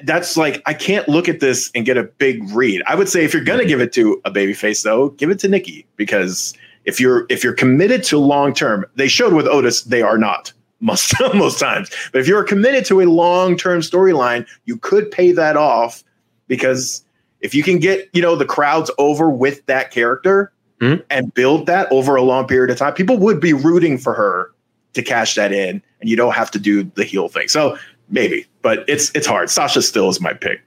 that's 0.03 0.37
like 0.37 0.61
I 0.65 0.73
can't 0.73 1.07
look 1.07 1.27
at 1.27 1.39
this 1.39 1.71
and 1.75 1.85
get 1.85 1.97
a 1.97 2.03
big 2.03 2.47
read. 2.51 2.81
I 2.87 2.95
would 2.95 3.09
say 3.09 3.23
if 3.23 3.33
you're 3.33 3.43
gonna 3.43 3.65
give 3.65 3.81
it 3.81 3.91
to 3.93 4.21
a 4.25 4.31
babyface 4.31 4.83
though, 4.83 5.09
give 5.09 5.29
it 5.29 5.39
to 5.39 5.47
Nikki 5.47 5.85
because 5.95 6.53
if 6.85 6.99
you're 6.99 7.25
if 7.29 7.43
you're 7.43 7.53
committed 7.53 8.03
to 8.05 8.17
long 8.17 8.53
term, 8.53 8.85
they 8.95 9.07
showed 9.07 9.33
with 9.33 9.47
Otis 9.47 9.83
they 9.83 10.01
are 10.01 10.17
not 10.17 10.53
most 10.79 11.13
most 11.33 11.59
times. 11.59 11.89
But 12.11 12.21
if 12.21 12.27
you're 12.27 12.43
committed 12.43 12.85
to 12.85 13.01
a 13.01 13.05
long 13.05 13.57
term 13.57 13.81
storyline, 13.81 14.45
you 14.65 14.77
could 14.77 15.09
pay 15.11 15.31
that 15.33 15.57
off 15.57 16.03
because 16.47 17.03
if 17.41 17.55
you 17.55 17.63
can 17.63 17.79
get 17.79 18.09
you 18.13 18.21
know 18.21 18.35
the 18.35 18.45
crowds 18.45 18.91
over 18.97 19.29
with 19.29 19.65
that 19.67 19.91
character 19.91 20.51
Mhm. 20.81 21.03
and 21.09 21.33
build 21.33 21.65
that 21.65 21.91
over 21.91 22.15
a 22.15 22.21
long 22.21 22.47
period 22.47 22.71
of 22.71 22.77
time, 22.77 22.93
people 22.93 23.17
would 23.17 23.41
be 23.41 23.51
rooting 23.51 23.97
for 23.97 24.13
her 24.13 24.51
to 24.93 25.01
cash 25.03 25.35
that 25.35 25.51
in, 25.51 25.81
and 25.99 26.09
you 26.09 26.15
don't 26.15 26.33
have 26.33 26.49
to 26.51 26.57
do 26.59 26.83
the 26.95 27.03
heel 27.03 27.27
thing. 27.27 27.49
So 27.49 27.77
maybe, 28.09 28.45
but 28.61 28.83
it's 28.87 29.11
it's 29.15 29.27
hard. 29.27 29.49
Sasha 29.49 29.81
still 29.81 30.09
is 30.09 30.19
my 30.21 30.33
pick. 30.33 30.61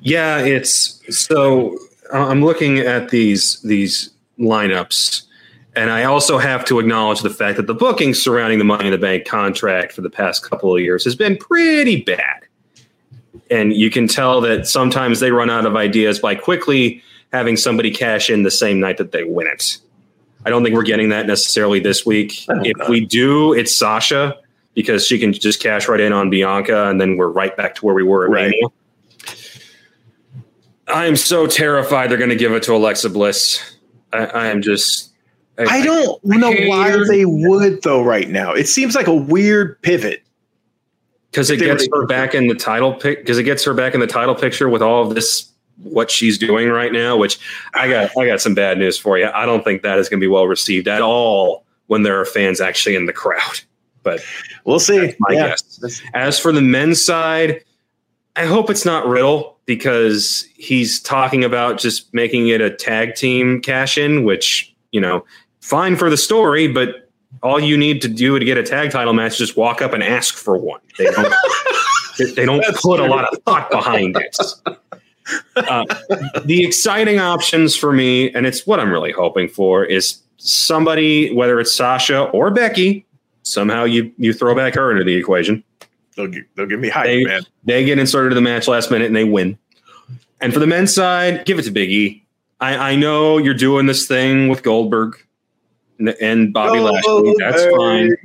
Yeah, 0.00 0.38
it's 0.38 1.00
so 1.16 1.78
uh, 2.12 2.26
I'm 2.26 2.44
looking 2.44 2.78
at 2.78 3.10
these 3.10 3.60
these 3.62 4.10
lineups, 4.38 5.22
and 5.74 5.90
I 5.90 6.04
also 6.04 6.38
have 6.38 6.64
to 6.66 6.78
acknowledge 6.78 7.20
the 7.20 7.30
fact 7.30 7.56
that 7.56 7.66
the 7.66 7.74
booking 7.74 8.14
surrounding 8.14 8.58
the 8.58 8.64
Money 8.64 8.86
in 8.86 8.92
the 8.92 8.98
Bank 8.98 9.24
contract 9.24 9.92
for 9.92 10.02
the 10.02 10.10
past 10.10 10.48
couple 10.48 10.74
of 10.74 10.80
years 10.80 11.04
has 11.04 11.16
been 11.16 11.36
pretty 11.36 12.02
bad. 12.02 12.42
And 13.50 13.72
you 13.72 13.90
can 13.90 14.08
tell 14.08 14.40
that 14.40 14.66
sometimes 14.66 15.20
they 15.20 15.30
run 15.30 15.50
out 15.50 15.66
of 15.66 15.76
ideas 15.76 16.18
by 16.18 16.34
quickly 16.34 17.02
having 17.32 17.56
somebody 17.56 17.92
cash 17.92 18.28
in 18.28 18.42
the 18.42 18.50
same 18.50 18.80
night 18.80 18.98
that 18.98 19.12
they 19.12 19.22
win 19.22 19.46
it. 19.46 19.78
I 20.44 20.50
don't 20.50 20.64
think 20.64 20.74
we're 20.74 20.82
getting 20.82 21.10
that 21.10 21.26
necessarily 21.26 21.78
this 21.78 22.04
week. 22.04 22.44
If 22.48 22.88
we 22.88 23.04
do, 23.04 23.52
it's 23.52 23.74
Sasha 23.74 24.36
because 24.76 25.04
she 25.04 25.18
can 25.18 25.32
just 25.32 25.60
cash 25.60 25.88
right 25.88 25.98
in 26.00 26.12
on 26.12 26.30
Bianca, 26.30 26.88
and 26.88 27.00
then 27.00 27.16
we're 27.16 27.28
right 27.30 27.56
back 27.56 27.74
to 27.76 27.84
where 27.84 27.94
we 27.94 28.04
were 28.04 28.26
at 28.26 28.30
Right. 28.30 28.50
Mania. 28.50 28.68
I 30.86 31.06
am 31.06 31.16
so 31.16 31.48
terrified 31.48 32.10
they're 32.10 32.18
going 32.18 32.30
to 32.30 32.36
give 32.36 32.52
it 32.52 32.62
to 32.64 32.72
Alexa 32.74 33.10
Bliss. 33.10 33.76
I, 34.12 34.26
I 34.26 34.46
am 34.46 34.62
just. 34.62 35.10
I 35.58 35.82
don't 35.82 36.22
know 36.24 36.52
why 36.68 36.96
they 37.08 37.24
would 37.24 37.82
though. 37.82 38.02
Right 38.04 38.28
now, 38.28 38.52
it 38.52 38.68
seems 38.68 38.94
like 38.94 39.06
a 39.08 39.14
weird 39.14 39.80
pivot. 39.82 40.22
because 41.30 41.50
it 41.50 41.56
gets 41.58 41.88
her 41.92 42.06
back 42.06 42.34
in 42.34 42.46
the 42.46 42.54
title 42.54 42.92
pic 42.94 43.18
because 43.20 43.38
it 43.38 43.44
gets 43.44 43.64
her 43.64 43.72
back 43.74 43.94
in 43.94 44.00
the 44.00 44.06
title 44.06 44.34
picture 44.34 44.68
with 44.68 44.82
all 44.82 45.08
of 45.08 45.14
this 45.14 45.50
what 45.82 46.10
she's 46.10 46.36
doing 46.38 46.68
right 46.68 46.92
now. 46.92 47.16
Which 47.16 47.38
I 47.74 47.88
got 47.88 48.10
I 48.18 48.26
got 48.26 48.40
some 48.42 48.54
bad 48.54 48.78
news 48.78 48.98
for 48.98 49.16
you. 49.18 49.28
I 49.34 49.46
don't 49.46 49.64
think 49.64 49.82
that 49.82 49.98
is 49.98 50.08
going 50.10 50.20
to 50.20 50.24
be 50.24 50.28
well 50.28 50.46
received 50.46 50.86
at 50.88 51.00
all 51.02 51.64
when 51.86 52.02
there 52.02 52.20
are 52.20 52.26
fans 52.26 52.60
actually 52.60 52.94
in 52.94 53.06
the 53.06 53.12
crowd. 53.14 53.60
But 54.06 54.20
We'll 54.64 54.78
see. 54.78 55.14
My 55.18 55.34
Yeah. 55.34 55.48
guess. 55.48 56.00
As 56.14 56.38
for 56.38 56.52
the 56.52 56.60
men's 56.62 57.04
side, 57.04 57.60
I 58.36 58.44
hope 58.46 58.70
it's 58.70 58.84
not 58.84 59.06
Riddle 59.06 59.58
because 59.66 60.46
he's 60.54 61.00
talking 61.00 61.42
about 61.42 61.78
just 61.78 62.14
making 62.14 62.46
it 62.48 62.60
a 62.60 62.70
tag 62.70 63.16
team 63.16 63.60
cash 63.60 63.98
in, 63.98 64.22
which, 64.22 64.72
you 64.92 65.00
know, 65.00 65.24
fine 65.60 65.96
for 65.96 66.08
the 66.08 66.16
story, 66.16 66.68
but 66.68 67.10
all 67.42 67.58
you 67.58 67.76
need 67.76 68.00
to 68.02 68.08
do 68.08 68.38
to 68.38 68.44
get 68.44 68.56
a 68.56 68.62
tag 68.62 68.92
title 68.92 69.12
match 69.12 69.32
is 69.32 69.38
just 69.38 69.56
walk 69.56 69.82
up 69.82 69.92
and 69.92 70.02
ask 70.04 70.34
for 70.34 70.56
one. 70.56 70.80
They 70.98 71.06
don't, 71.06 71.34
they, 72.36 72.44
don't 72.44 72.60
That's 72.60 72.80
put 72.82 73.00
a 73.00 73.06
lot 73.06 73.24
of 73.32 73.42
thought 73.42 73.70
behind 73.70 74.16
it. 74.16 74.36
Uh, 75.56 75.84
the 76.44 76.64
exciting 76.64 77.18
options 77.18 77.74
for 77.74 77.92
me, 77.92 78.32
and 78.34 78.46
it's 78.46 78.66
what 78.66 78.78
I'm 78.78 78.92
really 78.92 79.10
hoping 79.12 79.48
for, 79.48 79.84
is 79.84 80.22
somebody, 80.36 81.34
whether 81.34 81.58
it's 81.58 81.72
Sasha 81.72 82.24
or 82.30 82.50
Becky, 82.50 83.05
somehow 83.46 83.84
you 83.84 84.12
you 84.18 84.32
throw 84.32 84.54
back 84.54 84.74
her 84.74 84.90
into 84.90 85.04
the 85.04 85.14
equation. 85.14 85.62
They'll, 86.16 86.30
they'll 86.54 86.66
give 86.66 86.80
me 86.80 86.88
hype, 86.88 87.04
They, 87.06 87.24
man. 87.24 87.42
they 87.64 87.84
get 87.84 87.98
inserted 87.98 88.30
to 88.30 88.34
the 88.34 88.40
match 88.40 88.66
last 88.66 88.90
minute 88.90 89.06
and 89.06 89.14
they 89.14 89.24
win. 89.24 89.58
And 90.40 90.52
for 90.52 90.58
the 90.60 90.66
men's 90.66 90.92
side, 90.94 91.44
give 91.44 91.58
it 91.58 91.62
to 91.62 91.70
Big 91.70 91.90
E. 91.90 92.24
I, 92.58 92.92
I 92.92 92.96
know 92.96 93.36
you're 93.36 93.54
doing 93.54 93.84
this 93.86 94.06
thing 94.06 94.48
with 94.48 94.62
Goldberg 94.62 95.16
and, 95.98 96.08
and 96.20 96.52
Bobby 96.52 96.80
Lashley. 96.80 97.34
That's 97.38 97.64
fine. 97.76 98.16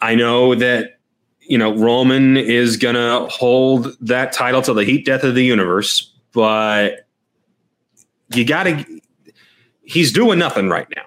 I 0.00 0.14
know 0.14 0.54
that 0.54 0.98
you 1.40 1.58
know 1.58 1.74
Roman 1.76 2.36
is 2.36 2.76
gonna 2.76 3.26
hold 3.28 3.96
that 4.00 4.32
title 4.32 4.62
till 4.62 4.74
the 4.74 4.84
heat 4.84 5.04
death 5.04 5.24
of 5.24 5.34
the 5.34 5.44
universe, 5.44 6.10
but 6.32 7.06
you 8.34 8.44
gotta 8.46 8.84
he's 9.82 10.10
doing 10.12 10.38
nothing 10.38 10.68
right 10.70 10.88
now. 10.94 11.04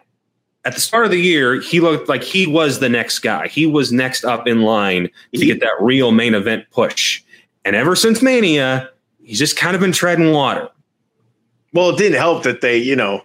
At 0.67 0.73
the 0.75 0.81
start 0.81 1.05
of 1.05 1.11
the 1.11 1.19
year, 1.21 1.61
he 1.61 1.79
looked 1.79 2.09
like 2.09 2.23
he 2.23 2.45
was 2.45 2.79
the 2.79 2.89
next 2.89 3.19
guy. 3.19 3.47
He 3.47 3.65
was 3.65 3.93
next 3.93 4.25
up 4.25 4.47
in 4.49 4.63
line 4.63 5.09
to 5.33 5.45
get 5.45 5.61
that 5.61 5.71
real 5.79 6.11
main 6.11 6.35
event 6.35 6.65
push. 6.71 7.23
And 7.63 7.73
ever 7.73 7.95
since 7.95 8.21
Mania, 8.21 8.89
he's 9.23 9.39
just 9.39 9.55
kind 9.55 9.75
of 9.75 9.79
been 9.81 9.93
treading 9.93 10.33
water. 10.33 10.67
Well, 11.71 11.91
it 11.91 11.97
didn't 11.97 12.17
help 12.17 12.43
that 12.43 12.59
they, 12.59 12.77
you 12.79 12.97
know, 12.97 13.21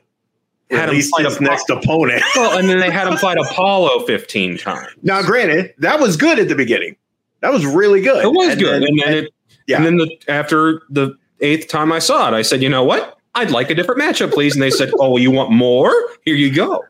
Had 0.71 0.91
him 0.91 1.03
fight 1.03 1.25
his 1.25 1.41
next 1.41 1.69
opponent. 1.69 2.23
Well, 2.37 2.57
and 2.57 2.69
then 2.69 2.79
they 2.79 2.93
had 2.93 3.09
him 3.09 3.17
fight 3.19 3.39
Apollo 3.39 4.07
15 4.07 4.59
times. 4.59 4.93
now, 5.03 5.21
granted, 5.23 5.75
that 5.79 5.99
was 5.99 6.17
good 6.17 6.39
at 6.39 6.47
the 6.47 6.55
beginning. 6.55 6.95
That 7.41 7.53
was 7.53 7.67
really 7.67 8.01
good. 8.03 8.25
It 8.25 8.33
was 8.33 8.51
And 8.51 8.61
good. 8.61 8.83
then- 8.83 8.89
and 8.89 8.99
then 9.05 9.15
it, 9.25 9.35
yeah. 9.67 9.79
and 9.79 9.85
then 9.87 9.97
the, 9.97 10.17
after 10.29 10.83
the 10.91 11.17
eighth 11.41 11.67
time 11.67 11.91
I 11.91 11.99
saw 11.99 12.29
it, 12.29 12.35
I 12.35 12.43
said, 12.43 12.63
you 12.63 12.69
know 12.69 12.85
what? 12.85 13.19
I'd 13.35 13.51
like 13.51 13.69
a 13.71 13.75
different 13.75 14.01
matchup, 14.01 14.33
please. 14.33 14.55
And 14.55 14.63
they 14.63 14.71
said, 14.71 14.93
oh, 15.01 15.11
well, 15.11 15.19
you 15.23 15.33
want 15.33 15.51
more? 15.51 15.93
Here 16.25 16.37
you 16.37 16.55
go. 16.55 16.85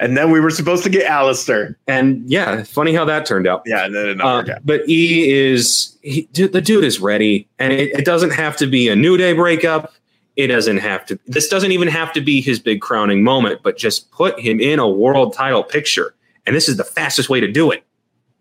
And 0.00 0.16
then 0.16 0.30
we 0.30 0.40
were 0.40 0.50
supposed 0.50 0.82
to 0.84 0.90
get 0.90 1.06
Aleister. 1.10 1.74
And 1.86 2.28
yeah, 2.28 2.62
funny 2.64 2.92
how 2.94 3.04
that 3.06 3.26
turned 3.26 3.46
out. 3.46 3.62
Yeah, 3.66 3.84
and 3.86 3.94
then 3.94 4.06
it 4.08 4.20
Uh, 4.20 4.42
got. 4.42 4.64
but 4.66 4.88
E 4.88 5.30
is 5.30 5.96
he, 6.02 6.28
dude, 6.32 6.52
the 6.52 6.60
dude 6.60 6.84
is 6.84 7.00
ready, 7.00 7.48
and 7.58 7.72
it, 7.72 7.90
it 7.98 8.04
doesn't 8.04 8.30
have 8.30 8.56
to 8.58 8.66
be 8.66 8.88
a 8.88 8.96
New 8.96 9.16
Day 9.16 9.32
breakup. 9.32 9.92
It 10.36 10.48
doesn't 10.48 10.78
have 10.78 11.06
to. 11.06 11.18
This 11.26 11.48
doesn't 11.48 11.72
even 11.72 11.88
have 11.88 12.12
to 12.12 12.20
be 12.20 12.40
his 12.40 12.58
big 12.60 12.80
crowning 12.80 13.22
moment, 13.24 13.62
but 13.62 13.76
just 13.78 14.10
put 14.10 14.38
him 14.38 14.60
in 14.60 14.78
a 14.78 14.88
world 14.88 15.32
title 15.32 15.62
picture, 15.62 16.14
and 16.46 16.54
this 16.54 16.68
is 16.68 16.76
the 16.76 16.84
fastest 16.84 17.28
way 17.30 17.40
to 17.40 17.50
do 17.50 17.70
it. 17.70 17.82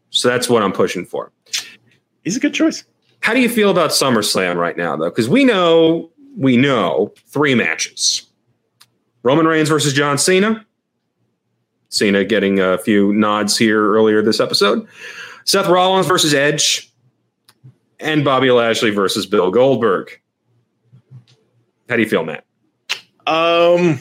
So 0.09 0.27
that's 0.27 0.49
what 0.49 0.61
I'm 0.61 0.73
pushing 0.73 1.05
for. 1.05 1.31
He's 2.23 2.35
a 2.37 2.39
good 2.39 2.53
choice. 2.53 2.83
How 3.21 3.33
do 3.33 3.39
you 3.39 3.49
feel 3.49 3.71
about 3.71 3.91
SummerSlam 3.91 4.55
right 4.55 4.77
now, 4.77 4.95
though? 4.95 5.09
Because 5.09 5.29
we 5.29 5.43
know 5.45 6.11
we 6.37 6.57
know 6.57 7.13
three 7.27 7.55
matches: 7.55 8.23
Roman 9.23 9.45
Reigns 9.47 9.69
versus 9.69 9.93
John 9.93 10.17
Cena. 10.17 10.65
Cena 11.95 12.25
getting 12.25 12.59
a 12.59 12.77
few 12.77 13.13
nods 13.13 13.57
here 13.57 13.93
earlier 13.93 14.21
this 14.21 14.39
episode. 14.39 14.87
Seth 15.45 15.67
Rollins 15.67 16.07
versus 16.07 16.33
Edge, 16.33 16.91
and 17.99 18.25
Bobby 18.25 18.51
Lashley 18.51 18.89
versus 18.89 19.25
Bill 19.25 19.49
Goldberg. 19.51 20.19
How 21.87 21.95
do 21.95 22.01
you 22.01 22.09
feel, 22.09 22.23
Matt? 22.25 22.45
Um, 23.25 23.99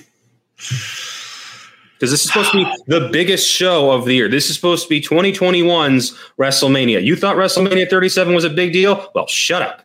Because 0.57 2.11
this 2.11 2.25
is 2.25 2.29
supposed 2.29 2.51
to 2.53 2.65
be 2.65 2.73
the 2.87 3.09
biggest 3.13 3.49
show 3.49 3.91
of 3.93 4.05
the 4.05 4.15
year. 4.15 4.29
This 4.29 4.51
is 4.51 4.57
supposed 4.57 4.83
to 4.85 4.89
be 4.89 5.01
2021's 5.01 6.13
WrestleMania. 6.39 7.03
You 7.05 7.15
thought 7.15 7.37
WrestleMania 7.37 7.89
37 7.89 8.35
was 8.35 8.45
a 8.45 8.51
big 8.51 8.73
deal? 8.73 9.09
Well, 9.15 9.27
shut 9.29 9.63
up. 9.63 9.83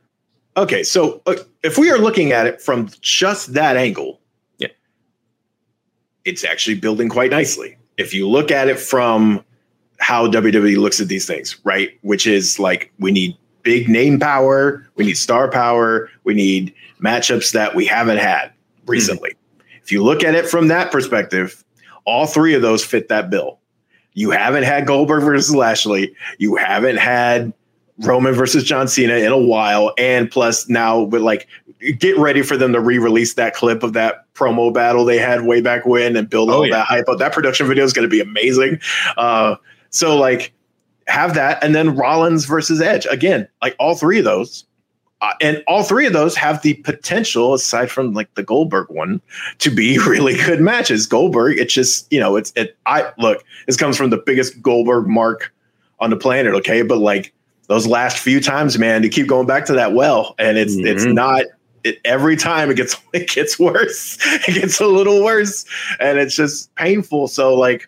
okay, 0.58 0.82
so 0.84 1.22
uh, 1.28 1.36
if 1.64 1.78
we 1.78 1.92
are 1.92 1.98
looking 2.00 2.32
at 2.32 2.48
it 2.48 2.62
from 2.62 2.90
just 3.02 3.54
that 3.54 3.78
angle, 3.78 4.20
Yeah. 4.58 4.68
it's 6.26 6.44
actually 6.44 6.76
building 6.80 7.08
quite 7.10 7.32
nicely. 7.32 7.78
If 8.00 8.14
you 8.14 8.28
look 8.28 8.50
at 8.50 8.70
it 8.70 8.80
from 8.80 9.44
how 10.00 10.26
WWE 10.28 10.78
looks 10.78 11.02
at 11.02 11.10
these 11.10 11.28
things, 11.28 11.58
right? 11.66 11.90
Which 12.02 12.26
is 12.26 12.58
like 12.58 12.92
we 12.98 13.12
need 13.12 13.38
big 13.64 13.90
name 13.90 14.20
power, 14.20 14.88
we 14.96 15.06
need 15.06 15.18
star 15.18 15.52
power, 15.52 16.10
we 16.24 16.34
need 16.34 16.74
matchups 17.02 17.52
that 17.52 17.76
we 17.76 17.86
haven't 17.86 18.18
had 18.18 18.52
recently. 18.86 19.32
Mm-hmm. 19.32 19.80
If 19.84 19.92
you 19.92 20.04
look 20.04 20.24
at 20.24 20.34
it 20.34 20.48
from 20.48 20.70
that 20.70 20.92
perspective, 20.92 21.64
all 22.06 22.26
three 22.26 22.54
of 22.54 22.62
those 22.62 22.86
fit 22.86 23.10
that 23.10 23.30
bill. 23.30 23.60
You 24.14 24.32
haven't 24.32 24.64
had 24.64 24.88
Goldberg 24.88 25.24
versus 25.24 25.54
Lashley. 25.54 26.16
You 26.38 26.56
haven't 26.56 26.98
had 26.98 27.54
Roman 28.00 28.34
versus 28.34 28.64
John 28.64 28.88
Cena 28.88 29.16
in 29.16 29.32
a 29.32 29.38
while. 29.38 29.94
And 29.98 30.30
plus, 30.32 30.68
now 30.70 31.02
with 31.02 31.22
like, 31.22 31.48
get 31.98 32.18
ready 32.18 32.42
for 32.42 32.58
them 32.58 32.74
to 32.74 32.80
re 32.80 32.98
release 32.98 33.34
that 33.36 33.54
clip 33.54 33.84
of 33.84 33.94
that 33.94 34.26
promo 34.34 34.74
battle 34.74 35.06
they 35.06 35.18
had 35.18 35.44
way 35.46 35.62
back 35.62 35.86
when 35.86 36.16
and 36.16 36.30
build 36.30 36.50
Oh, 36.50 36.56
all 36.56 36.66
yeah. 36.68 36.76
that 36.78 36.86
hype 36.88 37.10
up. 37.10 37.20
That 37.20 37.34
production 37.34 37.68
video 37.68 37.84
is 37.84 37.94
going 37.94 38.08
to 38.08 38.10
be 38.10 38.22
amazing. 38.22 38.80
Uh, 39.18 39.56
so, 39.90 40.18
like, 40.18 40.54
have 41.08 41.34
that. 41.34 41.64
And 41.64 41.74
then 41.74 41.96
Rollins 41.96 42.46
versus 42.46 42.82
Edge. 42.82 43.06
Again, 43.10 43.48
like 43.62 43.76
all 43.80 43.96
three 43.96 44.20
of 44.20 44.26
those. 44.26 44.66
Uh, 45.22 45.34
and 45.42 45.62
all 45.68 45.84
three 45.84 46.06
of 46.08 46.14
those 46.14 46.34
have 46.34 46.62
the 46.62 46.76
potential, 46.76 47.54
aside 47.54 47.92
from 47.92 48.14
like 48.14 48.34
the 48.36 48.44
Goldberg 48.44 48.88
one, 48.90 49.20
to 49.58 49.70
be 49.70 49.98
really 50.08 50.36
good 50.38 50.62
matches. 50.62 51.06
Goldberg, 51.06 51.58
it's 51.58 51.74
just 51.74 52.08
you 52.10 52.22
know, 52.22 52.38
it's 52.38 52.54
it. 52.56 52.78
I 52.86 53.12
look, 53.18 53.44
this 53.68 53.76
comes 53.76 53.98
from 53.98 54.12
the 54.12 54.18
biggest 54.26 54.62
Goldberg 54.62 55.08
mark 55.08 55.54
on 56.00 56.10
the 56.10 56.16
planet. 56.16 56.54
Okay, 56.56 56.84
but 56.84 57.00
like 57.00 57.34
those 57.70 57.88
last 57.88 58.18
few 58.18 58.42
times, 58.42 58.78
man, 58.78 59.02
to 59.04 59.10
keep 59.10 59.28
going 59.28 59.48
back 59.48 59.64
to 59.68 59.74
that 59.74 59.94
well, 59.94 60.36
and 60.38 60.58
it's 60.58 60.76
it's 60.76 61.06
Mhm. 61.06 61.14
not. 61.14 61.44
It, 61.86 62.00
every 62.04 62.36
time 62.36 62.70
it 62.70 62.76
gets 62.76 62.98
it 63.14 63.30
gets 63.30 63.58
worse. 63.58 64.18
It 64.48 64.56
gets 64.56 64.82
a 64.82 64.88
little 64.88 65.24
worse, 65.24 65.64
and 66.02 66.20
it's 66.20 66.36
just 66.36 66.74
painful. 66.76 67.30
So 67.30 67.56
like, 67.56 67.88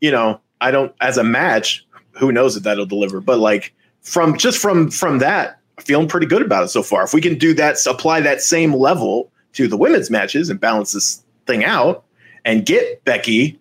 you 0.00 0.12
know, 0.12 0.40
I 0.60 0.70
don't 0.70 0.94
as 1.00 1.18
a 1.18 1.24
match. 1.24 1.84
Who 2.12 2.30
knows 2.30 2.56
if 2.56 2.62
that'll 2.62 2.86
deliver? 2.86 3.20
But 3.20 3.40
like 3.40 3.74
from 4.02 4.36
just 4.38 4.58
from 4.58 4.90
from 4.90 5.18
that, 5.18 5.58
feeling 5.80 6.06
pretty 6.06 6.26
good 6.26 6.42
about 6.42 6.62
it 6.62 6.68
so 6.68 6.82
far. 6.82 7.02
If 7.02 7.12
we 7.12 7.20
can 7.20 7.36
do 7.36 7.54
that, 7.54 7.78
apply 7.86 8.20
that 8.20 8.40
same 8.40 8.72
level 8.72 9.32
to 9.54 9.66
the 9.66 9.76
women's 9.76 10.10
matches 10.10 10.48
and 10.50 10.60
balance 10.60 10.92
this 10.92 11.22
thing 11.46 11.64
out 11.64 12.04
and 12.44 12.64
get 12.66 13.02
Becky, 13.04 13.58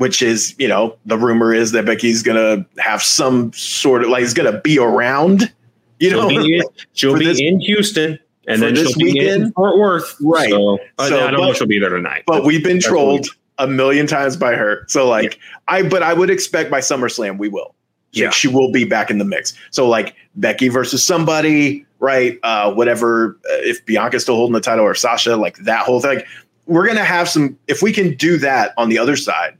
which 0.00 0.22
is, 0.22 0.54
you 0.58 0.66
know, 0.66 0.96
the 1.04 1.18
rumor 1.18 1.52
is 1.52 1.72
that 1.72 1.84
Becky's 1.84 2.22
gonna 2.22 2.64
have 2.78 3.02
some 3.02 3.52
sort 3.52 4.02
of 4.02 4.08
like 4.08 4.22
is 4.22 4.32
gonna 4.32 4.58
be 4.62 4.78
around, 4.78 5.52
you 5.98 6.08
she'll 6.08 6.22
know. 6.22 6.28
be, 6.42 6.56
in, 6.56 6.62
she'll 6.94 7.18
be 7.18 7.26
this- 7.26 7.38
in 7.38 7.60
Houston, 7.60 8.18
and 8.48 8.58
for 8.60 8.64
then 8.64 8.74
this 8.74 8.88
she'll 8.92 8.98
be 8.98 9.10
in 9.10 9.14
weekend? 9.24 9.54
Fort 9.54 9.76
Worth. 9.78 10.16
Right. 10.22 10.48
So, 10.48 10.78
I- 10.98 11.08
So, 11.10 11.26
I 11.26 11.30
don't 11.30 11.40
know 11.42 11.50
if 11.50 11.58
she'll 11.58 11.66
be 11.66 11.78
there 11.78 11.90
tonight. 11.90 12.22
but 12.26 12.44
we've 12.44 12.64
been 12.64 12.80
trolled 12.80 13.26
a 13.58 13.66
million 13.66 14.06
times 14.06 14.38
by 14.38 14.54
her. 14.54 14.84
So 14.88 15.06
like 15.06 15.38
I 15.68 15.82
but 15.82 16.02
I 16.02 16.14
would 16.14 16.30
expect 16.30 16.70
by 16.70 16.80
SummerSlam 16.80 17.36
we 17.36 17.48
will. 17.50 17.74
She, 18.12 18.22
Yeah. 18.22 18.30
she 18.30 18.48
will 18.48 18.72
be 18.72 18.84
back 18.84 19.10
in 19.10 19.18
the 19.18 19.24
mix. 19.26 19.52
So 19.70 19.86
like 19.86 20.14
Becky 20.34 20.68
versus 20.68 21.04
somebody, 21.04 21.84
right? 21.98 22.38
Uh 22.42 22.72
whatever 22.72 23.38
uh, 23.44 23.56
if 23.60 23.84
Bianca's 23.84 24.22
still 24.22 24.36
holding 24.36 24.54
the 24.54 24.62
title 24.62 24.86
or 24.86 24.94
Sasha, 24.94 25.36
like 25.36 25.58
that 25.58 25.84
whole 25.84 26.00
thing. 26.00 26.22
We're 26.64 26.86
gonna 26.86 27.04
have 27.04 27.28
some 27.28 27.58
if 27.68 27.82
we 27.82 27.92
can 27.92 28.14
do 28.14 28.38
that 28.38 28.72
on 28.78 28.88
the 28.88 28.96
other 28.98 29.16
side, 29.16 29.58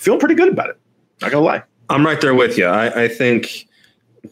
feel 0.00 0.18
pretty 0.18 0.34
good 0.34 0.48
about 0.48 0.70
it. 0.70 0.78
Not 1.20 1.30
gonna 1.30 1.44
lie. 1.44 1.62
I'm 1.88 2.04
right 2.04 2.20
there 2.20 2.34
with 2.34 2.56
you. 2.56 2.66
I, 2.66 3.04
I 3.04 3.08
think 3.08 3.68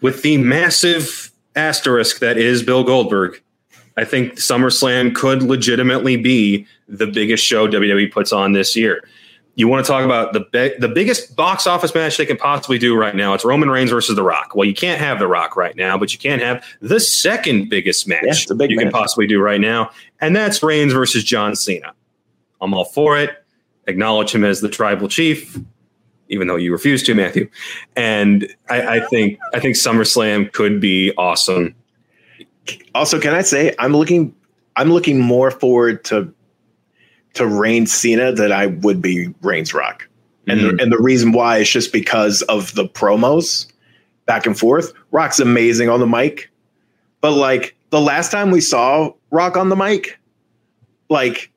with 0.00 0.22
the 0.22 0.38
massive 0.38 1.30
asterisk 1.56 2.20
that 2.20 2.38
is 2.38 2.62
Bill 2.62 2.84
Goldberg, 2.84 3.42
I 3.96 4.04
think 4.04 4.34
SummerSlam 4.34 5.14
could 5.14 5.42
legitimately 5.42 6.16
be 6.16 6.66
the 6.88 7.06
biggest 7.06 7.44
show 7.44 7.68
WWE 7.68 8.10
puts 8.10 8.32
on 8.32 8.52
this 8.52 8.76
year. 8.76 9.06
You 9.56 9.66
want 9.66 9.84
to 9.84 9.90
talk 9.90 10.04
about 10.04 10.32
the 10.32 10.40
be- 10.52 10.78
the 10.78 10.88
biggest 10.88 11.34
box 11.34 11.66
office 11.66 11.92
match 11.92 12.16
they 12.16 12.24
can 12.24 12.36
possibly 12.36 12.78
do 12.78 12.96
right 12.96 13.14
now? 13.14 13.34
It's 13.34 13.44
Roman 13.44 13.68
Reigns 13.68 13.90
versus 13.90 14.14
The 14.14 14.22
Rock. 14.22 14.54
Well, 14.54 14.68
you 14.68 14.74
can't 14.74 15.00
have 15.00 15.18
The 15.18 15.26
Rock 15.26 15.56
right 15.56 15.74
now, 15.74 15.98
but 15.98 16.12
you 16.12 16.18
can 16.18 16.38
have 16.38 16.64
the 16.80 17.00
second 17.00 17.68
biggest 17.68 18.06
match 18.06 18.46
Yeah, 18.48 18.54
big 18.56 18.70
you 18.70 18.78
can 18.78 18.90
possibly 18.90 19.26
do 19.26 19.40
right 19.40 19.60
now, 19.60 19.90
and 20.20 20.34
that's 20.34 20.62
Reigns 20.62 20.92
versus 20.92 21.24
John 21.24 21.56
Cena. 21.56 21.92
I'm 22.60 22.72
all 22.72 22.84
for 22.84 23.18
it. 23.18 23.44
Acknowledge 23.88 24.32
him 24.32 24.44
as 24.44 24.60
the 24.60 24.68
tribal 24.68 25.08
chief, 25.08 25.58
even 26.28 26.46
though 26.46 26.56
you 26.56 26.70
refuse 26.70 27.02
to, 27.04 27.14
Matthew. 27.14 27.48
And 27.96 28.46
I, 28.70 28.98
I 28.98 29.00
think 29.06 29.40
I 29.54 29.60
think 29.60 29.74
SummerSlam 29.76 30.52
could 30.52 30.80
be 30.80 31.12
awesome. 31.16 31.74
Also, 32.94 33.18
can 33.18 33.34
I 33.34 33.42
say 33.42 33.74
I'm 33.78 33.94
looking 33.96 34.34
I'm 34.76 34.92
looking 34.92 35.18
more 35.18 35.50
forward 35.50 36.04
to 36.04 36.32
to 37.34 37.46
Reigns 37.46 37.92
Cena 37.92 38.30
than 38.32 38.52
I 38.52 38.66
would 38.66 39.00
be 39.02 39.32
Reigns 39.42 39.72
Rock. 39.74 40.06
And 40.46 40.60
Mhm. 40.60 40.76
the, 40.76 40.82
and 40.82 40.92
the 40.92 40.98
reason 41.00 41.32
why 41.32 41.58
is 41.58 41.70
just 41.70 41.92
because 41.92 42.42
of 42.42 42.74
the 42.74 42.86
promos 42.86 43.66
back 44.26 44.46
and 44.46 44.58
forth. 44.58 44.92
Rock's 45.10 45.40
amazing 45.40 45.88
on 45.88 46.00
the 46.00 46.06
mic. 46.06 46.50
But 47.20 47.32
like 47.32 47.74
the 47.90 48.00
last 48.00 48.30
time 48.30 48.50
we 48.50 48.60
saw 48.60 49.12
Rock 49.30 49.56
on 49.56 49.68
the 49.70 49.76
mic, 49.76 50.18
like 51.08 51.50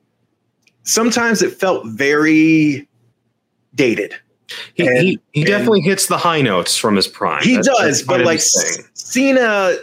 sometimes 0.84 1.42
it 1.42 1.52
felt 1.52 1.86
very 1.86 2.86
dated. 3.74 4.14
He, 4.74 4.86
And- 4.86 4.98
he, 4.98 5.18
he 5.32 5.44
definitely 5.44 5.80
hits 5.80 6.06
the 6.06 6.18
high 6.18 6.42
notes 6.42 6.76
from 6.76 6.96
his 6.96 7.06
prime. 7.08 7.42
He 7.42 7.56
That's- 7.56 7.66
does, 7.66 7.96
that's 7.98 8.02
but 8.02 8.20
like. 8.24 8.40
Cena, 8.94 9.74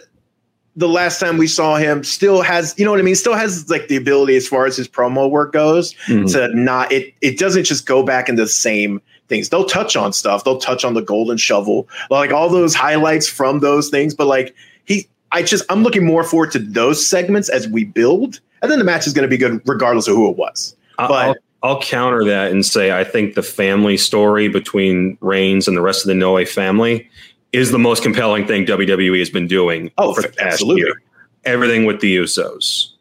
the 0.76 0.88
last 0.88 1.20
time 1.20 1.38
we 1.38 1.48
saw 1.48 1.76
him, 1.78 2.04
still 2.04 2.42
has 2.42 2.74
you 2.78 2.86
know 2.86 2.92
what 2.92 3.00
I 3.00 3.04
mean. 3.04 3.16
Still 3.16 3.34
has 3.36 3.70
like 3.70 3.88
the 3.88 3.96
ability 3.96 4.36
as 4.36 4.48
far 4.48 4.66
as 4.66 4.78
his 4.78 4.88
promo 4.88 5.30
work 5.30 5.52
goes 5.54 5.94
Mhm. 6.08 6.32
to 6.34 6.56
not 6.56 6.92
it. 6.92 7.14
It 7.22 7.38
doesn't 7.38 7.64
just 7.66 7.86
go 7.86 8.04
back 8.04 8.30
into 8.30 8.44
the 8.44 8.48
same 8.50 9.02
things. 9.28 9.50
They'll 9.50 9.66
touch 9.66 9.96
on 9.96 10.14
stuff. 10.14 10.44
They'll 10.44 10.58
touch 10.60 10.86
on 10.86 10.94
the 10.94 11.02
golden 11.02 11.38
shovel, 11.38 11.88
like 12.10 12.32
all 12.32 12.50
those 12.50 12.74
highlights 12.76 13.28
from 13.28 13.60
those 13.60 13.90
things. 13.90 14.14
But 14.16 14.28
like 14.28 14.56
he, 14.86 15.08
I 15.32 15.44
just 15.44 15.64
I'm 15.70 15.84
looking 15.84 16.06
more 16.06 16.24
forward 16.24 16.52
to 16.54 16.60
those 16.60 17.06
segments 17.06 17.50
as 17.50 17.68
we 17.68 17.84
build, 17.84 18.40
and 18.62 18.72
then 18.72 18.80
the 18.80 18.86
match 18.86 19.06
is 19.06 19.14
going 19.14 19.24
to 19.24 19.30
be 19.30 19.38
good 19.38 19.62
regardless 19.68 20.08
of 20.08 20.16
who 20.16 20.30
it 20.30 20.38
was. 20.38 20.76
But- 21.08 21.12
I'll, 21.28 21.36
I'll 21.62 21.82
counter 21.82 22.24
that 22.26 22.52
and 22.52 22.66
say 22.66 22.98
I 22.98 23.04
think 23.04 23.36
the 23.36 23.44
family 23.44 23.98
story 23.98 24.48
between 24.48 25.18
Reigns 25.22 25.68
and 25.68 25.76
the 25.76 25.82
rest 25.82 26.04
of 26.04 26.08
the 26.08 26.16
Noe 26.16 26.44
family 26.46 27.10
is 27.52 27.72
the 27.72 27.80
most 27.80 28.02
compelling 28.04 28.46
thing 28.48 28.66
WWE 28.66 29.20
has 29.20 29.30
been 29.30 29.48
doing 29.48 29.92
Oh, 29.98 30.14
for 30.14 30.22
the 30.22 30.30
past 30.30 30.54
absolutely. 30.54 30.84
year. 30.84 31.02
Everything 31.46 31.86
with 31.86 32.00
the 32.00 32.16
Usos. 32.18 32.92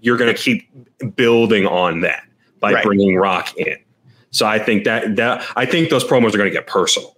You're 0.00 0.16
going 0.16 0.34
to 0.34 0.40
keep 0.40 0.68
building 1.16 1.66
on 1.66 2.00
that 2.00 2.24
by 2.58 2.72
Right. 2.72 2.84
bringing 2.84 3.16
Rock 3.16 3.56
in. 3.56 3.76
So 4.30 4.46
I 4.46 4.58
think 4.58 4.84
that 4.84 5.16
that 5.16 5.44
I 5.56 5.66
think 5.66 5.90
those 5.90 6.04
promos 6.04 6.34
are 6.34 6.38
going 6.38 6.50
to 6.50 6.54
get 6.56 6.66
personal. 6.66 7.16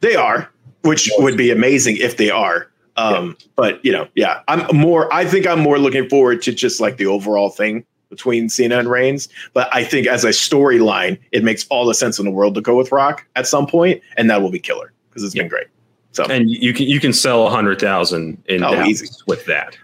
They 0.00 0.14
are, 0.16 0.50
which 0.82 1.10
would 1.18 1.36
be 1.36 1.50
amazing 1.50 1.96
if 1.98 2.16
they 2.16 2.30
are. 2.30 2.70
Um, 2.96 3.36
But 3.56 3.84
you 3.84 3.92
know, 3.92 4.08
yeah, 4.14 4.40
I'm 4.48 4.76
more. 4.76 5.12
I 5.12 5.24
think 5.24 5.46
I'm 5.46 5.60
more 5.60 5.78
looking 5.78 6.08
forward 6.08 6.42
to 6.42 6.52
just 6.52 6.80
like 6.80 6.96
the 6.96 7.06
overall 7.06 7.50
thing 7.50 7.84
between 8.16 8.48
Cena 8.48 8.78
and 8.78 8.90
Reigns. 8.90 9.28
But 9.52 9.68
I 9.72 9.84
think 9.84 10.06
as 10.06 10.24
a 10.24 10.28
storyline, 10.30 11.18
it 11.32 11.44
makes 11.44 11.66
all 11.68 11.84
the 11.86 11.94
sense 11.94 12.18
in 12.18 12.24
the 12.24 12.30
world 12.30 12.54
to 12.54 12.60
go 12.60 12.74
with 12.76 12.90
Rock 12.90 13.26
at 13.36 13.46
some 13.46 13.66
point, 13.66 14.02
and 14.16 14.30
that 14.30 14.40
will 14.42 14.50
be 14.50 14.58
killer 14.58 14.92
because 15.10 15.22
it's 15.22 15.34
been 15.34 15.48
great. 15.48 15.66
So 16.12 16.24
and 16.24 16.48
you 16.50 16.72
can 16.72 16.86
you 16.86 16.98
can 16.98 17.12
sell 17.12 17.46
a 17.46 17.50
hundred 17.50 17.78
thousand 17.78 18.42
in 18.46 18.64
Oh, 18.64 18.82
easy. 18.84 19.06
with 19.26 19.44
that. 19.46 19.76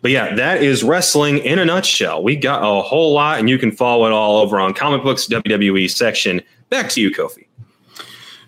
But 0.00 0.12
yeah, 0.12 0.34
that 0.36 0.62
is 0.62 0.82
wrestling 0.84 1.38
in 1.38 1.58
a 1.58 1.64
nutshell. 1.64 2.22
We 2.22 2.36
got 2.36 2.62
a 2.62 2.82
whole 2.82 3.12
lot, 3.12 3.38
and 3.38 3.50
you 3.50 3.58
can 3.58 3.70
follow 3.72 4.06
it 4.06 4.12
all 4.12 4.38
over 4.40 4.58
on 4.60 4.74
comic 4.74 5.02
books 5.02 5.26
WWE 5.26 5.90
section. 5.90 6.40
Back 6.70 6.88
to 6.90 7.00
you, 7.00 7.10
Kofi. 7.10 7.43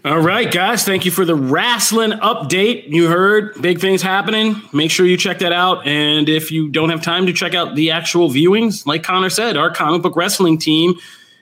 All 0.06 0.20
right, 0.20 0.52
guys. 0.52 0.84
Thank 0.84 1.04
you 1.04 1.10
for 1.10 1.24
the 1.24 1.34
wrestling 1.34 2.12
update. 2.12 2.90
You 2.90 3.08
heard 3.08 3.60
big 3.60 3.80
things 3.80 4.02
happening. 4.02 4.62
Make 4.72 4.92
sure 4.92 5.04
you 5.04 5.16
check 5.16 5.40
that 5.40 5.52
out. 5.52 5.84
And 5.84 6.28
if 6.28 6.52
you 6.52 6.68
don't 6.68 6.90
have 6.90 7.02
time 7.02 7.26
to 7.26 7.32
check 7.32 7.56
out 7.56 7.74
the 7.74 7.90
actual 7.90 8.30
viewings, 8.30 8.86
like 8.86 9.02
Connor 9.02 9.30
said, 9.30 9.56
our 9.56 9.68
comic 9.68 10.02
book 10.02 10.14
wrestling 10.14 10.58
team 10.58 10.94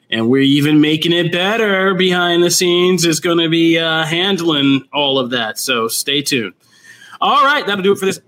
and 0.08 0.30
we're 0.30 0.40
even 0.40 0.80
making 0.80 1.12
it 1.12 1.30
better 1.30 1.92
behind 1.92 2.42
the 2.42 2.50
scenes. 2.50 3.04
Is 3.04 3.20
going 3.20 3.36
to 3.36 3.50
be 3.50 3.78
uh, 3.78 4.04
handling 4.04 4.88
all 4.94 5.18
of 5.18 5.28
that. 5.28 5.58
So 5.58 5.86
stay 5.86 6.22
tuned. 6.22 6.54
All 7.20 7.44
right, 7.44 7.66
that'll 7.66 7.84
do 7.84 7.92
it 7.92 7.98
for 7.98 8.06
this 8.06 8.20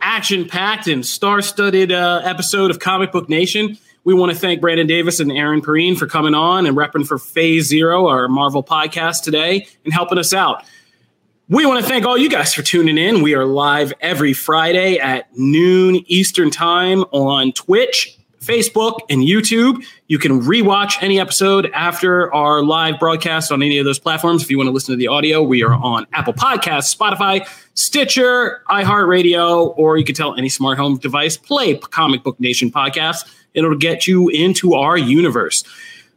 action-packed 0.00 0.86
and 0.86 1.04
star-studded 1.04 1.92
uh, 1.92 2.22
episode 2.24 2.70
of 2.70 2.78
Comic 2.78 3.12
Book 3.12 3.28
Nation. 3.28 3.76
We 4.04 4.14
want 4.14 4.32
to 4.32 4.38
thank 4.38 4.60
Brandon 4.60 4.86
Davis 4.86 5.20
and 5.20 5.30
Aaron 5.30 5.60
Perine 5.60 5.96
for 5.96 6.08
coming 6.08 6.34
on 6.34 6.66
and 6.66 6.76
repping 6.76 7.06
for 7.06 7.18
Phase 7.18 7.68
Zero, 7.68 8.08
our 8.08 8.26
Marvel 8.26 8.64
podcast 8.64 9.22
today, 9.22 9.66
and 9.84 9.94
helping 9.94 10.18
us 10.18 10.32
out. 10.32 10.64
We 11.48 11.66
want 11.66 11.84
to 11.84 11.88
thank 11.88 12.04
all 12.04 12.18
you 12.18 12.28
guys 12.28 12.52
for 12.52 12.62
tuning 12.62 12.98
in. 12.98 13.22
We 13.22 13.34
are 13.34 13.44
live 13.44 13.92
every 14.00 14.32
Friday 14.32 14.98
at 14.98 15.28
noon 15.38 16.02
Eastern 16.06 16.50
Time 16.50 17.02
on 17.12 17.52
Twitch, 17.52 18.18
Facebook, 18.40 18.98
and 19.08 19.22
YouTube. 19.22 19.84
You 20.08 20.18
can 20.18 20.40
rewatch 20.40 21.00
any 21.00 21.20
episode 21.20 21.70
after 21.72 22.32
our 22.34 22.60
live 22.60 22.98
broadcast 22.98 23.52
on 23.52 23.62
any 23.62 23.78
of 23.78 23.84
those 23.84 24.00
platforms. 24.00 24.42
If 24.42 24.50
you 24.50 24.56
want 24.56 24.66
to 24.66 24.72
listen 24.72 24.92
to 24.94 24.98
the 24.98 25.06
audio, 25.06 25.44
we 25.44 25.62
are 25.62 25.74
on 25.74 26.08
Apple 26.12 26.32
Podcasts, 26.32 26.92
Spotify, 26.92 27.46
Stitcher, 27.74 28.62
iHeartRadio, 28.68 29.74
or 29.76 29.96
you 29.96 30.04
can 30.04 30.16
tell 30.16 30.34
any 30.34 30.48
smart 30.48 30.76
home 30.78 30.98
device, 30.98 31.36
play 31.36 31.76
Comic 31.76 32.24
Book 32.24 32.40
Nation 32.40 32.72
podcast. 32.72 33.28
It'll 33.54 33.76
get 33.76 34.06
you 34.06 34.28
into 34.28 34.74
our 34.74 34.96
universe. 34.96 35.64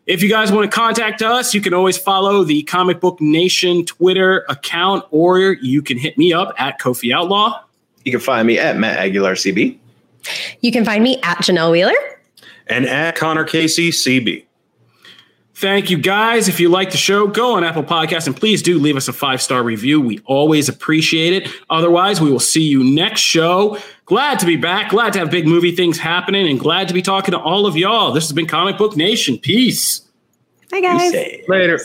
If 0.05 0.21
you 0.21 0.29
guys 0.29 0.51
want 0.51 0.69
to 0.69 0.75
contact 0.75 1.23
us, 1.23 1.53
you 1.53 1.61
can 1.61 1.73
always 1.73 1.97
follow 1.97 2.43
the 2.43 2.61
Comic 2.63 2.99
Book 2.99 3.19
Nation 3.19 3.85
Twitter 3.85 4.45
account, 4.49 5.03
or 5.09 5.39
you 5.39 5.81
can 5.81 5.97
hit 5.97 6.17
me 6.17 6.31
up 6.31 6.53
at 6.59 6.79
Kofi 6.79 7.13
Outlaw. 7.13 7.63
You 8.03 8.11
can 8.11 8.21
find 8.21 8.45
me 8.45 8.59
at 8.59 8.77
Matt 8.77 8.99
Aguilar 8.99 9.33
CB. 9.33 9.79
You 10.61 10.71
can 10.71 10.85
find 10.85 11.03
me 11.03 11.19
at 11.23 11.39
Janelle 11.39 11.71
Wheeler. 11.71 11.93
And 12.67 12.85
at 12.85 13.15
Connor 13.15 13.45
Casey 13.45 13.89
CB. 13.89 14.45
Thank 15.55 15.89
you 15.89 15.97
guys. 15.97 16.49
If 16.49 16.59
you 16.59 16.67
like 16.67 16.91
the 16.91 16.97
show, 16.97 17.27
go 17.27 17.55
on 17.55 17.63
Apple 17.63 17.83
Podcasts 17.83 18.27
and 18.27 18.35
please 18.35 18.61
do 18.61 18.77
leave 18.77 18.97
us 18.97 19.07
a 19.07 19.13
five 19.13 19.41
star 19.41 19.63
review. 19.63 20.01
We 20.01 20.19
always 20.25 20.67
appreciate 20.67 21.31
it. 21.31 21.49
Otherwise, 21.69 22.19
we 22.19 22.29
will 22.29 22.41
see 22.41 22.63
you 22.63 22.83
next 22.83 23.21
show. 23.21 23.77
Glad 24.05 24.39
to 24.39 24.45
be 24.45 24.55
back. 24.55 24.91
Glad 24.91 25.13
to 25.13 25.19
have 25.19 25.31
big 25.31 25.47
movie 25.47 25.75
things 25.75 25.97
happening 25.97 26.47
and 26.47 26.59
glad 26.59 26.87
to 26.87 26.93
be 26.93 27.01
talking 27.01 27.31
to 27.31 27.39
all 27.39 27.65
of 27.65 27.75
y'all. 27.75 28.11
This 28.11 28.25
has 28.25 28.33
been 28.33 28.45
Comic 28.45 28.77
Book 28.77 28.95
Nation. 28.95 29.37
Peace. 29.39 30.01
Hi, 30.71 30.79
guys. 30.79 31.11
Later. 31.47 31.79